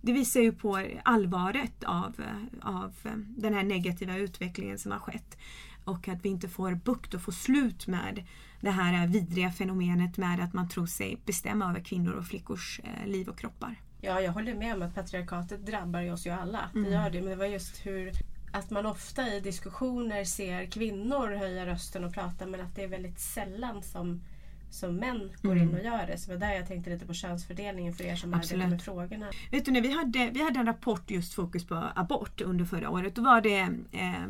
Det 0.00 0.12
visar 0.12 0.40
ju 0.40 0.52
på 0.52 0.86
allvaret 1.04 1.84
av, 1.84 2.14
av 2.62 2.94
den 3.26 3.54
här 3.54 3.62
negativa 3.62 4.16
utvecklingen 4.16 4.78
som 4.78 4.92
har 4.92 4.98
skett 4.98 5.38
och 5.84 6.08
att 6.08 6.24
vi 6.24 6.28
inte 6.28 6.48
får 6.48 6.74
bukt 6.74 7.14
och 7.14 7.22
får 7.22 7.32
slut 7.32 7.86
med 7.86 8.24
det 8.60 8.70
här 8.70 9.06
vidriga 9.06 9.52
fenomenet 9.52 10.16
med 10.16 10.40
att 10.40 10.52
man 10.52 10.68
tror 10.68 10.86
sig 10.86 11.18
bestämma 11.26 11.70
över 11.70 11.80
kvinnor 11.80 12.12
och 12.12 12.26
flickors 12.26 12.80
eh, 12.84 13.06
liv 13.06 13.28
och 13.28 13.38
kroppar. 13.38 13.74
Ja, 14.00 14.20
jag 14.20 14.32
håller 14.32 14.54
med 14.54 14.74
om 14.74 14.82
att 14.82 14.94
patriarkatet 14.94 15.66
drabbar 15.66 16.12
oss 16.12 16.26
ju 16.26 16.30
alla. 16.30 16.70
Mm. 16.74 16.84
Det 16.84 16.90
gör 16.90 17.10
det, 17.10 17.20
men 17.20 17.30
det 17.30 17.36
var 17.36 17.46
just 17.46 17.86
hur 17.86 18.12
att 18.52 18.70
man 18.70 18.86
ofta 18.86 19.34
i 19.34 19.40
diskussioner 19.40 20.24
ser 20.24 20.66
kvinnor 20.66 21.36
höja 21.36 21.66
rösten 21.66 22.04
och 22.04 22.14
prata 22.14 22.46
men 22.46 22.60
att 22.60 22.76
det 22.76 22.84
är 22.84 22.88
väldigt 22.88 23.20
sällan 23.20 23.82
som, 23.82 24.22
som 24.70 24.96
män 24.96 25.30
går 25.42 25.52
mm. 25.52 25.68
in 25.68 25.74
och 25.74 25.84
gör 25.84 26.06
det. 26.06 26.18
Så 26.18 26.30
det 26.30 26.36
var 26.36 26.46
där 26.46 26.54
jag 26.54 26.66
tänkte 26.68 26.90
lite 26.90 27.06
på 27.06 27.14
könsfördelningen 27.14 27.94
för 27.94 28.04
er 28.04 28.16
som 28.16 28.34
Absolut. 28.34 28.62
arbetar 28.64 28.70
med 28.70 28.82
frågorna. 28.82 29.30
Vet 29.50 29.64
du, 29.64 29.70
när 29.70 29.80
vi 29.80 29.92
hade, 29.92 30.30
vi 30.30 30.44
hade 30.44 30.60
en 30.60 30.66
rapport 30.66 31.10
just 31.10 31.34
fokus 31.34 31.64
på 31.64 31.84
abort 31.94 32.40
under 32.40 32.64
förra 32.64 32.90
året. 32.90 33.14
Då 33.14 33.22
var 33.22 33.40
det 33.40 33.68
eh, 33.92 34.24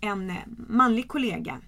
en 0.00 0.32
manlig 0.68 1.08
kollega 1.08 1.60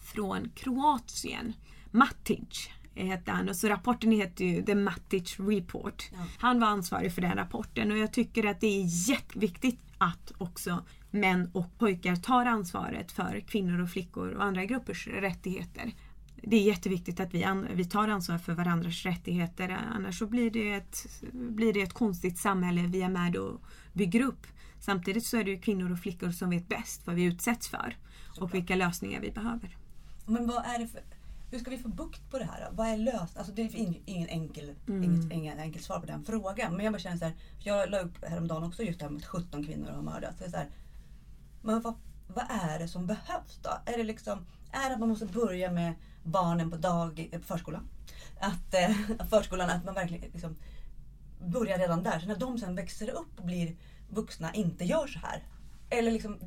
från 0.00 0.50
Kroatien, 0.54 1.52
Matic 1.90 2.70
hette 2.94 3.30
han 3.30 3.48
och 3.48 3.56
så 3.56 3.68
rapporten 3.68 4.12
heter 4.12 4.44
ju 4.44 4.62
The 4.62 4.74
Matic 4.74 5.40
Report. 5.40 6.10
Ja. 6.12 6.18
Han 6.38 6.60
var 6.60 6.68
ansvarig 6.68 7.14
för 7.14 7.22
den 7.22 7.36
rapporten 7.36 7.92
och 7.92 7.98
jag 7.98 8.12
tycker 8.12 8.46
att 8.46 8.60
det 8.60 8.66
är 8.66 9.10
jätteviktigt 9.10 9.80
att 9.98 10.32
också 10.38 10.84
män 11.10 11.50
och 11.52 11.78
pojkar 11.78 12.16
tar 12.16 12.46
ansvaret 12.46 13.12
för 13.12 13.40
kvinnor 13.40 13.80
och 13.80 13.90
flickor 13.90 14.28
och 14.28 14.44
andra 14.44 14.64
gruppers 14.64 15.06
rättigheter. 15.06 15.92
Det 16.42 16.56
är 16.56 16.62
jätteviktigt 16.62 17.20
att 17.20 17.34
vi, 17.34 17.46
vi 17.74 17.84
tar 17.84 18.08
ansvar 18.08 18.38
för 18.38 18.54
varandras 18.54 19.04
rättigheter 19.04 19.78
annars 19.94 20.18
så 20.18 20.26
blir 20.26 20.50
det, 20.50 20.72
ett, 20.72 21.06
blir 21.32 21.72
det 21.72 21.82
ett 21.82 21.92
konstigt 21.92 22.38
samhälle 22.38 22.82
vi 22.82 23.02
är 23.02 23.08
med 23.08 23.36
och 23.36 23.60
bygger 23.92 24.20
upp. 24.20 24.46
Samtidigt 24.80 25.26
så 25.26 25.36
är 25.36 25.44
det 25.44 25.50
ju 25.50 25.60
kvinnor 25.60 25.92
och 25.92 25.98
flickor 25.98 26.30
som 26.30 26.50
vet 26.50 26.68
bäst 26.68 27.06
vad 27.06 27.16
vi 27.16 27.24
utsätts 27.24 27.68
för 27.68 27.96
och 28.40 28.54
vilka 28.54 28.76
lösningar 28.76 29.20
vi 29.20 29.30
behöver. 29.30 29.76
Men 30.26 30.46
vad 30.46 30.64
är 30.64 30.78
det 30.78 30.86
för, 30.86 31.02
hur 31.50 31.58
ska 31.58 31.70
vi 31.70 31.78
få 31.78 31.88
bukt 31.88 32.30
på 32.30 32.38
det 32.38 32.44
här? 32.44 32.68
Då? 32.70 32.76
Vad 32.76 32.86
är 32.86 32.96
löst? 32.96 33.36
Alltså 33.36 33.52
det 33.52 33.62
är 33.62 33.96
ingen 34.06 34.28
enkel, 34.28 34.74
mm. 34.88 35.04
inget, 35.04 35.32
ingen 35.32 35.58
enkel 35.58 35.82
svar 35.82 36.00
på 36.00 36.06
den 36.06 36.24
frågan. 36.24 36.76
Men 36.76 36.84
jag 36.84 36.92
bara 36.92 36.98
känner 36.98 37.16
så 37.16 37.24
här, 37.24 37.34
jag 37.58 37.90
la 37.90 38.00
upp 38.00 38.24
häromdagen 38.24 38.64
också 38.64 38.82
just 38.82 38.98
det 38.98 39.04
här 39.04 39.12
med 39.12 39.18
att 39.18 39.26
17 39.26 39.64
kvinnor 39.64 39.90
har 39.90 40.02
mördats. 40.02 40.38
Så 40.38 40.56
här, 40.56 40.70
men 41.62 41.80
vad, 41.80 41.94
vad 42.28 42.44
är 42.50 42.78
det 42.78 42.88
som 42.88 43.06
behövs 43.06 43.58
då? 43.62 43.70
Är 43.86 43.96
det 43.96 44.04
liksom, 44.04 44.46
är 44.72 44.88
det 44.88 44.94
att 44.94 45.00
man 45.00 45.08
måste 45.08 45.26
börja 45.26 45.72
med 45.72 45.94
barnen 46.28 46.70
på 46.70 46.76
dag, 46.76 47.28
på 47.32 47.40
förskolan? 47.40 47.88
Att 48.40 48.74
eh, 48.74 49.26
förskolan, 49.30 49.70
att 49.70 49.84
man 49.84 49.94
verkligen 49.94 50.30
liksom 50.32 50.56
börjar 51.40 51.78
redan 51.78 52.02
där. 52.02 52.20
Så 52.20 52.26
när 52.26 52.36
de 52.36 52.58
sen 52.58 52.74
växer 52.74 53.10
upp 53.10 53.38
och 53.38 53.46
blir 53.46 53.76
vuxna 54.08 54.54
inte 54.54 54.84
gör 54.84 55.06
så 55.06 55.18
här? 55.18 55.42
Eller 55.90 56.10
liksom, 56.10 56.38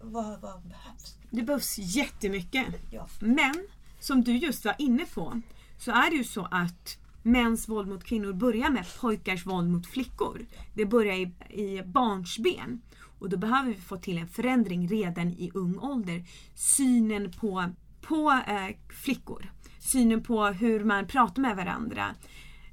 vad, 0.00 0.40
vad 0.40 0.62
behövs? 0.62 1.18
Det 1.30 1.42
behövs 1.42 1.78
jättemycket. 1.78 2.66
Ja. 2.90 3.08
Men 3.20 3.66
som 4.00 4.24
du 4.24 4.36
just 4.36 4.64
var 4.64 4.74
inne 4.78 5.04
på 5.14 5.40
så 5.78 5.90
är 5.90 6.10
det 6.10 6.16
ju 6.16 6.24
så 6.24 6.48
att 6.50 6.98
mäns 7.22 7.68
våld 7.68 7.88
mot 7.88 8.04
kvinnor 8.04 8.32
börjar 8.32 8.70
med 8.70 8.86
pojkars 9.00 9.46
våld 9.46 9.70
mot 9.70 9.86
flickor. 9.86 10.46
Det 10.74 10.86
börjar 10.86 11.14
i, 11.14 11.32
i 11.62 11.82
barnsben. 11.82 12.80
Och 13.18 13.28
då 13.28 13.36
behöver 13.36 13.68
vi 13.68 13.80
få 13.80 13.96
till 13.96 14.18
en 14.18 14.28
förändring 14.28 14.88
redan 14.88 15.28
i 15.28 15.50
ung 15.54 15.78
ålder. 15.78 16.24
Synen 16.54 17.32
på, 17.32 17.64
på 18.08 18.30
eh, 18.46 18.76
flickor. 19.02 19.50
Synen 19.78 20.22
på 20.22 20.44
hur 20.46 20.84
man 20.84 21.06
pratar 21.06 21.42
med 21.42 21.56
varandra 21.56 22.14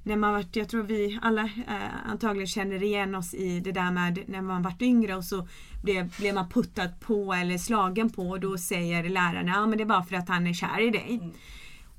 när 0.04 0.16
man 0.16 0.32
varit, 0.32 0.56
jag 0.56 0.68
tror 0.68 0.82
vi 0.82 1.18
alla 1.22 1.42
eh, 1.42 2.10
antagligen 2.10 2.46
känner 2.46 2.82
igen 2.82 3.14
oss 3.14 3.34
i 3.34 3.60
det 3.60 3.72
där 3.72 3.90
med 3.90 4.18
när 4.26 4.42
man 4.42 4.62
varit 4.62 4.82
yngre 4.82 5.16
och 5.16 5.24
så 5.24 5.48
blev, 5.82 6.16
blev 6.18 6.34
man 6.34 6.48
puttad 6.48 7.00
på 7.00 7.32
eller 7.34 7.58
slagen 7.58 8.10
på 8.10 8.22
och 8.22 8.40
då 8.40 8.58
säger 8.58 9.08
lärarna 9.08 9.62
att 9.62 9.68
men 9.68 9.78
det 9.78 9.84
är 9.84 9.86
bara 9.86 10.04
för 10.04 10.16
att 10.16 10.28
han 10.28 10.46
är 10.46 10.52
kär 10.52 10.80
i 10.88 10.90
dig. 10.90 11.18
Mm. 11.22 11.32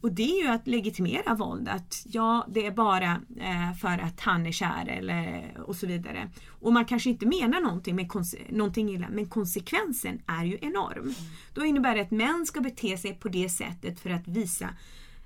Och 0.05 0.11
det 0.11 0.39
är 0.39 0.43
ju 0.43 0.47
att 0.47 0.67
legitimera 0.67 1.35
våld, 1.35 1.67
att 1.67 2.05
ja 2.09 2.47
det 2.49 2.65
är 2.65 2.71
bara 2.71 3.21
eh, 3.39 3.73
för 3.81 3.97
att 3.97 4.19
han 4.19 4.45
är 4.45 4.51
kär 4.51 4.87
eller 4.87 5.51
och 5.65 5.75
så 5.75 5.87
vidare. 5.87 6.29
Och 6.49 6.73
man 6.73 6.85
kanske 6.85 7.09
inte 7.09 7.25
menar 7.25 7.61
någonting, 7.61 7.95
med 7.95 8.09
någonting 8.49 8.89
illa 8.89 9.07
men 9.11 9.25
konsekvensen 9.25 10.21
är 10.25 10.43
ju 10.45 10.57
enorm. 10.61 11.01
Mm. 11.01 11.13
Då 11.53 11.65
innebär 11.65 11.95
det 11.95 12.01
att 12.01 12.11
män 12.11 12.45
ska 12.45 12.61
bete 12.61 12.97
sig 12.97 13.13
på 13.13 13.29
det 13.29 13.49
sättet 13.49 13.99
för 13.99 14.09
att 14.09 14.27
visa, 14.27 14.69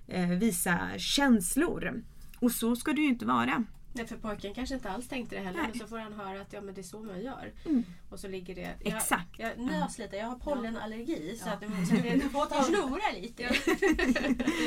eh, 0.07 0.29
visa 0.29 0.79
känslor. 0.97 2.03
Och 2.39 2.51
så 2.51 2.75
ska 2.75 2.93
det 2.93 3.01
ju 3.01 3.07
inte 3.07 3.25
vara. 3.25 3.63
Nej, 3.93 4.07
för 4.07 4.17
pojken 4.17 4.53
kanske 4.53 4.75
inte 4.75 4.89
alls 4.89 5.07
tänkte 5.07 5.35
det 5.35 5.41
heller. 5.41 5.59
Nej. 5.59 5.69
Men 5.71 5.79
så 5.79 5.87
får 5.87 5.97
han 5.97 6.13
höra 6.13 6.41
att 6.41 6.53
ja, 6.53 6.61
men 6.61 6.73
det 6.73 6.81
är 6.81 6.83
så 6.83 6.99
man 6.99 7.21
gör. 7.21 7.53
Mm. 7.65 7.83
Och 8.09 8.19
så 8.19 8.27
ligger 8.27 8.55
det... 8.55 8.75
Jag, 8.83 8.95
Exakt. 8.95 9.39
Jag 9.39 9.59
nös 9.59 9.97
lite. 9.97 10.15
Jag 10.15 10.25
har 10.25 10.35
pollenallergi. 10.35 11.37
Så, 11.43 11.49
att, 11.49 11.59
så 11.59 11.93
det, 11.95 12.01
det 12.15 12.63
snorar 12.63 13.21
lite. 13.21 13.43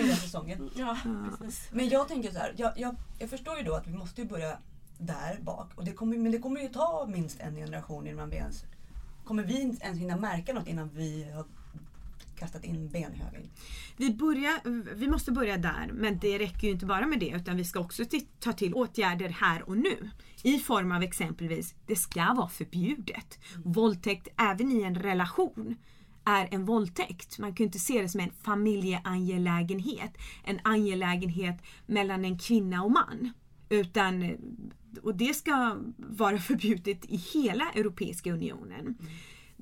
Det 0.06 0.16
säsongen. 0.16 0.70
Ja, 0.76 0.96
Men 1.70 1.88
jag 1.88 2.08
tänker 2.08 2.30
så 2.30 2.38
här. 2.38 2.54
Jag, 2.56 2.72
jag, 2.76 2.96
jag 3.18 3.30
förstår 3.30 3.58
ju 3.58 3.62
då 3.62 3.74
att 3.74 3.86
vi 3.86 3.92
måste 3.92 4.24
börja 4.24 4.58
där 4.98 5.38
bak. 5.40 5.70
Och 5.74 5.84
det 5.84 5.92
kommer, 5.92 6.16
men 6.18 6.32
det 6.32 6.38
kommer 6.38 6.60
ju 6.60 6.68
ta 6.68 7.06
minst 7.08 7.40
en 7.40 7.56
generation 7.56 8.06
innan 8.06 8.30
vi 8.30 8.36
ens... 8.36 8.64
Kommer 9.24 9.42
vi 9.42 9.54
ens 9.60 9.98
hinna 9.98 10.16
märka 10.16 10.52
något 10.52 10.66
innan 10.66 10.88
vi 10.88 11.30
har 11.34 11.44
kastat 12.42 12.64
in 12.64 12.88
ben 12.88 13.14
i 13.14 13.16
högen. 13.16 13.50
Vi, 13.96 14.14
börjar, 14.14 14.60
vi 14.94 15.08
måste 15.08 15.32
börja 15.32 15.56
där 15.56 15.90
men 15.92 16.18
det 16.18 16.38
räcker 16.38 16.66
ju 16.66 16.72
inte 16.72 16.86
bara 16.86 17.06
med 17.06 17.20
det 17.20 17.28
utan 17.28 17.56
vi 17.56 17.64
ska 17.64 17.80
också 17.80 18.04
ta 18.40 18.52
till 18.52 18.74
åtgärder 18.74 19.28
här 19.28 19.68
och 19.68 19.76
nu. 19.76 20.10
I 20.42 20.58
form 20.58 20.92
av 20.92 21.02
exempelvis, 21.02 21.74
det 21.86 21.96
ska 21.96 22.34
vara 22.34 22.48
förbjudet. 22.48 23.38
Mm. 23.54 23.72
Våldtäkt 23.72 24.28
även 24.38 24.72
i 24.72 24.82
en 24.82 24.94
relation 24.94 25.76
är 26.24 26.48
en 26.50 26.64
våldtäkt. 26.64 27.38
Man 27.38 27.54
kan 27.54 27.66
inte 27.66 27.78
se 27.78 28.02
det 28.02 28.08
som 28.08 28.20
en 28.20 28.32
familjeangelägenhet. 28.42 30.18
En 30.44 30.60
angelägenhet 30.64 31.62
mellan 31.86 32.24
en 32.24 32.38
kvinna 32.38 32.82
och 32.82 32.90
man. 32.90 33.32
Utan, 33.68 34.36
och 35.02 35.16
det 35.16 35.34
ska 35.34 35.76
vara 35.96 36.38
förbjudet 36.38 37.04
i 37.04 37.16
hela 37.16 37.70
Europeiska 37.74 38.32
unionen. 38.32 38.80
Mm 38.80 38.96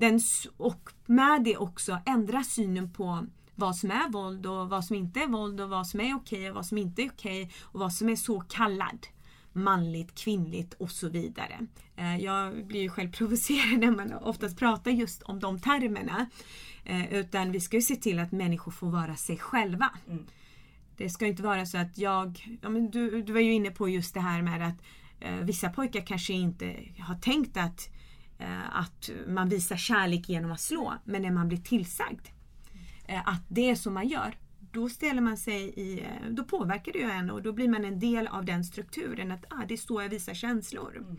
den, 0.01 0.21
och 0.57 0.91
med 1.07 1.45
det 1.45 1.57
också 1.57 1.99
ändra 2.07 2.45
synen 2.45 2.93
på 2.93 3.27
vad 3.55 3.77
som 3.77 3.91
är 3.91 4.09
våld 4.09 4.47
och 4.47 4.69
vad 4.69 4.85
som 4.85 4.97
inte 4.97 5.21
är 5.21 5.27
våld 5.27 5.61
och 5.61 5.69
vad 5.69 5.87
som 5.87 6.01
är 6.01 6.15
okej 6.15 6.49
och 6.49 6.55
vad 6.55 6.67
som 6.67 6.79
inte 6.79 7.03
är 7.03 7.11
okej 7.11 7.53
och 7.61 7.81
vad 7.81 7.93
som 7.93 8.09
är 8.09 8.17
så 8.17 8.41
kallad 8.41 9.07
manligt, 9.53 10.15
kvinnligt 10.15 10.75
och 10.75 10.91
så 10.91 11.09
vidare. 11.09 11.67
Eh, 11.97 12.17
jag 12.17 12.67
blir 12.67 12.81
ju 12.81 12.89
själv 12.89 13.13
provocerad 13.19 13.81
när 13.81 13.91
man 13.91 14.13
oftast 14.13 14.59
pratar 14.59 14.91
just 14.91 15.23
om 15.23 15.41
de 15.41 15.61
termerna. 15.61 16.27
Eh, 16.85 17.15
utan 17.15 17.53
vi 17.53 17.61
ska 17.61 17.77
ju 17.77 17.83
se 17.83 17.97
till 17.97 18.19
att 18.19 18.33
människor 18.33 18.73
får 18.73 18.91
vara 18.91 19.17
sig 19.17 19.39
själva. 19.39 19.91
Mm. 20.09 20.27
Det 20.97 21.11
ska 21.11 21.27
inte 21.27 21.43
vara 21.43 21.67
så 21.67 21.79
att 21.79 21.99
jag, 21.99 22.59
ja 22.63 22.69
men 22.69 22.91
du, 22.91 23.23
du 23.23 23.33
var 23.33 23.41
ju 23.41 23.53
inne 23.53 23.71
på 23.71 23.89
just 23.89 24.15
det 24.15 24.21
här 24.21 24.43
med 24.43 24.69
att 24.69 24.83
eh, 25.21 25.35
vissa 25.35 25.71
pojkar 25.71 26.07
kanske 26.07 26.33
inte 26.33 26.77
har 26.99 27.15
tänkt 27.15 27.57
att, 27.57 27.89
Eh, 28.41 28.77
att 28.77 29.11
man 29.27 29.49
visar 29.49 29.77
kärlek 29.77 30.29
genom 30.29 30.53
att 30.53 30.61
slå. 30.61 30.95
Men 31.05 31.23
när 31.23 31.31
man 31.31 31.49
blir 31.49 31.59
tillsagd 31.59 32.27
eh, 33.07 33.29
att 33.29 33.43
det 33.49 33.71
är 33.71 33.75
så 33.75 33.91
man 33.91 34.09
gör, 34.09 34.37
då 34.73 34.89
ställer 34.89 35.21
man 35.21 35.37
sig 35.37 35.63
i, 35.63 36.01
eh, 36.01 36.31
då 36.31 36.45
påverkar 36.45 36.93
det 36.93 36.99
ju 36.99 37.11
en 37.11 37.31
och 37.31 37.43
då 37.43 37.53
blir 37.53 37.69
man 37.69 37.85
en 37.85 37.99
del 37.99 38.27
av 38.27 38.45
den 38.45 38.65
strukturen 38.65 39.33
att 39.33 39.45
ah, 39.51 39.65
det 39.69 39.75
är 39.75 39.79
så 39.79 40.03
jag 40.03 40.09
visar 40.09 40.35
känslor. 40.35 40.97
Mm. 40.97 41.17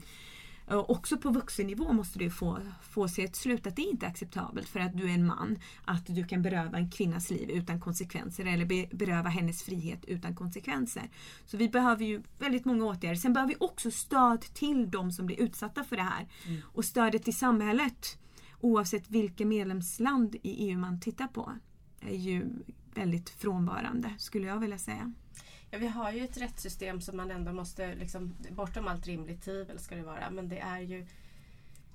Och 0.71 0.89
också 0.89 1.17
på 1.17 1.29
vuxennivå 1.29 1.93
måste 1.93 2.19
du 2.19 2.29
få, 2.29 2.59
få 2.81 3.07
se 3.07 3.23
ett 3.23 3.35
slut 3.35 3.67
att 3.67 3.75
det 3.75 3.81
inte 3.81 4.05
är 4.05 4.09
acceptabelt 4.09 4.69
för 4.69 4.79
att 4.79 4.97
du 4.97 5.09
är 5.09 5.13
en 5.13 5.25
man 5.25 5.59
att 5.85 6.05
du 6.07 6.23
kan 6.23 6.41
beröva 6.41 6.77
en 6.77 6.91
kvinnas 6.91 7.29
liv 7.29 7.49
utan 7.49 7.79
konsekvenser 7.79 8.45
eller 8.45 8.65
be, 8.65 8.87
beröva 8.91 9.29
hennes 9.29 9.63
frihet 9.63 10.05
utan 10.05 10.35
konsekvenser. 10.35 11.09
Så 11.45 11.57
vi 11.57 11.69
behöver 11.69 12.05
ju 12.05 12.21
väldigt 12.39 12.65
många 12.65 12.85
åtgärder. 12.85 13.15
Sen 13.15 13.33
behöver 13.33 13.53
vi 13.53 13.57
också 13.59 13.91
stöd 13.91 14.41
till 14.41 14.91
de 14.91 15.11
som 15.11 15.25
blir 15.25 15.39
utsatta 15.39 15.83
för 15.83 15.95
det 15.95 16.03
här. 16.03 16.27
Mm. 16.45 16.61
Och 16.65 16.85
stödet 16.85 17.23
till 17.23 17.37
samhället 17.37 18.17
oavsett 18.59 19.09
vilket 19.09 19.47
medlemsland 19.47 20.35
i 20.35 20.69
EU 20.69 20.77
man 20.77 20.99
tittar 20.99 21.27
på 21.27 21.51
är 21.99 22.15
ju 22.15 22.45
väldigt 22.93 23.29
frånvarande 23.29 24.13
skulle 24.17 24.47
jag 24.47 24.59
vilja 24.59 24.77
säga. 24.77 25.13
Ja, 25.71 25.77
vi 25.77 25.87
har 25.87 26.11
ju 26.11 26.23
ett 26.23 26.37
rättssystem 26.37 27.01
som 27.01 27.17
man 27.17 27.31
ändå 27.31 27.53
måste, 27.53 27.95
liksom, 27.95 28.35
bortom 28.49 28.87
allt 28.87 29.07
rimligt 29.07 29.43
tvivel 29.43 29.79
ska 29.79 29.95
det 29.95 30.03
vara, 30.03 30.29
men 30.29 30.49
det 30.49 30.59
är 30.59 30.79
ju 30.79 31.07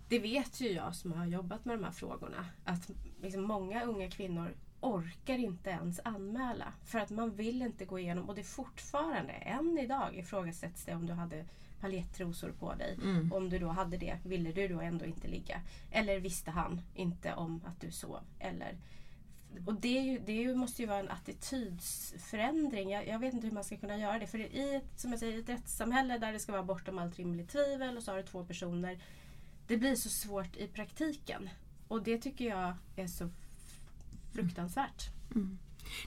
det 0.09 0.19
vet 0.19 0.61
ju 0.61 0.73
jag 0.73 0.95
som 0.95 1.13
har 1.13 1.27
jobbat 1.27 1.65
med 1.65 1.79
de 1.79 1.85
här 1.85 1.93
frågorna 1.93 2.47
att 2.65 2.91
liksom 3.23 3.43
många 3.43 3.85
unga 3.85 4.11
kvinnor 4.11 4.55
orkar 4.81 5.39
inte 5.39 5.71
ens 5.71 6.01
anmäla 6.05 6.73
för 6.85 6.99
att 6.99 7.11
man 7.11 7.31
vill 7.31 7.63
inte 7.63 7.85
gå 7.85 7.99
igenom 7.99 8.29
och 8.29 8.35
det 8.35 8.41
är 8.41 8.45
fortfarande, 8.45 9.33
än 9.33 9.79
idag 9.79 10.17
ifrågasätts 10.17 10.85
det 10.85 10.95
om 10.95 11.07
du 11.07 11.13
hade 11.13 11.45
paljettrosor 11.81 12.53
på 12.59 12.75
dig. 12.75 12.99
Mm. 13.03 13.33
Om 13.33 13.51
du 13.51 13.59
då 13.59 13.69
hade 13.69 13.97
det, 13.97 14.19
ville 14.25 14.53
du 14.53 14.69
då 14.69 14.81
ändå 14.81 15.05
inte 15.05 15.29
ligga? 15.29 15.61
Eller 15.91 16.21
visste 16.21 16.51
han 16.51 16.81
inte 16.95 17.35
om 17.35 17.61
att 17.67 17.81
du 17.81 17.91
sov? 17.91 18.21
Eller 18.39 18.77
och 19.65 19.81
det, 19.81 19.89
ju, 19.89 20.19
det 20.19 20.33
ju, 20.33 20.55
måste 20.55 20.83
ju 20.83 20.89
vara 20.89 20.99
en 20.99 21.11
attitydsförändring. 21.11 22.91
Jag, 22.91 23.09
jag, 23.09 23.19
vet 23.19 23.35
inte 23.35 23.47
hur 23.47 23.55
man 23.55 23.65
ska 23.65 23.77
kunna 23.77 23.97
göra 23.99 24.19
det. 24.19 24.27
För 24.27 24.39
i 24.39 24.75
ett, 24.75 25.01
som 25.01 25.11
jag 25.11 25.21
säger, 25.21 25.39
ett 25.39 25.49
rättssamhälle 25.49 26.19
där 26.19 26.33
det 26.33 26.39
ska 26.39 26.53
vara 26.53 26.63
bortom 26.63 26.99
allt 26.99 27.17
rimligt 27.17 27.49
tvivel 27.49 27.97
och 27.97 28.03
så 28.03 28.11
har 28.11 28.19
du 28.19 28.25
två 28.25 28.45
personer. 28.45 28.99
Det 29.67 29.77
blir 29.77 29.95
så 29.95 30.09
svårt 30.09 30.57
i 30.57 30.69
praktiken. 30.69 31.49
Och 31.89 32.03
det 32.03 32.19
tycker 32.19 32.45
jag 32.45 32.75
är 32.97 33.07
så 33.07 33.31
fruktansvärt. 34.33 35.11
Mm. 35.35 35.59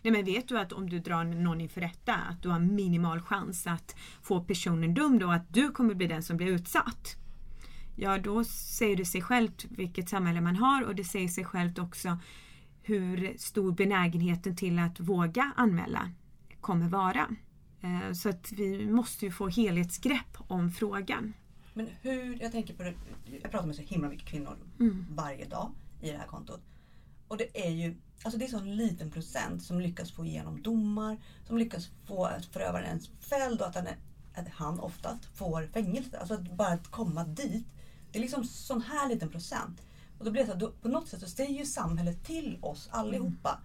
Nej 0.01 0.11
men 0.11 0.25
vet 0.25 0.47
du 0.47 0.59
att 0.59 0.73
om 0.73 0.89
du 0.89 0.99
drar 0.99 1.23
någon 1.23 1.61
inför 1.61 1.81
rätta 1.81 2.15
att 2.15 2.41
du 2.41 2.49
har 2.49 2.59
minimal 2.59 3.21
chans 3.21 3.67
att 3.67 3.95
få 4.21 4.43
personen 4.43 4.93
dömd 4.93 5.23
och 5.23 5.33
att 5.33 5.53
du 5.53 5.71
kommer 5.71 5.93
bli 5.93 6.07
den 6.07 6.23
som 6.23 6.37
blir 6.37 6.47
utsatt. 6.47 7.15
Ja 7.95 8.17
då 8.17 8.43
säger 8.43 8.95
det 8.95 9.05
sig 9.05 9.21
självt 9.21 9.65
vilket 9.69 10.09
samhälle 10.09 10.41
man 10.41 10.55
har 10.55 10.83
och 10.83 10.95
det 10.95 11.03
säger 11.03 11.27
sig 11.27 11.45
självt 11.45 11.79
också 11.79 12.17
hur 12.82 13.38
stor 13.38 13.71
benägenheten 13.71 14.55
till 14.55 14.80
att 14.80 14.99
våga 14.99 15.51
anmäla 15.55 16.11
kommer 16.61 16.89
vara. 16.89 17.36
Eh, 17.82 18.13
så 18.13 18.30
att 18.30 18.51
vi 18.51 18.88
måste 18.88 19.25
ju 19.25 19.32
få 19.32 19.47
helhetsgrepp 19.47 20.38
om 20.47 20.71
frågan. 20.71 21.34
Men 21.73 21.89
hur, 22.01 22.41
jag 22.41 22.51
tänker 22.51 22.73
på 22.73 22.84
det, 22.84 22.93
jag 23.41 23.51
pratar 23.51 23.67
med 23.67 23.75
så 23.75 23.82
himla 23.82 24.09
mycket 24.09 24.27
kvinnor 24.27 24.57
Mm. 24.80 25.05
varje 25.09 25.45
dag 25.45 25.71
i 26.01 26.11
det 26.11 26.17
här 26.17 26.27
kontot. 26.27 26.61
Och 27.27 27.38
det 27.38 27.67
är 27.67 27.69
ju 27.69 27.95
alltså 28.23 28.39
det 28.39 28.45
är 28.45 28.49
så 28.49 28.57
en 28.57 28.75
liten 28.75 29.11
procent 29.11 29.63
som 29.63 29.80
lyckas 29.80 30.11
få 30.11 30.25
igenom 30.25 30.61
domar, 30.61 31.17
som 31.47 31.57
lyckas 31.57 31.89
få 32.05 32.30
förövaren 32.51 32.86
ens 32.86 33.09
fälld 33.19 33.61
och 33.61 33.67
att 33.67 33.75
han, 33.75 33.88
är, 33.88 33.97
att 34.36 34.47
han 34.49 34.80
oftast 34.80 35.25
får 35.38 35.67
fängelse. 35.73 36.19
Alltså 36.19 36.34
att 36.34 36.57
bara 36.57 36.67
att 36.67 36.88
komma 36.88 37.23
dit. 37.23 37.67
Det 38.11 38.19
är 38.19 38.21
liksom 38.21 38.43
sån 38.43 38.82
här 38.82 39.09
liten 39.09 39.30
procent. 39.30 39.82
Och 40.20 40.26
då 40.26 40.32
blir 40.32 40.41
det 40.41 40.47
så 40.47 40.53
här, 40.53 40.59
då, 40.59 40.72
på 40.72 40.88
något 40.88 41.07
sätt 41.07 41.20
så 41.20 41.28
säger 41.28 41.59
ju 41.59 41.65
samhället 41.65 42.26
till 42.26 42.57
oss 42.61 42.89
allihopa 42.91 43.61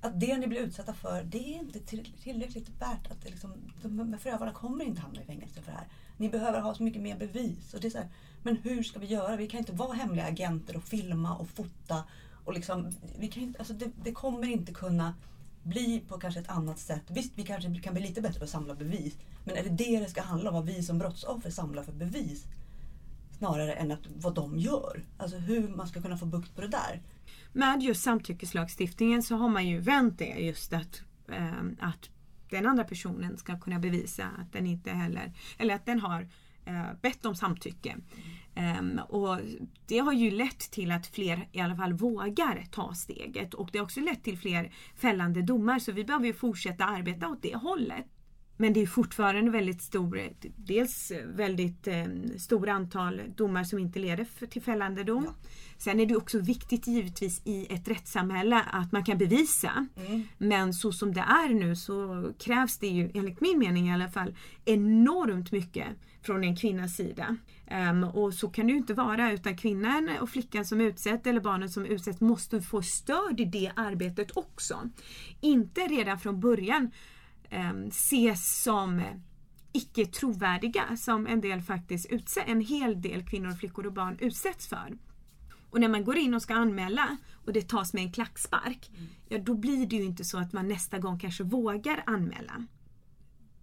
att 0.00 0.20
det 0.20 0.38
ni 0.38 0.46
blir 0.46 0.60
utsatta 0.60 0.94
för 0.94 1.22
det 1.22 1.38
är 1.38 1.58
inte 1.58 1.80
tillräckligt 2.22 2.68
värt 2.68 3.10
att 3.10 3.24
liksom, 3.24 3.52
de 3.82 4.12
här 4.12 4.18
förövarna 4.18 4.52
kommer 4.52 4.84
inte 4.84 5.00
hamna 5.00 5.22
i 5.22 5.24
fängelse 5.24 5.62
för 5.62 5.72
det 5.72 5.78
här. 5.78 5.88
Ni 6.16 6.28
behöver 6.28 6.60
ha 6.60 6.74
så 6.74 6.82
mycket 6.82 7.02
mer 7.02 7.18
bevis. 7.18 7.74
Och 7.74 7.80
det 7.80 7.88
är 7.88 7.90
så 7.90 7.98
här, 7.98 8.08
men 8.42 8.56
hur 8.56 8.82
ska 8.82 8.98
vi 8.98 9.06
göra? 9.06 9.36
Vi 9.36 9.48
kan 9.48 9.58
inte 9.58 9.72
vara 9.72 9.92
hemliga 9.92 10.26
agenter 10.26 10.76
och 10.76 10.84
filma 10.84 11.36
och 11.36 11.48
fota. 11.48 12.04
Och 12.44 12.54
liksom, 12.54 12.90
vi 13.18 13.28
kan 13.28 13.42
inte, 13.42 13.58
alltså 13.58 13.74
det, 13.74 13.90
det 14.04 14.12
kommer 14.12 14.48
inte 14.48 14.72
kunna 14.72 15.14
bli 15.62 16.00
på 16.08 16.18
kanske 16.18 16.40
ett 16.40 16.48
annat 16.48 16.78
sätt. 16.78 17.02
Visst, 17.08 17.32
vi 17.34 17.42
kanske 17.42 17.80
kan 17.80 17.94
bli 17.94 18.02
lite 18.02 18.20
bättre 18.20 18.38
på 18.38 18.44
att 18.44 18.50
samla 18.50 18.74
bevis. 18.74 19.14
Men 19.44 19.56
är 19.56 19.62
det 19.62 19.70
det 19.70 20.00
det 20.00 20.10
ska 20.10 20.22
handla 20.22 20.50
om? 20.50 20.54
Vad 20.54 20.66
vi 20.66 20.82
som 20.82 20.98
brottsoffer 20.98 21.50
samlar 21.50 21.82
för 21.82 21.92
bevis? 21.92 22.44
Snarare 23.44 23.72
än 23.72 23.92
att, 23.92 24.06
vad 24.16 24.34
de 24.34 24.58
gör. 24.58 25.04
Alltså 25.16 25.36
hur 25.36 25.68
man 25.68 25.88
ska 25.88 26.02
kunna 26.02 26.16
få 26.16 26.26
bukt 26.26 26.54
på 26.54 26.60
det 26.60 26.68
där. 26.68 27.02
Med 27.52 27.82
just 27.82 28.02
samtyckeslagstiftningen 28.02 29.22
så 29.22 29.36
har 29.36 29.48
man 29.48 29.68
ju 29.68 29.78
vänt 29.78 30.18
det 30.18 30.24
just 30.24 30.72
att, 30.72 31.02
eh, 31.28 31.62
att 31.80 32.10
den 32.50 32.66
andra 32.66 32.84
personen 32.84 33.36
ska 33.36 33.60
kunna 33.60 33.78
bevisa 33.78 34.24
att 34.24 34.52
den 34.52 34.66
inte 34.66 34.90
heller, 34.90 35.32
eller 35.58 35.74
att 35.74 35.86
den 35.86 36.00
har 36.00 36.28
eh, 36.64 36.94
bett 37.02 37.26
om 37.26 37.34
samtycke. 37.34 37.96
Um, 38.56 39.00
och 39.08 39.38
det 39.86 39.98
har 39.98 40.12
ju 40.12 40.30
lett 40.30 40.58
till 40.58 40.92
att 40.92 41.06
fler 41.06 41.48
i 41.52 41.60
alla 41.60 41.76
fall 41.76 41.92
vågar 41.92 42.66
ta 42.70 42.94
steget 42.94 43.54
och 43.54 43.68
det 43.72 43.78
har 43.78 43.84
också 43.84 44.00
lett 44.00 44.24
till 44.24 44.38
fler 44.38 44.72
fällande 44.94 45.42
domar 45.42 45.78
så 45.78 45.92
vi 45.92 46.04
behöver 46.04 46.26
ju 46.26 46.34
fortsätta 46.34 46.84
arbeta 46.84 47.28
åt 47.28 47.42
det 47.42 47.56
hållet. 47.56 48.06
Men 48.56 48.72
det 48.72 48.82
är 48.82 48.86
fortfarande 48.86 49.50
väldigt 49.50 49.82
stor, 49.82 50.20
dels 50.56 51.12
väldigt 51.24 51.86
eh, 51.86 52.04
stora 52.38 52.72
antal 52.72 53.20
domar 53.36 53.64
som 53.64 53.78
inte 53.78 53.98
leder 53.98 54.24
för, 54.24 54.46
till 54.46 54.62
fällande 54.62 55.04
dom. 55.04 55.24
Ja. 55.24 55.34
Sen 55.78 56.00
är 56.00 56.06
det 56.06 56.16
också 56.16 56.38
viktigt 56.38 56.86
givetvis 56.86 57.42
i 57.44 57.66
ett 57.74 57.88
rättssamhälle 57.88 58.62
att 58.72 58.92
man 58.92 59.04
kan 59.04 59.18
bevisa. 59.18 59.86
Mm. 59.96 60.22
Men 60.38 60.74
så 60.74 60.92
som 60.92 61.14
det 61.14 61.20
är 61.20 61.54
nu 61.54 61.76
så 61.76 62.30
krävs 62.38 62.78
det 62.78 62.86
ju 62.86 63.10
enligt 63.14 63.40
min 63.40 63.58
mening 63.58 63.88
i 63.88 63.92
alla 63.92 64.08
fall 64.08 64.34
enormt 64.64 65.52
mycket 65.52 65.86
från 66.22 66.44
en 66.44 66.56
kvinnas 66.56 66.96
sida. 66.96 67.36
Ehm, 67.66 68.04
och 68.04 68.34
så 68.34 68.48
kan 68.48 68.66
det 68.66 68.72
ju 68.72 68.78
inte 68.78 68.94
vara 68.94 69.32
utan 69.32 69.56
kvinnan 69.56 70.10
och 70.20 70.30
flickan 70.30 70.64
som 70.64 70.80
utsätts 70.80 71.26
eller 71.26 71.40
barnet 71.40 71.72
som 71.72 71.86
utsätts 71.86 72.20
måste 72.20 72.60
få 72.60 72.82
stöd 72.82 73.40
i 73.40 73.44
det 73.44 73.72
arbetet 73.76 74.36
också. 74.36 74.90
Inte 75.40 75.80
redan 75.80 76.18
från 76.18 76.40
början 76.40 76.82
um, 76.82 76.90
ses 77.88 78.62
som 78.62 79.02
icke 79.72 80.06
trovärdiga 80.06 80.96
som 80.96 81.26
en 81.26 81.40
del 81.40 81.62
faktiskt 81.62 82.06
utsätts, 82.06 82.48
en 82.48 82.60
hel 82.60 83.02
del 83.02 83.26
kvinnor, 83.26 83.52
flickor 83.52 83.86
och 83.86 83.92
barn 83.92 84.18
utsätts 84.20 84.66
för. 84.66 84.98
Och 85.70 85.80
när 85.80 85.88
man 85.88 86.04
går 86.04 86.16
in 86.16 86.34
och 86.34 86.42
ska 86.42 86.54
anmäla 86.54 87.16
och 87.46 87.52
det 87.52 87.68
tas 87.68 87.94
med 87.94 88.02
en 88.02 88.12
klackspark, 88.12 88.90
ja 89.28 89.38
då 89.38 89.54
blir 89.54 89.86
det 89.86 89.96
ju 89.96 90.04
inte 90.04 90.24
så 90.24 90.38
att 90.38 90.52
man 90.52 90.68
nästa 90.68 90.98
gång 90.98 91.18
kanske 91.18 91.44
vågar 91.44 92.02
anmäla. 92.06 92.66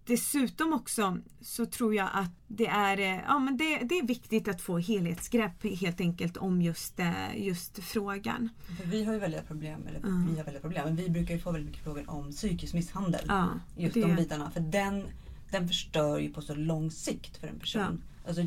Dessutom 0.06 0.72
också 0.72 1.18
så 1.40 1.66
tror 1.66 1.94
jag 1.94 2.08
att 2.12 2.30
det 2.48 2.66
är, 2.66 2.98
eh, 2.98 3.20
ja, 3.26 3.38
men 3.38 3.56
det, 3.56 3.78
det 3.78 3.98
är 3.98 4.06
viktigt 4.06 4.48
att 4.48 4.60
få 4.60 4.78
helhetsgrepp 4.78 5.62
helt 5.80 6.00
enkelt 6.00 6.36
om 6.36 6.62
just, 6.62 7.00
eh, 7.00 7.36
just 7.46 7.78
frågan. 7.78 8.48
För 8.78 8.86
vi 8.86 9.04
har 9.04 9.12
ju 9.12 9.18
väldiga 9.18 9.42
problem, 9.42 9.86
eller 9.86 9.98
Mm. 9.98 10.26
vi 10.30 10.36
har 10.36 10.44
väldiga 10.44 10.60
problem, 10.60 10.84
men 10.84 10.96
vi 10.96 11.08
brukar 11.10 11.34
ju 11.34 11.40
få 11.40 11.52
väldigt 11.52 11.70
mycket 11.70 11.84
frågor 11.84 12.04
om 12.10 12.30
psykisk 12.32 12.74
misshandel. 12.74 13.24
Ja, 13.28 13.48
Just 13.76 13.94
det- 13.94 14.00
de 14.00 14.16
bitarna. 14.16 14.50
För 14.50 14.60
den, 14.60 15.04
den 15.50 15.68
förstör 15.68 16.18
ju 16.18 16.32
på 16.32 16.42
så 16.42 16.54
lång 16.54 16.90
sikt 16.90 17.36
för 17.36 17.46
en 17.48 17.58
person. 17.58 18.02
Alltså, 18.26 18.46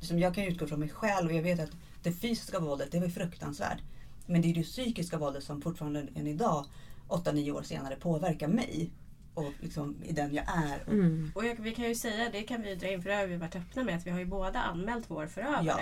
som 0.00 0.18
jag 0.18 0.34
kan 0.34 0.44
utgå 0.44 0.66
från 0.66 0.80
mig 0.80 0.88
själv 0.88 1.30
och 1.30 1.36
jag 1.36 1.42
vet 1.42 1.60
att 1.60 1.70
det 2.02 2.12
fysiska 2.12 2.60
våldet 2.60 2.92
det 2.92 2.98
var 2.98 3.06
ju 3.06 3.12
fruktansvärt. 3.12 3.78
Men 4.26 4.42
det 4.42 4.50
är 4.50 4.54
det 4.54 4.62
psykiska 4.62 5.18
våldet 5.18 5.44
som 5.44 5.62
fortfarande 5.62 6.06
än 6.14 6.26
idag, 6.26 6.66
8-9 7.08 7.50
år 7.52 7.62
senare, 7.62 7.96
påverkar 7.96 8.48
mig. 8.48 8.90
Och 9.34 9.52
liksom 9.60 9.96
i 10.04 10.12
den 10.12 10.34
jag 10.34 10.44
är. 10.48 10.82
Och, 10.86 10.92
Mm. 10.92 11.32
Och 11.34 11.46
jag, 11.46 11.54
vi 11.60 11.74
kan 11.74 11.84
ju 11.84 11.94
säga, 11.94 12.28
det 12.32 12.42
kan 12.42 12.62
vi 12.62 12.74
dra 12.74 12.88
in 12.88 13.02
för 13.02 13.10
det 13.10 13.16
har 13.16 13.26
vi 13.26 13.36
varit 13.36 13.56
öppna 13.56 13.84
med, 13.84 13.96
att 13.96 14.06
vi 14.06 14.10
har 14.10 14.18
ju 14.18 14.24
båda 14.24 14.62
anmält 14.62 15.04
vår 15.08 15.26
förövare. 15.26 15.64
Ja. 15.64 15.78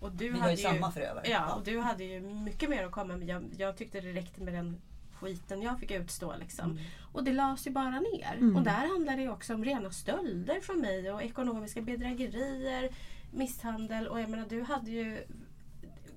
Och 0.00 0.12
du 0.12 0.32
Vi 0.32 0.38
hade 0.38 0.52
ju 0.52 0.56
samma 0.56 0.92
förövare. 0.92 1.24
Ja, 1.28 1.54
och 1.54 1.64
du 1.64 1.78
hade 1.80 2.04
ju 2.04 2.20
mycket 2.20 2.70
mer 2.70 2.84
att 2.84 2.92
komma 2.92 3.16
med. 3.16 3.28
Jag, 3.28 3.44
jag 3.56 3.76
tyckte 3.76 4.00
det 4.00 4.12
räckte 4.12 4.40
med 4.40 4.54
den 4.54 4.80
skiten 5.14 5.62
jag 5.62 5.80
fick 5.80 5.90
utstå. 5.90 6.34
Liksom. 6.40 6.70
Mm. 6.70 6.82
Och 7.12 7.24
det 7.24 7.32
lades 7.32 7.66
ju 7.66 7.70
bara 7.70 8.00
ner. 8.00 8.34
Mm. 8.36 8.56
Och 8.56 8.62
där 8.62 8.88
handlar 8.88 9.16
det 9.16 9.28
också 9.28 9.54
om 9.54 9.64
rena 9.64 9.90
stölder 9.90 10.60
från 10.60 10.80
mig 10.80 11.10
och 11.10 11.22
ekonomiska 11.22 11.80
bedrägerier, 11.80 12.90
misshandel 13.30 14.08
och 14.08 14.20
jag 14.20 14.30
menar 14.30 14.46
du 14.48 14.62
hade 14.62 14.90
ju 14.90 15.24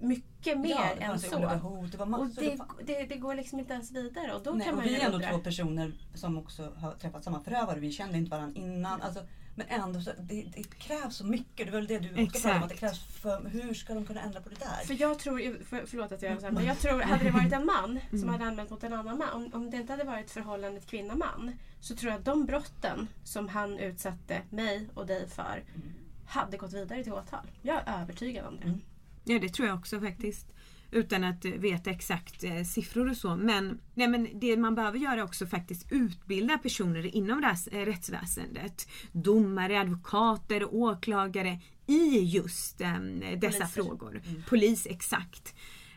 mycket 0.02 0.60
mer 0.60 0.70
ja, 0.70 0.89
det 0.97 1.04
än 1.04 1.20
så. 1.20 1.36
olika 1.38 1.56
hot. 1.56 1.91
Det 1.91 1.97
var 1.97 2.06
Och 2.06 2.10
massor. 2.12 2.41
det, 2.41 2.58
fan- 2.58 2.78
det, 2.86 3.04
det 3.06 3.16
går 3.16 3.36
liksom 3.36 3.60
inte 3.60 3.74
ens 3.74 3.91
vidare 3.91 4.34
och 4.34 4.43
då 4.43 4.52
Nej, 4.52 4.62
kan 4.66 4.70
och 4.74 4.78
man 4.78 4.84
vi 4.88 4.93
ju 4.93 4.99
är 4.99 5.06
ändå 5.06 5.16
undra. 5.18 5.30
två 5.32 5.38
personer 5.39 5.91
som 6.14 6.38
också 6.38 6.74
har 6.78 6.91
träffat 6.91 7.24
samma 7.24 7.39
förövare. 7.43 7.80
Vi 7.80 7.91
kände 7.91 8.18
inte 8.18 8.32
varandra 8.32 8.62
innan. 8.62 9.02
Alltså, 9.02 9.24
men 9.56 9.68
ändå, 9.70 10.02
så, 10.02 10.12
det, 10.20 10.45
det 10.56 10.64
krävs 10.64 11.16
så 11.16 11.26
mycket. 11.26 11.56
Det 11.58 11.64
är 11.64 11.72
väl 11.72 11.88
det 11.88 11.99
du 11.99 12.24
också 12.24 12.39
pratade 12.41 12.62
om. 12.64 12.68
Det 12.70 12.76
krävs 12.76 12.99
för, 12.99 13.49
hur 13.49 13.74
ska 13.74 13.93
de 13.93 14.06
kunna 14.06 14.22
ändra 14.22 14.41
på 14.41 14.49
det 14.49 14.56
där? 14.56 14.86
För 14.86 15.02
jag 15.02 15.20
tror, 15.20 15.64
för, 15.64 15.86
förlåt 15.86 16.12
att 16.12 16.22
jag 16.22 16.30
här, 16.30 16.52
men 16.52 16.66
jag 16.66 16.80
tror 16.80 17.02
hade 17.02 17.24
det 17.24 17.32
varit 17.32 17.54
en 17.54 17.66
man 17.66 17.99
som 18.10 18.18
Mm. 18.20 18.30
hade 18.30 18.45
anmält 18.45 18.70
mot 18.70 18.84
en 18.84 18.93
annan 18.93 19.18
man, 19.18 19.30
om, 19.30 19.54
om 19.54 19.70
det 19.72 19.78
inte 19.78 19.93
hade 19.93 20.04
varit 20.04 20.32
förhållandet 20.32 20.86
kvinna-man, 20.88 21.52
så 21.80 21.95
tror 21.95 22.12
jag 22.12 22.20
att 22.20 22.26
de 22.26 22.45
brotten 22.45 23.08
som 23.24 23.49
han 23.49 23.80
utsatte 23.80 24.41
mig 24.49 24.88
och 24.93 25.06
dig 25.08 25.28
för 25.30 25.64
Mm. 25.76 25.93
hade 26.26 26.58
gått 26.58 26.74
vidare 26.74 27.04
till 27.04 27.14
åtal. 27.14 27.47
Jag 27.62 27.82
är 27.86 28.02
övertygad 28.02 28.45
om 28.45 28.60
det. 28.60 28.80
Mm. 29.26 29.36
Ja 29.36 29.47
det 29.47 29.53
tror 29.53 29.67
jag 29.67 29.78
också 29.78 29.99
faktiskt. 29.99 30.47
Utan 30.93 31.24
att 31.24 31.45
eh, 31.45 31.51
veta 31.51 31.89
exakt 31.89 32.43
eh, 32.43 32.63
siffror 32.63 33.09
och 33.09 33.17
så. 33.17 33.36
Men, 33.36 33.80
nej, 33.93 34.07
men 34.07 34.28
det 34.39 34.57
man 34.57 34.76
behöver 34.76 34.99
göra 34.99 35.13
är 35.13 35.24
också 35.24 35.45
faktiskt 35.47 35.91
utbilda 35.91 36.57
personer 36.57 37.15
inom 37.15 37.41
räs- 37.41 37.67
eh, 37.72 37.86
rättsväsendet. 37.86 38.88
Domare, 39.11 39.80
advokater, 39.82 40.74
åklagare 40.76 41.59
i 41.88 42.19
just 42.19 42.82
eh, 42.82 42.93
dessa 43.38 43.39
Poliser. 43.39 43.65
frågor. 43.65 44.22
Polis, 44.49 44.88
exakt. 44.89 45.55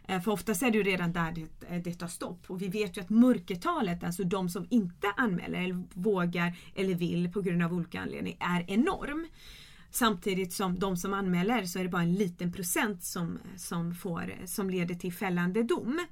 Eh, 0.08 0.20
För 0.20 0.30
oftast 0.32 0.62
är 0.62 0.70
det 0.70 0.78
ju 0.78 0.84
redan 0.84 1.12
där 1.12 1.32
det, 1.32 1.74
eh, 1.74 1.82
det 1.82 1.94
tar 1.94 2.08
stopp. 2.08 2.50
Och 2.50 2.62
vi 2.62 2.68
vet 2.68 2.96
ju 2.96 3.00
att 3.00 3.10
mörkertalet, 3.10 4.04
alltså 4.04 4.24
de 4.24 4.48
som 4.48 4.66
inte 4.70 5.06
anmäler 5.16 5.58
eller 5.60 5.82
vågar 5.94 6.56
eller 6.74 6.94
vill 6.94 7.32
på 7.32 7.40
grund 7.40 7.62
av 7.62 7.72
olika 7.74 8.00
anledningar, 8.00 8.38
är 8.60 8.70
enorm. 8.70 9.26
Samtidigt 9.94 10.52
som 10.52 10.78
de 10.78 10.96
som 10.96 11.14
anmäler 11.14 11.64
så 11.64 11.78
är 11.78 11.82
det 11.82 11.88
bara 11.88 12.02
en 12.02 12.14
liten 12.14 12.52
procent 12.52 13.04
som, 13.04 13.38
som, 13.56 13.94
får, 13.94 14.46
som 14.46 14.70
leder 14.70 14.94
till 14.94 15.12
fällande 15.12 15.62
dom. 15.62 16.06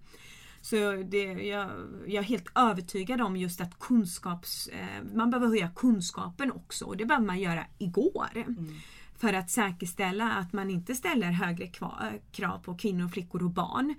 Så 0.61 0.93
det, 0.93 1.23
jag, 1.23 1.71
jag 2.07 2.25
är 2.25 2.29
helt 2.29 2.49
övertygad 2.55 3.21
om 3.21 3.37
just 3.37 3.61
att 3.61 3.79
kunskaps, 3.79 4.69
eh, 4.69 5.15
man 5.15 5.31
behöver 5.31 5.49
höja 5.49 5.71
kunskapen 5.77 6.53
också 6.53 6.85
och 6.85 6.97
det 6.97 7.07
behöver 7.07 7.27
man 7.27 7.41
göra 7.41 7.67
igår. 7.79 8.31
Mm. 8.35 8.75
För 9.19 9.33
att 9.33 9.51
säkerställa 9.51 10.33
att 10.33 10.53
man 10.53 10.71
inte 10.71 10.95
ställer 10.95 11.31
högre 11.31 11.67
krav 12.33 12.59
på 12.59 12.75
kvinnor, 12.75 13.09
flickor 13.09 13.43
och 13.43 13.51
barn 13.51 13.95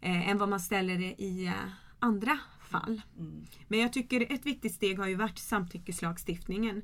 eh, 0.00 0.28
än 0.28 0.38
vad 0.38 0.48
man 0.48 0.60
ställer 0.60 1.20
i 1.20 1.46
eh, 1.46 1.52
andra 1.98 2.38
fall. 2.60 3.02
Mm. 3.18 3.46
Men 3.68 3.78
jag 3.78 3.92
tycker 3.92 4.32
ett 4.32 4.46
viktigt 4.46 4.74
steg 4.74 4.98
har 4.98 5.06
ju 5.06 5.14
varit 5.14 5.38
samtyckeslagstiftningen. 5.38 6.76
Ehm, 6.76 6.82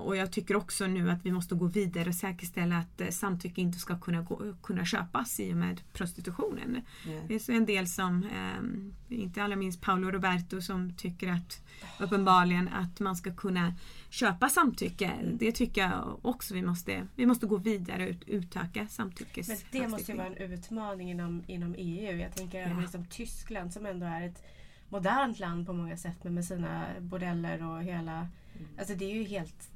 Och 0.00 0.16
jag 0.16 0.32
tycker 0.32 0.56
också 0.56 0.86
nu 0.86 1.10
att 1.10 1.26
vi 1.26 1.32
måste 1.32 1.54
gå 1.54 1.66
vidare 1.66 2.08
och 2.08 2.14
säkerställa 2.14 2.76
att 2.78 3.00
eh, 3.00 3.08
samtycke 3.08 3.60
inte 3.60 3.78
ska 3.78 3.98
kunna, 3.98 4.22
gå, 4.22 4.54
kunna 4.62 4.84
köpas 4.84 5.40
i 5.40 5.52
och 5.52 5.56
med 5.56 5.80
prostitutionen. 5.92 6.82
Nej. 7.06 7.24
Det 7.28 7.34
är 7.34 7.38
så 7.38 7.52
en 7.52 7.66
del 7.66 7.86
som, 7.86 8.24
ehm, 8.34 8.92
inte 9.08 9.42
alla 9.42 9.56
minst 9.56 9.80
Paolo 9.80 10.10
Roberto 10.10 10.60
som 10.62 10.92
tycker 10.96 11.28
att 11.32 11.62
uppenbarligen 12.00 12.68
att 12.68 13.00
man 13.00 13.16
ska 13.16 13.34
kunna 13.34 13.74
köpa 14.10 14.48
samtycke. 14.48 15.12
Det 15.32 15.52
tycker 15.52 15.80
jag 15.80 16.18
också 16.22 16.54
vi 16.54 16.62
måste, 16.62 17.06
vi 17.16 17.26
måste 17.26 17.46
gå 17.46 17.56
vidare 17.56 18.02
och 18.04 18.10
ut, 18.10 18.22
utöka 18.26 18.80
Men 18.80 18.88
samtyckeslagstiftningen. 18.88 19.86
det 19.90 19.90
måste 19.96 20.12
ju 20.12 20.18
vara 20.18 20.26
en 20.26 20.36
utmaning 20.52 21.10
inom, 21.10 21.42
inom 21.46 21.74
EU. 21.78 22.16
Jag 22.18 22.34
tänker 22.34 22.58
Ja. 22.58 22.64
även 22.66 22.80
liksom 22.82 23.06
Tyskland 23.06 23.72
som 23.72 23.86
ändå 23.86 24.06
är 24.06 24.22
ett 24.28 24.42
modernt 24.88 25.38
land 25.38 25.66
på 25.66 25.72
många 25.72 25.96
sätt 25.96 26.24
men 26.24 26.34
med 26.34 26.44
sina 26.44 26.86
bordeller 27.00 27.62
och 27.70 27.82
hela... 27.82 28.28
Alltså 28.78 28.94
det 28.94 29.04
är 29.04 29.14
ju 29.14 29.24
helt 29.24 29.70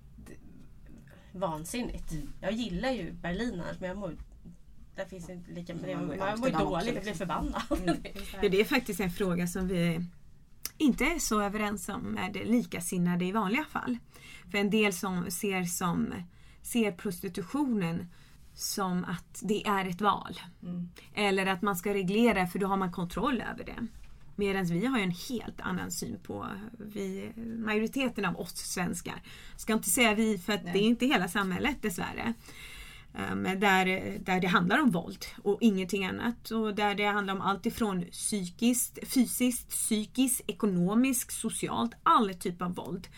vansinnigt. 1.32 2.12
Mm. 2.12 2.32
Jag 2.40 2.52
gillar 2.52 2.90
ju 2.90 3.12
Berlin 3.12 3.60
annars 3.60 3.80
men 3.80 3.88
jag 3.88 3.98
mår, 3.98 4.16
där 4.96 5.04
finns 5.04 5.30
inte 5.30 5.50
lika... 5.50 5.74
Man 5.74 5.84
i 5.90 5.94
man 5.94 6.40
mår 6.40 6.50
dåligt, 6.50 6.86
jag 6.86 6.94
blir 6.94 6.94
liksom. 6.94 7.14
förbannad. 7.14 7.62
Mm. 7.70 7.96
Det 8.40 8.48
det 8.48 8.60
är 8.60 8.64
faktiskt 8.64 9.00
en 9.00 9.10
fråga 9.10 9.46
som 9.46 9.68
vi 9.68 10.06
inte 10.78 11.04
är 11.04 11.18
så 11.18 11.40
överens 11.40 11.88
om 11.88 12.02
med 12.02 12.36
likasinnade 12.36 13.24
i 13.24 13.32
vanliga 13.32 13.64
fall. 13.64 13.98
För 14.50 14.58
en 14.58 14.70
del 14.70 14.92
som 14.92 15.30
ser, 15.30 15.64
som, 15.64 16.14
ser 16.62 16.92
prostitutionen 16.92 18.08
som 18.54 19.04
att 19.04 19.40
det 19.42 19.66
är 19.66 19.84
ett 19.84 20.00
val. 20.00 20.40
Mm. 20.62 20.88
Eller 21.14 21.46
att 21.46 21.62
man 21.62 21.76
ska 21.76 21.94
reglera 21.94 22.46
för 22.46 22.58
då 22.58 22.66
har 22.66 22.76
man 22.76 22.92
kontroll 22.92 23.42
över 23.52 23.64
det. 23.64 23.86
Medan 24.38 24.64
vi 24.64 24.86
har 24.86 24.98
ju 24.98 25.04
en 25.04 25.14
helt 25.28 25.60
annan 25.60 25.90
syn 25.90 26.18
på 26.22 26.46
vi, 26.78 27.32
majoriteten 27.36 28.24
av 28.24 28.40
oss 28.40 28.56
svenskar. 28.56 29.22
Ska 29.56 29.72
inte 29.72 29.90
säga 29.90 30.14
vi 30.14 30.38
för 30.38 30.52
att 30.52 30.64
Nej. 30.64 30.72
det 30.72 30.78
är 30.78 30.82
inte 30.82 31.06
hela 31.06 31.28
samhället 31.28 31.82
dessvärre. 31.82 32.34
Um, 33.32 33.42
där, 33.42 34.18
där 34.18 34.40
det 34.40 34.46
handlar 34.46 34.78
om 34.78 34.90
våld 34.90 35.24
och 35.42 35.58
ingenting 35.60 36.04
annat. 36.04 36.50
Och 36.50 36.74
där 36.74 36.94
det 36.94 37.04
handlar 37.04 37.34
om 37.34 37.40
allt 37.40 37.66
ifrån 37.66 38.04
psykiskt, 38.04 38.98
fysiskt, 39.08 39.68
psykiskt, 39.68 40.40
ekonomiskt, 40.46 41.32
socialt, 41.32 41.92
all 42.02 42.34
typ 42.34 42.62
av 42.62 42.74
våld 42.74 43.08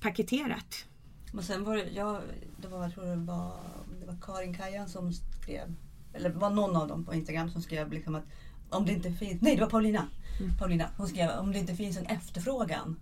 paketerat. 0.00 0.84
Men 1.32 1.44
sen 1.44 1.64
var 1.64 1.76
det, 1.76 1.90
jag, 1.90 2.20
det 2.56 2.68
var, 2.68 2.82
jag 2.82 2.94
tror 2.94 3.04
det 3.04 3.16
var, 3.16 3.56
det 4.00 4.06
var 4.06 4.16
Karin 4.22 4.54
Kajan 4.54 4.88
som 4.88 5.12
skrev, 5.12 5.74
eller 6.12 6.30
var 6.30 6.50
någon 6.50 6.76
av 6.76 6.88
dem 6.88 7.04
på 7.04 7.14
Instagram 7.14 7.50
som 7.50 7.62
skrev 7.62 7.92
liksom 7.92 8.14
att 8.14 8.24
om 8.70 8.86
det 8.86 8.92
inte 8.92 9.12
finns, 9.12 9.42
nej 9.42 9.56
det 9.56 9.62
var 9.62 9.70
Paulina. 9.70 10.08
Mm. 10.40 10.58
Paulina 10.58 10.88
hon 10.96 11.08
skrev 11.08 11.30
om 11.30 11.52
det 11.52 11.58
inte 11.58 11.76
finns 11.76 11.96
en 11.96 12.06
efterfrågan 12.06 12.96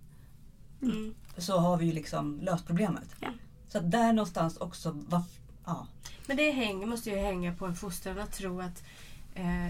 Mm. 0.81 1.15
så 1.37 1.57
har 1.57 1.77
vi 1.77 1.85
ju 1.85 1.91
liksom 1.91 2.39
löst 2.41 2.67
problemet. 2.67 3.15
Ja. 3.19 3.29
Så 3.67 3.77
att 3.77 3.91
där 3.91 4.13
någonstans 4.13 4.57
också, 4.57 4.91
va, 4.91 5.25
ja. 5.65 5.87
Men 6.27 6.37
det 6.37 6.51
hänger, 6.51 6.85
måste 6.85 7.09
ju 7.09 7.15
hänga 7.17 7.55
på 7.55 7.65
en 7.65 7.75
fostran 7.75 8.19
att 8.19 8.31
tro 8.33 8.61
att 8.61 8.83
eh, 9.35 9.67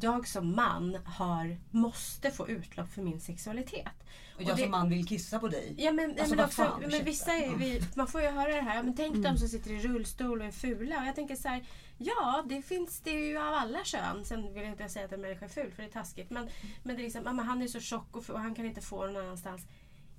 jag 0.00 0.28
som 0.28 0.56
man 0.56 0.96
har, 1.04 1.56
måste 1.70 2.30
få 2.30 2.48
utlopp 2.48 2.88
för 2.92 3.02
min 3.02 3.20
sexualitet. 3.20 3.92
Och 4.36 4.42
jag 4.42 4.56
det- 4.56 4.62
som 4.62 4.70
man 4.70 4.88
vill 4.88 5.06
kissa 5.06 5.38
på 5.38 5.48
dig. 5.48 5.74
Ja 5.78 5.92
men, 5.92 6.10
Alltså, 6.10 6.34
men, 6.36 6.44
också, 6.44 6.62
fan, 6.64 6.80
men 6.80 7.04
vissa 7.04 7.32
är, 7.32 7.56
vi, 7.56 7.82
man 7.94 8.06
får 8.06 8.20
ju 8.20 8.26
höra 8.28 8.54
det 8.54 8.60
här, 8.60 8.82
men 8.82 8.96
tänk 8.96 9.14
Mm. 9.16 9.22
de 9.22 9.38
som 9.38 9.48
sitter 9.48 9.70
i 9.70 9.78
rullstol 9.78 10.40
och 10.40 10.46
är 10.46 10.50
fula. 10.50 11.00
Och 11.00 11.06
jag 11.06 11.14
tänker 11.14 11.36
så 11.36 11.48
här, 11.48 11.64
ja 11.98 12.44
det 12.48 12.62
finns 12.62 13.00
det 13.00 13.10
ju 13.10 13.38
av 13.38 13.54
alla 13.54 13.84
kön. 13.84 14.24
Sen 14.24 14.54
vill 14.54 14.62
jag 14.62 14.72
inte 14.72 14.88
säga 14.88 15.04
att 15.04 15.12
en 15.12 15.20
människa 15.20 15.44
är 15.44 15.48
ful 15.48 15.72
för 15.72 15.82
det 15.82 15.88
är 15.88 15.92
taskigt. 15.92 16.30
Men, 16.30 16.48
men 16.82 16.96
det 16.96 17.02
är 17.02 17.04
liksom, 17.04 17.22
men 17.24 17.38
han 17.38 17.62
är 17.62 17.66
så 17.68 17.80
tjock 17.80 18.16
och, 18.16 18.30
och 18.30 18.40
han 18.40 18.54
kan 18.54 18.66
inte 18.66 18.80
få 18.80 19.06
någon 19.06 19.16
annanstans. 19.16 19.62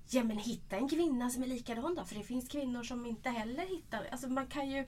Ja 0.10 0.24
men 0.24 0.38
hitta 0.38 0.76
en 0.76 0.90
kvinna 0.90 1.30
som 1.30 1.44
är 1.44 1.48
likadan 1.48 1.96
då. 1.96 2.06
För 2.06 2.16
det 2.16 2.24
finns 2.24 2.48
kvinnor 2.50 2.84
som 2.84 3.06
inte 3.06 3.30
heller 3.30 3.66
hittar. 3.66 4.08
Alltså 4.12 4.28
man 4.28 4.48
kan 4.48 4.70
ju 4.70 4.86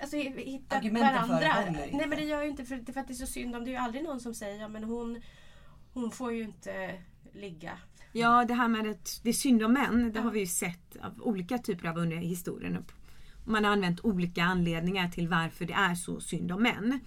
Alltså 0.00 0.16
hitta 0.16 0.76
Argumenten 0.76 1.28
varandra. 1.28 1.54
Nej 1.92 2.06
men 2.06 2.10
det 2.10 2.24
gör 2.24 2.42
ju 2.42 2.48
inte 2.48 2.64
för, 2.64 2.92
för 2.92 3.00
att 3.00 3.08
det 3.08 3.12
är 3.12 3.14
så 3.14 3.26
synd 3.26 3.56
om. 3.56 3.64
Det 3.64 3.70
är 3.70 3.72
ju 3.72 3.78
aldrig 3.78 4.04
någon 4.04 4.20
som 4.20 4.34
säger 4.34 4.60
ja 4.60 4.68
men 4.68 4.84
hon, 4.84 5.22
hon 5.92 6.10
får 6.10 6.32
ju 6.32 6.42
inte 6.42 6.98
ligga. 7.32 7.78
Ja, 8.12 8.44
det 8.44 8.54
här 8.54 8.68
med 8.68 8.90
att 8.90 9.20
det 9.22 9.28
är 9.28 9.32
synd 9.32 9.62
om 9.62 9.72
män, 9.72 10.12
det 10.12 10.20
har 10.20 10.30
vi 10.30 10.40
ju 10.40 10.46
sett 10.46 10.96
av 11.02 11.22
olika 11.22 11.58
typer 11.58 11.88
av 11.88 11.98
under 11.98 12.16
historien. 12.16 12.84
Man 13.44 13.64
har 13.64 13.72
använt 13.72 14.04
olika 14.04 14.44
anledningar 14.44 15.08
till 15.08 15.28
varför 15.28 15.64
det 15.64 15.72
är 15.72 15.94
så 15.94 16.20
synd 16.20 16.52
om 16.52 16.62
män. 16.62 17.00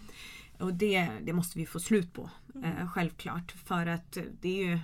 Och 0.60 0.74
det, 0.74 1.10
det 1.24 1.34
måste 1.34 1.60
vi 1.60 1.66
få 1.66 1.80
slut 1.80 2.14
på, 2.14 2.30
eh, 2.64 2.88
självklart. 2.88 3.52
För 3.52 3.86
att 3.86 4.18
det 4.42 4.50
är 4.60 4.66
ju 4.66 4.80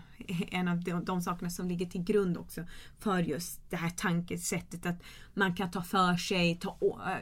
en 0.51 0.67
av 0.67 0.83
de, 0.83 1.05
de 1.05 1.21
sakerna 1.21 1.49
som 1.49 1.67
ligger 1.67 1.85
till 1.85 2.03
grund 2.03 2.37
också 2.37 2.63
för 2.99 3.19
just 3.19 3.69
det 3.69 3.75
här 3.75 3.89
tankesättet 3.89 4.85
att 4.85 5.03
man 5.33 5.55
kan 5.55 5.71
ta 5.71 5.81
för 5.81 6.17
sig 6.17 6.55
ta, 6.55 6.77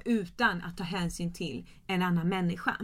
utan 0.06 0.62
att 0.62 0.78
ta 0.78 0.84
hänsyn 0.84 1.34
till 1.34 1.66
en 1.88 2.02
annan 2.02 2.30
människa. 2.30 2.78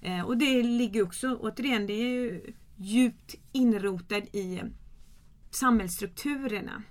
Eh, 0.00 0.20
och 0.20 0.36
det 0.36 0.62
ligger 0.62 1.02
också, 1.02 1.36
återigen, 1.36 1.86
det 1.86 1.92
är 1.92 2.08
ju 2.08 2.54
djupt 2.76 3.34
inrotad 3.52 4.22
i 4.32 4.60
samhällsstrukturerna. 5.50 6.82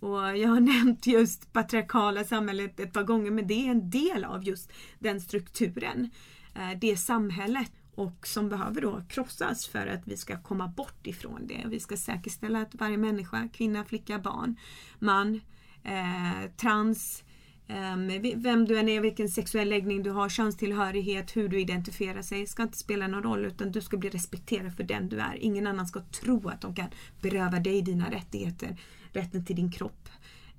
Och 0.00 0.36
jag 0.38 0.48
har 0.48 0.60
nämnt 0.84 1.06
just 1.06 1.52
patriarkala 1.52 2.24
samhället 2.24 2.80
ett 2.80 2.92
par 2.92 3.02
gånger 3.02 3.30
men 3.30 3.46
det 3.46 3.66
är 3.66 3.70
en 3.70 3.90
del 3.90 4.24
av 4.24 4.44
just 4.44 4.72
den 4.98 5.20
strukturen. 5.20 6.10
Eh, 6.54 6.78
det 6.80 6.96
samhället 6.96 7.72
och 7.94 8.26
som 8.26 8.48
behöver 8.48 8.80
då 8.80 9.02
krossas 9.08 9.66
för 9.66 9.86
att 9.86 10.08
vi 10.08 10.16
ska 10.16 10.42
komma 10.42 10.68
bort 10.68 11.06
ifrån 11.06 11.46
det. 11.46 11.64
Vi 11.66 11.80
ska 11.80 11.96
säkerställa 11.96 12.60
att 12.60 12.74
varje 12.74 12.96
människa, 12.96 13.48
kvinna, 13.52 13.84
flicka, 13.84 14.18
barn, 14.18 14.56
man, 14.98 15.40
eh, 15.84 16.50
trans, 16.56 17.24
Ehm, 17.68 18.42
vem 18.42 18.64
du 18.64 18.78
än 18.78 18.88
är, 18.88 19.00
vilken 19.00 19.28
sexuell 19.28 19.68
läggning 19.68 20.02
du 20.02 20.10
har, 20.10 20.28
könstillhörighet, 20.28 21.36
hur 21.36 21.48
du 21.48 21.60
identifierar 21.60 22.22
sig 22.22 22.46
ska 22.46 22.62
inte 22.62 22.78
spela 22.78 23.06
någon 23.06 23.22
roll 23.22 23.44
utan 23.44 23.72
du 23.72 23.80
ska 23.80 23.96
bli 23.96 24.08
respekterad 24.10 24.76
för 24.76 24.82
den 24.82 25.08
du 25.08 25.20
är. 25.20 25.34
Ingen 25.34 25.66
annan 25.66 25.86
ska 25.86 26.00
tro 26.00 26.48
att 26.48 26.60
de 26.60 26.74
kan 26.74 26.90
beröva 27.20 27.60
dig 27.60 27.82
dina 27.82 28.10
rättigheter, 28.10 28.76
rätten 29.12 29.44
till 29.44 29.56
din 29.56 29.72
kropp 29.72 30.08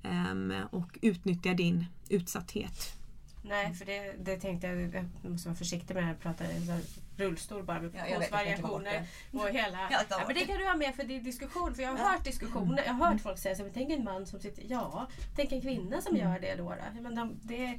ehm, 0.02 0.52
och 0.70 0.98
utnyttja 1.02 1.54
din 1.54 1.84
utsatthet. 2.08 2.96
Nej, 3.42 3.74
för 3.74 3.84
det, 3.84 4.14
det 4.24 4.36
tänkte 4.40 4.66
jag, 4.66 4.94
jag 5.22 5.30
måste 5.30 5.48
vara 5.48 5.56
försiktig 5.56 5.94
med 5.94 6.02
när 6.02 6.10
jag 6.10 6.20
pratar 6.20 6.44
här 6.44 6.80
rullstol 7.20 7.62
bara 7.64 7.80
med 7.80 7.90
Ja, 7.94 8.06
jag 8.06 8.18
vet, 8.18 8.30
jag 8.30 8.46
kan 8.46 8.56
ta 8.62 8.68
bort 8.68 8.82
variationer 8.84 9.06
och 9.32 9.48
hela... 9.48 9.78
Ja, 10.10 10.24
men 10.26 10.34
det 10.36 10.46
kan 10.46 10.58
du 10.58 10.66
ha 10.66 10.76
med 10.76 10.94
för 10.94 11.04
det 11.04 11.16
är 11.16 11.20
diskussion. 11.20 11.74
För 11.74 11.82
jag 11.82 11.90
har 11.90 11.98
Ja. 11.98 12.04
hört 12.04 12.24
diskussioner, 12.24 12.82
jag 12.86 12.92
har 12.92 13.06
hört 13.12 13.20
folk 13.20 13.38
säga 13.38 13.54
så 13.54 13.62
men 13.62 13.72
tänk 13.72 13.90
en 13.90 14.04
man 14.04 14.26
som 14.26 14.40
sitter, 14.40 14.64
ja, 14.68 15.06
tänk 15.36 15.52
en 15.52 15.60
kvinna 15.60 16.00
som 16.00 16.16
gör 16.16 16.38
det 16.40 16.54
då. 16.54 16.64
då. 16.94 17.00
Men 17.02 17.14
de, 17.14 17.38
det, 17.42 17.78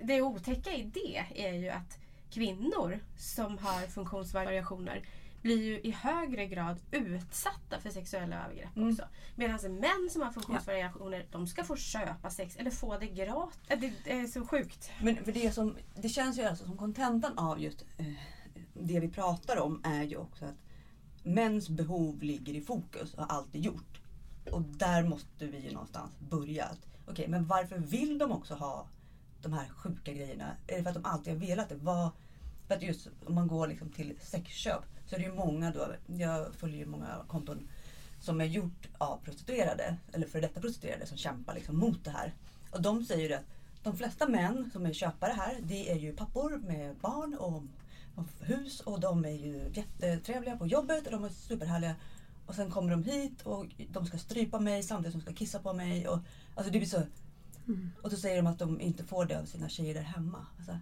det 0.00 0.22
otäcka 0.22 0.72
i 0.72 0.82
det 0.82 1.24
är 1.48 1.52
ju 1.52 1.68
att 1.68 1.98
kvinnor 2.30 2.98
som 3.18 3.58
har 3.58 3.86
funktionsvariationer 3.86 5.02
blir 5.42 5.62
ju 5.62 5.80
i 5.80 5.90
högre 5.90 6.46
grad 6.46 6.80
utsatta 6.90 7.80
för 7.80 7.90
sexuella 7.90 8.44
övergrepp 8.44 8.76
Mm. 8.76 8.88
också. 8.92 9.04
Medan 9.36 9.58
män 9.80 10.08
som 10.10 10.22
har 10.22 10.32
funktionsvariationer, 10.32 11.26
de 11.30 11.46
ska 11.46 11.64
få 11.64 11.76
köpa 11.76 12.30
sex 12.30 12.56
eller 12.56 12.70
få 12.70 12.98
det 12.98 13.06
gratis. 13.06 13.58
Äh, 13.68 13.78
Det 13.78 13.92
det 14.04 14.12
är 14.12 14.26
så 14.26 14.46
sjukt. 14.46 14.90
Men 15.02 15.24
för 15.24 15.32
det, 15.32 15.52
som, 15.52 15.76
det 15.94 16.08
känns 16.08 16.38
ju 16.38 16.42
alltså 16.42 16.64
som 16.64 16.76
kontentan 16.76 17.38
av 17.38 17.60
just 17.60 17.84
eh, 17.98 18.06
det 18.74 19.00
vi 19.00 19.08
pratar 19.08 19.56
om 19.56 19.80
är 19.84 20.02
ju 20.02 20.16
också 20.16 20.44
att 20.44 20.56
mäns 21.22 21.68
behov 21.68 22.22
ligger 22.22 22.54
i 22.54 22.60
fokus 22.60 23.14
och 23.14 23.24
har 23.24 23.36
alltid 23.36 23.64
gjort. 23.64 24.00
Och 24.50 24.62
där 24.62 25.02
måste 25.02 25.46
vi 25.46 25.58
ju 25.58 25.72
någonstans 25.72 26.12
börja. 26.18 26.64
Okej, 26.64 26.92
Okej, 27.06 27.28
men 27.28 27.46
varför 27.46 27.78
vill 27.78 28.18
de 28.18 28.32
också 28.32 28.54
ha 28.54 28.86
de 29.42 29.52
här 29.52 29.68
sjuka 29.68 30.12
grejerna? 30.12 30.56
Är 30.66 30.76
det 30.76 30.82
för 30.82 30.90
att 30.90 30.94
de 30.94 31.04
alltid 31.04 31.32
har 31.32 31.40
velat 31.40 31.68
det? 31.68 31.74
Vad, 31.74 32.10
för 32.66 32.74
att 32.74 32.82
just 32.82 33.08
om 33.26 33.34
man 33.34 33.48
går 33.48 33.66
liksom 33.66 33.88
till 33.88 34.14
sexköp 34.22 34.84
så 35.06 35.14
är 35.14 35.18
det 35.18 35.24
ju 35.24 35.34
många 35.34 35.70
då, 35.70 35.86
jag 36.06 36.54
följer 36.54 36.78
ju 36.78 36.86
många 36.86 37.24
konton 37.26 37.68
som 38.20 38.40
är 38.40 38.44
gjort 38.44 38.88
av 38.98 39.16
prostituerade 39.24 39.96
eller 40.12 40.26
för 40.26 40.40
detta 40.40 40.60
prostituerade 40.60 41.06
som 41.06 41.16
kämpar 41.16 41.54
liksom 41.54 41.78
mot 41.78 42.04
det 42.04 42.10
här. 42.10 42.34
Och 42.70 42.82
de 42.82 43.04
säger 43.04 43.28
ju 43.28 43.34
att 43.34 43.46
de 43.82 43.96
flesta 43.96 44.28
män 44.28 44.70
som 44.72 44.86
är 44.86 44.92
köpare 44.92 45.32
här, 45.32 45.58
det 45.62 45.90
är 45.90 45.96
ju 45.96 46.16
pappor 46.16 46.60
med 46.66 46.96
barn 46.96 47.34
och 47.34 47.62
hus 48.40 48.80
och 48.80 49.00
de 49.00 49.24
är 49.24 49.30
ju 49.30 49.70
jättetrevliga 49.74 50.56
på 50.56 50.66
jobbet 50.66 51.06
och 51.06 51.12
de 51.12 51.24
är 51.24 51.28
superhärliga. 51.28 51.94
Och 52.46 52.54
sen 52.54 52.70
kommer 52.70 52.90
de 52.90 53.02
hit 53.02 53.42
och 53.42 53.66
de 53.90 54.06
ska 54.06 54.18
strypa 54.18 54.60
mig 54.60 54.82
samtidigt 54.82 55.12
som 55.12 55.20
de 55.20 55.24
ska 55.24 55.34
kissa 55.34 55.58
på 55.58 55.72
mig. 55.72 56.08
Och, 56.08 56.18
alltså 56.54 56.72
det 56.72 56.78
blir 56.78 56.88
så, 56.88 57.02
och 58.02 58.10
då 58.10 58.16
säger 58.16 58.36
de 58.36 58.46
att 58.46 58.58
de 58.58 58.80
inte 58.80 59.04
får 59.04 59.24
det 59.24 59.40
av 59.40 59.44
sina 59.44 59.68
tjejer 59.68 59.94
där 59.94 60.02
hemma. 60.02 60.46
Alltså, 60.56 60.78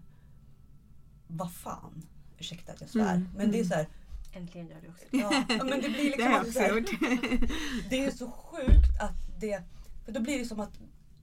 vad 1.27 1.53
fan? 1.53 2.03
Ursäkta 2.39 2.73
att 2.73 2.81
jag 2.81 2.91
svär. 2.91 3.15
Mm, 3.15 3.29
Men 3.37 3.51
det 3.51 3.61
är 3.61 3.65
så 3.65 3.75
här, 3.75 3.87
Äntligen 4.33 4.69
gör 4.69 4.81
det 4.83 4.89
också. 4.89 5.05
ja, 5.11 5.45
ja, 5.59 5.65
men 5.65 5.81
det 5.83 5.89
blir 5.89 5.99
Det 5.99 6.03
liksom 6.05 6.25
har 6.25 6.33
jag 6.33 6.39
alltid 6.39 6.83
också 6.83 7.07
gjort. 7.07 7.51
det 7.91 8.05
är 8.05 8.11
så 8.11 8.31
sjukt 8.31 9.01
att 9.01 9.41
det... 9.41 9.63
För 10.05 10.13
då 10.13 10.21
blir 10.21 10.39
det 10.39 10.45
som 10.45 10.61
att... 10.61 10.79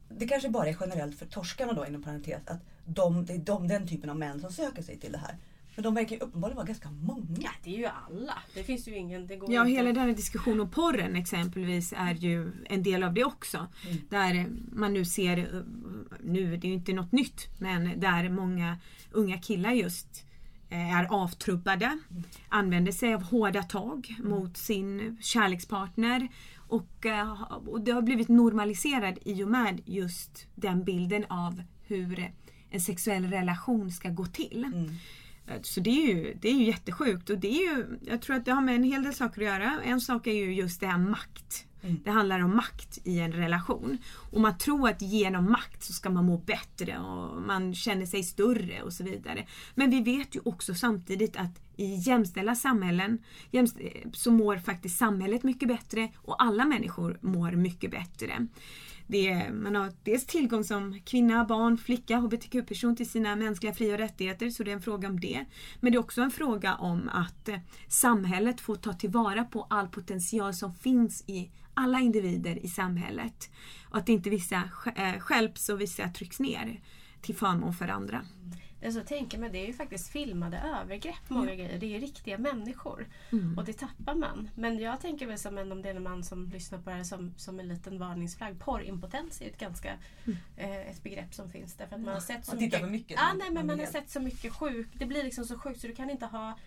Det 0.10 0.28
kanske 0.28 0.50
bara 0.50 0.70
är 0.70 0.78
generellt 0.80 1.16
för 1.20 1.26
torskarna 1.26 1.74
då 1.74 1.86
inom 1.88 2.04
parentes. 2.04 2.42
Att 2.48 2.62
de, 2.86 3.26
det 3.26 3.34
är 3.34 3.38
de, 3.38 3.68
den 3.68 3.88
typen 3.88 4.10
av 4.10 4.18
män 4.18 4.42
som 4.42 4.52
söker 4.52 4.84
sig 4.84 5.00
till 5.00 5.12
det 5.12 5.18
här. 5.18 5.38
Men 5.78 5.84
de 5.84 5.94
verkar 5.94 6.16
ju 6.16 6.22
uppenbarligen 6.22 6.56
vara 6.56 6.66
ganska 6.66 6.92
många. 6.92 7.50
Det 7.64 7.76
är 7.76 7.78
ju 7.78 7.86
alla. 7.86 8.34
Det 8.54 8.64
finns 8.64 8.88
ju 8.88 8.96
ingen... 8.96 9.28
Det 9.28 9.36
går 9.36 9.54
Ja, 9.54 9.62
inte 9.62 9.72
hela 9.72 9.94
den 9.94 9.98
här 9.98 10.16
diskussionen 10.16 10.60
om 10.60 10.70
porren 10.70 11.16
exempelvis 11.16 11.94
är 11.98 12.14
ju 12.14 12.52
en 12.66 12.84
del 12.84 13.04
av 13.04 13.14
det 13.14 13.24
också. 13.24 13.58
Mm. 13.58 13.98
Där 14.10 14.48
man 14.72 14.94
nu 14.94 15.06
ser, 15.06 15.64
nu 16.24 16.58
det 16.58 16.68
är 16.68 16.70
ju 16.70 16.76
inte 16.76 16.94
något 16.94 17.12
nytt, 17.12 17.48
men 17.60 18.00
där 18.00 18.30
många 18.30 18.78
unga 19.12 19.38
killar 19.38 19.72
just 19.72 20.26
eh, 20.70 20.98
är 20.98 21.06
avtrubbade, 21.06 22.00
använder 22.50 22.92
sig 22.92 23.14
av 23.14 23.24
hårda 23.24 23.64
tag 23.64 24.16
mot 24.24 24.58
sin 24.58 25.18
kärlekspartner 25.22 26.28
och, 26.56 27.06
eh, 27.06 27.42
och 27.42 27.82
det 27.82 27.92
har 27.92 28.02
blivit 28.02 28.28
normaliserad 28.28 29.20
i 29.26 29.44
och 29.44 29.50
med 29.50 29.82
just 29.86 30.48
den 30.56 30.84
bilden 30.84 31.26
av 31.30 31.62
hur 31.82 32.32
en 32.70 32.82
sexuell 32.82 33.26
relation 33.26 33.92
ska 33.92 34.10
gå 34.10 34.26
till. 34.26 34.64
Mm. 34.64 34.90
Så 35.62 35.80
det 35.80 35.90
är, 35.90 36.08
ju, 36.08 36.38
det 36.42 36.50
är 36.50 36.54
ju 36.54 36.64
jättesjukt 36.64 37.30
och 37.30 37.38
det 37.38 37.48
är 37.48 37.76
ju, 37.76 38.00
jag 38.02 38.22
tror 38.22 38.36
att 38.36 38.46
det 38.46 38.52
har 38.52 38.62
med 38.62 38.76
en 38.76 38.84
hel 38.84 39.04
del 39.04 39.14
saker 39.14 39.42
att 39.42 39.48
göra. 39.48 39.82
En 39.84 40.02
sak 40.02 40.28
är 40.28 40.34
ju 40.34 40.54
just 40.54 40.80
det 40.80 40.88
här 40.88 40.98
makt. 40.98 41.68
Mm. 41.82 42.00
Det 42.04 42.12
handlar 42.12 42.40
om 42.40 42.56
makt 42.56 43.00
i 43.04 43.20
en 43.20 43.32
relation. 43.32 43.98
Och 44.32 44.42
man 44.42 44.58
tror 44.58 44.90
att 44.90 45.02
genom 45.02 45.52
makt 45.52 45.84
så 45.84 45.94
ska 45.94 46.10
man 46.10 46.26
må 46.26 46.38
bättre 46.38 47.00
och 47.00 47.42
man 47.42 47.76
känner 47.76 48.06
sig 48.06 48.24
större 48.24 48.82
och 48.82 48.94
så 48.94 49.04
vidare. 49.04 49.48
Men 49.76 49.90
vi 49.90 50.02
vet 50.02 50.36
ju 50.36 50.40
också 50.46 50.76
samtidigt 50.76 51.38
att 51.38 51.62
i 51.78 51.96
jämställda 51.96 52.56
samhällen 52.56 53.24
jämst- 53.52 53.78
så 54.14 54.32
mår 54.32 54.58
faktiskt 54.58 54.98
samhället 54.98 55.44
mycket 55.44 55.68
bättre 55.68 56.10
och 56.18 56.44
alla 56.44 56.66
människor 56.66 57.18
mår 57.22 57.52
mycket 57.52 57.92
bättre. 57.92 58.48
Det 59.08 59.30
är, 59.30 59.52
man 59.52 59.76
har 59.76 59.92
dels 60.04 60.26
tillgång 60.26 60.64
som 60.64 61.00
kvinna, 61.06 61.46
barn, 61.46 61.78
flicka, 61.78 62.18
hbtq-person 62.18 62.96
till 62.96 63.10
sina 63.10 63.36
mänskliga 63.36 63.74
fri 63.74 63.94
och 63.94 63.98
rättigheter, 63.98 64.50
så 64.50 64.64
det 64.64 64.72
är 64.72 64.76
en 64.76 64.82
fråga 64.82 65.08
om 65.08 65.20
det. 65.20 65.46
Men 65.80 65.92
det 65.92 65.96
är 65.96 66.00
också 66.00 66.22
en 66.22 66.32
fråga 66.32 66.76
om 66.76 67.10
att 67.10 67.50
eh, 67.50 67.60
samhället 67.88 68.62
får 68.62 68.76
ta 68.76 68.94
tillvara 68.94 69.44
på 69.44 69.68
all 69.70 69.88
potential 69.88 70.54
som 70.54 70.74
finns 70.76 71.24
i 71.28 71.52
alla 71.74 72.00
individer 72.00 72.66
i 72.66 72.68
samhället. 72.68 73.50
Och 73.90 73.98
att 73.98 74.10
inte 74.10 74.30
vissa 74.30 74.56
eh, 74.96 75.20
skälps 75.20 75.24
stjälps 75.24 75.70
och 75.70 75.82
vissa 75.82 76.10
trycks 76.10 76.40
ner 76.40 76.82
till 77.22 77.36
förmån 77.36 77.74
för 77.74 77.88
andra. 77.88 78.22
Det 78.80 78.88
är 78.88 78.92
så 78.92 79.00
att 79.00 79.08
tänka 79.08 79.38
mig, 79.38 79.50
det 79.50 79.58
är 79.58 79.68
ju 79.68 79.74
faktiskt 79.74 80.10
filmade 80.10 80.58
övergrepp 80.58 81.30
många 81.30 81.56
grejer. 81.56 81.80
Det 81.80 81.96
är 81.96 82.00
riktiga 82.00 82.38
människor. 82.38 83.08
Mm. 83.32 83.58
Och 83.58 83.66
det 83.66 83.74
tappar 83.74 84.16
man. 84.16 84.50
Men 84.56 84.80
jag 84.80 85.02
tänker 85.02 85.28
väl 85.28 85.38
som 85.40 85.58
en, 85.58 85.72
om 85.72 85.82
det 85.82 85.90
är 85.90 85.96
en 85.96 86.04
man 86.04 86.24
som 86.24 86.50
lyssnar 86.50 86.80
på 86.80 86.90
det 86.90 86.96
här 86.96 87.04
som, 87.04 87.34
som 87.38 87.60
en 87.60 87.68
liten 87.68 88.00
varningsflagg. 88.00 88.60
Porrimpotens 88.60 89.42
är 89.42 89.46
ju 89.46 89.52
ett 89.52 89.58
ganska 89.60 89.94
eh, 90.58 90.90
ett 90.90 91.04
begrepp 91.04 91.34
som 91.34 91.50
finns. 91.50 91.76
Därför 91.76 91.96
att 91.96 92.02
man 92.02 92.14
har 92.14 92.22
sett 92.22 92.46
så 92.46 92.52
Man 92.56 92.64
mycket. 92.64 92.90
mycket. 92.90 93.20
Så 93.20 93.26
nej, 93.38 93.52
men 93.52 93.68
man 93.68 93.80
har 93.80 93.86
sett 93.86 94.10
så 94.10 94.20
mycket 94.20 94.54
sjukt. 94.54 94.90
Det 94.94 95.06
blir 95.06 95.24
liksom 95.24 95.46
så 95.46 95.60
sjukt 95.60 95.82
så 95.82 95.88
du 95.88 95.96
kan 95.96 96.10
inte 96.10 96.26
ha 96.26 96.58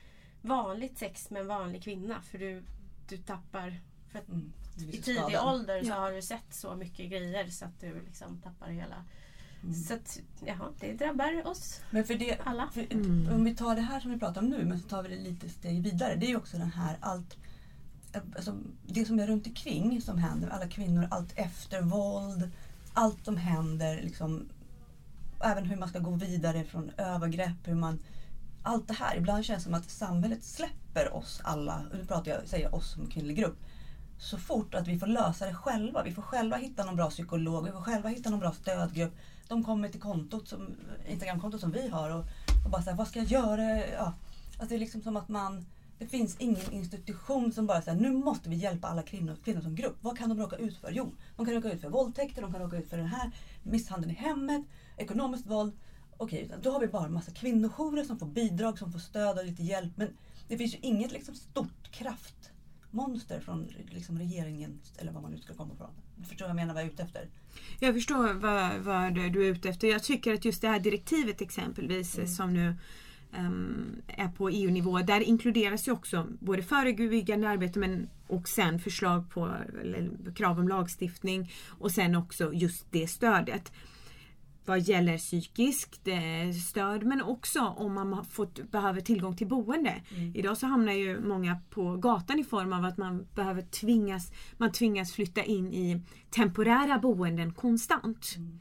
vanligt 0.43 0.99
sex 0.99 1.31
med 1.31 1.41
en 1.41 1.47
vanlig 1.49 1.83
kvinna. 1.85 2.23
För 2.23 2.39
du, 2.39 2.63
du 3.09 3.17
tappar. 3.17 3.81
För 4.13 4.21
Mm, 4.29 4.53
i 4.93 5.03
tidig 5.03 5.39
ålder 5.43 5.81
så 5.83 5.89
Ja. 5.89 5.95
har 5.95 6.13
du 6.13 6.23
sett 6.23 6.55
så 6.55 6.75
mycket 6.77 7.11
grejer 7.11 7.47
så 7.49 7.65
att 7.65 7.81
du 7.81 8.01
liksom 8.07 8.41
tappar 8.41 8.69
hela. 8.69 9.05
Mm. 9.63 9.75
Så 9.75 9.95
att, 9.95 10.21
jaha, 10.45 10.69
det 10.81 10.93
drabbar 10.93 11.47
oss 11.47 11.81
Men 11.91 12.05
för 12.05 12.15
det, 12.15 12.39
alla. 12.45 12.71
för 12.73 12.93
Mm. 12.93 13.33
Om 13.33 13.45
vi 13.45 13.55
tar 13.55 13.75
det 13.75 13.81
här 13.81 14.01
som 14.01 14.11
vi 14.11 14.19
pratar 14.19 14.41
om 14.41 14.49
nu, 14.49 14.65
men 14.65 14.81
så 14.81 14.89
tar 14.89 15.03
vi 15.03 15.09
det 15.09 15.23
lite 15.23 15.49
steg 15.49 15.83
vidare. 15.83 16.15
Det 16.15 16.27
är 16.27 16.31
ju 16.31 16.37
också 16.37 16.57
den 16.59 16.71
här 16.71 16.97
allt 17.01 17.37
alltså, 18.37 18.57
det 18.87 19.05
som 19.05 19.19
är 19.19 19.27
runt 19.27 19.47
omkring 19.47 20.01
som 20.01 20.19
händer, 20.19 20.49
alla 20.49 20.69
kvinnor, 20.69 21.09
allt 21.11 21.33
eftervåld, 21.37 22.51
allt 22.93 23.25
som 23.25 23.37
händer, 23.37 24.03
liksom, 24.03 24.49
även 25.45 25.65
hur 25.65 25.77
man 25.77 25.89
ska 25.89 25.99
gå 25.99 26.11
vidare 26.11 26.65
från 26.65 26.91
övergrepp, 26.97 27.57
hur 27.65 27.75
man, 27.75 27.99
allt 28.63 28.89
det 28.89 28.95
här. 28.95 29.17
Ibland 29.17 29.45
känns 29.45 29.59
det 29.59 29.65
som 29.65 29.75
att 29.75 29.91
samhället 29.91 30.45
släpper 30.45 31.15
oss 31.15 31.41
alla, 31.45 31.83
nu 31.93 32.07
pratar 32.07 32.31
jag, 32.31 32.49
säger 32.49 32.65
jag 32.65 32.75
oss 32.75 32.93
som 32.93 33.07
kvinnlig 33.07 33.37
grupp, 33.37 33.59
så 34.19 34.39
fort 34.39 34.75
att 34.75 34.89
vi 34.89 34.99
får 34.99 35.07
lösa 35.07 35.47
det 35.47 35.55
själva. 35.55 36.03
Vi 36.03 36.13
får 36.13 36.23
själva 36.23 36.57
hitta 36.57 36.85
någon 36.85 36.97
bra 36.97 37.11
psykolog, 37.11 37.65
vi 37.65 37.73
får 37.73 37.81
själva 37.81 38.09
hitta 38.09 38.31
någon 38.31 38.41
bra 38.41 38.53
stödgrupp. 38.53 39.13
De 39.51 39.65
kommer 39.65 39.89
till 39.89 40.01
kontot 40.01 40.49
som, 40.49 40.77
Instagramkontot 41.09 41.61
som 41.61 41.73
vi 41.73 41.89
har 41.89 42.11
och, 42.11 42.25
och 42.65 42.71
bara 42.71 42.83
säger 42.83 42.97
vad 42.97 43.09
ska 43.09 43.19
jag 43.19 43.29
göra? 43.29 43.87
Ja. 43.87 44.15
Alltså 44.51 44.69
det 44.69 44.75
är 44.75 44.79
liksom 44.79 45.03
som 45.03 45.17
att 45.17 45.29
man 45.29 45.67
det 45.99 46.07
finns 46.07 46.37
ingen 46.39 46.73
institution 46.73 47.53
som 47.53 47.67
bara 47.67 47.83
säger 47.83 48.01
nu 48.01 48.11
måste 48.11 48.49
vi 48.49 48.57
hjälpa 48.57 48.89
alla 48.89 49.03
kvinnor, 49.03 49.37
kvinnor 49.45 49.61
som 49.61 49.75
grupp. 49.75 49.97
Vad 50.01 50.19
kan 50.19 50.29
de 50.29 50.39
råka 50.39 50.57
ut 50.57 50.77
för? 50.77 50.91
Jo, 50.91 51.13
de 51.37 51.47
kan 51.47 51.55
råka 51.55 51.73
ut 51.73 51.81
för 51.81 51.89
våldtäkter, 51.89 52.43
de 52.43 52.53
kan 52.53 52.63
råka 52.63 52.77
ut 52.77 52.89
för 52.89 52.97
den 52.97 53.07
här 53.07 53.31
misshandeln 53.63 54.11
i 54.11 54.15
hemmet, 54.15 54.63
ekonomiskt 54.97 55.47
våld. 55.47 55.73
Okej, 56.17 56.51
då 56.63 56.71
har 56.71 56.81
vi 56.81 56.87
bara 56.87 57.05
en 57.05 57.13
massa 57.13 57.31
kvinnojourer 57.31 58.05
som 58.05 58.19
får 58.19 58.27
bidrag, 58.27 58.79
som 58.79 58.93
får 58.93 58.99
stöd 58.99 59.39
och 59.39 59.45
lite 59.45 59.63
hjälp. 59.63 59.93
Men 59.97 60.09
det 60.49 60.59
finns 60.59 60.75
ju 60.75 60.79
inget 60.83 61.13
liksom 61.13 61.35
stort 61.35 61.91
kraftmonster 62.91 63.41
från 63.41 63.69
liksom 63.91 64.19
regeringen, 64.19 64.81
eller 64.99 65.13
vad 65.13 65.23
man 65.23 65.33
nu 65.33 65.39
ska 65.39 65.55
komma 65.55 65.75
ifrån. 65.75 65.91
Du 66.17 66.25
förstår 66.25 66.45
vad 66.45 66.51
jag 66.51 66.57
menar, 66.57 66.75
vad 66.75 66.83
jag 66.83 66.89
är 66.89 66.93
ute 66.93 67.03
efter? 67.03 67.29
Jag 67.81 67.95
förstår 67.95 68.33
vad, 68.33 68.79
vad 68.79 69.15
du 69.15 69.47
är 69.47 69.51
ute 69.51 69.69
efter. 69.69 69.89
Jag 69.89 70.03
tycker 70.03 70.35
att 70.35 70.45
just 70.45 70.63
det 70.63 70.69
här 70.69 70.81
direktivet 70.81 71.41
exempelvis 71.41 72.15
Mm. 72.19 72.29
som 72.29 72.55
nu 72.55 72.75
ehm, 73.33 74.03
är 74.07 74.29
på 74.29 74.49
EU-nivå. 74.51 74.99
Där 74.99 75.21
inkluderas 75.21 75.89
ju 75.89 75.93
också 75.93 76.27
både 76.41 76.63
förebyggande 76.63 77.49
arbete 77.49 77.79
men 77.79 78.09
och 78.27 78.49
sen 78.49 78.79
förslag 78.79 79.31
på 79.31 79.55
krav 80.35 80.59
om 80.59 80.69
lagstiftning 80.69 81.53
och 81.81 81.91
sen 81.91 82.15
också 82.15 82.53
just 82.53 82.87
det 82.91 83.07
stödet. 83.07 83.73
Vad 84.71 84.81
gäller 84.81 85.19
psykiskt 85.19 86.09
stöd 86.69 87.03
men 87.07 87.23
också 87.23 87.61
om 87.61 87.95
man 87.95 88.25
fått, 88.25 88.71
behöver 88.71 89.01
tillgång 89.01 89.37
till 89.37 89.47
boende. 89.47 89.95
Mm. 90.17 90.37
Idag 90.37 90.57
så 90.57 90.67
hamnar 90.67 90.93
ju 90.93 91.21
många 91.21 91.59
på 91.71 91.97
gatan 91.97 92.39
i 92.39 92.45
form 92.45 92.73
av 92.73 92.85
att 92.85 92.97
man 92.99 93.27
behöver 93.35 93.63
tvingas, 93.63 94.33
man 94.57 94.73
tvingas 94.73 95.13
flytta 95.13 95.43
in 95.43 95.73
i 95.73 96.03
temporära 96.31 96.99
boenden 96.99 97.53
konstant. 97.53 98.35
Mm. 98.37 98.59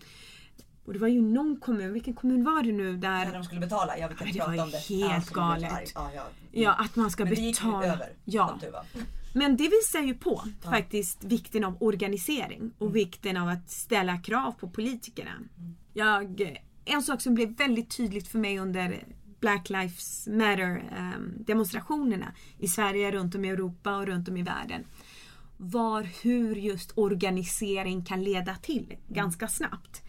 Och 0.85 0.93
det 0.93 0.99
var 0.99 1.07
ju 1.07 1.21
någon 1.21 1.59
kommun, 1.59 1.93
vilken 1.93 2.13
kommun 2.13 2.43
var 2.43 2.63
det 2.63 2.71
nu 2.71 2.97
där 2.97 3.25
När 3.25 3.33
de 3.33 3.43
skulle 3.43 3.61
betala, 3.61 3.97
jag 3.97 4.09
vet 4.09 4.21
inte 4.21 4.33
det 4.39 4.45
var 4.45 4.53
ju 4.53 4.61
om 4.61 4.71
det. 4.71 4.77
helt 4.77 5.31
Ja, 5.35 5.35
galet. 5.35 5.91
Ja, 5.95 6.11
ja. 6.15 6.23
Ja, 6.51 6.73
att 6.73 6.95
man 6.95 7.11
ska 7.11 7.25
Men 7.25 7.35
det 7.35 7.41
gick 7.41 7.63
ju 7.63 7.65
betala. 7.65 7.93
över, 7.93 8.09
ja. 8.25 8.59
Men 9.33 9.57
det 9.57 9.63
visar 9.67 9.99
ju 9.99 10.13
på 10.13 10.43
Ja. 10.63 10.69
faktiskt 10.69 11.23
vikten 11.23 11.63
av 11.63 11.77
organisering 11.83 12.71
och 12.77 12.95
vikten 12.95 13.37
av 13.37 13.47
att 13.49 13.69
ställa 13.71 14.17
krav 14.17 14.51
på 14.51 14.69
politikerna. 14.69 15.31
Jag, 15.99 16.59
en 16.85 17.03
sak 17.03 17.21
som 17.21 17.33
blev 17.33 17.57
väldigt 17.57 17.97
tydligt 17.97 18.27
för 18.27 18.39
mig 18.39 18.59
under 18.59 19.03
Black 19.39 19.69
Lives 19.69 20.27
Matter 20.27 20.91
ehm, 20.97 21.33
demonstrationerna 21.37 22.33
i 22.57 22.67
Sverige, 22.67 23.11
runt 23.11 23.35
om 23.35 23.45
i 23.45 23.49
Europa 23.49 23.97
och 23.97 24.05
runt 24.05 24.29
om 24.29 24.37
i 24.37 24.43
världen 24.43 24.85
var 25.57 26.03
hur 26.21 26.55
just 26.55 26.97
organisering 26.97 28.05
kan 28.05 28.23
leda 28.23 28.55
till 28.55 28.95
ganska 29.07 29.47
snabbt. 29.47 30.01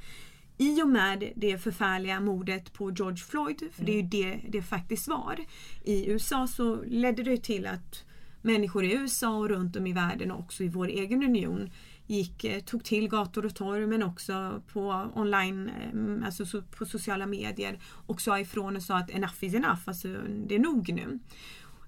i 0.58 0.82
och 0.82 0.88
med 0.88 1.32
det 1.36 1.58
förfärliga 1.58 2.20
mordet 2.20 2.72
på 2.72 2.90
George 2.90 3.16
Floyd, 3.16 3.62
för 3.72 3.84
det 3.84 3.92
är 3.92 3.96
ju 3.96 4.08
det 4.08 4.40
det 4.48 4.62
faktiskt 4.62 5.08
var. 5.08 5.44
I 5.84 6.10
USA 6.10 6.46
så 6.46 6.82
ledde 6.86 7.22
det 7.22 7.42
till 7.42 7.66
att 7.66 8.04
människor 8.42 8.84
i 8.84 8.92
USA 8.92 9.36
och 9.36 9.48
runt 9.48 9.76
om 9.76 9.86
i 9.86 9.92
världen 9.92 10.30
och 10.30 10.40
också 10.40 10.64
i 10.64 10.68
vår 10.68 10.88
egen 10.88 11.22
union 11.22 11.70
gick, 12.10 12.44
eh, 12.44 12.60
tog 12.60 12.84
till 12.84 13.08
gator 13.08 13.46
och 13.46 13.54
torg 13.54 13.86
men 13.86 14.02
också 14.02 14.62
på 14.72 15.10
online, 15.14 15.68
eh, 15.68 16.26
alltså 16.26 16.44
so- 16.44 16.64
på 16.78 16.86
sociala 16.86 17.26
medier 17.26 17.78
och 18.06 18.20
sa 18.20 18.40
ifrån 18.40 18.76
och 18.76 18.82
sa 18.82 18.98
att 18.98 19.10
enough 19.10 19.44
is 19.44 19.54
enough, 19.54 19.80
alltså 19.84 20.08
det 20.46 20.54
är 20.54 20.58
nog 20.58 20.92
nu. 20.92 21.18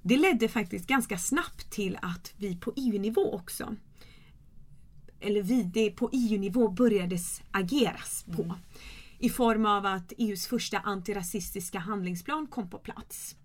Det 0.03 0.16
ledde 0.16 0.49
faktiskt 0.49 0.87
ganska 0.87 1.18
snabbt 1.18 1.70
till 1.70 1.99
att 2.03 2.35
vi 2.37 2.57
på 2.57 2.73
EU-nivå 2.77 3.35
också 3.35 3.77
eller 5.23 5.43
vi, 5.43 5.62
det 5.62 5.91
på 5.91 6.11
EU-nivå 6.12 6.68
började 6.68 7.18
ageras 7.51 8.25
på. 8.37 8.55
I 9.18 9.31
form 9.31 9.66
av 9.66 9.87
att 9.87 10.12
EUs 10.18 10.47
första 10.47 10.79
antirasistiska 10.79 11.79
handlingsplan 11.79 12.47
kom 12.47 12.70
på 12.70 12.79
plats. 12.79 13.37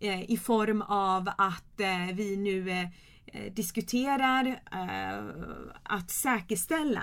Eh, 0.00 0.30
I 0.30 0.36
form 0.36 0.82
av 0.82 1.28
att 1.38 1.80
vi 2.14 2.36
nu 2.36 2.88
Eh, 3.32 3.52
diskuterar 3.52 4.46
eh, 4.72 5.24
att 5.82 6.10
säkerställa 6.10 7.02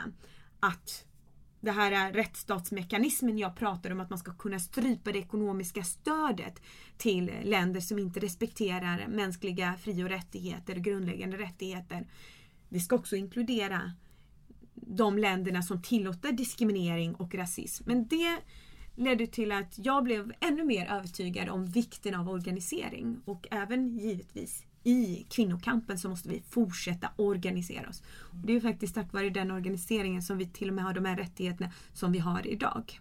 att 0.59 1.05
det 1.61 1.71
här 1.71 1.91
är 1.91 2.13
rättsstatsmekanismen 2.13 3.37
jag 3.37 3.55
pratar 3.55 3.91
om 3.91 3.99
att 3.99 4.09
man 4.09 4.19
ska 4.19 4.33
kunna 4.33 4.59
strypa 4.59 5.11
det 5.11 5.19
ekonomiska 5.19 5.83
stödet 5.83 6.61
till 6.97 7.31
länder 7.43 7.79
som 7.79 7.99
inte 7.99 8.19
respekterar 8.19 9.07
mänskliga 9.07 9.73
fri 9.73 10.03
och 10.03 10.09
rättigheter, 10.09 10.75
grundläggande 10.75 11.37
rättigheter. 11.37 12.07
Vi 12.69 12.79
ska 12.79 12.95
också 12.95 13.15
inkludera 13.15 13.91
de 14.73 15.17
länderna 15.17 15.61
som 15.61 15.81
tillåter 15.81 16.31
diskriminering 16.31 17.15
och 17.15 17.35
rasism. 17.35 17.83
Men 17.87 18.07
det 18.07 18.37
ledde 18.95 19.27
till 19.27 19.51
att 19.51 19.77
jag 19.77 20.03
blev 20.03 20.33
ännu 20.39 20.63
mer 20.63 20.85
övertygad 20.91 21.49
om 21.49 21.65
vikten 21.65 22.15
av 22.15 22.29
organisering 22.29 23.21
och 23.25 23.47
även 23.51 23.97
givetvis 23.97 24.66
i 24.87 25.25
kvinnokampen 25.29 25.99
så 25.99 26.09
måste 26.09 26.29
vi 26.29 26.43
fortsätta 26.49 27.09
organisera 27.15 27.89
oss. 27.89 28.01
Och 28.09 28.35
det 28.47 28.53
är 28.55 28.59
faktiskt 28.61 28.95
tack 28.95 29.13
vare 29.13 29.29
den 29.29 29.51
organiseringen 29.51 30.21
som 30.21 30.37
vi 30.37 30.45
till 30.45 30.67
och 30.69 30.73
med 30.73 30.83
har 30.83 30.93
de 30.93 31.05
här 31.05 31.15
rättigheterna 31.17 31.71
som 31.93 32.11
vi 32.11 32.19
har 32.19 32.47
idag. 32.47 32.99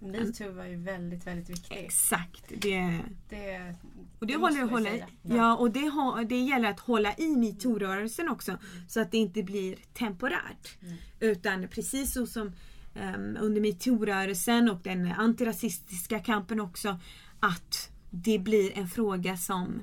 Metoo 0.00 0.52
var 0.52 0.64
ju 0.64 0.76
väldigt, 0.76 1.26
väldigt 1.26 1.50
viktigt. 1.50 1.72
Exakt. 1.78 2.44
Det, 2.48 3.00
Det, 3.28 3.74
och 4.18 4.26
det, 4.26 4.32
Det 4.32 4.38
håller 4.38 4.62
hålla, 4.62 4.90
säga. 4.90 5.06
ja, 5.22 5.56
och 5.56 5.70
det, 5.70 5.86
har- 5.86 6.24
det 6.24 6.40
gäller 6.40 6.70
att 6.70 6.80
hålla 6.80 7.14
i 7.14 7.36
metoo-rörelsen 7.36 8.28
också 8.28 8.58
så 8.88 9.00
att 9.00 9.10
det 9.10 9.18
inte 9.18 9.42
blir 9.42 9.76
temporärt. 9.92 10.76
Utan 11.20 11.68
precis 11.68 12.12
så 12.12 12.26
som 12.26 12.46
um, 12.94 13.36
under 13.40 13.60
metoo-rörelsen 13.60 14.70
och 14.70 14.80
den 14.82 15.06
antirasistiska 15.12 16.18
kampen 16.18 16.60
också 16.60 16.98
att 17.40 17.90
det 18.10 18.38
blir 18.38 18.78
en 18.78 18.88
fråga 18.88 19.36
som 19.36 19.80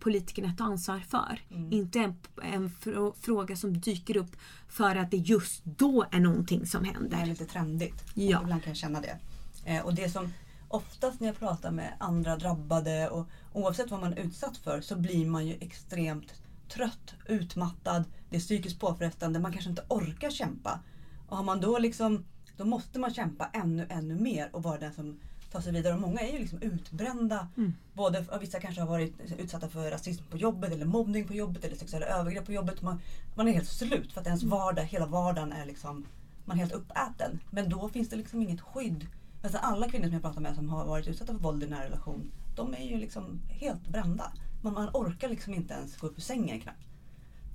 politikerna 0.00 0.54
tar 0.58 0.64
ansvar 0.64 0.98
för. 0.98 1.40
Inte 1.70 1.98
en, 1.98 2.14
en 2.42 2.70
frå, 2.70 3.14
fråga 3.20 3.56
som 3.56 3.80
dyker 3.80 4.16
upp 4.16 4.36
för 4.68 4.96
att 4.96 5.10
det 5.10 5.16
just 5.16 5.64
då 5.64 6.06
är 6.10 6.20
någonting 6.20 6.66
som 6.66 6.82
Det 6.82 6.88
är 6.88 6.94
händer. 6.94 7.26
lite 7.26 7.44
trendigt. 7.44 8.04
Ja. 8.14 8.42
Ibland 8.42 8.62
kan 8.62 8.70
jag 8.70 8.76
känna 8.76 9.00
det. 9.00 9.18
Eh, 9.64 9.84
och 9.84 9.94
det 9.94 10.10
som 10.10 10.32
oftast 10.68 11.20
när 11.20 11.26
jag 11.28 11.38
pratar 11.38 11.70
med 11.70 11.94
andra 12.00 12.36
drabbade 12.36 13.08
och 13.10 13.26
oavsett 13.52 13.90
vad 13.90 14.00
man 14.00 14.12
är 14.12 14.16
utsatt 14.16 14.56
för 14.56 14.80
så 14.80 14.96
blir 14.96 15.26
man 15.26 15.46
ju 15.46 15.54
extremt 15.60 16.34
trött, 16.68 17.14
utmattad, 17.26 18.04
det 18.30 18.36
är 18.36 18.40
psykiskt 18.40 18.80
påfrestande, 18.80 19.38
man 19.38 19.52
kanske 19.52 19.70
inte 19.70 19.84
orkar 19.88 20.30
kämpa. 20.30 20.80
Och 21.28 21.36
har 21.36 21.44
man 21.44 21.60
då 21.60 21.78
liksom, 21.78 22.24
då 22.56 22.64
måste 22.64 22.98
man 22.98 23.14
kämpa 23.14 23.50
ännu, 23.52 23.86
ännu 23.90 24.14
mer 24.20 24.50
och 24.52 24.62
vara 24.62 24.78
den 24.78 24.92
som 24.94 25.20
tar 25.52 25.60
sig 25.60 25.72
vidare. 25.72 25.94
Och 25.94 26.00
många 26.00 26.20
är 26.20 26.32
ju 26.32 26.38
liksom 26.38 26.62
utbrända. 26.62 27.48
Både, 27.92 28.24
och 28.32 28.42
vissa 28.42 28.60
kanske 28.60 28.80
har 28.80 28.88
varit 28.88 29.14
utsatta 29.38 29.68
för 29.68 29.90
rasism 29.90 30.24
på 30.30 30.36
jobbet 30.36 30.72
eller 30.72 30.86
mobbning 30.86 31.26
på 31.26 31.34
jobbet 31.34 31.64
eller 31.64 31.76
sexuella 31.76 32.06
övergrepp 32.06 32.46
på 32.46 32.52
jobbet. 32.52 32.82
Man, 32.82 33.00
man 33.34 33.48
är 33.48 33.52
helt 33.52 33.68
slut 33.68 34.12
för 34.12 34.20
att 34.20 34.26
ens 34.26 34.42
vardag, 34.42 34.82
hela 34.82 35.06
vardagen 35.06 35.52
är 35.52 35.66
liksom 35.66 36.06
man 36.44 36.56
är 36.56 36.60
helt 36.60 36.72
uppäten. 36.72 37.40
Men 37.50 37.68
då 37.68 37.88
finns 37.88 38.08
det 38.08 38.16
liksom 38.16 38.42
inget 38.42 38.60
skydd. 38.60 39.06
Alltså 39.42 39.58
alla 39.58 39.88
kvinnor 39.88 40.04
som 40.04 40.12
jag 40.12 40.22
pratar 40.22 40.40
med 40.40 40.54
som 40.54 40.68
har 40.68 40.84
varit 40.84 41.08
utsatta 41.08 41.32
för 41.32 41.40
våld 41.40 41.62
i 41.62 41.66
nära 41.66 41.84
relation, 41.84 42.32
de 42.56 42.74
är 42.74 42.84
ju 42.84 42.96
liksom 42.96 43.40
helt 43.48 43.88
brända. 43.88 44.32
Man, 44.62 44.72
man 44.72 44.88
orkar 44.88 45.28
liksom 45.28 45.54
inte 45.54 45.74
ens 45.74 45.96
gå 45.96 46.06
upp 46.06 46.18
ur 46.18 46.22
sängen 46.22 46.60
knappt. 46.60 46.86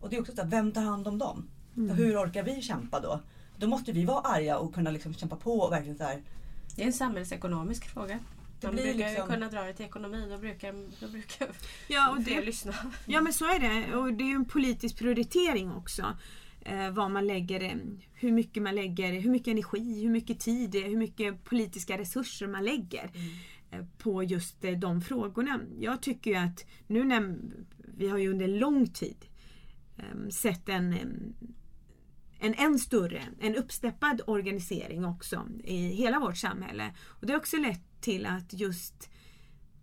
Och 0.02 0.10
det 0.10 0.16
är 0.16 0.22
också 0.22 0.36
så 0.36 0.42
här, 0.42 0.50
vem 0.50 0.72
tar 0.72 0.82
hand 0.82 1.08
om 1.08 1.18
dem? 1.18 1.50
Mm. 1.78 1.96
Hur 1.96 2.18
orkar 2.18 2.44
vi 2.44 2.62
kämpa 2.62 3.00
då? 3.00 3.20
Då 3.58 3.68
måste 3.68 3.92
vi 3.92 4.06
vara 4.06 4.22
arga 4.22 4.58
och 4.58 4.74
kunna 4.74 4.92
liksom 4.92 5.14
kämpa 5.14 5.36
på 5.36 5.60
och 5.60 5.72
verkligen 5.72 5.98
så 5.98 6.04
här, 6.04 6.24
det 6.76 6.82
är 6.82 6.86
en 6.88 6.94
samhällsekonomisk 6.94 7.86
fråga. 7.90 8.20
Det 8.60 8.68
Man 8.68 8.76
brukar 8.76 8.94
liksom- 8.94 9.28
kunna 9.28 9.50
dra 9.50 9.62
det 9.64 9.74
till 9.74 9.86
ekonomi. 9.86 10.28
Då 10.30 10.38
brukar, 10.38 10.74
då 11.00 11.08
brukar 11.08 11.48
Ja, 11.88 12.12
och 12.12 12.22
det, 12.26 12.46
lyssna. 12.46 12.74
Ja 13.06 13.22
men 13.22 13.34
så 13.34 13.46
är 13.46 13.60
det 13.60 13.96
och 13.96 14.14
det 14.14 14.24
är 14.24 14.28
ju 14.28 14.36
en 14.36 14.46
politisk 14.46 14.98
prioritering 14.98 15.72
också. 15.72 16.18
Eh, 16.62 16.92
vad 16.92 17.12
man 17.12 17.28
lägger, 17.28 17.64
eh, 17.64 17.76
hur 18.14 18.32
mycket 18.32 18.64
man 18.64 18.76
lägger, 18.76 19.22
hur 19.22 19.30
mycket 19.30 19.48
energi, 19.48 20.02
hur 20.04 20.10
mycket 20.10 20.40
tid, 20.40 20.76
eh, 20.76 20.82
hur 20.82 20.98
mycket 20.98 21.44
politiska 21.44 21.98
resurser 21.98 22.48
man 22.48 22.64
lägger 22.64 23.12
eh, 23.72 23.86
på 23.98 24.24
just 24.24 24.62
de 24.78 25.02
frågorna. 25.02 25.60
Jag 25.80 26.02
tycker 26.02 26.32
ju 26.32 26.38
att 26.38 26.66
nu 26.88 27.04
när 27.04 27.38
vi 27.78 28.10
har 28.10 28.18
ju 28.18 28.30
under 28.30 28.48
lång 28.48 28.88
tid 28.88 29.26
sett 30.30 30.70
en 30.70 30.96
en 32.46 32.54
än 32.54 32.80
större, 32.80 33.22
en 33.40 33.56
uppsteppad 33.56 34.22
organisering 34.28 35.06
också 35.06 35.48
i 35.64 35.78
hela 35.78 36.20
vårt 36.20 36.38
samhälle. 36.38 36.94
Och 37.06 37.28
det 37.28 37.34
har 37.34 37.40
också 37.40 37.58
lett 37.58 38.02
till 38.02 38.26
att 38.26 38.54
just 38.54 39.10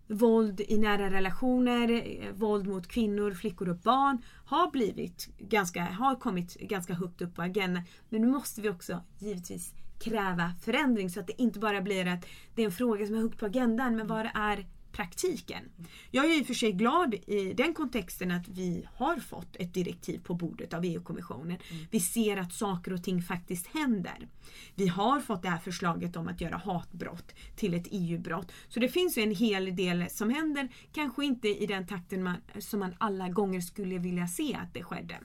våld 0.07 0.61
i 0.61 0.79
nära 0.79 1.11
relationer, 1.11 1.91
eh, 1.91 2.33
våld 2.33 2.67
mot 2.67 2.89
kvinnor, 2.89 3.35
flickor 3.35 3.69
och 3.69 3.77
barn 3.77 4.23
har 4.45 4.71
blivit 4.71 5.29
ganska, 5.39 5.83
har 5.85 6.17
kommit 6.17 6.55
ganska 6.55 6.95
högt 6.95 7.23
upp 7.23 7.35
på 7.35 7.43
agendan. 7.43 7.83
Men 8.09 8.21
nu 8.21 8.27
måste 8.27 8.61
vi 8.61 8.69
också 8.69 9.01
givetvis 9.19 9.75
kräva 10.01 10.53
förändring 10.63 11.11
så 11.11 11.21
att 11.21 11.27
det 11.27 11.43
inte 11.43 11.59
bara 11.59 11.81
blir 11.81 12.07
att 12.07 12.27
det 12.55 12.63
är 12.63 12.67
en 12.67 12.73
fråga 12.73 13.07
som 13.07 13.15
är 13.15 13.21
högt 13.21 13.39
på 13.39 13.47
agendan 13.47 13.97
men 13.97 14.07
vad 14.07 14.25
det 14.25 14.33
är 14.35 14.67
praktiken. 14.93 15.71
Jag 16.11 16.25
är 16.25 16.39
i 16.39 16.43
och 16.43 16.47
för 16.47 16.55
sig 16.55 16.73
glad 16.73 17.15
i 17.15 17.53
den 17.53 17.75
kontexten 17.75 18.31
att 18.31 18.49
vi 18.49 18.87
har 18.95 19.17
fått 19.17 19.57
ett 19.57 19.75
direktiv 19.75 20.19
på 20.19 20.35
bordet 20.35 20.75
av 20.75 20.85
EU-kommissionen. 20.85 21.59
Vi 21.91 22.01
ser 22.01 22.37
att 22.37 22.53
saker 22.53 22.93
och 22.93 23.05
ting 23.05 23.23
faktiskt 23.23 23.67
händer. 23.67 24.29
Vi 24.75 24.89
har 24.89 25.21
fått 25.21 25.43
det 25.43 25.49
här 25.49 25.59
förslaget 25.59 26.17
om 26.17 26.29
att 26.29 26.41
göra 26.41 26.57
hatbrott 26.57 27.33
till 27.57 27.75
ett 27.75 27.87
EU-brott. 27.91 28.53
Så 28.69 28.81
det 28.81 28.89
finns 28.89 29.19
ju 29.19 29.23
en 29.23 29.35
hel 29.35 29.77
del 29.77 30.11
som 30.11 30.31
händer, 30.31 30.69
kanske 30.93 31.25
inte 31.25 31.49
i 31.49 31.67
den 31.67 31.87
takten 31.87 32.23
man, 32.23 32.37
som 32.59 32.81
man 32.81 32.95
alla 32.99 33.29
gånger 33.29 33.61
skulle 33.61 33.99
vilja 33.99 34.27
se 34.27 34.55
att 34.55 34.75
det 34.75 34.83
skedde. 34.83 35.19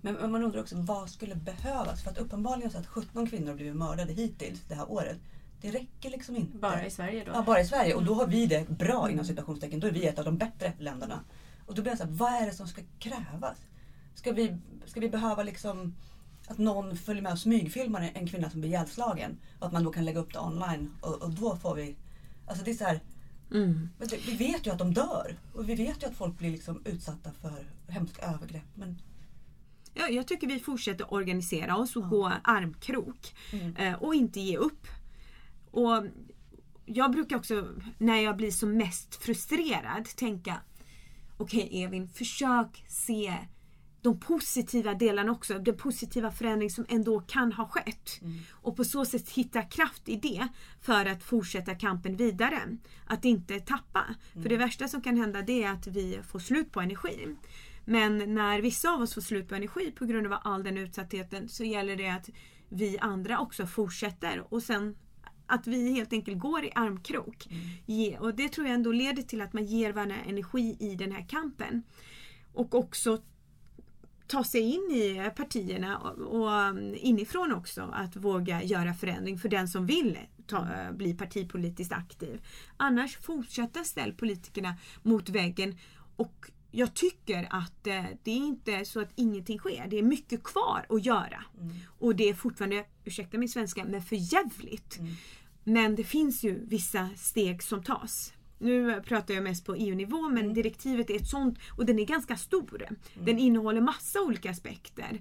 Men 0.00 0.32
man 0.32 0.44
undrar 0.44 0.60
också 0.60 0.76
vad 0.76 1.10
skulle 1.10 1.34
behövas? 1.34 2.02
För 2.02 2.10
att 2.10 2.18
uppenbarligen 2.18 2.70
så 2.70 2.78
att 2.78 2.86
17 2.86 3.26
kvinnor 3.26 3.54
blivit 3.54 3.76
mördade 3.76 4.12
hittills 4.12 4.60
det 4.68 4.74
här 4.74 4.90
året. 4.90 5.18
Det 5.60 5.70
räcker 5.70 6.10
liksom 6.10 6.36
inte. 6.36 6.58
Bara 6.58 6.86
i 6.86 6.90
Sverige 6.90 7.24
då. 7.24 7.30
Ja, 7.34 7.42
bara 7.42 7.60
i 7.60 7.64
Sverige. 7.66 7.94
Och 7.94 8.04
då 8.04 8.14
har 8.14 8.26
vi 8.26 8.46
det 8.46 8.68
bra 8.68 9.10
inom 9.10 9.24
situationstecken. 9.24 9.80
Då 9.80 9.86
är 9.86 9.90
vi 9.92 10.06
ett 10.06 10.18
av 10.18 10.24
de 10.24 10.38
bättre 10.38 10.72
länderna. 10.78 11.20
Och 11.66 11.74
då 11.74 11.82
blir 11.82 11.92
jag 11.92 11.98
så 11.98 12.04
här, 12.04 12.10
vad 12.12 12.32
är 12.32 12.46
det 12.46 12.52
som 12.52 12.68
ska 12.68 12.82
krävas? 12.98 13.58
Ska 14.14 14.32
vi, 14.32 14.56
ska 14.86 15.00
vi 15.00 15.08
behöva 15.08 15.42
liksom 15.42 15.94
att 16.48 16.58
någon 16.58 16.96
följer 16.96 17.22
med 17.22 17.32
och 17.32 17.38
smygfilmar 17.38 18.10
en 18.14 18.26
kvinna 18.28 18.50
som 18.50 18.60
blir 18.60 18.70
ihjälslagen? 18.70 19.38
Och 19.58 19.66
att 19.66 19.72
man 19.72 19.84
då 19.84 19.90
kan 19.92 20.04
lägga 20.04 20.20
upp 20.20 20.32
det 20.32 20.38
online. 20.40 20.90
Och, 21.00 21.22
och 21.22 21.30
då 21.30 21.56
får 21.56 21.74
vi... 21.74 21.96
Alltså 22.46 22.64
det 22.64 22.70
är 22.70 22.74
så 22.74 22.84
här, 22.84 23.00
Mm. 23.50 23.88
vi 24.26 24.36
vet 24.36 24.66
ju 24.66 24.70
att 24.70 24.78
de 24.78 24.94
dör. 24.94 25.36
Och 25.54 25.68
vi 25.68 25.74
vet 25.74 26.02
ju 26.02 26.06
att 26.06 26.14
folk 26.14 26.38
blir 26.38 26.50
liksom 26.50 26.82
utsatta 26.84 27.30
för 27.42 27.66
hemska 27.88 28.22
övergrepp. 28.26 28.64
Men 28.74 29.00
Ja, 29.94 30.08
jag 30.08 30.26
tycker 30.26 30.46
vi 30.46 30.60
fortsätter 30.60 31.14
organisera 31.14 31.76
oss 31.76 31.96
och 31.96 32.08
gå 32.08 32.32
armkrok 32.44 33.34
Mm. 33.52 33.76
eh, 33.76 33.94
och 34.02 34.14
inte 34.14 34.40
ge 34.40 34.56
upp. 34.56 34.86
Och 35.70 36.04
Jag 36.84 37.12
brukar 37.12 37.36
också 37.36 37.68
när 37.98 38.20
jag 38.20 38.36
blir 38.36 38.50
som 38.50 38.76
mest 38.76 39.14
frustrerad 39.14 40.04
tänka 40.16 40.60
Okej 41.36 41.84
Evin, 41.84 42.08
försök 42.08 42.84
se 42.88 43.34
de 44.02 44.20
positiva 44.20 44.94
delarna 44.94 45.32
också. 45.32 45.58
Den 45.58 45.76
positiva 45.76 46.30
förändring 46.30 46.70
som 46.70 46.86
ändå 46.88 47.20
kan 47.20 47.52
ha 47.52 47.68
skett. 47.68 48.20
Och 48.50 48.76
på 48.76 48.84
så 48.84 49.04
sätt 49.04 49.30
hitta 49.30 49.62
kraft 49.62 50.08
i 50.08 50.16
det 50.16 50.48
för 50.80 51.06
att 51.06 51.22
fortsätta 51.22 51.74
kampen 51.74 52.16
vidare. 52.16 52.60
Att 53.06 53.24
inte 53.24 53.60
tappa. 53.60 54.04
För 54.32 54.48
det 54.48 54.56
värsta 54.56 54.88
som 54.88 55.02
kan 55.02 55.16
hända 55.16 55.42
det 55.42 55.62
är 55.62 55.72
att 55.72 55.86
vi 55.86 56.20
får 56.28 56.38
slut 56.38 56.72
på 56.72 56.80
energi. 56.80 57.36
Men 57.84 58.34
när 58.34 58.60
vissa 58.60 58.90
av 58.90 59.00
oss 59.00 59.14
får 59.14 59.20
slut 59.20 59.48
på 59.48 59.54
energi 59.54 59.92
på 59.98 60.04
grund 60.04 60.26
av 60.26 60.40
all 60.44 60.62
den 60.62 60.78
utsattheten 60.78 61.48
så 61.48 61.64
gäller 61.64 61.96
det 61.96 62.08
att 62.08 62.28
vi 62.68 62.98
andra 62.98 63.40
också 63.40 63.66
fortsätter 63.66 64.54
och 64.54 64.62
sen 64.62 64.96
att 65.48 65.66
vi 65.66 65.92
helt 65.92 66.12
enkelt 66.12 66.38
går 66.38 66.64
i 66.64 66.72
armkrok. 66.74 67.48
Ge, 67.86 68.18
och 68.18 68.34
det 68.34 68.48
tror 68.48 68.66
jag 68.66 68.74
ändå 68.74 68.92
leder 68.92 69.22
till 69.22 69.40
att 69.40 69.52
man 69.52 69.64
ger 69.64 69.92
varandra 69.92 70.16
energi 70.26 70.76
i 70.80 70.94
den 70.94 71.12
här 71.12 71.26
kampen. 71.28 71.82
Och 72.52 72.74
också 72.74 73.18
ta 74.26 74.44
sig 74.44 74.60
in 74.60 74.90
i 74.90 75.30
partierna 75.36 75.98
och, 75.98 76.52
mm, 76.52 76.94
inifrån 76.98 77.52
också 77.52 77.90
att 77.92 78.16
våga 78.16 78.62
göra 78.62 78.94
förändring 78.94 79.38
för 79.38 79.48
den 79.48 79.68
som 79.68 79.86
vill 79.86 80.18
ta, 80.46 80.58
eh, 80.58 80.92
bli 80.92 81.14
partipolitiskt 81.14 81.92
aktiv. 81.92 82.40
Annars 82.76 83.16
fortsätter 83.16 83.82
ställ 83.82 84.12
politikerna 84.12 84.74
mot 85.02 85.28
väggen 85.28 85.78
och 86.16 86.50
jag 86.70 86.94
tycker 86.94 87.48
att 87.50 87.86
eh, 87.86 88.04
det 88.22 88.30
är 88.30 88.36
inte 88.36 88.84
så 88.84 89.00
att 89.00 89.12
ingenting 89.14 89.58
sker. 89.58 89.86
Det 89.90 89.98
är 89.98 90.02
mycket 90.02 90.42
kvar 90.42 90.86
att 90.88 91.04
göra. 91.06 91.44
Mm. 91.60 91.74
Och 91.98 92.16
det 92.16 92.28
är 92.28 92.34
fortfarande, 92.34 92.84
ursäkta 93.04 93.38
min 93.38 93.48
svenska, 93.48 93.84
men 93.84 94.02
för 94.02 94.16
jävligt. 94.34 94.98
Mm. 94.98 95.12
Men 95.64 95.94
det 95.96 96.04
finns 96.04 96.42
ju 96.44 96.66
vissa 96.66 97.08
steg 97.16 97.62
som 97.62 97.82
tas. 97.82 98.32
Nu 98.58 99.02
pratar 99.02 99.34
jag 99.34 99.44
mest 99.44 99.66
på 99.66 99.74
EU-nivå 99.74 100.28
men 100.28 100.38
Mm. 100.38 100.54
direktivet 100.54 101.10
är 101.10 101.16
ett 101.16 101.28
sånt 101.28 101.58
och 101.76 101.86
den 101.86 101.98
är 101.98 102.04
ganska 102.04 102.36
stor. 102.36 102.86
Den 103.14 103.38
innehåller 103.38 103.80
massa 103.80 104.20
olika 104.20 104.50
aspekter. 104.50 105.20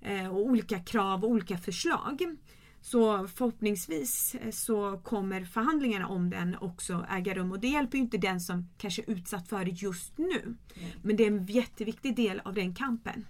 eh, 0.00 0.28
Och 0.28 0.40
olika 0.46 0.78
krav 0.80 1.24
och 1.24 1.30
olika 1.30 1.58
förslag. 1.58 2.36
Så 2.80 3.28
förhoppningsvis 3.28 4.34
eh, 4.34 4.50
så 4.50 5.00
kommer 5.04 5.44
förhandlingarna 5.44 6.08
om 6.08 6.30
den 6.30 6.56
också 6.56 7.06
äga 7.10 7.34
rum 7.34 7.52
och 7.52 7.60
det 7.60 7.68
hjälper 7.68 7.98
ju 7.98 8.04
inte 8.04 8.18
den 8.18 8.40
som 8.40 8.68
kanske 8.78 9.02
är 9.02 9.10
utsatt 9.10 9.48
för 9.48 9.64
det 9.64 9.70
just 9.70 10.18
nu. 10.18 10.40
Mm. 10.40 10.90
Men 11.02 11.16
det 11.16 11.24
är 11.24 11.28
en 11.28 11.46
jätteviktig 11.46 12.16
del 12.16 12.40
av 12.44 12.54
den 12.54 12.74
kampen. 12.74 13.24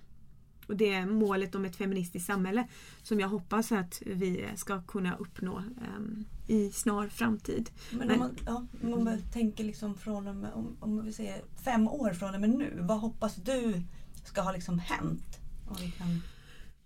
Och 0.69 0.77
det 0.77 0.93
är 0.95 1.07
målet 1.07 1.55
om 1.55 1.65
ett 1.65 1.77
feministiskt 1.77 2.27
samhälle 2.27 2.69
som 3.03 3.21
jag 3.21 3.29
hoppas 3.29 3.73
att 3.73 4.03
vi 4.07 4.45
ska 4.57 4.83
kunna 4.83 5.17
uppnå 5.17 5.59
ehm, 5.59 6.25
i 6.47 6.71
snar 6.71 7.09
framtid. 7.09 7.71
Men, 7.91 8.11
om 8.11 8.19
man, 8.19 8.37
ja, 8.47 8.67
om 8.83 9.05
man 9.05 9.23
tänker 9.33 9.65
liksom 9.65 9.95
från 9.95 10.29
om, 10.29 10.77
om 10.81 11.05
vi 11.05 11.13
säger 11.13 11.43
fem 11.65 11.89
år 11.89 12.13
från 12.13 12.35
och 12.35 12.41
med 12.41 12.51
nu. 12.51 12.79
Vad 12.81 13.01
hoppas 13.01 13.37
du 13.37 13.83
ska 14.25 14.41
ha 14.41 14.53
liksom 14.53 14.79
hänt? 14.79 15.39
Om 15.69 15.77
vi 15.81 15.91
kan, 15.91 16.23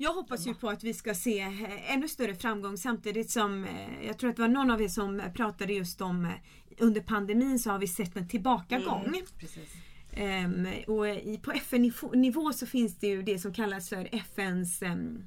Jag 0.02 0.14
hoppas 0.14 0.46
ju 0.46 0.54
på 0.54 0.68
att 0.68 0.84
vi 0.84 0.94
ska 0.94 1.14
se 1.14 1.40
eh, 1.40 1.92
ännu 1.94 2.08
större 2.08 2.34
framgång 2.34 2.76
samtidigt 2.76 3.30
som 3.30 3.64
eh, 3.64 4.06
jag 4.06 4.18
tror 4.18 4.30
att 4.30 4.36
det 4.36 4.42
var 4.42 4.48
någon 4.48 4.70
av 4.70 4.82
er 4.82 4.88
som 4.88 5.22
pratade 5.34 5.72
just 5.72 6.00
om 6.00 6.24
eh, 6.24 6.30
under 6.78 7.00
pandemin 7.00 7.58
så 7.58 7.70
har 7.70 7.78
vi 7.78 7.88
sett 7.88 8.16
en 8.16 8.28
tillbakagång. 8.28 9.06
Mm, 9.06 9.26
precis. 9.38 9.70
Ehm, 10.12 10.68
och 10.86 11.08
i, 11.08 11.40
på 11.42 11.52
FN-nivå 11.52 12.52
så 12.52 12.66
finns 12.66 12.98
det 12.98 13.06
ju 13.06 13.22
det 13.22 13.38
som 13.38 13.54
kallas 13.54 13.88
för 13.88 14.08
FNs 14.12 14.82
um, 14.82 15.24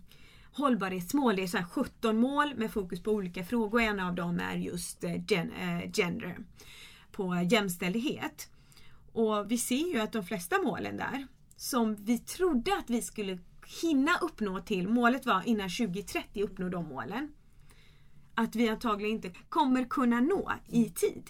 hållbarhetsmål. 0.51 1.35
Det 1.35 1.43
är 1.43 1.47
så 1.47 1.57
här 1.57 1.65
17 1.65 2.17
mål 2.17 2.55
med 2.55 2.71
fokus 2.71 3.03
på 3.03 3.11
olika 3.11 3.43
frågor. 3.43 3.81
En 3.81 3.99
av 3.99 4.15
dem 4.15 4.39
är 4.39 4.55
just 4.55 5.03
gen, 5.27 5.51
eh, 5.51 5.91
gender, 5.91 6.37
på 7.11 7.47
jämställdhet. 7.51 8.49
Och 9.13 9.51
vi 9.51 9.57
ser 9.57 9.93
ju 9.93 9.99
att 9.99 10.11
de 10.11 10.25
flesta 10.25 10.61
målen 10.61 10.97
där, 10.97 11.27
som 11.55 11.95
vi 11.95 12.19
trodde 12.19 12.77
att 12.77 12.89
vi 12.89 13.01
skulle 13.01 13.39
hinna 13.81 14.17
uppnå 14.21 14.59
till, 14.59 14.87
målet 14.87 15.25
var 15.25 15.43
innan 15.45 15.69
2030 15.69 16.43
uppnå 16.43 16.69
de 16.69 16.85
målen. 16.85 17.31
Att 18.35 18.55
vi 18.55 18.69
antagligen 18.69 19.15
inte 19.15 19.31
kommer 19.49 19.83
kunna 19.83 20.19
nå 20.19 20.53
i 20.67 20.89
tid. 20.89 21.23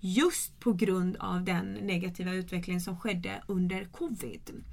Just 0.00 0.60
på 0.60 0.72
grund 0.72 1.16
av 1.16 1.44
den 1.44 1.72
negativa 1.72 2.32
utveckling 2.32 2.80
som 2.80 3.00
skedde 3.00 3.42
under 3.48 3.84
covid. 3.84 4.64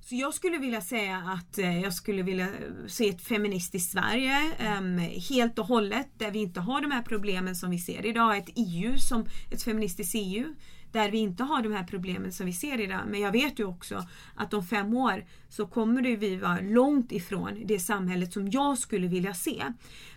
Så 0.00 0.14
jag 0.14 0.34
skulle 0.34 0.58
vilja 0.58 0.80
säga 0.80 1.16
att 1.16 1.58
eh, 1.58 1.80
jag 1.80 1.94
skulle 1.94 2.22
vilja 2.22 2.48
se 2.86 3.08
ett 3.08 3.22
feministiskt 3.22 3.92
Sverige 3.92 4.52
em, 4.58 4.98
helt 5.28 5.58
och 5.58 5.66
hållet 5.66 6.08
där 6.18 6.30
vi 6.30 6.38
inte 6.38 6.60
har 6.60 6.80
de 6.80 6.90
här 6.90 7.02
problemen 7.02 7.56
som 7.56 7.70
vi 7.70 7.78
ser 7.78 8.06
idag. 8.06 8.36
Ett 8.36 8.50
EU 8.54 8.98
som 8.98 9.26
ett 9.50 9.62
feministiskt 9.62 10.14
EU 10.14 10.54
där 10.92 11.10
vi 11.10 11.18
inte 11.18 11.44
har 11.44 11.62
de 11.62 11.72
här 11.72 11.84
problemen 11.84 12.32
som 12.32 12.46
vi 12.46 12.52
ser 12.52 12.80
idag. 12.80 13.00
Men 13.08 13.20
jag 13.20 13.32
vet 13.32 13.58
ju 13.58 13.64
också 13.64 14.06
att 14.34 14.54
om 14.54 14.64
fem 14.64 14.96
år 14.96 15.24
så 15.48 15.66
kommer 15.66 16.02
det 16.02 16.16
vi 16.16 16.36
vara 16.36 16.60
långt 16.60 17.12
ifrån 17.12 17.62
det 17.64 17.78
samhället 17.78 18.32
som 18.32 18.48
jag 18.50 18.78
skulle 18.78 19.06
vilja 19.06 19.34
se. 19.34 19.64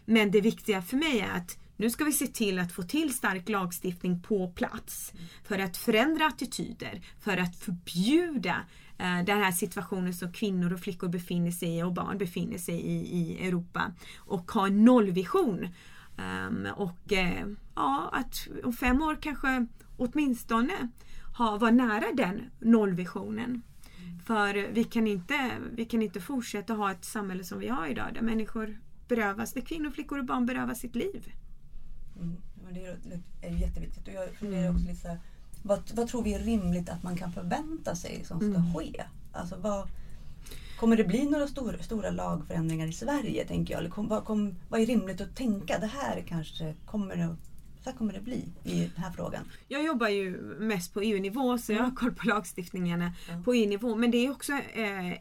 Men 0.05 0.31
det 0.31 0.41
viktiga 0.41 0.81
för 0.81 0.97
mig 0.97 1.19
är 1.19 1.37
att 1.37 1.57
nu 1.77 1.89
ska 1.89 2.03
vi 2.03 2.11
se 2.11 2.27
till 2.27 2.59
att 2.59 2.71
få 2.71 2.83
till 2.83 3.13
stark 3.13 3.49
lagstiftning 3.49 4.21
på 4.21 4.47
plats 4.47 5.13
för 5.43 5.59
att 5.59 5.77
förändra 5.77 6.25
attityder, 6.27 7.01
för 7.19 7.37
att 7.37 7.55
förbjuda 7.55 8.55
eh, 8.97 9.23
den 9.25 9.43
här 9.43 9.51
situationen 9.51 10.13
som 10.13 10.33
kvinnor 10.33 10.73
och 10.73 10.79
flickor 10.79 11.07
befinner 11.07 11.51
sig 11.51 11.77
i 11.77 11.83
och 11.83 11.93
barn 11.93 12.17
befinner 12.17 12.57
sig 12.57 12.75
i 12.75 13.17
i 13.17 13.47
Europa 13.47 13.91
och 14.17 14.51
ha 14.51 14.67
en 14.67 14.85
nollvision. 14.85 15.67
Ehm, 16.17 16.67
och 16.75 17.13
eh, 17.13 17.47
ja, 17.75 18.09
att 18.13 18.47
om 18.63 18.73
fem 18.73 19.01
år 19.01 19.17
kanske 19.21 19.65
åtminstone 19.97 20.73
ha, 21.37 21.57
vara 21.57 21.71
nära 21.71 22.05
den 22.13 22.41
nollvisionen. 22.59 23.61
För 24.25 24.71
vi 24.73 24.83
kan, 24.83 25.07
inte, 25.07 25.51
vi 25.73 25.85
kan 25.85 26.01
inte 26.01 26.21
fortsätta 26.21 26.73
ha 26.73 26.91
ett 26.91 27.05
samhälle 27.05 27.43
som 27.43 27.59
vi 27.59 27.67
har 27.67 27.87
idag 27.87 28.07
där 28.13 28.21
människor 28.21 28.77
berövas, 29.07 29.53
där 29.53 29.61
kvinnor, 29.61 29.91
flickor 29.91 30.19
och 30.19 30.25
barn 30.25 30.45
berövas 30.45 30.79
sitt 30.79 30.95
liv. 30.95 31.31
mm, 32.21 32.35
det 32.71 32.85
är, 32.85 32.97
det 33.41 33.47
är 33.47 33.51
ju 33.51 33.59
jätteviktigt. 33.59 34.07
Och 34.07 34.13
jag 34.13 34.29
funderar 34.35 34.69
också 34.71 34.87
lite 34.87 35.01
så 35.01 35.07
här, 35.07 35.19
vad, 35.63 35.91
vad 35.95 36.07
tror 36.07 36.23
vi 36.23 36.33
är 36.33 36.39
rimligt 36.39 36.89
att 36.89 37.03
man 37.03 37.17
kan 37.17 37.31
förvänta 37.31 37.95
sig 37.95 38.23
som 38.25 38.39
ska 38.39 38.47
Mm. 38.47 38.73
ske? 38.73 39.03
Alltså 39.31 39.55
vad, 39.57 39.87
kommer 40.79 40.97
det 40.97 41.03
bli 41.03 41.29
några 41.29 41.47
stor, 41.47 41.77
stora 41.81 42.09
lagförändringar 42.09 42.87
i 42.87 42.93
Sverige 42.93 43.45
tänker 43.47 43.73
jag? 43.73 43.79
Eller 43.79 43.89
kom, 43.89 44.07
vad, 44.07 44.25
kom, 44.25 44.55
vad 44.69 44.81
är 44.81 44.85
rimligt 44.85 45.21
att 45.21 45.35
tänka? 45.35 45.79
Det 45.79 45.87
här 45.87 46.23
kanske 46.27 46.75
kommer 46.85 47.15
det, 47.15 47.35
så 47.85 47.91
här 47.91 47.97
kommer 47.97 48.13
det 48.13 48.21
bli 48.21 48.45
i 48.63 48.79
den 48.95 49.03
här 49.03 49.11
frågan. 49.11 49.43
Jag 49.67 49.85
jobbar 49.85 50.07
ju 50.07 50.31
mest 50.59 50.93
på 50.93 51.01
EU-nivå 51.01 51.57
så 51.57 51.73
jag 51.73 51.83
har 51.83 51.91
koll 51.91 52.11
på 52.11 52.27
lagstiftningarna 52.27 53.11
Ja. 53.29 53.41
på 53.45 53.53
EU-nivå. 53.53 53.95
Men 53.95 54.11
det 54.11 54.25
är 54.25 54.31
också 54.31 54.53
eh, 54.53 55.13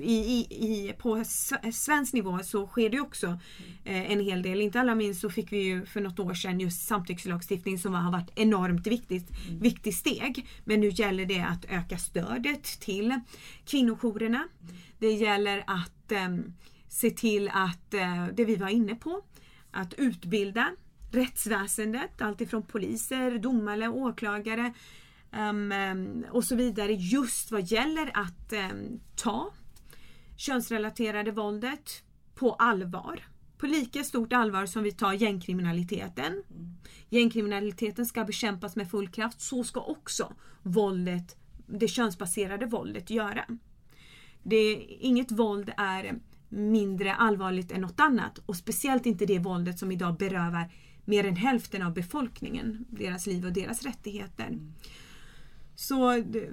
i, 0.00 0.46
i, 0.50 0.94
på 0.98 1.24
svensk 1.72 2.12
nivå 2.12 2.38
så 2.42 2.66
sker 2.66 2.90
det 2.90 3.00
också 3.00 3.26
eh, 3.84 4.12
en 4.12 4.20
hel 4.20 4.42
del. 4.42 4.60
Inte 4.60 4.80
alla 4.80 4.94
minst 4.94 5.20
så 5.20 5.30
fick 5.30 5.52
vi 5.52 5.62
ju 5.62 5.86
för 5.86 6.00
något 6.00 6.18
år 6.18 6.34
sedan 6.34 6.60
just 6.60 6.86
samtyckslagstiftning 6.86 7.78
som 7.78 7.94
har 7.94 8.12
varit 8.12 8.30
enormt 8.34 8.86
viktigt, 8.86 9.30
viktigt 9.60 9.94
steg. 9.96 10.46
Men 10.64 10.80
nu 10.80 10.88
gäller 10.88 11.26
det 11.26 11.40
att 11.40 11.64
öka 11.64 11.98
stödet 11.98 12.64
till 12.64 13.20
kvinnojourerna. 13.64 14.48
Det 14.98 15.12
gäller 15.12 15.64
att 15.66 16.12
eh, 16.12 16.36
se 16.88 17.10
till 17.10 17.48
att, 17.48 17.94
eh, 17.94 18.26
det 18.34 18.44
vi 18.44 18.56
var 18.56 18.68
inne 18.68 18.94
på, 18.94 19.22
att 19.70 19.94
utbilda 19.94 20.70
rättsväsendet, 21.14 22.22
alltifrån 22.22 22.62
poliser, 22.62 23.38
domare, 23.38 23.88
åklagare 23.88 24.72
um, 25.32 25.72
um, 25.72 26.24
och 26.30 26.44
så 26.44 26.56
vidare 26.56 26.92
just 26.92 27.50
vad 27.50 27.62
gäller 27.62 28.10
att 28.14 28.52
um, 28.52 29.00
ta 29.16 29.52
könsrelaterade 30.36 31.30
våldet 31.30 32.02
på 32.34 32.54
allvar. 32.54 33.20
På 33.58 33.66
lika 33.66 34.04
stort 34.04 34.32
allvar 34.32 34.66
som 34.66 34.82
vi 34.82 34.92
tar 34.92 35.12
gängkriminaliteten. 35.12 36.42
Gängkriminaliteten 37.08 38.06
ska 38.06 38.24
bekämpas 38.24 38.76
med 38.76 38.90
full 38.90 39.08
kraft. 39.08 39.40
Så 39.40 39.64
ska 39.64 39.80
också 39.80 40.32
våldet, 40.62 41.36
det 41.66 41.88
könsbaserade 41.88 42.66
våldet 42.66 43.10
göra. 43.10 43.44
Det, 44.42 44.72
inget 45.00 45.32
våld 45.32 45.72
är 45.76 46.14
mindre 46.48 47.14
allvarligt 47.14 47.72
än 47.72 47.80
något 47.80 48.00
annat 48.00 48.38
och 48.46 48.56
speciellt 48.56 49.06
inte 49.06 49.26
det 49.26 49.38
våldet 49.38 49.78
som 49.78 49.92
idag 49.92 50.16
berövar 50.16 50.72
mer 51.04 51.24
än 51.26 51.36
hälften 51.36 51.82
av 51.82 51.94
befolkningen 51.94 52.84
deras 52.90 53.26
liv 53.26 53.46
och 53.46 53.52
deras 53.52 53.82
rättigheter. 53.82 54.58
Så 55.74 56.10
det, 56.16 56.48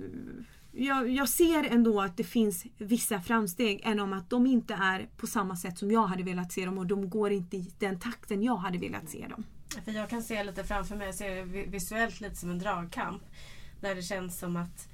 jag, 0.71 1.09
jag 1.09 1.29
ser 1.29 1.63
ändå 1.63 2.01
att 2.01 2.17
det 2.17 2.23
finns 2.23 2.65
vissa 2.77 3.21
framsteg 3.21 3.81
än 3.83 3.99
om 3.99 4.13
att 4.13 4.29
de 4.29 4.47
inte 4.47 4.73
är 4.73 5.09
på 5.17 5.27
samma 5.27 5.55
sätt 5.55 5.77
som 5.77 5.91
jag 5.91 6.07
hade 6.07 6.23
velat 6.23 6.51
se 6.51 6.65
dem 6.65 6.77
och 6.77 6.87
de 6.87 7.09
går 7.09 7.31
inte 7.31 7.57
i 7.57 7.71
den 7.79 7.99
takten 7.99 8.43
jag 8.43 8.55
hade 8.55 8.77
velat 8.77 9.09
se 9.09 9.27
dem. 9.27 9.43
För 9.85 9.91
jag 9.91 10.09
kan 10.09 10.23
se 10.23 10.43
lite 10.43 10.63
framför 10.63 10.95
mig, 10.95 11.05
jag 11.05 11.15
ser 11.15 11.35
det 11.35 11.43
vi- 11.43 11.65
visuellt 11.65 12.21
lite 12.21 12.35
som 12.35 12.49
en 12.49 12.59
dragkamp. 12.59 13.21
Där 13.81 13.95
det 13.95 14.01
känns 14.01 14.39
som 14.39 14.55
att 14.55 14.89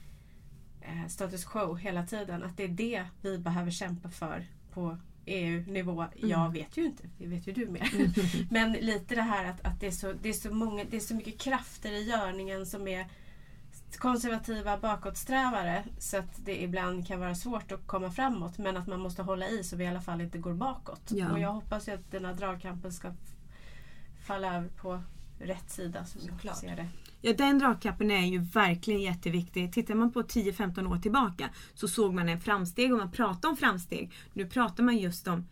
eh, 0.82 1.08
status 1.08 1.46
quo 1.46 1.74
hela 1.76 2.06
tiden, 2.06 2.44
att 2.44 2.58
det 2.58 2.64
är 2.64 2.68
det 2.68 3.06
vi 3.22 3.38
behöver 3.38 3.72
kämpa 3.72 4.10
för 4.10 4.46
på 4.74 4.98
EU-nivå. 5.26 6.06
Jag 6.16 6.54
vet 6.54 6.78
ju 6.78 6.86
inte, 6.86 7.04
det 7.18 7.28
vet 7.28 7.48
ju 7.48 7.52
du 7.52 7.68
mer. 7.68 7.90
Men 8.54 8.72
lite 8.72 9.16
det 9.16 9.22
här 9.22 9.46
att, 9.46 9.66
att 9.66 9.80
det, 9.80 9.88
är 9.88 9.92
så, 9.92 10.14
det, 10.22 10.30
är 10.30 10.34
så 10.34 10.54
många, 10.54 10.84
det 10.84 10.98
är 10.98 11.02
så 11.02 11.16
mycket 11.16 11.38
krafter 11.38 11.92
i 11.92 12.04
görningen 12.04 12.66
som 12.66 12.88
är 12.88 13.08
konservativa 13.98 14.78
bakåtsträvare 14.78 15.84
så 16.00 16.18
att 16.18 16.46
det 16.46 16.64
ibland 16.64 17.08
kan 17.08 17.20
vara 17.20 17.36
svårt 17.36 17.72
att 17.72 17.88
komma 17.88 18.12
framåt 18.12 18.58
men 18.58 18.78
att 18.78 18.88
man 18.88 19.00
måste 19.00 19.22
hålla 19.22 19.48
i 19.48 19.64
så 19.64 19.76
vi 19.76 19.84
i 19.84 19.88
alla 19.88 20.02
fall 20.02 20.22
inte 20.22 20.38
går 20.38 20.54
bakåt. 20.54 21.02
Ja. 21.08 21.32
Och 21.32 21.40
jag 21.40 21.54
hoppas 21.54 21.88
ju 21.88 21.92
att 21.92 22.12
den 22.12 22.26
här 22.26 22.34
dragkampen 22.34 22.94
ska 22.94 23.12
falla 24.26 24.56
över 24.56 24.70
på 24.70 25.02
rätt 25.40 25.70
sida 25.70 26.06
som 26.06 26.22
jag 26.24 26.34
Såklart. 26.34 26.58
ser 26.58 26.76
det. 26.76 26.88
Ja, 27.26 27.34
den 27.34 27.60
dragkampen 27.60 28.12
är 28.12 28.26
ju 28.26 28.40
verkligen 28.40 29.02
jätteviktig. 29.02 29.74
Tittar 29.74 29.96
man 29.96 30.12
på 30.12 30.22
10-15 30.22 30.92
år 30.92 30.98
tillbaka 30.98 31.50
så 31.74 31.88
såg 31.88 32.14
man 32.14 32.30
en 32.30 32.40
framsteg 32.40 32.94
och 32.94 33.00
man 33.00 33.12
pratade 33.12 33.48
om 33.48 33.58
framsteg. 33.58 34.12
Nu 34.34 34.46
pratar 34.46 34.84
man 34.84 34.98
just 34.98 35.28
om 35.28 35.48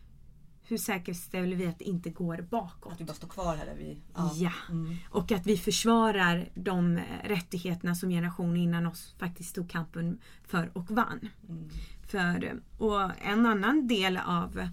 hur 0.63 0.77
säkerställer 0.77 1.55
vi 1.55 1.67
att 1.67 1.79
det 1.79 1.85
inte 1.85 2.09
går 2.09 2.37
bakåt? 2.49 2.93
Att 2.93 3.01
vi 3.01 3.05
bara 3.05 3.13
står 3.13 3.27
kvar 3.27 3.55
här 3.55 3.65
där 3.65 3.75
vi... 3.77 3.97
Ja. 4.35 4.51
Mm. 4.69 4.95
Och 5.09 5.31
att 5.31 5.47
vi 5.47 5.57
försvarar 5.57 6.49
de 6.55 6.97
eh, 6.97 7.03
rättigheterna 7.23 7.95
som 7.95 8.09
generationer 8.09 8.61
innan 8.61 8.87
oss 8.87 9.15
faktiskt 9.19 9.55
tog 9.55 9.69
kampen 9.69 10.19
för 10.43 10.77
och 10.77 10.91
vann. 10.91 11.29
Mm. 11.49 11.69
För, 12.07 12.61
och 12.77 13.11
en 13.21 13.45
annan 13.45 13.87
del 13.87 14.17
av 14.17 14.59
eh, 14.59 14.67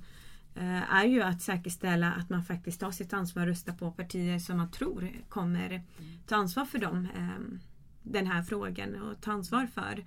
är 0.64 1.04
ju 1.04 1.22
att 1.22 1.42
säkerställa 1.42 2.12
att 2.12 2.30
man 2.30 2.44
faktiskt 2.44 2.80
tar 2.80 2.90
sitt 2.90 3.12
ansvar 3.12 3.42
och 3.42 3.48
röstar 3.48 3.72
på 3.72 3.90
partier 3.90 4.38
som 4.38 4.56
man 4.56 4.70
tror 4.70 5.08
kommer 5.28 5.82
ta 6.26 6.36
ansvar 6.36 6.64
för 6.64 6.78
dem, 6.78 7.08
eh, 7.16 7.58
den 8.02 8.26
här 8.26 8.42
frågan 8.42 9.02
och 9.02 9.20
ta 9.20 9.32
ansvar 9.32 9.66
för 9.66 10.04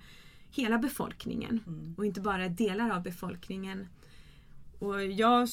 hela 0.50 0.78
befolkningen 0.78 1.60
Mm. 1.66 1.94
och 1.98 2.06
inte 2.06 2.20
bara 2.20 2.48
delar 2.48 2.90
av 2.90 3.02
befolkningen. 3.02 3.86
Och 4.78 5.04
jag, 5.04 5.48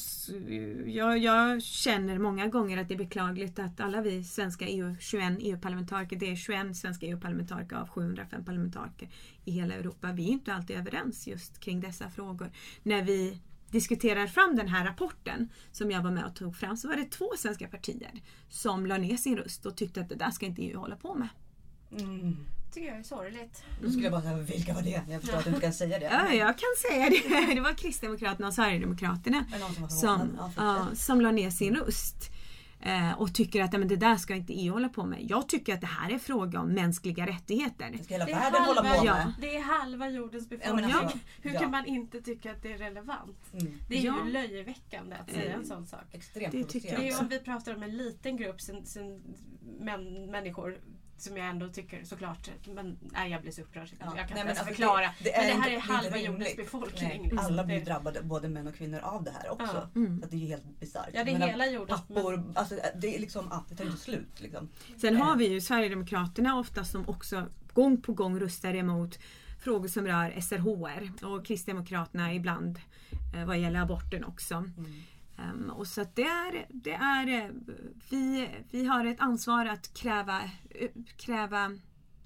jag, 0.86 1.18
jag 1.18 1.62
känner 1.62 2.18
många 2.18 2.46
gånger 2.46 2.78
att 2.78 2.88
det 2.88 2.94
är 2.94 2.98
beklagligt 2.98 3.58
att 3.58 3.80
alla 3.80 4.00
vi 4.00 4.24
svenska 4.24 4.66
EU, 4.66 4.96
21 5.00 5.38
EU-parlamentariker, 5.40 6.16
det 6.16 6.30
är 6.30 6.36
21 6.36 6.76
svenska 6.76 7.06
EU-parlamentariker 7.06 7.76
av 7.76 7.88
705 7.88 8.44
parlamentariker 8.44 9.08
i 9.44 9.50
hela 9.50 9.74
Europa. 9.74 10.12
Vi 10.12 10.24
är 10.28 10.32
inte 10.32 10.54
alltid 10.54 10.76
överens 10.76 11.26
just 11.26 11.60
kring 11.60 11.80
dessa 11.80 12.10
frågor. 12.10 12.50
När 12.82 13.02
vi 13.02 13.38
diskuterar 13.72 14.26
fram 14.26 14.56
den 14.56 14.68
här 14.68 14.84
rapporten 14.84 15.48
som 15.72 15.90
jag 15.90 16.02
var 16.02 16.10
med 16.10 16.24
och 16.24 16.34
tog 16.34 16.56
fram 16.56 16.76
så 16.76 16.88
var 16.88 16.96
det 16.96 17.04
två 17.04 17.32
svenska 17.38 17.68
partier 17.68 18.22
som 18.48 18.86
la 18.86 18.98
ner 18.98 19.16
sin 19.16 19.36
röst 19.36 19.66
och 19.66 19.76
tyckte 19.76 20.00
att 20.00 20.08
det 20.08 20.14
där 20.14 20.30
ska 20.30 20.46
inte 20.46 20.62
EU 20.62 20.78
hålla 20.78 20.96
på 20.96 21.14
med. 21.14 21.28
Mm. 21.98 22.36
tycker 22.72 22.88
jag 22.88 22.98
är 22.98 23.02
sorgligt. 23.02 23.64
Då 23.82 23.90
skulle 23.90 24.04
jag 24.04 24.12
bara 24.12 24.22
säga, 24.22 24.36
vilka 24.36 24.74
var 24.74 24.82
det? 24.82 25.02
Jag 25.08 25.20
förstår 25.20 25.38
att 25.38 25.44
du 25.44 25.50
inte 25.50 25.62
kan 25.62 25.72
säga 25.72 25.98
det. 25.98 26.04
Ja, 26.04 26.32
jag 26.32 26.58
kan 26.58 26.68
säga 26.90 27.10
det. 27.10 27.54
Det 27.54 27.60
var 27.60 27.74
Kristdemokraterna 27.74 28.48
och 28.48 28.54
Sverigedemokraterna 28.54 29.46
det 29.50 29.74
som 29.74 29.88
som? 29.88 30.38
Ja, 30.56 30.86
som 30.94 31.20
la 31.20 31.30
ner 31.30 31.50
sin 31.50 31.76
röst. 31.76 32.31
Eh, 32.84 33.12
och 33.20 33.34
tycker 33.34 33.62
att 33.62 33.72
ja, 33.72 33.78
men 33.78 33.88
det 33.88 33.96
där 33.96 34.16
ska 34.16 34.34
inte 34.34 34.52
EU 34.52 34.72
hålla 34.72 34.88
på 34.88 35.04
med. 35.06 35.18
Jag 35.30 35.48
tycker 35.48 35.74
att 35.74 35.80
det 35.80 35.86
här 35.86 36.10
är 36.10 36.18
fråga 36.18 36.60
om 36.60 36.68
mänskliga 36.68 37.26
rättigheter. 37.26 37.90
Det 37.98 38.04
ska 38.04 38.14
hela 38.14 38.24
Det 38.24 38.32
världen 38.32 38.62
hålla 38.62 38.82
halva, 38.82 39.00
på 39.00 39.06
Ja. 39.06 39.14
med. 39.14 39.32
det 39.40 39.56
är 39.56 39.62
halva 39.62 40.08
jordens 40.08 40.46
Ja, 40.50 40.56
befolkning. 40.56 40.86
men 40.90 40.96
alltså, 41.04 41.18
Hur 41.42 41.54
ja. 41.54 41.60
kan 41.60 41.70
man 41.70 41.86
inte 41.86 42.20
tycka 42.20 42.52
att 42.52 42.62
det 42.62 42.72
är 42.72 42.78
relevant? 42.78 43.52
Mm. 43.52 43.78
Det 43.88 43.98
är 43.98 44.02
Ja. 44.04 44.16
ju 44.26 44.32
löjeväckande 44.32 45.16
att 45.16 45.30
säga 45.30 45.50
Eh, 45.52 45.54
en 45.58 45.66
sån 45.66 45.86
sak. 45.86 46.04
Extremt 46.12 46.52
Det 46.52 46.64
tycker 46.64 46.98
Det 46.98 47.08
är 47.08 47.20
om 47.20 47.28
vi 47.28 47.38
pratar 47.38 47.74
om 47.74 47.82
en 47.82 47.96
liten 47.96 48.36
grupp 48.36 48.60
sen, 48.60 48.86
sen, 48.86 49.22
män, 49.80 50.30
människor 50.30 50.78
som 51.22 51.36
jag 51.36 51.46
ändå 51.46 51.68
tycker 51.68 52.04
såklart, 52.04 52.50
men 52.74 52.98
nej, 53.12 53.30
jag 53.30 53.42
blir 53.42 53.52
så 53.52 53.60
upprörd. 53.62 53.88
Ja. 54.00 54.04
Jag 54.04 54.06
kan 54.06 54.14
Nej, 54.16 54.22
inte 54.22 54.34
men 54.34 54.38
ens 54.46 54.58
alltså, 54.58 54.74
förklara. 54.74 55.00
det- 55.00 55.24
det 55.24 55.32
men 55.36 55.46
det 55.46 55.52
är 55.52 55.60
här 55.60 55.70
inte- 55.70 55.92
är 55.92 55.94
halva 55.94 56.18
jordens 56.18 56.56
befolkning. 56.56 57.08
Nej, 57.08 57.20
liksom. 57.22 57.38
alla 57.38 57.64
blir 57.64 57.84
drabbade, 57.84 58.22
både 58.22 58.48
män 58.48 58.66
och 58.66 58.74
kvinnor, 58.74 58.98
av 59.02 59.24
det 59.24 59.30
här 59.30 59.50
också. 59.52 59.88
Ja. 59.94 60.00
Mm. 60.00 60.18
Så 60.18 60.24
att 60.24 60.30
det 60.30 60.36
är 60.36 60.38
ju 60.40 60.46
helt 60.46 60.80
bisarrt. 60.80 61.08
Ja, 61.12 61.24
det 61.24 61.30
är 61.30 61.46
hela 61.46 61.66
jorden. 61.66 61.96
Pappor, 61.96 62.44
alltså, 62.54 62.74
det 62.96 63.16
är 63.16 63.20
liksom, 63.20 63.46
ja, 63.50 63.64
det 63.68 63.76
tar 63.76 63.84
inte 63.84 63.96
slut. 63.98 64.40
Liksom. 64.40 64.68
Sen 65.00 65.16
har 65.16 65.36
vi 65.36 65.48
ju 65.48 65.60
Sverigedemokraterna 65.60 66.58
ofta 66.58 66.84
som 66.84 67.08
också 67.08 67.46
gång 67.72 68.02
på 68.02 68.12
gång 68.12 68.40
röstar 68.40 68.74
emot 68.74 69.18
frågor 69.64 69.88
som 69.88 70.06
rör 70.06 70.40
SRHR 70.40 71.24
och 71.26 71.46
Kristdemokraterna 71.46 72.34
ibland 72.34 72.78
eh, 73.34 73.44
vad 73.44 73.58
gäller 73.58 73.80
aborten 73.80 74.24
också. 74.24 74.54
Mm. 74.54 75.02
Ehm, 75.42 75.70
och 75.70 75.86
så 75.86 76.04
det 76.14 76.22
är, 76.22 76.66
det 76.68 76.92
är 76.92 77.26
eh, 77.44 77.50
vi, 78.10 78.48
vi 78.70 78.84
har 78.84 79.04
ett 79.04 79.20
ansvar 79.20 79.66
att 79.66 79.94
kräva, 79.94 80.40
eh, 80.70 80.90
kräva 81.16 81.70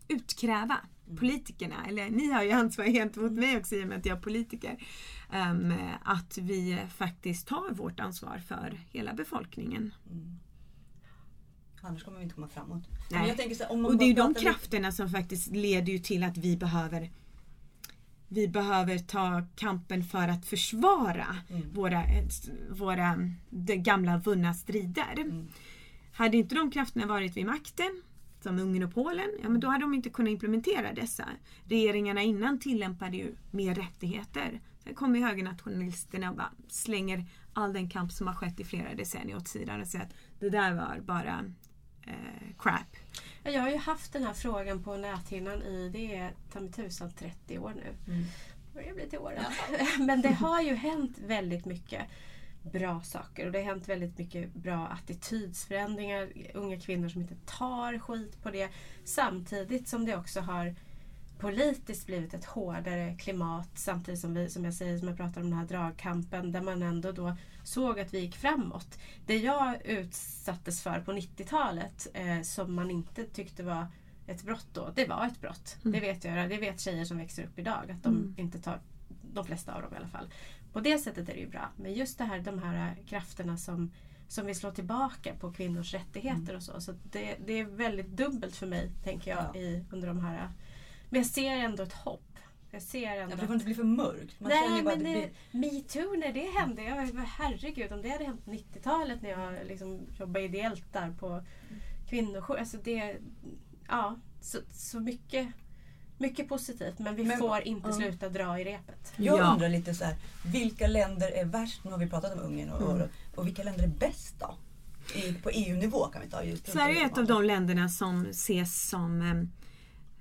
utkräva 0.09 0.77
politikerna, 1.19 1.87
eller 1.89 2.11
ni 2.11 2.31
har 2.31 2.43
ju 2.43 2.51
ansvar 2.51 2.85
gentemot 2.85 3.33
mig 3.33 3.57
också 3.57 3.75
i 3.75 3.85
och 3.85 3.89
med 3.89 3.99
att 3.99 4.07
jag 4.07 4.19
är 4.19 4.23
politiker, 4.23 4.85
ehm, 5.33 5.75
att 6.05 6.39
vi 6.39 6.79
faktiskt 6.97 7.49
tar 7.49 7.75
vårt 7.75 8.01
ansvar 8.01 8.39
för 8.39 8.81
hela 8.91 9.15
befolkningen. 9.15 9.95
Mm. 10.11 10.39
Annars 11.81 12.05
kommer 12.05 12.19
vi 12.19 12.23
inte 12.23 12.35
komma 12.35 12.49
framåt. 12.49 12.83
Nej. 13.11 13.21
Men 13.21 13.29
jag 13.29 13.37
tänker 13.37 13.55
så 13.55 13.65
här, 13.65 13.73
om 13.73 13.83
man 13.83 13.91
Och 13.91 13.99
det 13.99 14.05
är 14.05 14.07
ju 14.07 14.13
de 14.13 14.17
pratar 14.21 14.29
lite- 14.29 14.41
krafterna 14.41 14.93
som 14.93 15.11
faktiskt 15.11 15.49
leder 15.49 15.99
till 15.99 16.23
att 16.23 16.37
vi 16.37 16.57
behöver 16.57 17.11
vi 18.29 18.49
behöver 18.49 18.99
ta 18.99 19.43
kampen 19.57 20.05
för 20.05 20.29
att 20.29 20.47
försvara 20.47 21.37
Mm. 21.49 21.73
våra, 21.73 22.03
våra 22.71 23.31
de 23.51 23.77
gamla 23.77 24.19
vunna 24.19 24.55
strider. 24.55 25.13
Mm. 25.19 25.49
Hade 26.13 26.37
inte 26.37 26.55
de 26.55 26.71
krafterna 26.71 27.07
varit 27.07 27.37
vid 27.37 27.47
makten, 27.47 28.03
som 28.41 28.59
Ungern 28.59 28.83
och 28.83 28.95
Polen, 28.95 29.31
ja, 29.43 29.49
men 29.49 29.61
då 29.61 29.69
hade 29.69 29.85
de 29.85 29.95
inte 29.95 30.11
kunnat 30.11 30.31
implementera 30.31 30.93
dessa. 30.93 31.29
Regeringarna 31.65 32.23
innan 32.23 32.59
tillämpade 32.59 33.17
ju 33.17 33.35
mer 33.51 33.75
rättigheter. 33.75 34.61
Sen 34.85 34.95
kommer 34.95 35.21
högernationalisterna 35.21 36.31
och 36.31 36.37
bara 36.37 36.53
slänger 36.69 37.25
all 37.53 37.73
den 37.73 37.91
kamp 37.91 38.13
som 38.13 38.27
har 38.27 38.35
skett 38.35 38.61
i 38.61 38.65
flera 38.65 38.95
decennier 38.95 39.37
åt 39.37 39.49
sidan 39.49 39.81
och 39.81 39.87
säger 39.87 40.05
att 40.05 40.15
det 40.41 40.51
där 40.51 40.75
var 40.75 41.01
bara 41.05 41.45
eh, 42.03 42.55
crap. 42.59 42.97
Ja, 43.43 43.51
Jag 43.51 43.61
har 43.61 43.71
ju 43.71 43.77
haft 43.77 44.13
den 44.13 44.25
här 44.25 44.33
frågan 44.33 44.83
på 44.83 44.97
näthinnan 44.97 45.63
i, 45.63 45.89
det 45.89 46.17
är 46.17 46.33
ta 46.53 46.61
mig 46.61 46.73
tusan 46.73 47.13
30 47.13 47.59
år 47.59 47.73
nu. 47.77 48.13
Mm. 48.13 48.27
börjar 48.75 48.95
bli 48.95 49.09
till 49.09 49.19
åren. 49.19 49.45
Men 49.99 50.23
det 50.23 50.33
har 50.33 50.63
ju 50.63 50.75
hänt 50.75 51.19
väldigt 51.19 51.65
mycket 51.65 52.03
bra 52.63 53.03
saker 53.03 53.47
och 53.47 53.53
det 53.53 53.59
har 53.59 53.65
hänt 53.65 53.89
väldigt 53.89 54.19
mycket 54.19 54.55
bra 54.55 54.87
attitydsförändringar. 54.87 56.29
Unga 56.55 56.81
kvinnor 56.81 57.09
som 57.09 57.21
inte 57.21 57.37
tar 57.47 57.99
skit 57.99 58.43
på 58.43 58.51
det. 58.51 58.69
Samtidigt 59.05 59.89
som 59.89 60.05
det 60.05 60.17
också 60.17 60.41
har 60.41 60.75
politiskt 61.39 62.07
blivit 62.07 62.35
ett 62.35 62.45
hårdare 62.45 63.17
klimat 63.19 63.69
samtidigt 63.75 64.21
som 64.21 64.35
vi, 64.35 64.51
som 64.51 64.65
jag 64.65 64.75
säger, 64.75 64.99
som 64.99 65.09
jag 65.09 65.17
pratar 65.17 65.41
om 65.41 65.51
den 65.51 65.59
här 65.59 65.67
dragkampen 65.67 66.53
där 66.53 66.61
man 66.61 66.83
ändå 66.83 67.13
då 67.13 67.37
såg 67.67 68.01
att 68.01 68.15
vi 68.15 68.21
gick 68.21 68.37
framåt. 68.37 68.99
Det 69.27 69.37
jag 69.39 69.87
utsattes 69.87 70.83
för 70.83 71.01
på 71.01 71.13
90-talet 71.13 72.07
eh, 72.15 72.43
som 72.43 72.75
man 72.75 72.91
inte 72.91 73.25
tyckte 73.25 73.63
var 73.63 73.87
ett 74.27 74.43
brott 74.43 74.67
då, 74.73 74.91
det 74.95 75.09
var 75.09 75.27
ett 75.27 75.41
brott. 75.41 75.77
Mm. 75.85 75.93
Det 75.93 76.01
vet 76.01 76.25
jag, 76.25 76.49
det 76.51 76.57
vet 76.57 76.81
tjejer 76.81 77.05
som 77.05 77.19
växer 77.19 77.45
upp 77.45 77.59
idag 77.59 77.91
att 77.91 78.03
de 78.03 78.15
Mm. 78.17 78.35
inte 78.37 78.59
tar, 78.61 78.81
de 79.33 79.45
flesta 79.47 79.75
av 79.75 79.83
dem 79.83 79.95
i 79.95 79.97
alla 79.97 80.09
fall. 80.09 80.29
På 80.73 80.81
det 80.81 80.99
sättet 80.99 81.29
är 81.29 81.33
det 81.35 81.41
ju 81.41 81.49
bra. 81.49 81.69
Men 81.77 81.93
just 81.95 82.19
det 82.19 82.25
här, 82.25 82.39
de 82.41 82.59
här 82.63 82.97
krafterna 83.07 83.57
som, 83.57 83.91
som 84.29 84.47
vill 84.47 84.57
slå 84.57 84.71
tillbaka 84.71 85.35
på 85.41 85.53
kvinnors 85.53 85.95
rättigheter 85.95 86.43
Mm. 86.43 86.57
och 86.57 86.63
så. 86.63 86.81
Så 86.81 86.93
det, 87.13 87.37
det 87.47 87.53
är 87.53 87.65
väldigt 87.65 88.09
dubbelt 88.09 88.57
för 88.57 88.67
mig, 88.67 88.91
tänker 89.05 89.31
jag, 89.31 89.45
Ja. 89.55 89.61
i, 89.61 89.85
under 89.91 90.09
de 90.09 90.19
här... 90.21 90.51
Men 91.11 91.21
jag 91.21 91.27
ser 91.27 91.51
ändå 91.57 91.83
ett 91.83 91.93
hopp. 91.93 92.36
Jag 92.71 92.83
ser 92.83 93.17
ändå... 93.17 93.33
Ja, 93.33 93.37
för 93.37 93.43
det 93.43 93.47
får 93.47 93.55
inte 93.55 93.65
bli 93.65 93.75
för 93.75 93.85
mörkt. 93.85 94.41
Man 94.41 94.51
känner 94.51 94.71
Nej 94.71 94.83
men 94.83 94.99
det, 94.99 95.31
blir... 95.51 95.71
metoo 95.71 96.17
när 96.17 96.33
det 96.33 96.51
hände, 96.59 96.83
jag, 96.83 96.97
var- 96.97 97.23
herregud 97.39 97.93
om 97.93 98.03
det 98.03 98.09
hade 98.09 98.25
hänt 98.25 98.45
på 98.45 98.51
90-talet 98.51 99.23
när 99.23 99.31
jag 99.31 99.67
liksom 99.67 100.01
jobbade 100.19 100.45
ideellt 100.45 100.93
där 100.93 101.15
på 101.19 101.43
kvinnojour. 102.09 102.59
Alltså 102.59 102.77
det, 102.85 103.17
ja, 103.89 104.17
så, 104.41 104.59
så 104.73 105.01
mycket, 105.01 105.49
mycket 106.19 106.49
positivt 106.49 106.99
men 106.99 107.15
vi 107.15 107.25
Men- 107.25 107.39
får 107.39 107.61
inte 107.63 107.89
ja. 107.89 107.95
sluta 107.95 108.29
dra 108.29 108.61
i 108.61 108.65
repet. 108.65 109.13
Jag 109.17 109.39
Ja. 109.39 109.53
undrar 109.53 109.69
lite 109.69 109.95
så 109.95 110.05
här, 110.05 110.17
vilka 110.47 110.87
länder 110.87 111.31
är 111.31 111.45
värst? 111.45 111.85
Nu 111.85 111.91
har 111.91 111.99
vi 111.99 112.09
pratat 112.11 112.33
om 112.35 112.41
Ungern 112.41 112.71
och, 112.71 112.91
Mm. 112.91 113.03
och, 113.03 113.09
och 113.39 113.47
vilka 113.47 113.63
länder 113.63 113.85
är 113.85 113.89
bäst 113.89 114.35
då? 114.41 114.55
I, 115.15 115.33
på 115.33 115.51
EU-nivå 115.51 116.07
kan 116.07 116.23
vi 116.23 116.29
ta 116.31 116.43
just 116.43 116.73
Sverige 116.73 117.01
är 117.03 117.07
ett 117.07 117.19
av 117.19 117.27
de 117.27 117.45
länderna 117.45 117.89
som 117.89 118.27
ses 118.27 118.89
som 118.89 119.23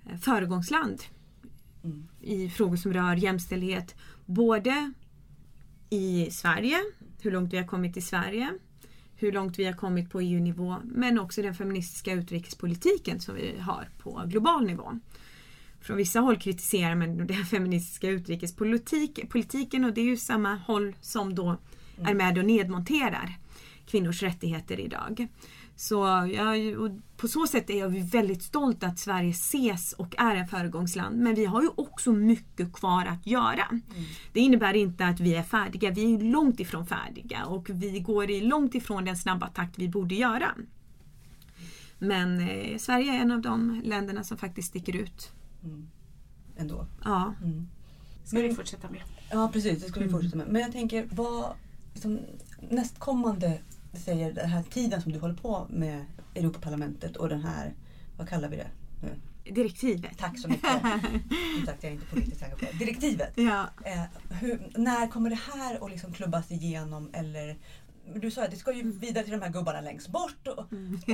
eh, 0.09 0.17
föregångsland 0.17 1.01
Mm. 1.85 2.07
i 2.21 2.49
frågor 2.49 2.75
som 2.75 2.93
rör 2.93 3.15
jämställdhet. 3.15 3.95
Både 4.25 4.93
i 5.89 6.31
Sverige, 6.31 6.77
hur 7.21 7.31
långt 7.31 7.53
vi 7.53 7.57
har 7.57 7.67
kommit 7.67 7.97
i 7.97 8.01
Sverige, 8.01 8.49
hur 9.15 9.31
långt 9.31 9.59
vi 9.59 9.65
har 9.65 9.73
kommit 9.73 10.11
på 10.11 10.21
EU-nivå, 10.21 10.77
men 10.83 11.19
också 11.19 11.41
den 11.41 11.55
feministiska 11.55 12.13
utrikespolitiken 12.13 13.19
som 13.19 13.35
vi 13.35 13.59
har 13.59 13.89
på 13.97 14.23
global 14.25 14.65
nivå. 14.65 14.99
Från 15.81 15.97
vissa 15.97 16.19
håll 16.19 16.39
kritiserar 16.39 16.95
man 16.95 17.27
den 17.27 17.45
feministiska 17.45 18.09
utrikespolitiken 18.09 19.85
och 19.85 19.93
det 19.93 20.01
är 20.01 20.05
ju 20.05 20.17
samma 20.17 20.55
håll 20.55 20.95
som 21.01 21.35
då 21.35 21.57
är 21.97 22.13
med 22.13 22.37
och 22.37 22.45
nedmonterar 22.45 23.37
kvinnors 23.85 24.23
rättigheter 24.23 24.79
idag. 24.79 25.27
Så 25.77 25.95
jag, 26.33 26.79
och 26.81 26.89
på 27.17 27.27
så 27.27 27.47
sätt 27.47 27.69
är 27.69 27.79
jag 27.79 27.89
väldigt 27.89 28.43
stolt 28.43 28.83
att 28.83 28.99
Sverige 28.99 29.29
ses 29.29 29.93
och 29.93 30.15
är 30.17 30.35
en 30.35 30.47
föregångsland. 30.47 31.17
Men 31.19 31.35
vi 31.35 31.45
har 31.45 31.61
ju 31.61 31.69
också 31.75 32.11
mycket 32.11 32.73
kvar 32.73 33.05
att 33.05 33.27
göra. 33.27 33.79
Det 34.33 34.39
innebär 34.39 34.73
inte 34.73 35.05
att 35.05 35.19
vi 35.19 35.35
är 35.35 35.43
färdiga. 35.43 35.91
Vi 35.91 36.13
är 36.13 36.19
långt 36.19 36.59
ifrån 36.59 36.85
färdiga 36.85 37.45
och 37.45 37.69
vi 37.69 37.99
går 37.99 38.29
i 38.31 38.41
långt 38.41 38.75
ifrån 38.75 39.05
den 39.05 39.17
snabba 39.17 39.47
takt 39.47 39.79
vi 39.79 39.89
borde 39.89 40.15
göra. 40.15 40.51
Men 41.99 42.49
eh, 42.49 42.77
Sverige 42.77 43.11
är 43.13 43.19
en 43.19 43.31
av 43.31 43.41
de 43.41 43.81
länderna 43.85 44.23
som 44.23 44.37
faktiskt 44.37 44.67
sticker 44.67 44.95
ut. 44.95 45.31
Mm. 45.63 45.87
Ändå. 46.57 46.87
Ja. 47.03 47.33
Mm. 47.43 47.67
Ska 48.23 48.41
vi 48.41 48.55
fortsätta 48.55 48.89
med. 48.89 49.01
Ja 49.31 49.49
precis, 49.53 49.83
det 49.83 49.89
ska 49.89 49.99
vi 49.99 50.05
Mm. 50.05 50.13
fortsätta 50.15 50.37
med. 50.37 50.47
Men 50.47 50.61
jag 50.61 50.71
tänker, 50.71 51.07
vad 51.11 51.53
liksom, 51.93 52.19
nästkommande, 52.69 53.59
säger 53.95 54.33
den 54.33 54.49
här 54.49 54.63
tiden 54.63 55.01
som 55.01 55.11
du 55.11 55.19
håller 55.19 55.35
på 55.35 55.67
med 55.69 56.05
Europaparlamentet 56.35 57.17
och 57.17 57.29
den 57.29 57.41
här, 57.41 57.73
vad 58.17 58.29
kallar 58.29 58.49
vi 58.49 58.57
det 58.57 58.67
nu? 59.01 59.09
direktivet. 59.53 60.17
Tack 60.17 60.39
så 60.39 60.47
mycket. 60.47 60.71
Sagt, 61.65 61.83
jag 61.83 61.89
är 61.89 61.91
inte 61.91 62.05
politiskt 62.05 62.43
engagerad. 62.43 62.75
Direktivet. 62.79 63.33
Ja. 63.35 63.69
Eh, 63.85 64.03
hur, 64.29 64.71
när 64.75 65.07
kommer 65.07 65.29
det 65.29 65.39
här 65.53 65.85
att 65.85 65.91
liksom 65.91 66.13
klubbas 66.13 66.51
igenom 66.51 67.09
eller 67.13 67.57
du 68.13 68.31
sa 68.31 68.43
att 68.43 68.51
det 68.51 68.57
ska 68.57 68.73
ju 68.73 68.91
vidare 68.91 69.23
till 69.23 69.33
de 69.33 69.41
här 69.41 69.49
gubbarna 69.49 69.81
längst 69.81 70.07
bort 70.07 70.47
och, 70.47 70.59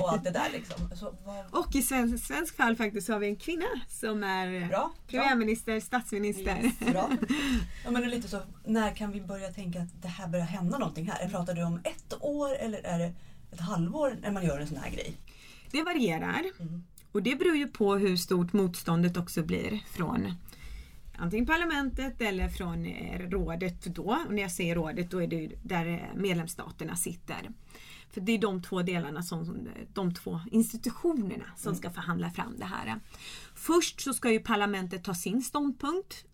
och 0.01 0.11
allt 0.11 0.23
det 0.23 0.31
där. 0.31 0.49
Liksom. 0.51 0.89
Så, 0.95 1.15
vad... 1.25 1.65
Och 1.65 1.75
i 1.75 1.81
svensk, 1.81 2.25
svensk 2.25 2.55
fall 2.55 2.75
faktiskt 2.75 3.07
har 3.07 3.19
vi 3.19 3.27
en 3.27 3.35
kvinna 3.35 3.65
som 3.87 4.23
är 4.23 4.67
Bra, 4.67 4.91
premiärminister, 5.07 5.79
statsminister. 5.79 6.63
Yes, 6.63 6.79
bra. 6.79 7.09
Ja, 7.85 7.91
men 7.91 8.09
lite 8.09 8.27
så, 8.27 8.39
när 8.65 8.95
kan 8.95 9.11
vi 9.11 9.21
börja 9.21 9.51
tänka 9.53 9.81
att 9.81 10.01
det 10.01 10.07
här 10.07 10.27
börjar 10.27 10.45
hända 10.45 10.77
någonting 10.77 11.11
här? 11.11 11.29
Pratar 11.29 11.53
du 11.53 11.63
om 11.63 11.79
ett 11.83 12.13
år 12.19 12.55
eller 12.55 12.79
är 12.79 12.99
det 12.99 13.13
ett 13.51 13.59
halvår 13.59 14.17
när 14.21 14.31
man 14.31 14.45
gör 14.45 14.59
en 14.59 14.67
sån 14.67 14.77
här 14.77 14.91
grej? 14.91 15.17
Det 15.71 15.83
varierar. 15.83 16.43
Mm. 16.59 16.83
Och 17.11 17.23
det 17.23 17.35
beror 17.35 17.55
ju 17.55 17.67
på 17.67 17.95
hur 17.95 18.17
stort 18.17 18.53
motståndet 18.53 19.17
också 19.17 19.43
blir 19.43 19.79
från 19.91 20.33
antingen 21.17 21.45
parlamentet 21.45 22.21
eller 22.21 22.49
från 22.49 22.85
eh, 22.85 23.19
rådet 23.19 23.95
då. 23.95 24.17
Och 24.27 24.33
när 24.33 24.41
jag 24.41 24.51
säger 24.51 24.75
rådet 24.75 25.11
då 25.11 25.21
är 25.23 25.27
det 25.27 25.51
där 25.63 25.85
eh, 25.87 26.15
medlemsstaterna 26.15 26.95
sitter. 26.95 27.49
För 28.09 28.21
det 28.21 28.31
är 28.31 28.37
de 28.37 28.61
två 28.61 28.81
delarna, 28.81 29.23
som, 29.23 29.67
de 29.93 30.13
två 30.13 30.39
institutionerna 30.51 31.45
som 31.55 31.75
ska 31.75 31.91
förhandla 31.91 32.29
fram 32.31 32.55
det 32.57 32.65
här. 32.65 32.99
Först 33.55 34.01
så 34.01 34.13
ska 34.13 34.31
ju 34.31 34.39
parlamentet 34.39 35.03
ta 35.03 35.13
sin 35.13 35.41
ståndpunkt 35.41 36.25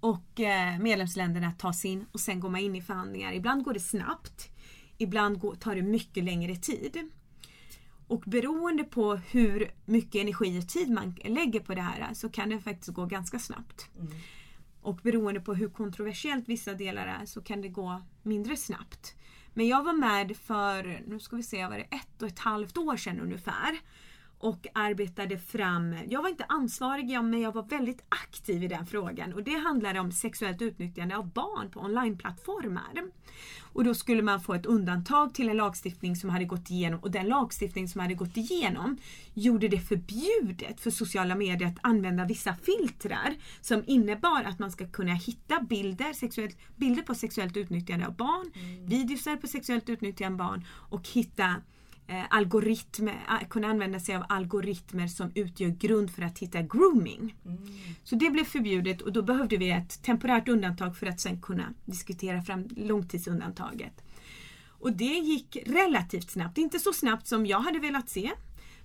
och 0.00 0.40
eh, 0.40 0.78
medlemsländerna 0.78 1.52
ta 1.52 1.72
sin 1.72 2.06
och 2.12 2.20
sen 2.20 2.40
går 2.40 2.48
man 2.48 2.60
in 2.60 2.76
i 2.76 2.82
förhandlingar. 2.82 3.32
Ibland 3.32 3.64
går 3.64 3.74
det 3.74 3.80
snabbt, 3.80 4.50
ibland 4.98 5.60
tar 5.60 5.74
det 5.74 5.82
mycket 5.82 6.24
längre 6.24 6.56
tid. 6.56 7.10
Och 8.06 8.20
beroende 8.20 8.84
på 8.84 9.14
hur 9.14 9.70
mycket 9.84 10.22
energi 10.22 10.60
och 10.60 10.68
tid 10.68 10.90
man 10.90 11.16
lägger 11.24 11.60
på 11.60 11.74
det 11.74 11.80
här 11.80 12.14
så 12.14 12.28
kan 12.28 12.48
det 12.48 12.60
faktiskt 12.60 12.88
gå 12.88 13.06
ganska 13.06 13.38
snabbt. 13.38 13.90
Mm. 13.98 14.12
Och 14.80 14.96
beroende 14.96 15.40
på 15.40 15.54
hur 15.54 15.68
kontroversiellt 15.68 16.48
vissa 16.48 16.74
delar 16.74 17.06
är 17.20 17.26
så 17.26 17.42
kan 17.42 17.62
det 17.62 17.68
gå 17.68 18.02
mindre 18.22 18.56
snabbt. 18.56 19.14
Men 19.54 19.68
jag 19.68 19.84
var 19.84 19.92
med 19.92 20.36
för, 20.36 21.02
nu 21.06 21.20
ska 21.20 21.36
vi 21.36 21.42
se, 21.42 21.66
var 21.66 21.78
det 21.78 21.96
ett 21.96 22.22
och 22.22 22.28
ett 22.28 22.38
halvt 22.38 22.76
år 22.76 22.96
sedan 22.96 23.20
ungefär. 23.20 23.78
Och 24.38 24.66
arbetade 24.74 25.38
fram, 25.38 25.96
jag 26.08 26.22
var 26.22 26.28
inte 26.28 26.44
ansvarig 26.48 27.22
men 27.22 27.40
jag 27.40 27.52
var 27.52 27.62
väldigt 27.62 28.04
aktiv 28.08 28.62
i 28.62 28.68
den 28.68 28.86
frågan. 28.86 29.32
Och 29.32 29.42
det 29.42 29.54
handlade 29.54 30.00
om 30.00 30.12
sexuellt 30.12 30.62
utnyttjande 30.62 31.16
av 31.16 31.32
barn 31.32 31.70
på 31.70 31.80
onlineplattformar. 31.80 32.92
Och 33.72 33.84
då 33.84 33.94
skulle 33.94 34.22
man 34.22 34.40
få 34.40 34.54
ett 34.54 34.66
undantag 34.66 35.34
till 35.34 35.48
en 35.48 35.56
lagstiftning 35.56 36.16
som 36.16 36.30
hade 36.30 36.44
gått 36.44 36.70
igenom 36.70 37.00
och 37.00 37.10
den 37.10 37.26
lagstiftning 37.26 37.88
som 37.88 38.00
hade 38.00 38.14
gått 38.14 38.36
igenom 38.36 38.98
gjorde 39.34 39.68
det 39.68 39.78
förbjudet 39.78 40.80
för 40.80 40.90
sociala 40.90 41.34
medier 41.34 41.68
att 41.68 41.78
använda 41.80 42.24
vissa 42.24 42.54
filtrar 42.54 43.34
som 43.60 43.84
innebar 43.86 44.42
att 44.44 44.58
man 44.58 44.70
ska 44.70 44.86
kunna 44.86 45.14
hitta 45.14 45.60
bilder, 45.60 46.12
sexuellt, 46.12 46.56
bilder 46.76 47.02
på 47.02 47.14
sexuellt 47.14 47.56
utnyttjande 47.56 48.06
av 48.06 48.16
barn, 48.16 48.52
mm. 48.54 48.86
videosar 48.86 49.36
på 49.36 49.46
sexuellt 49.46 49.88
utnyttjande 49.88 50.44
av 50.44 50.50
barn 50.50 50.64
och 50.90 51.08
hitta 51.08 51.54
algoritmer, 52.30 53.26
eh, 53.28 53.48
kunna 53.48 53.68
använda 53.68 54.00
sig 54.00 54.16
av 54.16 54.24
algoritmer 54.28 55.06
som 55.08 55.32
utgör 55.34 55.68
grund 55.68 56.10
för 56.10 56.22
att 56.22 56.38
hitta 56.38 56.62
grooming. 56.62 57.34
Mm. 57.44 57.58
Så 58.04 58.14
det 58.14 58.30
blev 58.30 58.44
förbjudet 58.44 59.02
och 59.02 59.12
då 59.12 59.22
behövde 59.22 59.56
vi 59.56 59.70
ett 59.70 60.02
temporärt 60.02 60.48
undantag 60.48 60.96
för 60.96 61.06
att 61.06 61.20
sen 61.20 61.40
kunna 61.40 61.74
diskutera 61.84 62.42
fram 62.42 62.68
långtidsundantaget. 62.76 64.02
Och 64.68 64.92
det 64.92 65.04
gick 65.04 65.56
relativt 65.66 66.30
snabbt, 66.30 66.58
inte 66.58 66.78
så 66.78 66.92
snabbt 66.92 67.26
som 67.26 67.46
jag 67.46 67.60
hade 67.60 67.78
velat 67.78 68.08
se. 68.08 68.30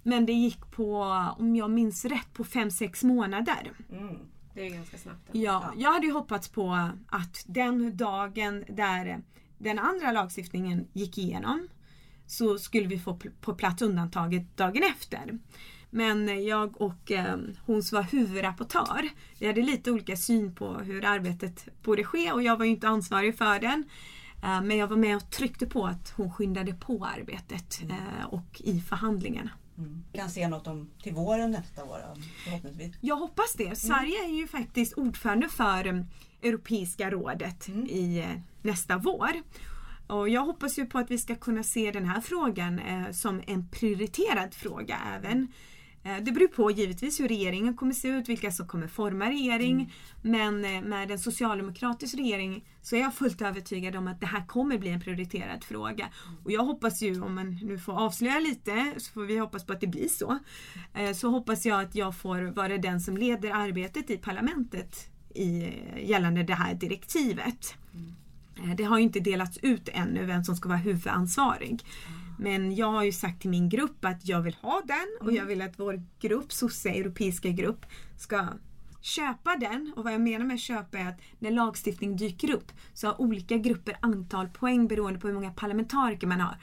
Men 0.03 0.25
det 0.25 0.33
gick 0.33 0.71
på, 0.71 1.03
om 1.37 1.55
jag 1.55 1.71
minns 1.71 2.05
rätt, 2.05 2.33
på 2.33 2.43
5-6 2.43 3.05
månader. 3.05 3.71
Mm. 3.91 4.17
Det 4.53 4.67
är 4.67 4.69
ganska 4.69 4.97
snabbt. 4.97 5.29
Ja, 5.31 5.73
jag 5.77 5.93
hade 5.93 6.05
ju 6.05 6.11
hoppats 6.11 6.49
på 6.49 6.89
att 7.07 7.45
den 7.47 7.97
dagen 7.97 8.65
där 8.69 9.21
den 9.57 9.79
andra 9.79 10.11
lagstiftningen 10.11 10.87
gick 10.93 11.17
igenom 11.17 11.67
så 12.31 12.57
skulle 12.57 12.87
vi 12.87 12.99
få 12.99 13.19
på 13.41 13.53
plats 13.55 13.81
undantaget 13.81 14.57
dagen 14.57 14.83
efter. 14.83 15.39
Men 15.89 16.45
jag 16.45 16.81
och 16.81 17.11
eh, 17.11 17.37
hon 17.65 17.83
som 17.83 17.95
var 17.95 18.03
huvudrapportör, 18.03 19.09
vi 19.39 19.47
hade 19.47 19.61
lite 19.61 19.91
olika 19.91 20.17
syn 20.17 20.55
på 20.55 20.73
hur 20.73 21.05
arbetet 21.05 21.67
borde 21.83 22.03
ske 22.03 22.31
och 22.31 22.43
jag 22.43 22.57
var 22.57 22.65
ju 22.65 22.71
inte 22.71 22.87
ansvarig 22.87 23.37
för 23.37 23.59
den. 23.59 23.83
Eh, 24.43 24.61
men 24.61 24.77
jag 24.77 24.87
var 24.87 24.97
med 24.97 25.15
och 25.15 25.29
tryckte 25.29 25.65
på 25.65 25.85
att 25.85 26.13
hon 26.15 26.33
skyndade 26.33 26.73
på 26.73 27.05
arbetet 27.17 27.81
eh, 27.89 28.25
och 28.25 28.61
i 28.63 28.81
förhandlingarna. 28.81 29.51
Mm. 29.77 30.03
kan 30.13 30.29
se 30.29 30.47
något 30.47 30.67
om 30.67 30.89
till 31.03 31.13
våren 31.13 31.51
nästa 31.51 31.83
år 31.83 31.99
förhoppningsvis. 32.43 32.95
Jag 33.01 33.15
hoppas 33.15 33.53
det. 33.53 33.75
Sverige 33.75 34.25
är 34.25 34.37
ju 34.37 34.47
faktiskt 34.47 34.93
ordförande 34.93 35.49
för 35.49 36.05
Europeiska 36.41 37.11
rådet 37.11 37.67
Mm. 37.67 37.85
i 37.85 38.25
nästa 38.61 38.97
vår. 38.97 39.31
Och 40.11 40.29
jag 40.29 40.45
hoppas 40.45 40.79
ju 40.79 40.85
på 40.85 40.97
att 40.97 41.11
vi 41.11 41.17
ska 41.17 41.35
kunna 41.35 41.63
se 41.63 41.91
den 41.91 42.05
här 42.05 42.21
frågan 42.21 42.79
eh, 42.79 43.11
som 43.11 43.41
en 43.47 43.67
prioriterad 43.69 44.53
fråga 44.53 44.97
även. 45.15 45.47
Eh, 46.03 46.17
det 46.23 46.31
beror 46.31 46.47
på 46.47 46.71
givetvis 46.71 47.19
hur 47.19 47.27
regeringen 47.27 47.75
kommer 47.75 47.93
se 47.93 48.07
ut, 48.07 48.29
vilka 48.29 48.51
som 48.51 48.67
kommer 48.67 48.87
forma 48.87 49.29
regering. 49.29 49.93
Men 50.21 50.65
eh, 50.65 50.81
med 50.81 51.11
en 51.11 51.19
socialdemokratisk 51.19 52.15
regering 52.15 52.65
så 52.81 52.95
är 52.95 52.99
jag 52.99 53.13
fullt 53.13 53.41
övertygad 53.41 53.95
om 53.95 54.07
att 54.07 54.19
det 54.19 54.25
här 54.25 54.47
kommer 54.47 54.77
bli 54.77 54.89
en 54.89 55.01
prioriterad 55.01 55.63
fråga. 55.63 56.07
Och 56.43 56.51
jag 56.51 56.63
hoppas 56.63 57.01
ju, 57.01 57.21
om 57.21 57.35
man 57.35 57.59
nu 57.63 57.77
får 57.77 57.93
avslöja 57.93 58.39
lite, 58.39 58.93
så 58.97 59.11
får 59.11 59.25
vi 59.25 59.37
hoppas 59.37 59.65
på 59.65 59.73
att 59.73 59.81
det 59.81 59.87
blir 59.87 60.07
så. 60.07 60.39
Eh, 60.93 61.13
så 61.13 61.29
hoppas 61.29 61.65
jag 61.65 61.81
att 61.81 61.95
jag 61.95 62.15
får 62.15 62.41
vara 62.41 62.77
den 62.77 63.01
som 63.01 63.17
leder 63.17 63.51
arbetet 63.51 64.09
i 64.09 64.17
parlamentet 64.17 65.09
i, 65.35 65.63
eh, 65.63 66.09
gällande 66.09 66.43
det 66.43 66.53
här 66.53 66.73
direktivet. 66.73 67.75
Eh, 68.57 68.75
Det 68.75 68.83
har 68.83 68.97
ju 68.97 69.03
inte 69.03 69.19
delats 69.19 69.57
ut 69.61 69.89
ännu 69.93 70.25
vem 70.25 70.43
som 70.43 70.55
ska 70.55 70.69
vara 70.69 70.79
huvudansvarig. 70.79 71.83
Men 72.39 72.75
jag 72.75 72.91
har 72.91 73.03
ju 73.03 73.11
sagt 73.11 73.41
till 73.41 73.49
min 73.49 73.69
grupp 73.69 74.05
att 74.05 74.27
jag 74.27 74.41
vill 74.41 74.55
ha 74.61 74.81
den 74.85 75.07
och 75.27 75.33
jag 75.33 75.45
vill 75.45 75.61
att 75.61 75.79
vår 75.79 76.03
grupp, 76.19 76.51
SOSSE, 76.51 76.89
europeiska 76.89 77.49
grupp, 77.49 77.85
ska 78.17 78.47
köpa 79.01 79.55
den. 79.55 79.93
Och 79.95 80.03
vad 80.03 80.13
jag 80.13 80.21
menar 80.21 80.45
med 80.45 80.59
köpa 80.59 80.97
är 80.97 81.09
att 81.09 81.19
när 81.39 81.51
lagstiftning 81.51 82.15
dyker 82.17 82.53
upp 82.53 82.71
så 82.93 83.07
har 83.07 83.21
olika 83.21 83.57
grupper 83.57 83.97
antal 84.01 84.47
poäng 84.49 84.87
beroende 84.87 85.19
på 85.19 85.27
hur 85.27 85.33
många 85.33 85.51
parlamentariker 85.51 86.27
man 86.27 86.41
har. 86.41 86.57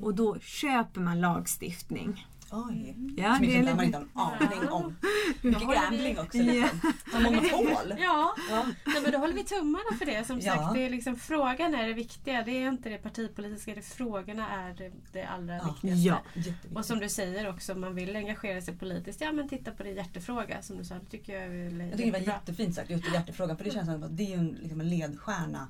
Och 0.00 0.14
då 0.14 0.38
köper 0.38 1.00
man 1.00 1.20
lagstiftning. 1.20 2.26
Oj. 2.52 2.96
Ja, 3.16 3.34
Som 3.36 3.46
det 3.46 3.54
är 3.54 3.58
inte, 3.58 3.74
man 3.74 3.84
lite... 3.86 3.98
inte 3.98 4.10
har 4.14 4.36
en 4.40 4.48
aning 4.48 4.68
om. 4.68 4.96
Mycket 5.42 5.62
vi- 5.62 5.74
gambling 5.74 6.18
också. 6.18 6.38
Ja. 6.38 6.52
Liksom. 6.52 6.92
Som 7.12 7.22
monopol. 7.22 7.94
Ja, 7.98 8.34
Ja. 8.50 8.66
Nej, 8.86 9.02
men 9.02 9.12
då 9.12 9.18
håller 9.18 9.34
vi 9.34 9.44
tummarna 9.44 9.96
för 9.98 10.06
det. 10.06 10.26
Som 10.26 10.40
Ja. 10.40 10.54
sagt, 10.56 10.74
det 10.74 10.86
är 10.86 10.90
liksom, 10.90 11.16
frågan 11.16 11.74
är 11.74 11.86
det 11.88 11.92
viktiga. 11.94 12.42
Det 12.42 12.50
är 12.62 12.68
inte 12.68 12.88
det 12.88 12.98
partipolitiska. 12.98 13.74
Det 13.74 13.82
frågorna 13.82 14.48
är 14.48 14.74
det, 14.74 14.92
det 15.12 15.24
allra 15.24 15.56
Ja. 15.56 15.64
viktigaste. 15.82 16.22
Ja. 16.70 16.78
Och 16.78 16.84
som 16.84 16.98
du 16.98 17.08
säger 17.08 17.48
också, 17.50 17.72
om 17.72 17.80
man 17.80 17.94
vill 17.94 18.16
engagera 18.16 18.60
sig 18.62 18.76
politiskt, 18.78 19.20
ja 19.20 19.32
men 19.32 19.48
titta 19.48 19.70
på 19.70 19.82
din 19.82 19.96
hjärtefråga 19.96 20.62
som 20.62 20.78
du 20.78 20.84
sa. 20.84 20.94
Det 20.94 21.06
tycker 21.10 21.32
jag 21.32 21.42
är 21.44 21.80
Jag 21.88 21.96
tycker 21.98 22.12
det 22.12 22.18
var 22.18 22.26
jättefint 22.34 22.74
sagt, 22.74 22.90
just 22.90 23.08
i 23.08 23.12
hjärtefrågan. 23.12 23.56
För 23.56 23.64
det 23.64 23.70
känns 23.70 23.86
som 23.86 24.02
att 24.02 24.16
det 24.16 24.22
är 24.22 24.28
ju 24.28 24.34
en, 24.34 24.48
liksom 24.60 24.80
en 24.80 24.88
ledstjärna 24.88 25.68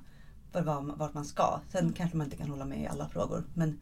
för 0.52 0.62
var, 0.62 0.80
vart 0.96 1.14
man 1.14 1.24
ska. 1.24 1.60
Sen 1.68 1.92
kanske 1.92 2.16
man 2.16 2.24
inte 2.24 2.36
kan 2.36 2.50
hålla 2.50 2.64
med 2.64 2.80
i 2.82 2.86
alla 2.86 3.08
frågor. 3.08 3.44
Men 3.54 3.78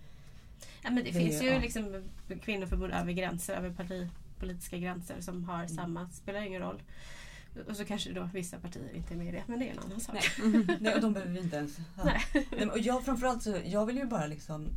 Ja, 0.83 0.91
men 0.91 0.95
det, 0.95 1.03
Det 1.03 1.13
finns 1.13 1.43
ju 1.43 1.47
ja. 1.47 1.59
liksom 1.59 2.11
kvinnoförbund 2.43 2.93
över 2.93 3.13
gränser, 3.13 3.55
över 3.55 3.71
partipolitiska 3.71 4.79
gränser 4.79 5.21
som 5.21 5.45
har 5.45 5.67
samma, 5.67 6.09
spelar 6.09 6.41
ingen 6.41 6.63
roll. 6.63 6.83
Och 7.69 7.77
så 7.77 7.85
kanske 7.85 8.13
då 8.13 8.29
vissa 8.33 8.59
partier 8.59 8.97
inte 8.97 9.15
är 9.15 9.19
med 9.19 9.29
i 9.29 9.31
det, 9.31 9.43
men 9.47 9.59
det 9.59 9.69
är 9.69 9.73
en 9.73 9.79
annan 9.79 10.01
sak. 10.01 10.15
Nej. 10.39 10.67
Nej, 10.81 10.95
och 10.95 11.01
de 11.01 11.13
behöver 11.13 11.33
vi 11.33 11.41
inte 11.41 11.57
ens... 11.57 11.79
Ja. 11.97 12.05
Nej. 12.05 12.47
Nej, 12.51 12.67
och 12.67 12.79
jag 12.79 13.05
framförallt 13.05 13.43
så, 13.43 13.57
jag 13.65 13.87
vill 13.87 13.97
ju 13.97 14.07
bara 14.07 14.27
liksom 14.27 14.69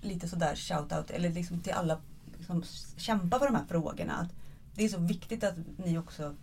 lite 0.00 0.28
sådär 0.28 0.54
shout-out, 0.54 1.10
eller 1.10 1.30
liksom 1.30 1.60
till 1.60 1.72
alla 1.72 2.00
som 2.46 2.64
kämpar 2.96 3.38
för 3.38 3.46
de 3.46 3.54
här 3.54 3.64
frågorna. 3.68 4.12
Att 4.12 4.32
det 4.74 4.84
är 4.84 4.88
så 4.88 4.98
viktigt 4.98 5.44
att 5.44 5.54
ni 5.76 5.98
också, 5.98 6.36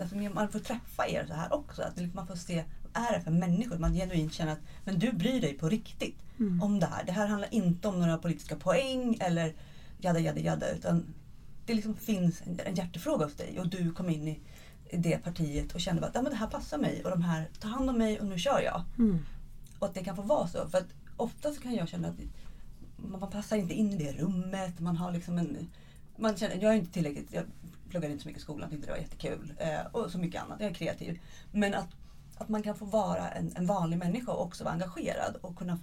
alltså 0.00 0.16
man 0.16 0.48
får 0.48 0.58
träffa 0.58 1.08
er 1.08 1.24
så 1.28 1.34
här 1.34 1.52
också. 1.52 1.82
Att 1.82 1.96
liksom 1.96 2.16
man 2.16 2.26
får 2.26 2.36
se, 2.36 2.64
är 2.94 3.18
det 3.18 3.20
för 3.20 3.30
människor? 3.30 3.78
Man 3.78 3.94
genuint 3.94 4.32
känner 4.32 4.52
att 4.52 4.60
men 4.84 4.98
du 4.98 5.12
bryr 5.12 5.40
dig 5.40 5.54
på 5.54 5.68
riktigt 5.68 6.24
Mm. 6.38 6.62
om 6.62 6.80
det 6.80 6.86
här. 6.86 7.04
Det 7.04 7.12
här 7.12 7.26
handlar 7.26 7.54
inte 7.54 7.88
om 7.88 8.00
några 8.00 8.18
politiska 8.18 8.56
poäng 8.56 9.16
eller 9.20 9.54
jada 9.98 10.20
jada 10.20 10.40
jada. 10.40 10.70
Utan 10.70 11.14
det 11.66 11.74
liksom 11.74 11.96
finns 11.96 12.42
en, 12.42 12.74
hjärtefråga 12.74 13.24
hos 13.24 13.34
dig 13.34 13.60
och 13.60 13.68
du 13.68 13.92
kom 13.92 14.10
in 14.10 14.28
i, 14.28 14.40
det 14.92 15.18
partiet 15.18 15.74
och 15.74 15.80
kände 15.80 16.06
att 16.06 16.14
ja, 16.14 16.22
men 16.22 16.32
det 16.32 16.38
här 16.38 16.46
passar 16.46 16.78
mig 16.78 17.04
och 17.04 17.10
de 17.10 17.22
här 17.22 17.48
tar 17.60 17.68
hand 17.68 17.90
om 17.90 17.98
mig 17.98 18.20
och 18.20 18.26
nu 18.26 18.38
kör 18.38 18.60
jag. 18.60 18.84
Mm. 18.98 19.18
Och 19.78 19.86
att 19.86 19.94
det 19.94 20.04
kan 20.04 20.16
få 20.16 20.22
vara 20.22 20.48
så. 20.48 20.68
För 20.68 20.78
att 20.78 20.88
ofta 21.16 21.52
så 21.52 21.60
kan 21.60 21.74
jag 21.74 21.88
känna 21.88 22.08
att 22.08 22.18
man, 22.96 23.20
man 23.20 23.30
passar 23.30 23.56
inte 23.56 23.74
in 23.74 23.92
i 23.92 23.96
det 23.96 24.12
rummet. 24.12 24.80
Man 24.80 24.96
har 24.96 25.12
liksom 25.12 25.38
en... 25.38 25.70
Man 26.16 26.36
känner, 26.36 26.62
jag 26.62 26.72
är 26.72 26.76
inte 26.76 26.92
tillräckligt... 26.92 27.32
Jag 27.32 27.44
pluggade 27.90 28.12
inte 28.12 28.22
så 28.22 28.28
mycket 28.28 28.40
i 28.40 28.42
skolan, 28.42 28.70
tyckte 28.70 28.86
det 28.86 28.92
var 28.92 28.98
jättekul. 28.98 29.52
Eh, 29.58 29.86
och 29.92 30.10
så 30.10 30.18
mycket 30.18 30.42
annat. 30.42 30.60
Jag 30.60 30.70
är 30.70 30.74
kreativ. 30.74 31.20
Men 31.52 31.74
att, 31.74 31.88
att 32.44 32.48
man 32.50 32.62
kan 32.62 32.76
få 32.76 32.84
vara 32.84 33.28
en, 33.30 33.52
en 33.56 33.66
vanlig 33.66 33.98
människa 33.98 34.32
och 34.32 34.42
också 34.46 34.64
vara 34.64 34.74
engagerad 34.74 35.36
och 35.40 35.56
kunna 35.56 35.78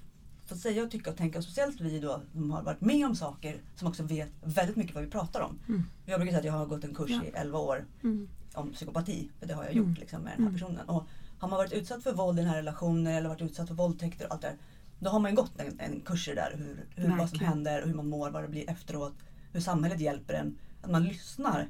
fått 0.45 0.59
säga 0.59 0.83
och 0.83 0.91
tycka 0.91 1.09
och 1.11 1.17
tänka. 1.17 1.37
Och 1.37 1.43
speciellt 1.43 1.81
vi 1.81 1.99
då 1.99 2.21
som 2.31 2.51
har 2.51 2.61
varit 2.61 2.81
med 2.81 3.05
om 3.05 3.15
saker 3.15 3.61
som 3.75 3.87
också 3.87 4.03
vet 4.03 4.31
väldigt 4.43 4.75
mycket 4.75 4.95
vad 4.95 5.03
vi 5.03 5.09
pratar 5.09 5.41
om. 5.41 5.59
Mm. 5.67 5.83
Jag 6.05 6.19
brukar 6.19 6.31
säga 6.31 6.39
att 6.39 6.45
jag 6.45 6.53
har 6.53 6.65
gått 6.65 6.83
en 6.83 6.95
kurs 6.95 7.09
Ja. 7.09 7.23
i 7.23 7.29
11 7.33 7.59
år 7.59 7.85
Mm. 8.03 8.27
om 8.53 8.71
psykopati. 8.73 9.29
För 9.39 9.45
det 9.47 9.53
har 9.53 9.63
jag 9.63 9.73
gjort 9.73 9.85
Mm. 9.85 9.97
liksom, 9.99 10.21
med 10.21 10.31
den 10.37 10.43
här 10.43 10.49
Mm. 10.49 10.53
personen. 10.59 10.89
Och 10.89 11.03
har 11.39 11.47
man 11.49 11.57
varit 11.57 11.73
utsatt 11.73 12.03
för 12.03 12.13
våld 12.13 12.39
i 12.39 12.41
den 12.41 12.49
här 12.51 12.57
relationen 12.57 13.07
eller 13.13 13.29
varit 13.29 13.41
utsatt 13.41 13.67
för 13.67 13.75
våldtäkter 13.75 14.25
och 14.25 14.31
allt 14.33 14.41
det 14.41 14.47
där. 14.47 14.57
Då 14.99 15.09
har 15.09 15.19
man 15.19 15.31
ju 15.31 15.35
gått 15.37 15.59
en, 15.59 15.79
en 15.79 16.01
kurs 16.01 16.27
i 16.27 16.31
det 16.31 16.35
där. 16.41 16.53
Hur, 16.57 16.85
hur, 16.95 17.17
vad 17.17 17.29
som 17.29 17.39
händer 17.39 17.81
och 17.81 17.87
hur 17.87 17.95
man 17.95 18.09
mår, 18.09 18.29
vad 18.29 18.43
det 18.43 18.47
blir 18.47 18.69
efteråt. 18.69 19.15
Hur 19.51 19.61
samhället 19.61 19.99
hjälper 19.99 20.33
en. 20.33 20.57
Att 20.81 20.91
man 20.91 21.03
lyssnar. 21.03 21.67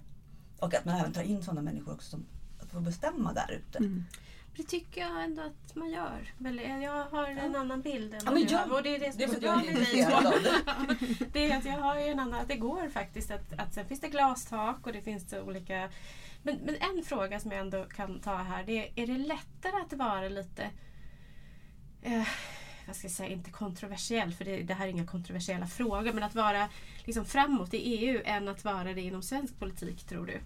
Och 0.60 0.74
att 0.74 0.86
man 0.86 0.96
även 1.00 1.12
tar 1.14 1.22
in 1.22 1.44
sådana 1.44 1.62
människor 1.62 1.94
också 1.94 2.10
som 2.10 2.26
att 2.60 2.72
få 2.72 2.80
bestämma 2.80 3.34
där 3.34 3.52
ute. 3.52 3.78
Mm. 3.78 4.04
Det 4.62 4.68
tycker 4.68 5.02
jag 5.02 5.24
ändå 5.24 5.42
att 5.42 5.76
man 5.76 5.90
gör. 5.90 6.34
Jag 6.82 7.06
har 7.06 7.28
en 7.28 7.56
annan 7.56 7.82
bild 7.82 8.14
än 8.14 8.22
Ja, 8.26 8.32
men 8.32 8.48
jag-. 8.48 8.72
Och 8.72 8.84
det 8.84 8.96
är 8.96 9.00
det 9.00 9.12
som 9.12 9.40
Det 9.40 9.48
är 9.48 10.12
av 10.12 10.34
det. 11.32 11.52
Är 11.52 11.58
att 11.58 11.66
jag 11.66 11.78
har 11.78 11.96
en 11.96 12.20
annan, 12.20 12.40
att 12.40 12.48
det 12.48 12.56
går 12.56 12.90
faktiskt 12.90 13.32
att, 13.32 13.60
att 13.60 13.74
sen 13.74 13.86
finns 13.86 14.00
det 14.00 14.08
glastak 14.08 14.88
och 14.88 14.94
det 14.94 15.02
finns 15.02 15.34
olika 15.34 15.90
men, 16.44 16.56
men 16.56 16.76
en 16.76 17.04
fråga 17.04 17.40
som 17.40 17.52
jag 17.52 17.60
ändå 17.60 17.84
kan 17.84 18.20
ta 18.20 18.36
här 18.36 18.64
det 18.64 18.88
är, 18.88 18.92
är 18.96 19.08
det 19.08 19.18
lättare 19.18 19.82
att 19.82 19.94
vara 19.94 20.30
lite 20.30 20.70
eh, 22.02 22.28
vad 22.88 22.96
ska 22.96 23.06
jag 23.06 23.12
säga, 23.12 23.30
inte 23.30 23.52
kontroversiell 23.52 24.34
för 24.34 24.46
det, 24.46 24.62
det 24.62 24.74
här 24.74 24.88
är 24.88 24.92
inga 24.92 25.08
kontroversiella 25.08 25.68
frågor 25.68 26.14
men 26.14 26.24
att 26.24 26.36
vara 26.36 26.70
liksom 27.06 27.26
framåt 27.26 27.74
i 27.74 27.78
EU 27.78 28.22
än 28.26 28.48
att 28.48 28.64
vara 28.64 28.94
det 28.94 29.02
inom 29.02 29.24
svensk 29.24 29.60
politik 29.60 30.04
tror 30.04 30.26
du? 30.26 30.40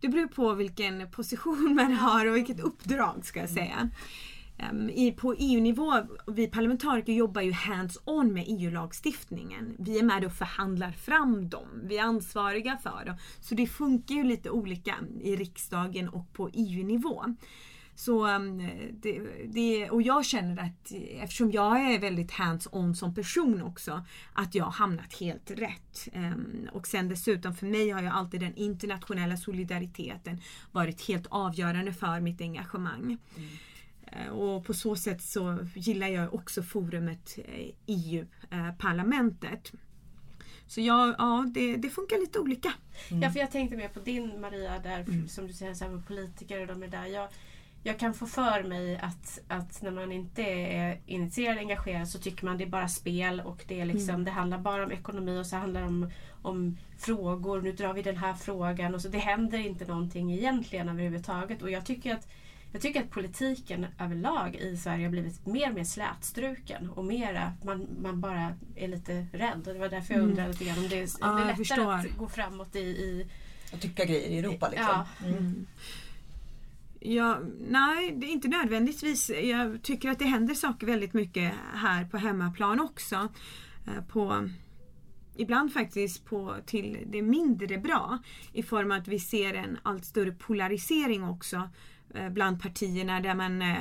Det 0.00 0.08
beror 0.08 0.26
på 0.26 0.54
vilken 0.54 1.10
position 1.10 1.74
man 1.74 1.92
har 1.92 2.26
och 2.26 2.36
vilket 2.36 2.60
uppdrag 2.60 3.24
ska 3.24 3.40
jag 3.40 3.50
säga. 3.50 3.90
Ehm, 4.58 4.90
I, 4.90 5.12
på 5.12 5.34
EU-nivå, 5.38 5.92
vi 6.26 6.46
parlamentariker 6.46 7.12
jobbar 7.12 7.42
ju 7.42 7.52
hands-on 7.52 8.32
med 8.32 8.44
EU-lagstiftningen. 8.46 9.76
Vi 9.78 9.98
är 9.98 10.02
med 10.02 10.24
och 10.24 10.32
förhandlar 10.32 10.92
fram 10.92 11.48
dem. 11.48 11.68
Vi 11.82 11.98
är 11.98 12.02
ansvariga 12.02 12.78
för 12.82 13.04
dem. 13.06 13.16
Så 13.40 13.54
det 13.54 13.66
funkar 13.66 14.14
ju 14.14 14.24
lite 14.24 14.50
olika 14.50 14.94
i 15.20 15.36
riksdagen 15.36 16.08
och 16.08 16.32
på 16.32 16.50
EU-nivå. 16.52 17.24
Så, 17.98 18.24
ehm, 18.26 18.68
det, 18.92 19.20
det, 19.46 19.90
och 19.90 20.02
jag 20.02 20.24
känner 20.26 20.62
att 20.62 20.92
eftersom 21.20 21.50
jag 21.52 21.80
är 21.94 21.98
väldigt 21.98 22.30
hands-on 22.30 22.94
som 22.94 23.14
person 23.14 23.62
också 23.62 24.04
att 24.32 24.54
jag 24.54 24.64
har 24.64 24.72
hamnat 24.72 25.14
helt 25.20 25.50
rätt. 25.50 26.08
Ehm, 26.12 26.68
Och 26.72 26.86
sen 26.86 27.08
dessutom 27.08 27.54
för 27.54 27.66
mig 27.66 27.90
har 27.90 28.02
ju 28.02 28.08
alltid 28.08 28.40
den 28.40 28.54
internationella 28.56 29.36
solidariteten 29.36 30.40
varit 30.72 31.08
helt 31.08 31.26
avgörande 31.30 31.92
för 31.92 32.20
mitt 32.20 32.40
engagemang. 32.40 33.18
Eh, 34.06 34.28
Och 34.28 34.64
på 34.66 34.74
så 34.74 34.96
sätt 34.96 35.22
så 35.22 35.58
gillar 35.74 36.08
jag 36.08 36.34
också 36.34 36.62
forumet 36.62 37.38
eh, 37.48 37.70
EU-parlamentet. 37.86 39.72
Så 40.66 40.80
ja, 40.80 41.14
ja 41.18 41.46
det, 41.54 41.76
det 41.76 41.90
funkar 41.90 42.18
lite 42.20 42.38
olika. 42.38 42.72
Ja, 43.10 43.30
för 43.30 43.38
jag 43.40 43.50
tänkte 43.50 43.76
mer 43.76 43.88
på 43.88 44.00
din 44.00 44.40
Maria 44.40 44.78
där, 44.78 45.00
Mm. 45.00 45.28
som 45.28 45.46
du 45.46 45.52
säger, 45.52 45.74
så 45.74 45.84
här 45.84 45.92
med 45.92 46.06
politiker 46.06 46.60
och 46.60 46.66
de 46.66 46.82
är 46.82 46.88
där. 46.88 47.06
Jag, 47.06 47.28
jag 47.88 47.98
kan 47.98 48.14
få 48.14 48.26
för 48.26 48.62
mig 48.62 48.98
att, 49.02 49.38
att 49.48 49.82
när 49.82 49.90
man 49.90 50.12
inte 50.12 50.42
är 50.42 51.00
initierad 51.06 51.58
engagerad 51.58 52.08
så 52.08 52.18
tycker 52.18 52.44
man 52.44 52.58
det 52.58 52.64
är 52.64 52.68
bara 52.68 52.88
spel 52.88 53.40
och 53.40 53.64
det, 53.68 53.80
är 53.80 53.84
liksom, 53.86 54.08
Mm. 54.14 54.24
det 54.24 54.30
handlar 54.30 54.58
bara 54.58 54.84
om 54.84 54.92
ekonomi 54.92 55.38
och 55.38 55.46
så 55.46 55.56
handlar 55.56 55.80
det 55.80 55.86
om, 55.86 56.10
om 56.42 56.78
frågor. 56.98 57.62
Nu 57.62 57.72
drar 57.72 57.92
vi 57.94 58.02
den 58.02 58.16
här 58.16 58.34
frågan 58.34 58.94
och 58.94 59.00
så 59.02 59.08
det 59.08 59.18
händer 59.18 59.58
inte 59.58 59.84
någonting 59.84 60.32
egentligen 60.32 60.88
överhuvudtaget. 60.88 61.62
Och 61.62 61.70
jag 61.70 61.84
tycker 61.86 62.14
att 62.14 62.28
jag 62.72 62.82
tycker 62.82 63.00
att 63.02 63.10
politiken 63.10 63.86
överlag 64.00 64.54
i 64.56 64.76
Sverige 64.76 65.04
har 65.04 65.10
blivit 65.10 65.46
mer 65.46 65.68
och 65.68 65.74
mer 65.74 65.84
slätstruken 65.84 66.90
och 66.90 67.04
mera, 67.04 67.52
man, 67.64 67.86
man 68.02 68.20
bara 68.20 68.54
är 68.76 68.88
lite 68.88 69.26
rädd. 69.32 69.62
Och 69.68 69.72
det 69.74 69.78
var 69.80 69.88
därför 69.88 70.14
jag 70.14 70.18
Mm. 70.18 70.30
undrade 70.30 70.48
lite 70.52 70.64
grann 70.64 70.78
om 70.78 70.88
det 70.88 70.98
är, 70.98 71.08
Ja, 71.20 71.26
det 71.26 71.42
är 71.42 71.56
lättare 71.58 72.10
att 72.10 72.16
gå 72.16 72.28
framåt 72.28 72.76
i, 72.76 72.78
i 72.80 73.26
Och 73.72 73.80
tycka 73.80 74.04
grejer 74.04 74.28
i 74.30 74.38
Europa 74.38 74.68
liksom. 74.68 74.86
Ja. 75.20 75.26
Mm. 75.26 75.66
Ja, 77.00 77.40
nej, 77.60 78.14
det 78.16 78.26
är 78.26 78.30
inte 78.30 78.48
nödvändigtvis. 78.48 79.30
Jag 79.30 79.82
tycker 79.82 80.10
att 80.10 80.18
det 80.18 80.24
händer 80.24 80.54
saker 80.54 80.86
väldigt 80.86 81.12
mycket 81.12 81.54
här 81.74 82.04
på 82.04 82.16
hemmaplan 82.16 82.80
också. 82.80 83.28
Eh, 83.86 84.04
på, 84.04 84.48
ibland 85.36 85.72
faktiskt 85.72 86.24
på, 86.24 86.56
till 86.66 86.98
det 87.06 87.22
mindre 87.22 87.78
bra 87.78 88.18
i 88.52 88.62
form 88.62 88.92
av 88.92 88.98
att 88.98 89.08
vi 89.08 89.18
ser 89.18 89.54
en 89.54 89.78
allt 89.82 90.04
större 90.04 90.32
polarisering 90.32 91.24
också 91.24 91.70
eh, 92.14 92.28
bland 92.28 92.62
partierna 92.62 93.20
där 93.20 93.34
man 93.34 93.62
eh, 93.62 93.76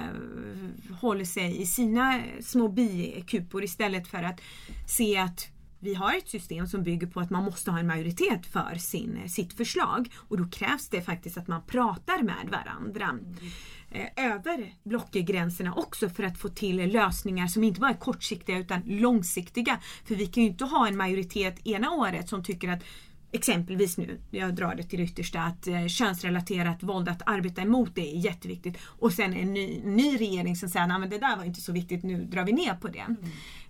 håller 1.02 1.26
sig 1.26 1.62
i 1.62 1.66
sina 1.66 2.22
små 2.42 2.68
bikupor 2.68 3.64
istället 3.64 4.08
för 4.08 4.24
att 4.24 4.42
se 4.88 5.18
att 5.18 5.57
vi 5.80 5.94
har 5.94 6.18
ett 6.18 6.30
system 6.30 6.68
som 6.68 6.84
bygger 6.84 7.08
på 7.08 7.20
att 7.20 7.30
man 7.30 7.44
måste 7.44 7.72
ha 7.72 7.80
en 7.80 7.88
majoritet 7.88 8.46
för 8.46 8.76
sin, 8.76 9.18
eh, 9.18 9.28
sitt 9.28 9.54
förslag 9.54 10.14
och 10.18 10.38
då 10.38 10.48
krävs 10.48 10.90
det 10.90 11.02
faktiskt 11.02 11.38
att 11.38 11.48
man 11.48 11.62
pratar 11.62 12.24
med 12.24 12.50
varandra 12.52 13.10
Mm. 13.10 14.08
över 14.16 14.74
blockgränserna 14.84 15.74
också 15.74 16.10
för 16.10 16.24
att 16.24 16.38
få 16.38 16.50
till 16.50 16.92
lösningar 16.92 17.48
som 17.48 17.64
inte 17.64 17.80
bara 17.80 17.92
är 17.92 17.98
kortsiktiga 17.98 18.58
utan 18.58 18.82
långsiktiga. 18.86 19.80
För 20.06 20.16
vi 20.16 20.26
kan 20.26 20.44
ju 20.44 20.50
inte 20.50 20.66
ha 20.66 20.88
en 20.88 20.98
majoritet 20.98 21.68
ena 21.68 21.92
året 21.92 22.30
som 22.30 22.44
tycker 22.44 22.70
att 22.70 22.84
Exempelvis 23.32 23.98
nu, 23.98 24.22
jag 24.32 24.56
drar 24.56 24.76
det 24.76 24.84
till 24.84 25.00
det 25.00 25.06
yttersta, 25.06 25.42
att 25.42 25.68
eh, 25.68 25.88
könsrelaterat 25.88 26.84
våld, 26.84 27.10
att 27.10 27.22
arbeta 27.26 27.62
emot 27.62 27.96
det 27.96 28.16
är 28.16 28.20
jätteviktigt. 28.20 28.78
Och 28.84 29.14
sen 29.14 29.34
en 29.34 29.54
ny, 29.54 29.82
ny 29.84 30.18
regering 30.18 30.56
som 30.56 30.70
säger 30.70 31.04
att 31.04 31.10
det 31.10 31.18
där 31.18 31.38
var 31.38 31.44
inte 31.44 31.62
så 31.62 31.72
viktigt, 31.72 32.04
nu 32.04 32.26
drar 32.26 32.44
vi 32.44 32.52
ner 32.52 32.74
på 32.74 32.88
det. 32.88 33.00
En 33.00 33.18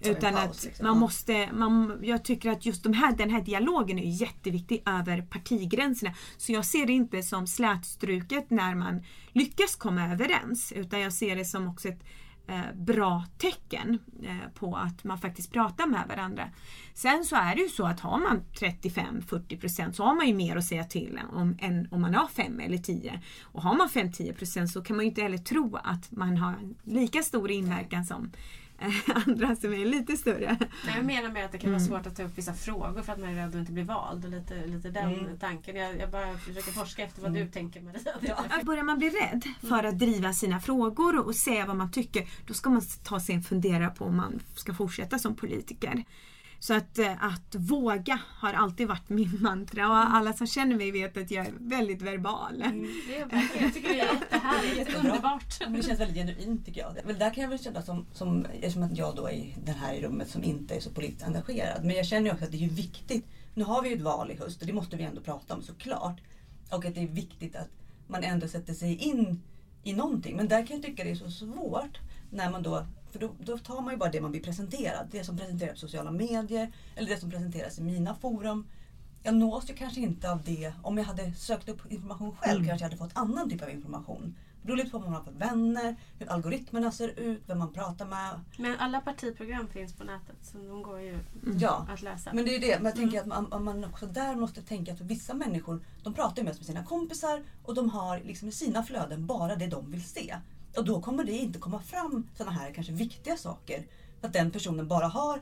Utan 0.01 0.33
paus, 0.33 0.43
att 0.43 0.63
liksom. 0.63 0.87
man 0.87 0.97
måste, 0.97 1.49
man, 1.53 1.99
jag 2.03 2.23
tycker 2.23 2.51
att 2.51 2.65
just 2.65 2.83
de 2.83 2.93
här, 2.93 3.15
den 3.15 3.29
här 3.29 3.41
dialogen 3.41 3.99
är 3.99 4.21
jätteviktig 4.21 4.83
över 4.85 5.21
partigränserna. 5.21 6.13
Så 6.37 6.51
jag 6.51 6.65
ser 6.65 6.85
det 6.85 6.93
inte 6.93 7.23
som 7.23 7.47
slätstruket 7.47 8.49
när 8.49 8.75
man 8.75 9.03
lyckas 9.31 9.75
komma 9.75 10.11
överens 10.11 10.71
utan 10.71 10.99
jag 10.99 11.13
ser 11.13 11.35
det 11.35 11.45
som 11.45 11.67
också 11.67 11.87
ett 11.87 12.03
Eh, 12.49 12.75
bra 12.75 13.23
tecken 13.37 13.99
eh, 14.23 14.49
på 14.53 14.75
att 14.75 15.03
man 15.03 15.17
faktiskt 15.17 15.51
pratar 15.51 15.87
med 15.87 16.07
varandra. 16.07 16.49
Sen 16.93 17.25
så 17.25 17.35
är 17.35 17.55
det 17.55 17.61
ju 17.61 17.69
så 17.69 17.85
att 17.85 17.99
har 17.99 18.19
man 18.19 18.43
35-40% 18.53 19.91
så 19.91 20.03
har 20.03 20.15
man 20.15 20.27
ju 20.27 20.33
mer 20.33 20.55
att 20.55 20.65
säga 20.65 20.83
till 20.83 21.19
om 21.31 21.57
än 21.59 21.87
om 21.91 22.01
man 22.01 22.15
har 22.15 22.27
5 22.27 22.59
eller 22.59 22.77
10. 22.77 23.21
Och 23.41 23.63
har 23.63 23.75
man 23.75 23.87
5-10% 23.87 24.67
så 24.67 24.81
kan 24.81 24.95
man 24.95 25.05
ju 25.05 25.09
inte 25.09 25.21
heller 25.21 25.37
tro 25.37 25.75
att 25.83 26.11
man 26.11 26.37
har 26.37 26.55
lika 26.83 27.23
stor 27.23 27.51
inverkan 27.51 28.05
som 28.05 28.31
andra 29.27 29.55
som 29.55 29.73
är 29.73 29.85
lite 29.85 30.17
större. 30.17 30.57
Nej, 30.85 30.95
jag 30.95 31.05
menar 31.05 31.29
med 31.29 31.45
att 31.45 31.51
det 31.51 31.57
kan 31.57 31.69
vara 31.71 31.81
Mm. 31.81 31.89
svårt 31.89 32.07
att 32.07 32.15
ta 32.17 32.23
upp 32.23 32.37
vissa 32.37 32.53
frågor 32.53 33.01
för 33.01 33.13
att 33.13 33.19
man 33.19 33.29
är 33.29 33.35
rädd 33.35 33.49
att 33.49 33.55
inte 33.55 33.71
bli 33.71 33.83
vald. 33.83 34.25
Och 34.25 34.31
lite, 34.31 34.65
lite 34.65 34.89
den 34.89 35.13
Mm. 35.13 35.39
tanken. 35.39 35.75
Jag, 35.75 35.97
jag 35.99 36.09
bara 36.11 36.37
försöker 36.37 36.71
forska 36.71 37.03
efter 37.03 37.21
vad 37.21 37.31
Mm. 37.31 37.45
du 37.45 37.51
tänker 37.51 37.81
Maria. 37.81 38.01
Ja. 38.21 38.63
Börjar 38.63 38.83
man 38.83 38.97
bli 38.97 39.09
rädd 39.09 39.43
för 39.69 39.83
att 39.83 39.99
driva 39.99 40.33
sina 40.33 40.59
frågor 40.59 41.25
och 41.25 41.35
säga 41.35 41.65
vad 41.65 41.75
man 41.75 41.91
tycker, 41.91 42.27
då 42.47 42.53
ska 42.53 42.69
man 42.69 42.81
ta 43.03 43.19
sig 43.19 43.35
en 43.35 43.43
fundera 43.43 43.89
på 43.89 44.05
om 44.05 44.17
man 44.17 44.39
ska 44.55 44.73
fortsätta 44.73 45.19
som 45.19 45.35
politiker. 45.35 46.03
Så 46.59 46.73
att, 46.73 46.99
eh, 46.99 47.23
att 47.23 47.55
våga 47.55 48.19
har 48.25 48.53
alltid 48.53 48.87
varit 48.87 49.09
min 49.09 49.37
mantra 49.41 49.89
och 49.89 50.15
alla 50.15 50.33
som 50.33 50.47
känner 50.47 50.75
mig 50.75 50.91
vet 50.91 51.17
att 51.17 51.31
jag 51.31 51.45
är 51.45 51.53
väldigt 51.59 52.01
verbal. 52.01 52.61
Mm. 52.61 52.87
Det 53.07 53.17
är 53.17 53.63
jag 53.63 53.73
tycker 53.73 53.89
det 53.89 53.99
är 53.99 54.13
jättehärligt. 54.13 54.77
Jättebra. 54.77 54.99
Underbart. 54.99 55.57
Ja, 55.59 55.65
men 55.69 55.81
det 55.81 55.87
känns 55.87 55.99
väldigt 55.99 56.17
genuint 56.17 56.65
tycker 56.65 56.81
jag. 56.81 56.93
Men 57.05 57.19
där 57.19 57.33
kan 57.33 57.41
jag 57.41 57.49
väl 57.49 57.59
känna 57.59 57.81
som, 57.81 58.05
som, 58.13 58.45
eftersom 58.45 58.83
att 58.83 58.97
jag 58.97 59.15
då 59.15 59.29
är 59.29 59.55
den 59.65 59.75
här 59.75 59.93
i 59.93 60.01
rummet 60.01 60.29
som 60.29 60.43
inte 60.43 60.75
är 60.75 60.79
så 60.79 60.89
politiskt 60.89 61.23
engagerad. 61.23 61.85
Men 61.85 61.95
jag 61.95 62.05
känner 62.05 62.25
ju 62.25 62.31
också 62.31 62.45
att 62.45 62.51
det 62.51 62.65
är 62.65 62.69
viktigt. 62.69 63.25
Nu 63.53 63.63
har 63.63 63.81
vi 63.81 63.89
ju 63.89 63.95
ett 63.95 64.01
val 64.01 64.31
i 64.31 64.35
höst 64.35 64.61
och 64.61 64.67
det 64.67 64.73
måste 64.73 64.97
vi 64.97 65.03
ändå 65.03 65.21
prata 65.21 65.53
om 65.53 65.61
såklart. 65.61 66.21
Och 66.69 66.85
att 66.85 66.95
det 66.95 67.01
är 67.01 67.07
viktigt 67.07 67.55
att 67.55 67.69
man 68.07 68.23
ändå 68.23 68.47
sätter 68.47 68.73
sig 68.73 68.95
in 68.95 69.41
i 69.83 69.93
någonting. 69.93 70.35
Men 70.35 70.47
där 70.47 70.65
kan 70.65 70.75
jag 70.75 70.85
tycka 70.85 71.03
det 71.03 71.11
är 71.11 71.15
så 71.15 71.31
svårt 71.31 71.97
när 72.31 72.51
man 72.51 72.63
då 72.63 72.85
för 73.19 73.27
då, 73.27 73.33
då 73.39 73.57
tar 73.57 73.81
man 73.81 73.93
ju 73.93 73.97
bara 73.97 74.09
det 74.11 74.21
man 74.21 74.31
blir 74.31 74.41
presenterad. 74.41 75.07
Det 75.11 75.23
som 75.23 75.37
presenteras 75.37 75.71
på 75.73 75.79
sociala 75.79 76.11
medier 76.11 76.71
eller 76.95 77.09
det 77.09 77.17
som 77.19 77.29
presenteras 77.29 77.79
i 77.79 77.81
mina 77.81 78.15
forum. 78.15 78.67
Jag 79.23 79.35
nås 79.35 79.69
ju 79.69 79.73
kanske 79.73 79.99
inte 80.01 80.31
av 80.31 80.43
det. 80.43 80.73
Om 80.81 80.97
jag 80.97 81.05
hade 81.05 81.33
sökt 81.33 81.69
upp 81.69 81.91
information 81.91 82.35
själv 82.35 82.55
Mm. 82.57 82.67
kanske 82.67 82.83
jag 82.85 82.89
hade 82.89 82.97
fått 83.03 83.17
annan 83.17 83.49
typ 83.49 83.61
av 83.61 83.69
information. 83.69 84.35
Det 84.61 84.67
beror 84.67 84.77
lite 84.77 84.89
på 84.89 84.97
vad 84.97 85.09
man 85.09 85.15
har 85.15 85.23
för 85.23 85.39
vänner, 85.39 85.95
hur 86.19 86.31
algoritmerna 86.31 86.91
ser 86.91 87.19
ut, 87.19 87.43
vem 87.47 87.59
man 87.59 87.73
pratar 87.73 88.05
med. 88.05 88.39
Men 88.57 88.75
alla 88.79 89.01
partiprogram 89.01 89.67
finns 89.67 89.93
på 89.93 90.03
nätet 90.03 90.35
så 90.41 90.57
de 90.57 90.83
går 90.83 90.99
ju 91.01 91.19
Ja, 91.59 91.87
att 91.93 92.01
läsa. 92.01 92.33
men 92.33 92.45
det 92.45 92.55
är 92.55 92.59
det. 92.59 92.75
Men 92.77 92.85
jag 92.85 92.95
tänker 92.95 93.19
att 93.21 93.25
man, 93.49 93.63
man 93.63 93.85
också 93.85 94.05
där 94.05 94.35
måste 94.35 94.61
tänka 94.61 94.91
att 94.91 94.97
för 94.97 95.05
vissa 95.05 95.33
människor, 95.33 95.85
de 96.03 96.13
pratar 96.13 96.37
ju 96.37 96.43
mest 96.43 96.59
med 96.59 96.65
sina 96.67 96.83
kompisar 96.83 97.43
och 97.63 97.75
de 97.75 97.89
har 97.89 98.19
liksom 98.19 98.47
i 98.47 98.51
sina 98.51 98.83
flöden 98.83 99.25
bara 99.25 99.55
det 99.55 99.67
de 99.67 99.91
vill 99.91 100.03
se. 100.03 100.35
Och 100.77 100.85
då 100.85 101.01
kommer 101.01 101.23
det 101.23 101.31
inte 101.31 101.59
komma 101.59 101.79
fram 101.79 102.27
sådana 102.37 102.51
här 102.51 102.73
kanske 102.73 102.93
viktiga 102.93 103.37
saker. 103.37 103.85
Att 104.21 104.33
den 104.33 104.51
personen 104.51 104.87
bara 104.87 105.07
har 105.07 105.39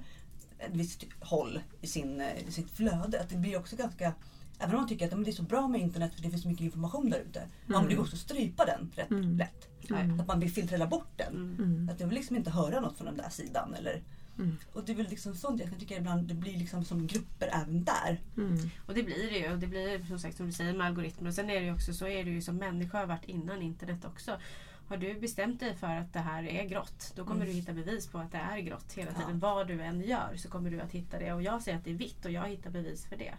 ett 0.60 0.74
visst 0.74 1.04
håll 1.20 1.60
i, 1.82 1.88
sin, 1.88 2.22
eh, 2.22 2.48
i 2.48 2.52
sitt 2.52 2.72
flöde. 2.72 3.22
Att 3.22 3.30
det 3.30 3.38
blir 3.38 3.58
också 3.60 3.76
ganska 3.76 4.14
Även 4.60 4.76
om 4.76 4.82
man 4.82 4.90
tycker 4.90 5.06
att 5.06 5.26
det 5.26 5.32
är 5.32 5.36
så 5.36 5.44
bra 5.44 5.68
med 5.68 5.82
internet 5.82 6.16
för 6.16 6.22
det 6.22 6.30
finns 6.30 6.42
så 6.42 6.48
mycket 6.48 6.64
information 6.64 7.10
där 7.10 7.20
ute. 7.20 7.40
Mm. 7.40 7.52
men 7.68 7.88
det 7.88 7.96
går 7.96 8.04
också 8.04 8.16
att 8.16 8.22
strypa 8.22 8.66
den 8.66 8.92
rätt 8.96 9.12
Mm. 9.12 9.38
lätt. 9.38 9.68
Mm. 9.90 10.20
Att 10.20 10.28
man 10.28 10.40
vill 10.40 10.52
filtrera 10.52 10.88
bort 10.88 11.12
den. 11.16 11.34
Mm. 11.34 11.56
Mm. 11.60 11.90
Att 11.90 12.00
jag 12.00 12.08
vill 12.08 12.16
liksom 12.18 12.36
inte 12.36 12.52
höra 12.52 12.80
något 12.80 12.98
från 12.98 13.06
den 13.06 13.18
där 13.18 13.30
sidan. 13.30 13.74
Eller, 13.74 14.02
Mm. 14.38 14.58
och 14.74 14.84
det 14.86 14.92
är 14.92 14.96
väl 14.96 15.08
liksom 15.10 15.36
sånt 15.36 15.60
jag 15.62 15.70
kan 15.70 15.80
tycka 15.80 15.98
ibland 15.98 16.28
det 16.28 16.34
blir 16.34 16.58
liksom 16.58 16.86
som 16.86 17.08
grupper 17.08 17.48
även 17.48 17.84
där. 17.84 18.22
Mm. 18.38 18.58
Och 18.86 18.94
det 18.94 19.04
blir 19.04 19.32
det 19.32 19.38
ju. 19.38 19.52
Och 19.52 19.60
det 19.60 19.68
blir 19.68 20.06
som 20.06 20.20
sagt 20.20 20.38
som 20.38 20.46
du 20.46 20.52
säger 20.52 20.74
med 20.74 20.88
algoritmer. 20.88 21.28
Och 21.30 21.34
sen 21.36 21.50
är 21.50 21.60
det 21.60 21.66
ju 21.66 21.74
också 21.74 21.94
så 21.94 22.08
är 22.08 22.24
det 22.26 22.32
ju 22.32 22.42
som 22.42 22.58
människa 22.58 22.98
har 23.00 23.06
varit 23.06 23.26
innan 23.26 23.62
internet 23.62 24.06
också. 24.06 24.38
Har 24.88 24.98
du 24.98 25.14
bestämt 25.14 25.60
dig 25.60 25.76
för 25.76 25.88
att 25.88 26.14
det 26.14 26.20
här 26.20 26.44
är 26.44 26.64
grått, 26.64 27.14
då 27.16 27.24
kommer 27.26 27.42
Mm. 27.42 27.48
du 27.48 27.54
hitta 27.54 27.74
bevis 27.74 28.08
på 28.08 28.18
att 28.18 28.32
det 28.32 28.38
är 28.38 28.58
grått 28.60 28.94
hela 28.94 29.12
Ja. 29.16 29.20
tiden. 29.22 29.40
Vad 29.40 29.68
du 29.68 29.82
än 29.82 30.02
gör 30.02 30.36
så 30.36 30.50
kommer 30.50 30.70
du 30.72 30.80
att 30.82 30.92
hitta 30.92 31.20
det. 31.20 31.34
Och 31.34 31.42
jag 31.42 31.62
säger 31.62 31.78
att 31.78 31.84
det 31.84 31.90
är 31.92 31.96
vitt 31.96 32.26
och 32.26 32.32
jag 32.32 32.48
hittar 32.50 32.70
bevis 32.70 33.06
för 33.06 33.16
det. 33.18 33.34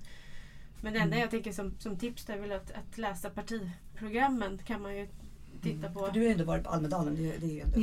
Men 0.80 0.92
det 0.92 0.98
enda 0.98 1.14
Mm. 1.16 1.20
jag 1.20 1.30
tänker 1.30 1.52
som, 1.52 1.74
som 1.78 1.96
tips 1.98 2.28
är 2.28 2.38
väl 2.38 2.52
att, 2.52 2.70
att 2.72 2.98
läsa 2.98 3.30
partiprogrammen 3.30 4.58
kan 4.64 4.82
man 4.82 4.96
ju 4.96 5.08
titta 5.62 5.88
på. 5.88 6.08
Du 6.12 6.20
har 6.20 6.26
ju 6.26 6.32
ändå 6.32 6.44
varit 6.44 6.64
på 6.64 6.70
Almedalen. 6.70 7.16
Det, 7.16 7.36
det 7.38 7.46
är 7.46 7.50
ju 7.50 7.60
ändå... 7.60 7.80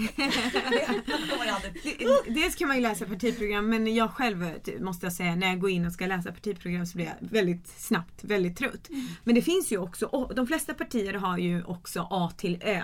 Dels 2.33 2.55
kan 2.55 2.67
man 2.67 2.77
ju 2.77 2.83
läsa 2.83 3.05
partiprogram 3.05 3.69
men 3.69 3.95
jag 3.95 4.11
själv 4.11 4.43
eh, 4.43 4.79
måste 4.79 5.05
jag 5.05 5.13
säga 5.13 5.35
när 5.35 5.47
jag 5.47 5.59
går 5.59 5.69
in 5.69 5.85
och 5.85 5.91
ska 5.91 6.05
läsa 6.05 6.31
partiprogram 6.31 6.85
så 6.85 6.97
blir 6.97 7.05
jag 7.05 7.29
väldigt 7.29 7.67
snabbt 7.67 8.23
väldigt 8.23 8.57
trött. 8.57 8.89
Men 9.23 9.35
det 9.35 9.41
finns 9.41 9.71
ju 9.71 9.77
också, 9.77 10.31
de 10.35 10.47
flesta 10.47 10.73
partier 10.73 11.13
har 11.13 11.37
ju 11.37 11.63
också 11.63 12.07
A 12.09 12.31
till 12.37 12.57
Ö. 12.61 12.83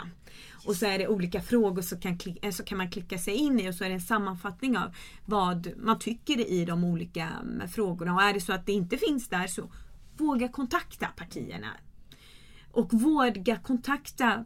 Och 0.66 0.76
så 0.76 0.86
är 0.86 0.99
det 0.99 1.07
olika 1.07 1.41
frågor 1.41 1.82
så 1.82 1.98
kan, 1.99 2.20
eh, 2.41 2.52
så 2.52 2.64
kan 2.64 2.78
man 2.78 2.91
klicka 2.91 3.18
sig 3.18 3.36
in 3.36 3.60
i 3.60 3.70
och 3.70 3.76
så 3.76 3.84
är 3.84 3.90
det 3.90 3.95
en 3.95 4.02
sammanfattning 4.02 4.78
av 4.78 4.95
vad 5.26 5.72
man 5.78 5.99
tycker 5.99 6.49
i 6.52 6.66
de 6.66 6.84
olika 6.84 7.30
mm, 7.41 7.70
frågorna. 7.70 8.16
Och 8.16 8.22
är 8.22 8.34
det 8.34 8.41
så 8.41 8.53
att 8.53 8.66
det 8.66 8.72
inte 8.72 8.98
finns 8.98 9.28
där 9.28 9.48
så 9.48 9.72
våga 10.18 10.48
kontakta 10.48 11.07
partierna. 11.07 11.68
Och 12.72 12.94
våga 12.94 13.57
kontakta 13.57 14.45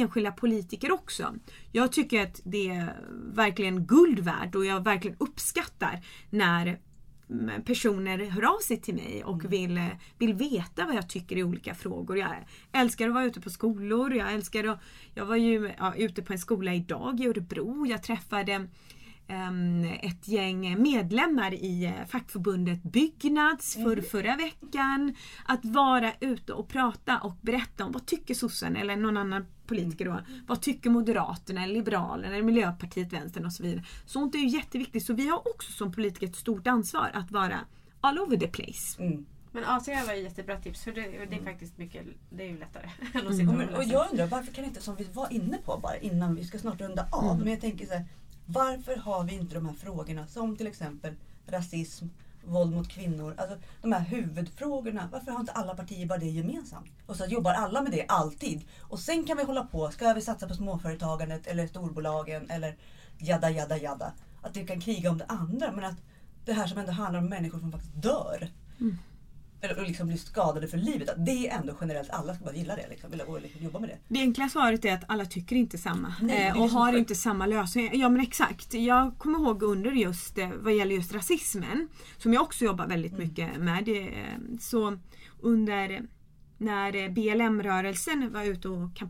enskilda 0.00 0.32
politiker 0.32 0.92
också. 0.92 1.34
Jag 1.72 1.92
tycker 1.92 2.22
att 2.22 2.40
det 2.44 2.68
är 2.68 2.96
verkligen 3.34 3.86
guld 3.86 4.18
värt 4.18 4.54
och 4.54 4.64
jag 4.64 4.84
verkligen 4.84 5.16
uppskattar 5.20 6.04
när 6.30 6.78
mm, 7.30 7.64
personer 7.64 8.18
hör 8.18 8.54
av 8.54 8.58
sig 8.58 8.80
till 8.80 8.94
mig 8.94 9.24
och 9.24 9.52
vill, 9.52 9.78
eh, 9.78 9.88
vill 10.18 10.34
veta 10.34 10.86
vad 10.86 10.94
jag 10.94 11.08
tycker 11.08 11.36
i 11.36 11.44
olika 11.44 11.74
frågor. 11.74 12.18
Jag 12.18 12.30
älskar 12.72 13.08
att 13.08 13.14
vara 13.14 13.24
ute 13.24 13.40
på 13.40 13.50
skolor. 13.50 14.14
Jag 14.14 14.32
älskar 14.32 14.64
att, 14.64 14.80
Jag 15.14 15.26
var 15.26 15.36
ju 15.36 15.70
ja, 15.78 15.94
ute 15.94 16.22
på 16.22 16.32
en 16.32 16.38
skola 16.38 16.74
idag 16.74 17.20
i 17.20 17.26
Örebro. 17.26 17.86
Jag 17.86 18.02
träffade 18.02 18.68
ett 20.00 20.28
gäng 20.28 20.82
medlemmar 20.82 21.54
i 21.54 21.84
eh, 21.84 22.06
fackförbundet 22.06 22.82
Byggnads 22.82 23.74
för 23.74 24.00
förra 24.00 24.36
veckan. 24.36 25.14
Att 25.44 25.64
vara 25.64 26.12
ute 26.20 26.52
och 26.52 26.68
prata 26.68 27.18
och 27.18 27.36
berätta 27.40 27.84
om 27.84 27.92
vad 27.92 28.06
tycker 28.06 28.34
sossen 28.34 28.76
eller 28.76 28.96
någon 28.96 29.16
annan 29.16 29.46
politiker 29.66 30.04
då. 30.04 30.20
Vad 30.46 30.62
tycker 30.62 30.90
Moderaterna, 30.90 31.66
Liberalerna, 31.66 32.34
eller 32.34 32.42
Miljöpartiet, 32.42 33.12
Vänstern 33.12 33.46
och 33.46 33.52
så 33.52 33.62
vidare. 33.62 33.84
Sånt 34.06 34.34
är 34.34 34.38
ju 34.38 34.48
jätteviktigt 34.48 35.06
så 35.06 35.14
vi 35.14 35.28
har 35.28 35.48
också 35.48 35.72
som 35.72 35.92
politiker 35.92 36.26
ett 36.26 36.36
stort 36.36 36.66
ansvar 36.66 37.10
att 37.14 37.30
vara 37.30 37.60
all 38.00 38.18
over 38.18 38.36
the 38.36 38.48
place. 38.48 39.02
Mm. 39.02 39.26
Men 39.52 39.64
ACA 39.64 40.04
var 40.06 40.14
ju 40.14 40.22
jättebra 40.22 40.56
tips 40.56 40.84
för 40.84 40.92
det, 40.92 41.00
det 41.30 41.36
är 41.36 41.44
faktiskt 41.44 41.78
mycket, 41.78 42.02
det 42.30 42.42
är 42.42 42.48
ju 42.48 42.58
lättare 42.58 42.90
än 43.14 43.26
att 43.26 43.36
se 43.36 43.42
Mm. 43.42 43.54
Och, 43.54 43.62
en 43.62 43.68
men, 43.68 43.74
och 43.74 43.84
jag 43.84 44.10
undrar 44.10 44.26
varför 44.26 44.52
kan 44.52 44.64
inte, 44.64 44.82
som 44.82 44.96
vi 44.96 45.04
var 45.04 45.32
inne 45.32 45.58
på 45.64 45.78
bara 45.82 45.96
innan, 45.96 46.34
vi 46.34 46.44
ska 46.44 46.58
snart 46.58 46.80
runda 46.80 47.06
av, 47.12 47.24
Mm. 47.24 47.38
men 47.38 47.52
jag 47.52 47.60
tänker 47.60 47.86
så 47.86 47.92
här, 47.92 48.04
varför 48.46 48.96
har 48.96 49.24
vi 49.24 49.34
inte 49.34 49.54
de 49.54 49.66
här 49.66 49.74
frågorna 49.74 50.26
som 50.26 50.56
till 50.56 50.66
exempel 50.66 51.14
rasism, 51.46 52.06
våld 52.44 52.74
mot 52.74 52.88
kvinnor, 52.88 53.34
alltså 53.38 53.58
de 53.82 53.92
här 53.92 54.00
huvudfrågorna. 54.00 55.08
Varför 55.12 55.32
har 55.32 55.40
inte 55.40 55.52
alla 55.52 55.74
partier 55.74 56.06
bara 56.06 56.18
det 56.18 56.26
gemensamt? 56.26 56.90
Och 57.06 57.16
så 57.16 57.24
jobbar 57.24 57.52
alla 57.52 57.82
med 57.82 57.92
det 57.92 58.06
alltid. 58.08 58.64
Och 58.80 59.00
sen 59.00 59.24
kan 59.24 59.36
vi 59.36 59.44
hålla 59.44 59.64
på, 59.64 59.90
ska 59.90 60.12
vi 60.12 60.20
satsa 60.20 60.48
på 60.48 60.54
småföretagandet 60.54 61.46
eller 61.46 61.66
storbolagen 61.66 62.50
eller 62.50 62.76
jada 63.18 63.50
jada 63.50 63.78
jada. 63.78 64.12
Att 64.42 64.56
vi 64.56 64.66
kan 64.66 64.80
kriga 64.80 65.10
om 65.10 65.18
det 65.18 65.26
andra 65.28 65.72
men 65.72 65.84
att 65.84 65.96
det 66.44 66.52
här 66.52 66.66
som 66.66 66.78
ändå 66.78 66.92
handlar 66.92 67.20
om 67.20 67.26
människor 67.26 67.58
som 67.58 67.72
faktiskt 67.72 68.02
dör. 68.02 68.48
Mm. 68.80 68.98
Eller 69.64 69.78
och 69.80 69.86
liksom 69.86 70.06
blir 70.06 70.16
skadade 70.16 70.68
för 70.68 70.78
livet. 70.78 71.08
Att 71.08 71.26
det 71.26 71.48
är 71.48 71.58
ändå 71.58 71.76
generellt, 71.80 72.10
alla 72.10 72.34
ska 72.34 72.44
bara 72.44 72.54
gilla 72.54 72.76
det 72.76 72.88
liksom, 72.90 73.10
och 73.26 73.40
liksom 73.42 73.62
jobba 73.64 73.78
med 73.78 73.88
det. 73.88 73.98
Det 74.08 74.20
enkla 74.20 74.48
svaret 74.48 74.84
är 74.84 74.94
att 74.94 75.04
alla 75.08 75.24
tycker 75.24 75.56
inte 75.56 75.78
samma 75.78 76.14
Nej, 76.20 76.46
eh, 76.48 76.62
och 76.62 76.68
har 76.70 76.92
är- 76.92 76.98
inte 76.98 77.14
samma 77.14 77.46
lösning. 77.46 77.90
Ja 77.92 78.08
men 78.08 78.20
exakt. 78.20 78.74
Jag 78.74 79.18
kommer 79.18 79.38
ihåg 79.38 79.62
under 79.62 79.90
just 79.92 80.38
eh, 80.38 80.48
vad 80.60 80.74
gäller 80.74 80.94
just 80.94 81.12
rasismen 81.14 81.88
som 82.18 82.32
jag 82.32 82.42
också 82.42 82.64
jobbar 82.64 82.86
väldigt 82.86 83.12
Mm. 83.12 83.24
mycket 83.28 83.56
med. 83.60 83.88
eh, 83.88 84.38
Så 84.60 84.98
under 85.40 86.02
när 86.58 87.08
BLM-rörelsen 87.08 88.32
var 88.32 88.44
ute 88.44 88.68
och 88.68 89.02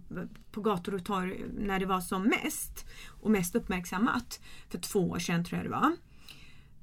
på 0.52 0.60
gator 0.60 0.94
och 0.94 1.04
torg 1.04 1.44
när 1.58 1.78
det 1.80 1.86
var 1.86 2.00
som 2.00 2.22
mest 2.22 2.86
och 3.20 3.30
mest 3.30 3.54
uppmärksammat 3.54 4.40
för 4.70 4.78
två 4.78 5.10
år 5.10 5.18
sedan 5.18 5.44
tror 5.44 5.56
jag 5.58 5.66
det 5.66 5.70
var. 5.70 5.96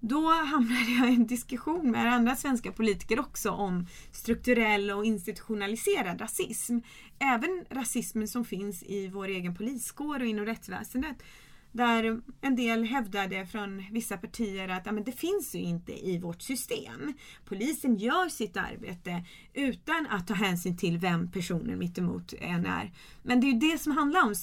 Då 0.03 0.29
hamnade 0.29 0.91
jag 0.99 1.11
i 1.11 1.15
en 1.15 1.27
diskussion 1.27 1.91
med 1.91 2.13
andra 2.13 2.35
svenska 2.35 2.71
politiker 2.71 3.19
också 3.19 3.49
om 3.51 3.87
strukturell 4.11 4.91
och 4.91 5.05
institutionaliserad 5.05 6.21
rasism. 6.21 6.77
Även 7.19 7.65
rasismen 7.69 8.27
som 8.27 8.45
finns 8.45 8.83
i 8.83 9.07
vår 9.07 9.27
egen 9.27 9.55
poliskår 9.55 10.19
och 10.19 10.25
inom 10.25 10.45
rättsväsendet. 10.45 11.23
Där 11.71 12.21
en 12.41 12.55
del 12.55 12.83
hävdade 12.83 13.45
från 13.45 13.85
vissa 13.91 14.17
partier 14.17 14.69
att 14.69 14.85
ja, 14.85 14.91
men 14.91 15.03
det 15.03 15.11
finns 15.11 15.55
ju 15.55 15.59
inte 15.59 16.07
i 16.07 16.19
vårt 16.19 16.41
system. 16.41 17.13
Polisen 17.45 17.97
gör 17.97 18.29
sitt 18.29 18.57
arbete 18.57 19.25
utan 19.53 20.07
att 20.09 20.27
ta 20.27 20.33
hänsyn 20.33 20.77
till 20.77 20.97
vem 20.97 21.31
personen 21.31 21.79
mittemot 21.79 22.33
än 22.39 22.65
är. 22.65 22.91
Men 23.23 23.41
det 23.41 23.47
är 23.47 23.51
ju 23.51 23.59
det 23.59 23.77
som 23.77 23.91
handlar 23.91 24.23
om, 24.23 24.35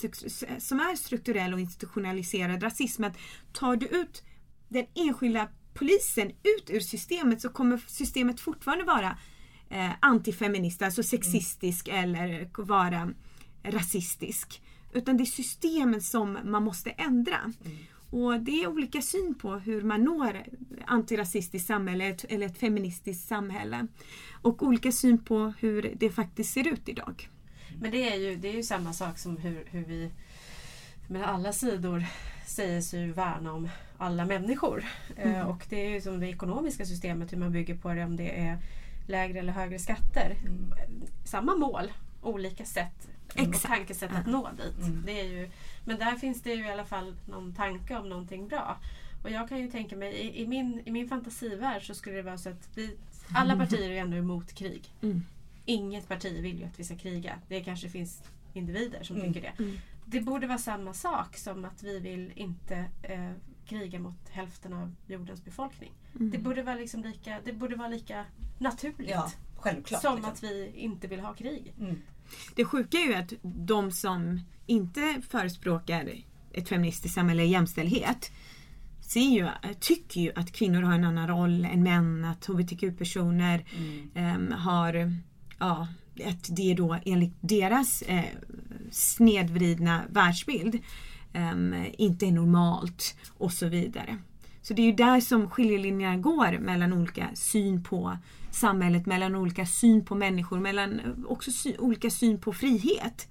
som 0.58 0.80
är 0.80 0.96
strukturell 0.96 1.54
och 1.54 1.60
institutionaliserad 1.60 2.62
rasism. 2.62 3.04
Att 3.04 3.18
tar 3.52 3.76
du 3.76 3.86
ut 3.86 4.22
den 4.68 4.86
enskilda 4.94 5.48
polisen 5.74 6.28
ut 6.28 6.70
ur 6.70 6.80
systemet 6.80 7.40
så 7.40 7.48
kommer 7.48 7.80
systemet 7.86 8.40
fortfarande 8.40 8.84
vara 8.84 9.18
eh, 9.70 9.90
antifeminist, 10.00 10.82
alltså 10.82 11.02
sexistisk 11.02 11.88
eller 11.88 12.50
vara 12.62 13.10
rasistisk. 13.62 14.62
Utan 14.92 15.16
det 15.16 15.22
är 15.22 15.26
systemet 15.26 16.04
som 16.04 16.38
man 16.44 16.62
måste 16.62 16.90
ändra. 16.90 17.52
Och 18.10 18.40
det 18.40 18.62
är 18.62 18.66
olika 18.66 19.02
syn 19.02 19.34
på 19.34 19.54
hur 19.56 19.82
man 19.82 20.04
når 20.04 20.44
antirasistiskt 20.86 21.68
samhälle 21.68 22.16
eller 22.28 22.46
ett 22.46 22.58
feministiskt 22.58 23.28
samhälle. 23.28 23.86
Och 24.42 24.62
olika 24.62 24.92
syn 24.92 25.24
på 25.24 25.52
hur 25.58 25.94
det 25.96 26.10
faktiskt 26.10 26.52
ser 26.52 26.68
ut 26.68 26.88
idag. 26.88 27.28
Men 27.80 27.90
det 27.90 28.12
är 28.12 28.16
ju, 28.16 28.36
det 28.36 28.48
är 28.48 28.52
ju 28.52 28.62
samma 28.62 28.92
sak 28.92 29.18
som 29.18 29.36
hur, 29.36 29.64
hur 29.70 29.84
vi 29.84 30.10
men 31.08 31.24
alla 31.24 31.52
sidor 31.52 32.04
säger 32.46 32.80
sig 32.80 33.00
ju 33.00 33.12
värna 33.12 33.52
om 33.52 33.68
alla 33.98 34.24
människor. 34.24 34.84
Eh, 35.16 35.30
Mm. 35.34 35.46
och 35.46 35.66
det 35.68 35.86
är 35.86 35.90
ju 35.90 36.00
som 36.00 36.20
det 36.20 36.28
ekonomiska 36.28 36.84
systemet, 36.86 37.32
hur 37.32 37.38
man 37.38 37.52
bygger 37.52 37.74
på 37.74 37.92
det, 37.94 38.04
om 38.04 38.16
det 38.16 38.40
är 38.40 38.58
lägre 39.06 39.38
eller 39.38 39.52
högre 39.52 39.78
skatter. 39.78 40.36
Mm. 40.46 40.72
Samma 41.24 41.56
mål, 41.56 41.92
olika 42.22 42.64
sätt 42.64 43.08
och 43.28 43.38
Exakt. 43.40 43.66
tankesätt 43.74 44.10
att 44.10 44.26
Ja. 44.26 44.32
nå 44.32 44.48
dit. 44.56 44.78
Mm. 44.86 45.02
Det 45.06 45.20
är 45.20 45.24
ju, 45.24 45.50
men 45.84 45.98
där 45.98 46.14
finns 46.16 46.42
det 46.42 46.54
ju 46.54 46.66
i 46.66 46.70
alla 46.70 46.84
fall 46.84 47.16
någon 47.26 47.54
tanke 47.54 47.96
om 47.96 48.08
någonting 48.08 48.48
bra. 48.48 48.76
Och 49.22 49.30
jag 49.30 49.48
kan 49.48 49.58
ju 49.58 49.70
tänka 49.70 49.96
mig, 49.96 50.12
i, 50.14 50.42
i, 50.42 50.46
min, 50.46 50.82
i 50.84 50.90
min 50.90 51.08
fantasivärld 51.08 51.86
så 51.86 51.94
skulle 51.94 52.16
det 52.16 52.22
vara 52.22 52.38
så 52.38 52.48
att 52.48 52.68
vi, 52.74 52.96
alla 53.34 53.56
partier 53.56 53.90
är 53.90 53.96
ändå 54.00 54.16
emot 54.16 54.52
krig. 54.52 54.88
Mm. 55.02 55.22
Inget 55.64 56.08
parti 56.08 56.42
vill 56.42 56.58
ju 56.58 56.64
att 56.64 56.80
vi 56.80 56.84
ska 56.84 56.96
kriga. 56.96 57.34
Det 57.48 57.60
kanske 57.60 57.88
finns 57.88 58.22
individer 58.54 59.02
som 59.02 59.16
Mm. 59.16 59.32
tycker 59.34 59.52
det. 59.56 59.64
Det 60.10 60.20
borde 60.20 60.46
vara 60.46 60.58
samma 60.58 60.92
sak 60.94 61.36
som 61.36 61.64
att 61.64 61.82
vi 61.82 62.00
vill 62.00 62.32
inte 62.36 62.84
eh, 63.02 63.30
kriga 63.66 63.98
mot 63.98 64.28
hälften 64.28 64.72
av 64.72 64.94
jordens 65.06 65.44
befolkning. 65.44 65.92
Mm. 66.14 66.30
Det, 66.30 66.38
borde 66.38 66.62
vara 66.62 66.74
liksom 66.76 67.02
lika, 67.02 67.38
det 67.44 67.52
borde 67.52 67.76
vara 67.76 67.88
lika 67.88 68.24
naturligt 68.58 69.10
Ja, 69.10 69.32
självklart. 69.56 70.02
som 70.02 70.14
liksom. 70.16 70.32
att 70.32 70.42
vi 70.42 70.72
inte 70.74 71.06
vill 71.06 71.20
ha 71.20 71.34
krig. 71.34 71.74
Mm. 71.80 72.02
Det 72.54 72.64
sjuka 72.64 72.98
är 72.98 73.06
ju 73.06 73.14
att 73.14 73.32
de 73.42 73.92
som 73.92 74.40
inte 74.66 75.22
förespråkar 75.28 76.12
ett 76.52 76.68
feministiskt 76.68 77.14
samhälle, 77.14 77.44
jämställdhet, 77.44 78.30
ser 79.00 79.20
ju, 79.20 79.48
tycker 79.80 80.20
ju 80.20 80.32
att 80.34 80.52
kvinnor 80.52 80.82
har 80.82 80.94
en 80.94 81.04
annan 81.04 81.28
roll 81.28 81.64
än 81.64 81.82
män, 81.82 82.24
att 82.24 82.46
hbtq-personer 82.46 83.64
Mm. 83.76 84.10
ehm, 84.14 84.52
har, 84.52 85.12
ja, 85.58 85.88
att 86.26 86.56
det 86.56 86.74
då 86.74 86.98
enligt 87.04 87.36
deras 87.40 88.02
eh, 88.02 88.24
snedvridna 88.90 90.02
världsbild 90.10 90.78
ehm, 91.32 91.74
inte 91.98 92.26
är 92.26 92.32
normalt 92.32 93.16
och 93.38 93.52
så 93.52 93.68
vidare. 93.68 94.18
Så 94.62 94.74
det 94.74 94.82
är 94.82 94.86
ju 94.86 94.92
där 94.92 95.20
som 95.20 95.50
skiljelinjerna 95.50 96.16
går 96.16 96.58
mellan 96.58 96.92
olika 96.92 97.28
syn 97.34 97.82
på 97.84 98.18
samhället, 98.50 99.06
mellan 99.06 99.34
olika 99.34 99.66
syn 99.66 100.04
på 100.04 100.14
människor, 100.14 100.58
mellan 100.60 101.00
eh, 101.00 101.06
också 101.26 101.50
sy- 101.50 101.76
olika 101.78 102.10
syn 102.10 102.40
på 102.40 102.52
frihet. 102.52 103.28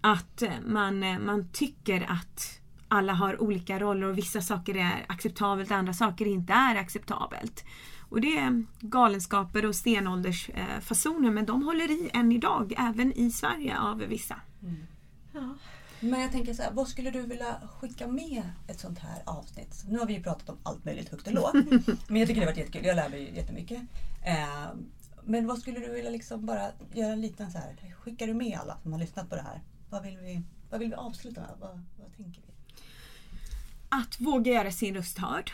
Att 0.00 0.42
eh, 0.42 0.50
man, 0.66 1.02
eh, 1.02 1.18
man 1.18 1.48
tycker 1.52 2.06
att 2.08 2.60
alla 2.88 3.12
har 3.12 3.42
olika 3.42 3.78
roller 3.78 4.06
och 4.06 4.18
vissa 4.18 4.40
saker 4.42 4.76
är 4.76 5.04
acceptabelt, 5.08 5.70
andra 5.70 5.92
saker 5.92 6.26
inte 6.26 6.52
är 6.52 6.76
acceptabelt. 6.76 7.64
Och 8.08 8.20
det 8.20 8.38
är 8.38 8.64
galenskaper 8.80 9.66
och 9.66 9.76
stenåldersfasoner 9.76 11.30
men 11.30 11.46
de 11.46 11.62
håller 11.62 11.90
i 11.90 12.10
än 12.14 12.32
idag, 12.32 12.74
även 12.78 13.12
i 13.12 13.30
Sverige 13.30 13.78
av 13.78 13.98
vissa. 13.98 14.40
Ja. 15.32 15.54
Men 16.00 16.20
jag 16.20 16.32
tänker 16.32 16.54
så 16.54 16.62
här, 16.62 16.72
vad 16.72 16.88
skulle 16.88 17.10
du 17.10 17.22
vilja 17.22 17.60
skicka 17.80 18.06
med 18.06 18.42
ett 18.68 18.80
sånt 18.80 18.98
här 18.98 19.22
avsnitt? 19.26 19.84
Nu 19.88 19.98
har 19.98 20.06
vi 20.06 20.14
ju 20.14 20.22
pratat 20.22 20.48
om 20.48 20.56
allt 20.62 20.84
möjligt 20.84 21.08
högt 21.08 21.26
och 21.26 21.32
lågt. 21.32 21.54
men 22.08 22.16
jag 22.16 22.28
tycker 22.28 22.40
det 22.40 22.46
har 22.46 22.52
varit 22.52 22.58
jättekul. 22.58 22.84
Jag 22.84 22.96
lär 22.96 23.08
mig 23.08 23.34
jättemycket. 23.36 23.82
Eh, 24.24 24.68
men 25.24 25.46
vad 25.46 25.58
skulle 25.58 25.80
du 25.80 25.92
vilja 25.92 26.10
liksom 26.10 26.46
bara 26.46 26.70
göra 26.92 27.12
en 27.12 27.20
liten 27.20 27.50
så 27.50 27.58
här, 27.58 27.94
skickar 28.00 28.26
du 28.26 28.34
med 28.34 28.58
alla 28.58 28.78
som 28.82 28.92
har 28.92 29.00
lyssnat 29.00 29.30
på 29.30 29.36
det 29.36 29.42
här? 29.42 29.62
Vad 29.90 30.02
vill 30.02 30.18
vi, 30.18 30.42
vad 30.70 30.80
vill 30.80 30.88
vi 30.88 30.94
avsluta 30.94 31.40
med? 31.40 31.50
Vad, 31.60 31.84
vad 31.98 32.16
tänker 32.16 32.40
vi? 32.40 32.52
Att 33.88 34.20
våga 34.20 34.52
göra 34.52 34.70
sin 34.70 34.94
röst 34.94 35.18
hörd. 35.18 35.52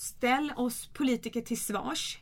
Ställ 0.00 0.52
oss 0.56 0.86
politiker 0.86 1.40
till 1.40 1.60
svars. 1.60 2.18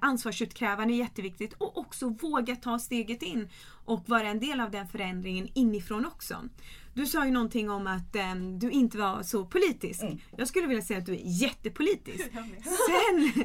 Ansvarsutkrävande 0.00 0.94
är 0.94 0.96
jätteviktigt 0.96 1.52
och 1.52 1.78
också 1.78 2.08
våga 2.08 2.56
ta 2.56 2.78
steget 2.78 3.22
in 3.22 3.48
och 3.84 4.08
vara 4.08 4.28
en 4.28 4.40
del 4.40 4.60
av 4.60 4.70
den 4.70 4.88
förändringen 4.88 5.48
inifrån 5.54 6.06
också. 6.06 6.48
Du 6.94 7.06
sa 7.06 7.24
ju 7.24 7.30
någonting 7.30 7.70
om 7.70 7.86
att 7.86 8.16
em, 8.16 8.58
du 8.58 8.70
inte 8.70 8.98
var 8.98 9.22
så 9.22 9.44
politisk. 9.44 10.02
Mm. 10.02 10.18
Jag 10.36 10.48
skulle 10.48 10.66
vilja 10.66 10.82
säga 10.82 10.98
att 10.98 11.06
du 11.06 11.12
är 11.12 11.22
jättepolitisk. 11.24 12.24
Sen, 12.32 13.44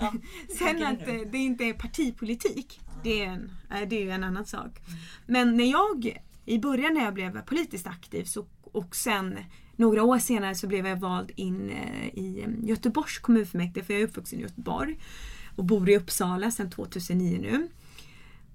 Ja, 0.00 0.12
sen 0.58 0.84
att 0.84 1.06
nu? 1.06 1.24
det 1.24 1.38
inte 1.38 1.64
är 1.64 1.72
partipolitik, 1.72 2.80
det 3.02 3.22
är, 3.22 3.26
en, 3.26 3.52
det 3.88 3.96
är 3.96 4.02
ju 4.02 4.10
en 4.10 4.24
annan 4.24 4.46
sak. 4.46 4.80
Men 5.26 5.56
när 5.56 5.70
jag, 5.70 6.22
i 6.44 6.58
början 6.58 6.94
när 6.94 7.04
jag 7.04 7.14
blev 7.14 7.42
politiskt 7.42 7.86
aktiv 7.86 8.24
så, 8.24 8.46
och 8.62 8.96
sen 8.96 9.38
några 9.76 10.02
år 10.02 10.18
senare 10.18 10.54
så 10.54 10.66
blev 10.66 10.86
jag 10.86 10.96
vald 11.00 11.30
in 11.36 11.70
eh, 11.70 12.06
i 12.18 12.42
eh, 12.46 12.68
Göteborgs 12.68 13.18
kommunfullmäktige, 13.18 13.84
för 13.84 13.92
jag 13.94 14.02
är 14.02 14.06
uppvuxen 14.06 14.38
i 14.38 14.42
Göteborg 14.42 14.98
och 15.56 15.64
bor 15.64 15.90
i 15.90 15.96
Uppsala 15.96 16.50
sedan 16.50 16.70
2009 16.70 17.38
nu. 17.42 17.68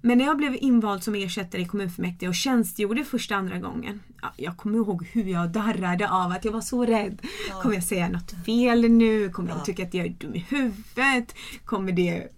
Men 0.00 0.18
när 0.18 0.24
jag 0.24 0.36
blev 0.36 0.56
invald 0.60 1.02
som 1.02 1.14
ersättare 1.14 1.62
i 1.62 1.64
kommunfullmäktige 1.64 2.28
och 2.28 2.34
tjänstgjorde 2.34 3.04
första 3.04 3.36
andra 3.36 3.58
gången. 3.58 4.00
Ja, 4.22 4.32
jag 4.36 4.56
kommer 4.56 4.78
ihåg 4.78 5.06
hur 5.12 5.24
jag 5.24 5.50
darrade 5.50 6.10
av 6.10 6.30
att 6.32 6.44
jag 6.44 6.52
var 6.52 6.60
så 6.60 6.84
rädd. 6.86 7.20
Ja. 7.50 7.62
Kommer 7.62 7.74
jag 7.74 7.84
säga 7.84 8.08
något 8.08 8.34
fel 8.46 8.80
nu? 8.90 9.30
Kommer 9.30 9.48
Ja. 9.50 9.56
de 9.56 9.64
tycka 9.64 9.82
att 9.82 9.94
jag 9.94 10.06
är 10.06 10.10
dum 10.10 10.34
i 10.34 10.38
huvudet? 10.38 11.34
Kommer 11.64 11.92
det 11.92 12.28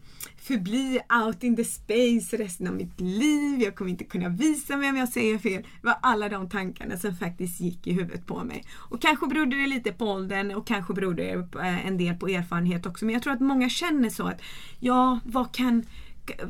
förbli 0.41 1.01
out 1.25 1.45
in 1.45 1.57
the 1.57 1.65
space 1.65 2.37
resten 2.37 2.67
av 2.67 2.75
mitt 2.75 3.01
liv? 3.01 3.61
Jag 3.61 3.75
kommer 3.75 3.91
inte 3.91 4.05
kunna 4.05 4.29
visa 4.29 4.77
mig 4.77 4.91
om 4.91 4.97
jag 4.97 5.09
säger 5.09 5.39
fel. 5.39 5.62
Det 5.62 5.87
var 5.87 5.97
alla 6.03 6.29
de 6.29 6.49
tankarna 6.49 6.97
som 6.97 7.17
faktiskt 7.17 7.61
gick 7.61 7.87
i 7.87 7.93
huvudet 7.93 8.27
på 8.27 8.45
mig. 8.45 8.65
Och 8.77 9.03
kanske 9.03 9.27
berodde 9.27 9.57
det 9.57 9.67
lite 9.67 9.93
på 9.93 10.05
åldern 10.05 10.51
och 10.51 10.67
kanske 10.67 10.95
berodde 10.95 11.23
det 11.23 11.59
eh, 11.61 11.87
en 11.87 11.99
del 11.99 12.15
på 12.15 12.29
erfarenhet 12.29 12.87
också. 12.87 13.05
Men 13.05 13.12
jag 13.12 13.23
tror 13.23 13.33
att 13.33 13.41
många 13.41 13.69
känner 13.69 14.11
så 14.11 14.27
att 14.27 14.43
ja, 14.81 15.21
vad 15.25 15.55
kan 15.55 15.85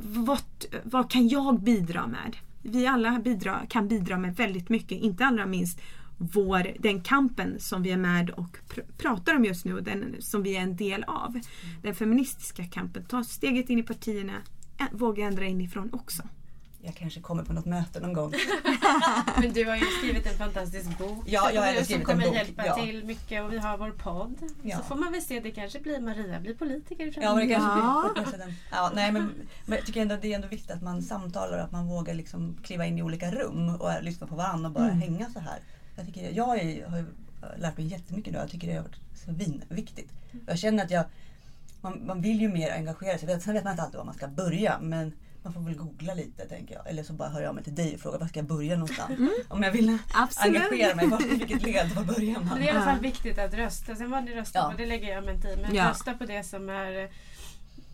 vad, 0.03 0.41
vad 0.85 1.11
kan 1.11 1.29
jag 1.29 1.61
bidra 1.61 2.07
med? 2.07 2.37
Vi 2.62 2.87
alla 2.87 3.19
bidra, 3.19 3.61
kan 3.69 3.89
bidra 3.89 4.19
med 4.19 4.37
väldigt 4.37 4.69
mycket, 4.69 4.99
inte 4.99 5.27
allra 5.27 5.47
minst 5.47 5.81
vår, 6.23 6.67
den 6.79 7.01
kampen 7.03 7.61
som 7.61 7.83
vi 7.83 7.91
är 7.91 7.97
med 7.97 8.31
och 8.31 8.57
pr 8.69 8.81
pratar 8.99 9.37
om 9.37 9.45
just 9.45 9.65
nu 9.65 9.75
och 9.75 9.83
den 9.83 10.17
som 10.21 10.43
vi 10.43 10.57
är 10.57 10.61
en 10.61 10.77
del 10.77 11.05
av. 11.05 11.41
Den 11.83 11.95
feministiska 11.95 12.65
kampen. 12.65 13.05
Ta 13.05 13.25
steget 13.25 13.71
in 13.71 13.79
i 13.79 13.83
partierna, 13.83 14.33
våga 14.93 15.25
ändra 15.27 15.45
inifrån 15.45 15.91
också. 15.93 16.23
Jag 16.83 16.95
kanske 16.95 17.21
kommer 17.21 17.45
på 17.45 17.53
något 17.53 17.65
möte 17.67 18.01
någon 18.01 18.13
gång. 18.13 18.33
Men 19.41 19.53
du 19.53 19.65
har 19.65 19.77
ju 19.77 19.85
skrivit 19.99 20.27
en 20.27 20.39
fantastisk 20.39 20.99
bok. 20.99 21.25
Ja, 21.27 21.51
jag 21.55 21.63
har 21.63 21.73
som 21.75 21.85
skrivit 21.85 22.07
kommer 22.07 22.23
en 22.23 22.29
bok, 22.29 22.37
hjälpa 22.37 22.67
ja. 22.67 22.75
till 22.75 23.05
mycket 23.05 23.43
och 23.43 23.53
vi 23.53 23.59
har 23.59 23.79
vår 23.79 23.91
podd. 23.91 24.35
Ja. 24.63 24.77
Så 24.79 24.83
får 24.85 24.97
man 24.97 25.13
väl 25.13 25.23
se, 25.23 25.41
det 25.41 25.51
kanske 25.51 25.81
blir 25.81 26.01
Maria 26.01 26.41
blir 26.41 26.55
politiker 26.55 27.07
i 27.07 27.13
Ja, 27.23 27.35
men 27.35 27.49
det 27.49 27.55
framtiden. 27.55 28.15
kanske 28.15 28.37
Ja. 28.37 28.45
blir. 28.45 28.55
Ja, 28.71 28.91
nej, 28.95 29.13
men, 29.13 29.33
men 29.67 29.77
jag 29.79 29.87
tycker 29.87 30.03
ändå 30.03 30.15
att 30.15 30.23
det 30.23 30.33
är 30.33 30.35
ändå 30.35 30.49
viktigt 30.49 30.71
att 30.71 30.83
man 30.83 31.03
samtalar 31.03 31.59
och 31.59 31.65
att 31.65 31.73
man 31.73 31.87
vågar 31.89 32.15
liksom 32.15 32.57
kliva 32.63 32.87
in 32.87 32.99
i 32.99 33.03
olika 33.03 33.31
rum 33.31 33.69
och 33.75 33.91
lyssna 34.03 34.27
på 34.27 34.35
varandra 34.35 34.69
och 34.69 34.75
bara 34.75 34.85
Mm. 34.85 34.99
hänga 35.01 35.31
så 35.31 35.41
här. 35.41 35.59
Jag, 35.97 36.07
tycker, 36.07 36.31
jag 36.31 36.59
är, 36.59 36.87
har 36.87 36.99
ju 36.99 37.05
lärt 37.57 37.77
mig 37.77 37.87
jättemycket 37.87 38.29
idag. 38.29 38.43
Jag 38.43 38.51
tycker 38.51 38.67
det 38.69 38.75
har 38.75 38.83
varit 38.83 39.01
så 39.25 39.33
vinviktigt. 39.33 40.12
Jag 40.47 40.59
känner 40.59 40.85
att 40.85 40.91
jag, 40.91 41.05
man, 41.81 42.07
man 42.07 42.21
vill 42.23 42.41
ju 42.41 42.49
mer 42.49 42.71
engagera 42.73 43.19
sig. 43.19 43.41
Sen 43.41 43.55
vet 43.55 43.65
man 43.65 43.71
inte 43.71 43.83
alltid 43.83 43.99
var 43.99 44.05
man 44.05 44.15
ska 44.15 44.29
börja 44.29 44.79
men 44.81 45.12
man 45.43 45.53
får 45.53 45.61
väl 45.61 45.75
googla 45.75 46.15
lite 46.15 46.47
tänker 46.49 46.75
jag. 46.75 46.89
Eller 46.89 47.03
så 47.03 47.12
bara 47.12 47.29
hör 47.29 47.41
jag 47.41 47.55
mig 47.55 47.65
till 47.65 47.75
dig 47.75 47.95
och 47.95 48.01
frågar 48.01 48.19
var 48.19 48.27
ska 48.27 48.39
jag 48.39 48.47
börja 48.47 48.75
någonstans. 48.75 49.11
Om 49.49 49.62
jag 49.62 49.73
vill 49.73 49.99
Absolut. 50.15 50.57
engagera 50.62 50.95
mig, 50.95 51.07
var, 51.07 51.19
vilket 51.19 51.62
led, 51.62 51.89
var 51.91 52.05
börjar 52.05 52.35
man? 52.35 52.45
Men 52.49 52.59
det 52.59 52.62
är 52.62 52.67
i 52.67 52.71
alla 52.71 52.85
fall 52.85 53.01
viktigt 53.01 53.39
att 53.39 53.55
rösta. 53.55 53.97
Sen 53.97 54.11
vad 54.11 54.25
ni 54.25 54.35
röstar 54.35 54.61
Ja. 54.61 54.71
på, 54.71 54.77
det 54.77 54.87
lägger 54.87 55.09
jag 55.15 55.25
mig 55.25 55.35
inte 55.35 55.49
i. 55.49 55.57
Men 55.57 55.75
Ja. 55.75 55.91
rösta 55.91 56.15
på 56.15 56.25
det 56.27 56.43
som 56.45 56.69
är 56.69 57.03
eh, 57.03 57.09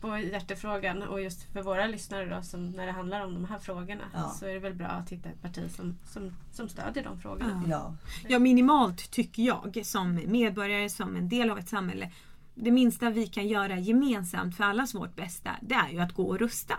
på 0.07 0.19
hjärtefrågan 0.19 1.03
och 1.03 1.23
just 1.23 1.53
för 1.53 1.63
våra 1.63 1.87
lyssnare 1.87 2.37
då, 2.37 2.43
som 2.43 2.71
när 2.71 2.87
det 2.87 2.93
handlar 2.93 3.25
om 3.25 3.35
de 3.35 3.45
här 3.45 3.59
frågorna 3.59 4.05
Ja. 4.15 4.29
så 4.29 4.47
är 4.47 4.53
det 4.53 4.59
väl 4.59 4.75
bra 4.75 4.87
att 4.87 5.13
hitta 5.13 5.29
ett 5.29 5.43
parti 5.43 5.71
som, 5.71 5.99
som, 6.13 6.37
som 6.53 6.69
stödjer 6.69 7.05
de 7.05 7.21
frågorna. 7.21 7.63
Ja. 7.69 7.97
Ja, 8.29 8.39
minimalt 8.39 9.11
tycker 9.11 9.43
jag 9.43 9.81
som 9.85 10.15
medborgare, 10.27 10.91
som 10.91 11.17
en 11.17 11.29
del 11.29 11.51
av 11.51 11.59
ett 11.59 11.69
samhälle. 11.69 12.11
Det 12.55 12.71
minsta 12.71 13.11
vi 13.11 13.27
kan 13.27 13.49
göra 13.49 13.79
gemensamt 13.79 14.57
för 14.57 14.65
allas 14.65 14.95
vårt 14.95 15.17
bästa, 15.17 15.51
det 15.61 15.75
är 15.75 15.89
ju 15.89 16.01
att 16.01 16.13
gå 16.13 16.27
och 16.27 16.39
rösta. 16.39 16.75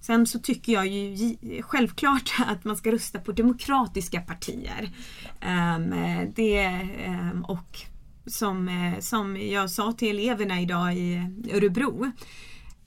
Sen 0.00 0.26
så 0.26 0.38
tycker 0.38 0.72
jag 0.72 0.86
ju 0.86 1.36
självklart 1.62 2.34
att 2.46 2.64
man 2.64 2.76
ska 2.76 2.92
rösta 2.92 3.20
på 3.20 3.32
demokratiska 3.32 4.20
partier. 4.20 4.90
Ehm, 5.40 5.94
det, 6.34 6.64
ehm, 7.04 7.44
och 7.44 7.86
som, 8.26 8.68
eh, 8.68 9.00
som 9.00 9.36
jag 9.36 9.70
sa 9.70 9.92
till 9.92 10.08
eleverna 10.08 10.60
idag 10.60 10.94
i 10.96 11.30
Örebro. 11.52 12.12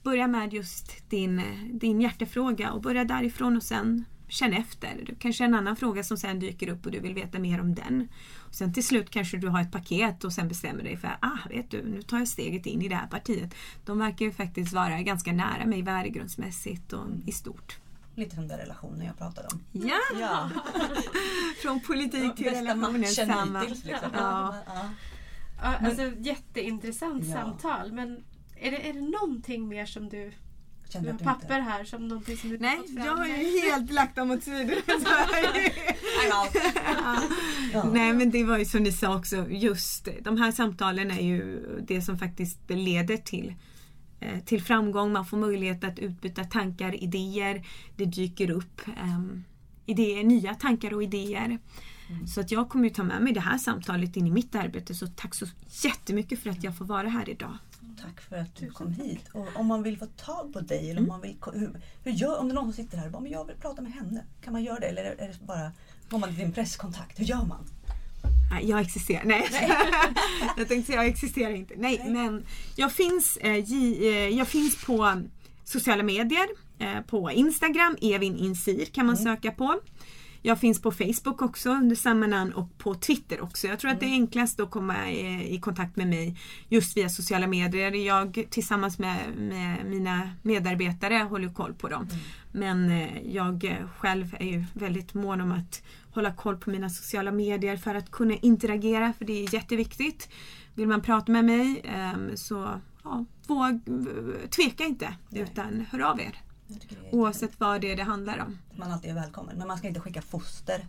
Börja 0.02 0.26
med 0.26 0.52
just 0.52 1.10
din, 1.10 1.42
din 1.72 2.00
hjärtefråga 2.00 2.72
och 2.72 2.80
börja 2.82 3.04
därifrån 3.04 3.56
och 3.56 3.62
sen 3.62 4.04
känn 4.28 4.52
efter. 4.52 5.02
Det 5.06 5.14
kanske 5.14 5.44
en 5.44 5.54
annan 5.54 5.76
fråga 5.76 6.04
som 6.04 6.16
sen 6.16 6.40
dyker 6.40 6.68
upp 6.68 6.86
och 6.86 6.92
du 6.92 7.00
vill 7.00 7.14
veta 7.14 7.38
mer 7.38 7.60
om 7.60 7.74
den. 7.74 8.08
Och 8.38 8.54
sen 8.54 8.72
till 8.74 8.86
slut 8.86 9.10
kanske 9.10 9.36
du 9.36 9.48
har 9.48 9.60
ett 9.60 9.72
paket 9.72 10.24
och 10.24 10.32
sen 10.32 10.48
bestämmer 10.48 10.82
dig 10.82 10.96
för 10.96 11.16
ah, 11.20 11.48
vet 11.50 11.70
du, 11.70 11.82
nu 11.82 12.02
tar 12.02 12.18
jag 12.18 12.28
steget 12.28 12.66
in 12.66 12.82
i 12.82 12.88
det 12.88 12.94
här 12.94 13.06
partiet. 13.06 13.54
De 13.84 13.98
verkar 13.98 14.24
ju 14.24 14.32
faktiskt 14.32 14.72
vara 14.72 15.02
ganska 15.02 15.32
nära 15.32 15.66
mig 15.66 15.82
värdegrundsmässigt 15.82 16.92
och 16.92 17.06
i 17.26 17.32
stort. 17.32 17.78
Lite 18.14 18.34
som 18.34 18.48
den 18.48 18.58
relationen 18.58 19.06
jag 19.06 19.18
pratade 19.18 19.48
om. 19.52 19.60
Ja! 19.72 20.00
Ja. 20.20 20.50
Från 21.62 21.80
politik 21.80 22.36
till 22.36 22.44
Bästa 22.44 22.60
relationer. 22.60 22.98
matchen 22.98 23.56
hittills. 23.60 23.84
Liksom. 23.84 24.08
Ja. 24.14 24.54
Ja. 24.66 24.90
Ja, 25.62 25.76
alltså, 25.86 26.12
jätteintressant 26.18 27.24
Ja. 27.26 27.32
samtal. 27.32 27.92
Men 27.92 28.24
är 28.56 28.70
det, 28.70 28.88
är 28.88 28.92
det 28.92 29.00
någonting 29.00 29.68
mer 29.68 29.86
som 29.86 30.08
du... 30.08 30.32
Du 30.86 30.92
Kände 30.92 31.10
har 31.10 31.18
du 31.18 31.24
papper 31.24 31.58
inte... 31.58 31.70
här 31.70 31.84
som 31.84 32.08
någonting 32.08 32.36
som 32.36 32.50
du 32.50 32.58
Nej, 32.58 32.76
fått 32.76 32.94
fram 32.94 33.06
jag 33.06 33.16
har 33.16 33.26
ju 33.26 33.60
helt 33.60 33.90
lagt 33.92 34.16
dem 34.16 34.30
åt 34.30 34.42
sidan. 34.42 34.70
Ja. 37.72 37.84
Nej 37.92 38.12
men 38.12 38.30
det 38.30 38.44
var 38.44 38.58
ju 38.58 38.64
som 38.64 38.82
ni 38.82 38.92
sa 38.92 39.16
också, 39.16 39.46
just 39.50 40.08
de 40.20 40.36
här 40.36 40.52
samtalen 40.52 41.10
är 41.10 41.20
ju 41.22 41.60
det 41.88 42.02
som 42.02 42.18
faktiskt 42.18 42.58
leder 42.70 43.16
till 43.16 43.54
eh, 44.20 44.40
till 44.40 44.62
framgång, 44.62 45.12
man 45.12 45.26
får 45.26 45.36
möjlighet 45.36 45.84
att 45.84 45.98
utbyta 45.98 46.44
tankar, 46.44 47.02
idéer. 47.04 47.66
Det 47.96 48.04
dyker 48.04 48.50
upp 48.50 48.80
um, 49.02 49.44
idéer, 49.86 50.24
nya 50.24 50.54
tankar 50.54 50.94
och 50.94 51.02
idéer. 51.02 51.58
Så 52.28 52.40
att 52.40 52.50
jag 52.50 52.68
kommer 52.68 52.84
ju 52.84 52.90
ta 52.90 53.02
med 53.02 53.22
mig 53.22 53.32
det 53.32 53.40
här 53.40 53.58
samtalet 53.58 54.16
in 54.16 54.26
i 54.26 54.30
mitt 54.30 54.54
arbete. 54.54 54.94
Så 54.94 55.06
tack 55.06 55.34
så 55.34 55.46
jättemycket 55.84 56.38
för 56.42 56.50
att 56.50 56.64
jag 56.64 56.76
får 56.76 56.84
vara 56.84 57.08
här 57.08 57.28
idag. 57.28 57.56
Tack 58.02 58.20
för 58.20 58.36
att 58.36 58.56
du 58.56 58.70
kom 58.70 58.92
hit. 58.92 59.28
Och 59.32 59.46
om 59.54 59.66
man 59.66 59.82
vill 59.82 59.98
få 59.98 60.06
tag 60.06 60.52
på 60.52 60.60
dig, 60.60 60.90
eller 60.90 61.00
om, 61.00 61.08
man 61.08 61.20
vill, 61.20 61.36
hur, 61.54 61.80
hur 62.04 62.12
gör, 62.12 62.38
om 62.38 62.48
det 62.48 62.52
är 62.52 62.54
någon 62.54 62.64
som 62.72 62.84
sitter 62.84 62.98
här 62.98 63.06
och 63.06 63.12
bara, 63.12 63.22
men 63.22 63.32
jag 63.32 63.44
vill 63.44 63.56
prata 63.56 63.82
med 63.82 63.92
henne. 63.92 64.24
Kan 64.44 64.52
man 64.52 64.62
göra 64.64 64.78
det? 64.80 64.86
Eller 64.86 65.02
är 65.04 65.16
det- 65.28 65.46
bara, 65.46 65.72
går 66.10 66.18
man 66.18 66.28
till 66.28 66.38
din 66.38 66.52
presskontakt? 66.52 67.20
Hur 67.20 67.24
gör 67.24 67.44
man? 67.44 67.64
Nej, 68.50 68.68
jag 68.68 68.80
existerar. 68.80 69.24
Nej, 69.24 69.48
jag 70.56 70.68
tänkte 70.68 70.92
säga 70.92 71.02
jag 71.02 71.06
existerar 71.12 71.50
inte. 71.50 71.74
Nej, 71.76 71.98
Nej. 72.04 72.12
men 72.12 72.44
jag 72.76 72.92
finns, 72.92 73.36
eh, 73.36 73.50
eh, 73.54 74.28
jag 74.28 74.48
finns 74.48 74.84
på 74.84 75.22
sociala 75.64 76.02
medier. 76.02 76.46
Eh, 76.78 77.00
på 77.00 77.30
Instagram, 77.30 77.96
Evin 78.02 78.36
Insir 78.36 78.84
kan 78.84 79.06
man 79.06 79.16
söka 79.16 79.50
på. 79.50 79.80
Jag 80.42 80.60
finns 80.60 80.82
på 80.82 80.92
Facebook 80.92 81.42
också 81.42 81.70
under 81.70 81.96
samma 81.96 82.26
namn 82.26 82.52
och 82.52 82.78
på 82.78 82.94
Twitter 82.94 83.40
också. 83.40 83.66
Jag 83.66 83.78
tror 83.78 83.90
att 83.90 84.00
det 84.00 84.06
är 84.06 84.12
enklast 84.12 84.60
att 84.60 84.70
komma 84.70 85.10
i, 85.10 85.54
i 85.54 85.60
kontakt 85.60 85.96
med 85.96 86.08
mig 86.08 86.36
just 86.68 86.96
via 86.96 87.08
sociala 87.08 87.46
medier. 87.46 87.92
Jag 87.92 88.46
tillsammans 88.50 88.98
med, 88.98 89.16
med 89.36 89.86
mina 89.86 90.30
medarbetare 90.42 91.14
håller 91.14 91.52
koll 91.52 91.74
på 91.74 91.88
dem. 91.88 92.08
Men 92.52 92.90
eh, 92.90 93.34
jag 93.34 93.64
eh, 93.64 93.88
själv 93.98 94.36
är 94.40 94.46
ju 94.46 94.64
väldigt 94.74 95.14
mån 95.14 95.40
om 95.40 95.52
att 95.52 95.82
hålla 96.14 96.32
koll 96.32 96.56
på 96.56 96.70
mina 96.70 96.90
sociala 96.90 97.32
medier 97.32 97.76
för 97.76 97.94
att 97.94 98.10
kunna 98.10 98.34
interagera 98.34 99.12
för 99.12 99.24
det 99.24 99.44
är 99.44 99.54
jätteviktigt. 99.54 100.28
Vill 100.74 100.88
man 100.88 101.02
prata 101.02 101.32
med 101.32 101.44
mig 101.44 101.80
ehm, 101.84 102.36
så 102.36 102.80
ja, 103.04 103.24
våg, 103.46 103.80
tveka 104.50 104.84
inte 104.84 105.14
Nej. 105.28 105.42
utan 105.42 105.86
hör 105.90 106.00
av 106.00 106.20
er. 106.20 106.49
Oavsett 107.12 107.60
vad 107.60 107.80
det 107.80 107.92
är 107.92 107.96
det 107.96 108.02
handlar 108.02 108.38
om. 108.38 108.58
Man 108.76 108.92
alltid 108.92 109.10
är 109.10 109.14
välkommen. 109.14 109.58
Men 109.58 109.68
man 109.68 109.78
ska 109.78 109.88
inte 109.88 110.00
skicka 110.00 110.22
foster. 110.22 110.86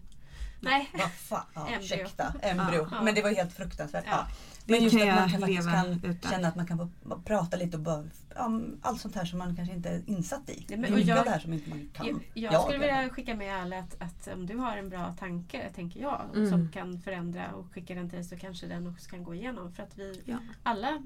Nej. 0.63 0.89
Vad 0.93 1.11
fan, 1.11 1.45
ja, 1.53 1.61
Embryo. 1.67 1.79
ursäkta, 1.83 2.33
embryo. 2.41 2.87
Ja. 2.91 3.01
Men 3.01 3.15
det 3.15 3.21
var 3.21 3.29
helt 3.35 3.53
fruktansvärt. 3.53 4.03
Ja. 4.07 4.27
Men 4.65 4.83
just 4.83 4.97
kan 4.97 5.09
att 5.09 5.15
man 5.19 5.29
kan 5.29 5.39
faktiskt 5.41 5.69
kan 5.69 5.99
utan. 6.11 6.31
känna 6.31 6.47
att 6.47 6.55
man 6.55 6.67
kan 6.67 6.91
prata 7.25 7.57
lite 7.57 7.77
och 7.77 7.83
bara, 7.83 8.03
ja, 8.35 8.61
allt 8.81 9.01
sånt 9.01 9.15
här 9.15 9.25
som 9.25 9.39
man 9.39 9.55
kanske 9.55 9.75
inte 9.75 9.89
är 9.89 10.01
insatt 10.05 10.49
i. 10.49 10.65
Ja, 10.69 10.77
men- 10.77 10.93
och 10.93 10.99
jag- 10.99 11.25
det 11.25 11.29
här 11.29 11.39
som 11.39 11.53
inte 11.53 11.69
man 11.69 11.89
kan. 11.93 12.05
Jag, 12.07 12.15
jag 12.33 12.53
Jag 12.53 12.61
skulle 12.61 12.77
vilja 12.79 13.09
skicka 13.09 13.35
med 13.35 13.55
alla 13.55 13.79
att, 13.79 14.01
att 14.01 14.27
om 14.33 14.45
du 14.45 14.57
har 14.57 14.77
en 14.77 14.89
bra 14.89 15.15
tanke, 15.19 15.69
tänker 15.75 16.01
jag, 16.01 16.21
Mm. 16.35 16.49
som 16.49 16.71
kan 16.71 16.99
förändra 17.01 17.51
och 17.51 17.73
skicka 17.73 17.95
den 17.95 18.09
till 18.09 18.17
dig 18.17 18.25
så 18.27 18.37
kanske 18.37 18.67
den 18.67 18.87
också 18.87 19.09
kan 19.09 19.23
gå 19.23 19.35
igenom. 19.35 19.73
För 19.73 19.83
att 19.83 19.97
vi 19.97 20.21
Ja. 20.25 20.37
alla 20.63 21.01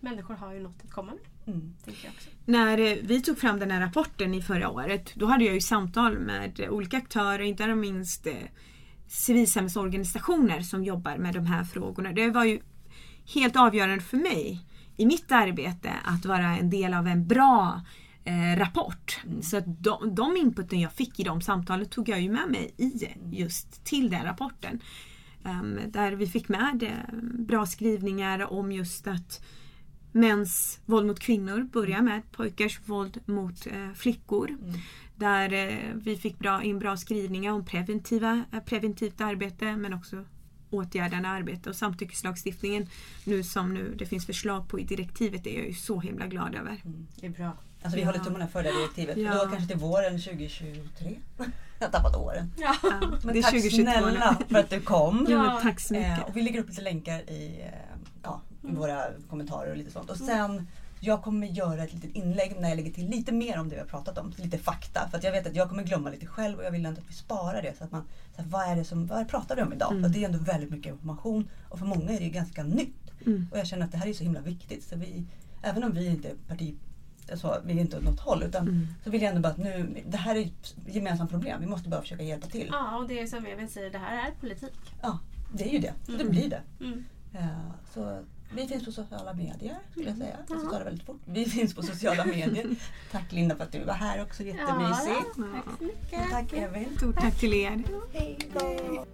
människor 0.00 0.34
har 0.34 0.52
ju 0.52 0.60
något 0.60 0.84
att 0.84 0.90
komma 0.90 1.12
med. 1.12 1.20
Mm. 1.46 1.74
När 2.44 2.78
eh, 2.78 2.96
vi 3.02 3.22
tog 3.22 3.38
fram 3.38 3.58
den 3.58 3.70
här 3.70 3.80
rapporten 3.80 4.34
i 4.34 4.42
förra 4.42 4.70
året, 4.70 5.14
då 5.14 5.26
hade 5.26 5.44
jag 5.44 5.54
ju 5.54 5.60
samtal 5.60 6.18
med 6.18 6.66
olika 6.70 6.96
aktörer, 6.96 7.40
inte 7.40 7.74
minst 7.74 8.26
eh, 8.26 8.34
civilsamhällsorganisationer 9.08 10.60
som 10.60 10.84
jobbar 10.84 11.16
med 11.16 11.34
de 11.34 11.46
här 11.46 11.64
frågorna. 11.64 12.12
Det 12.12 12.30
var 12.30 12.44
ju 12.44 12.60
helt 13.34 13.56
avgörande 13.56 14.04
för 14.04 14.16
mig 14.16 14.66
i 14.96 15.06
mitt 15.06 15.32
arbete 15.32 15.92
att 16.04 16.24
vara 16.24 16.56
en 16.56 16.70
del 16.70 16.94
av 16.94 17.06
en 17.06 17.26
bra 17.26 17.80
eh, 18.24 18.58
rapport. 18.58 19.20
Så 19.42 19.56
att 19.56 19.64
de, 19.66 20.14
de 20.14 20.36
inputen 20.36 20.80
jag 20.80 20.92
fick 20.92 21.20
i 21.20 21.22
de 21.22 21.40
samtalen 21.40 21.88
tog 21.88 22.08
jag 22.08 22.20
ju 22.20 22.30
med 22.30 22.50
mig 22.50 22.74
i 22.76 23.08
just 23.30 23.84
till 23.84 24.10
den 24.10 24.24
rapporten. 24.24 24.80
Ehm, 25.44 25.78
där 25.88 26.12
vi 26.12 26.26
fick 26.26 26.48
med 26.48 26.82
eh, 26.82 27.14
bra 27.38 27.66
skrivningar 27.66 28.52
om 28.52 28.72
just 28.72 29.06
att 29.06 29.44
mäns 30.12 30.80
våld 30.86 31.06
mot 31.06 31.20
kvinnor 31.20 31.68
börjar 31.72 32.00
med 32.02 32.22
pojkars 32.32 32.80
våld 32.86 33.20
mot 33.24 33.66
eh, 33.66 33.92
flickor. 33.94 34.48
Mm. 34.48 34.74
Där 35.16 35.52
eh, 35.52 35.94
vi 35.94 36.16
fick 36.16 36.38
bra, 36.38 36.62
in 36.62 36.78
bra 36.78 36.96
skrivningar 36.96 37.52
om 37.52 37.64
preventiva, 37.64 38.44
eh, 38.52 38.60
preventivt 38.60 39.20
arbete 39.20 39.76
men 39.76 39.92
också 39.94 40.24
åtgärdande 40.70 41.28
arbete 41.28 41.70
och 41.70 41.76
samtyckeslagstiftningen 41.76 42.86
nu 43.24 43.42
som 43.42 43.74
nu 43.74 43.94
det 43.98 44.06
finns 44.06 44.26
förslag 44.26 44.68
på 44.68 44.80
i 44.80 44.84
direktivet 44.84 45.46
är 45.46 45.56
jag 45.58 45.66
ju 45.66 45.74
så 45.74 46.00
himla 46.00 46.26
glad 46.26 46.54
över. 46.54 46.80
Mm. 46.84 47.06
Det 47.20 47.26
är 47.26 47.30
bra. 47.30 47.56
Alltså 47.82 47.96
vi 47.96 48.02
Ja. 48.02 48.08
håller 48.08 48.18
tummarna 48.24 48.48
för 48.48 48.62
det 48.62 48.72
direktivet. 48.72 49.16
Ja. 49.16 49.44
Då 49.44 49.50
kanske 49.50 49.66
till 49.68 49.76
våren 49.80 50.20
2023. 50.20 51.18
Jag 51.78 51.86
har 51.86 51.92
tappat 51.92 52.16
åren. 52.16 52.52
Ja. 52.56 52.74
Men 53.24 53.32
det 53.32 53.38
är 53.38 53.42
tack 53.42 53.50
2022 53.50 53.76
nu. 53.76 53.82
snälla 53.92 54.38
för 54.48 54.58
att 54.58 54.70
du 54.70 54.80
kom. 54.80 55.26
Ja, 55.28 55.42
men 55.42 55.62
tack 55.62 55.80
så 55.80 55.94
mycket. 55.94 56.18
Eh, 56.18 56.24
och 56.24 56.36
vi 56.36 56.42
lägger 56.42 56.60
upp 56.60 56.68
lite 56.68 56.82
länkar 56.82 57.30
i, 57.30 57.60
eh, 57.60 57.66
i 57.66 57.91
Mm. 58.64 58.76
våra 58.76 59.02
kommentarer 59.30 59.70
och 59.70 59.76
lite 59.76 59.90
sånt. 59.90 60.10
Och 60.10 60.16
sen, 60.16 60.66
jag 61.00 61.22
kommer 61.22 61.46
göra 61.46 61.84
ett 61.84 61.92
litet 61.94 62.10
inlägg 62.16 62.56
när 62.60 62.68
jag 62.68 62.76
lägger 62.76 62.92
till 62.92 63.08
lite 63.08 63.32
mer 63.32 63.58
om 63.58 63.68
det 63.68 63.74
vi 63.74 63.80
har 63.80 63.88
pratat 63.88 64.18
om. 64.18 64.32
Lite 64.36 64.58
fakta. 64.58 65.08
För 65.10 65.18
att 65.18 65.24
jag 65.24 65.32
vet 65.32 65.46
att 65.46 65.56
jag 65.56 65.68
kommer 65.68 65.82
glömma 65.82 66.10
lite 66.10 66.26
själv 66.26 66.58
och 66.58 66.64
jag 66.64 66.70
vill 66.70 66.86
ändå 66.86 67.00
att 67.00 67.08
vi 67.10 67.14
sparar 67.14 67.62
det. 67.62 67.78
Så 67.78 67.84
att 67.84 67.92
man, 67.92 68.02
så 68.36 68.42
här, 68.42 68.48
vad 68.48 68.68
är 68.68 68.76
det 68.76 68.84
som, 68.84 69.06
vad 69.06 69.28
pratar 69.28 69.56
vi 69.56 69.62
om 69.62 69.72
idag? 69.72 69.90
Mm. 69.92 70.02
För 70.02 70.10
det 70.10 70.24
är 70.24 70.26
ändå 70.26 70.38
väldigt 70.38 70.70
mycket 70.70 70.92
information 70.92 71.48
och 71.68 71.78
för 71.78 71.86
många 71.86 72.10
är 72.12 72.18
det 72.18 72.24
ju 72.24 72.30
ganska 72.30 72.62
nytt. 72.62 72.96
Mm. 73.26 73.46
Och 73.52 73.58
jag 73.58 73.66
känner 73.66 73.84
att 73.84 73.92
det 73.92 73.98
här 73.98 74.06
är 74.06 74.12
så 74.12 74.24
himla 74.24 74.40
viktigt. 74.40 74.84
Så 74.84 74.96
vi, 74.96 75.24
även 75.62 75.84
om 75.84 75.92
vi 75.92 76.06
inte 76.06 76.28
är 76.28 76.34
parti, 76.48 76.74
alltså, 77.30 77.62
vi 77.64 77.72
är 77.72 77.80
inte 77.80 77.96
åt 77.98 78.04
något 78.04 78.20
håll. 78.20 78.42
Utan 78.42 78.68
Mm. 78.68 78.86
så 79.04 79.10
vill 79.10 79.22
jag 79.22 79.28
ändå 79.28 79.40
bara 79.42 79.52
att 79.52 79.58
nu, 79.58 80.02
det 80.08 80.16
här 80.16 80.36
är 80.36 80.40
ett 80.46 80.74
gemensamt 80.86 81.30
problem. 81.30 81.60
Vi 81.60 81.66
måste 81.66 81.88
bara 81.88 82.00
försöka 82.00 82.22
hjälpa 82.22 82.46
till. 82.46 82.68
ja, 82.72 82.96
och 82.98 83.08
det 83.08 83.20
är 83.20 83.26
som 83.26 83.46
Evin 83.46 83.68
säger, 83.68 83.90
det 83.90 83.98
här 83.98 84.26
är 84.28 84.30
politik. 84.40 84.72
Ja, 85.02 85.18
det 85.54 85.64
är 85.68 85.72
ju 85.72 85.78
det. 85.78 85.92
Det 86.06 86.12
Mm. 86.14 86.28
blir 86.30 86.50
det. 86.50 86.60
Mm. 86.84 87.04
Eh, 87.32 87.46
Så 87.94 88.22
vi 88.56 88.66
finns 88.66 88.84
på 88.84 88.92
sociala 88.92 89.34
medier 89.34 89.76
skulle 89.90 90.08
jag 90.08 90.16
säga. 90.18 90.36
Jag 90.48 90.60
ska 90.60 90.78
det 90.78 90.84
väldigt 90.84 91.06
fort. 91.06 91.20
Vi 91.24 91.44
finns 91.44 91.74
på 91.74 91.82
sociala 91.82 92.24
medier. 92.24 92.76
Tack 93.10 93.32
Linda 93.32 93.56
för 93.56 93.64
att 93.64 93.72
du 93.72 93.84
var 93.84 93.94
här 93.94 94.22
också. 94.22 94.42
Jättemysigt. 94.42 95.36
Ja, 95.36 95.44
tack 95.54 95.78
så 95.78 95.84
mycket. 95.84 96.30
Tack 96.30 96.52
Evin. 96.52 96.96
Stort 96.96 97.16
tack 97.20 97.38
till 97.38 97.54
er. 97.54 97.82
Hej 98.12 98.38
då. 98.54 99.06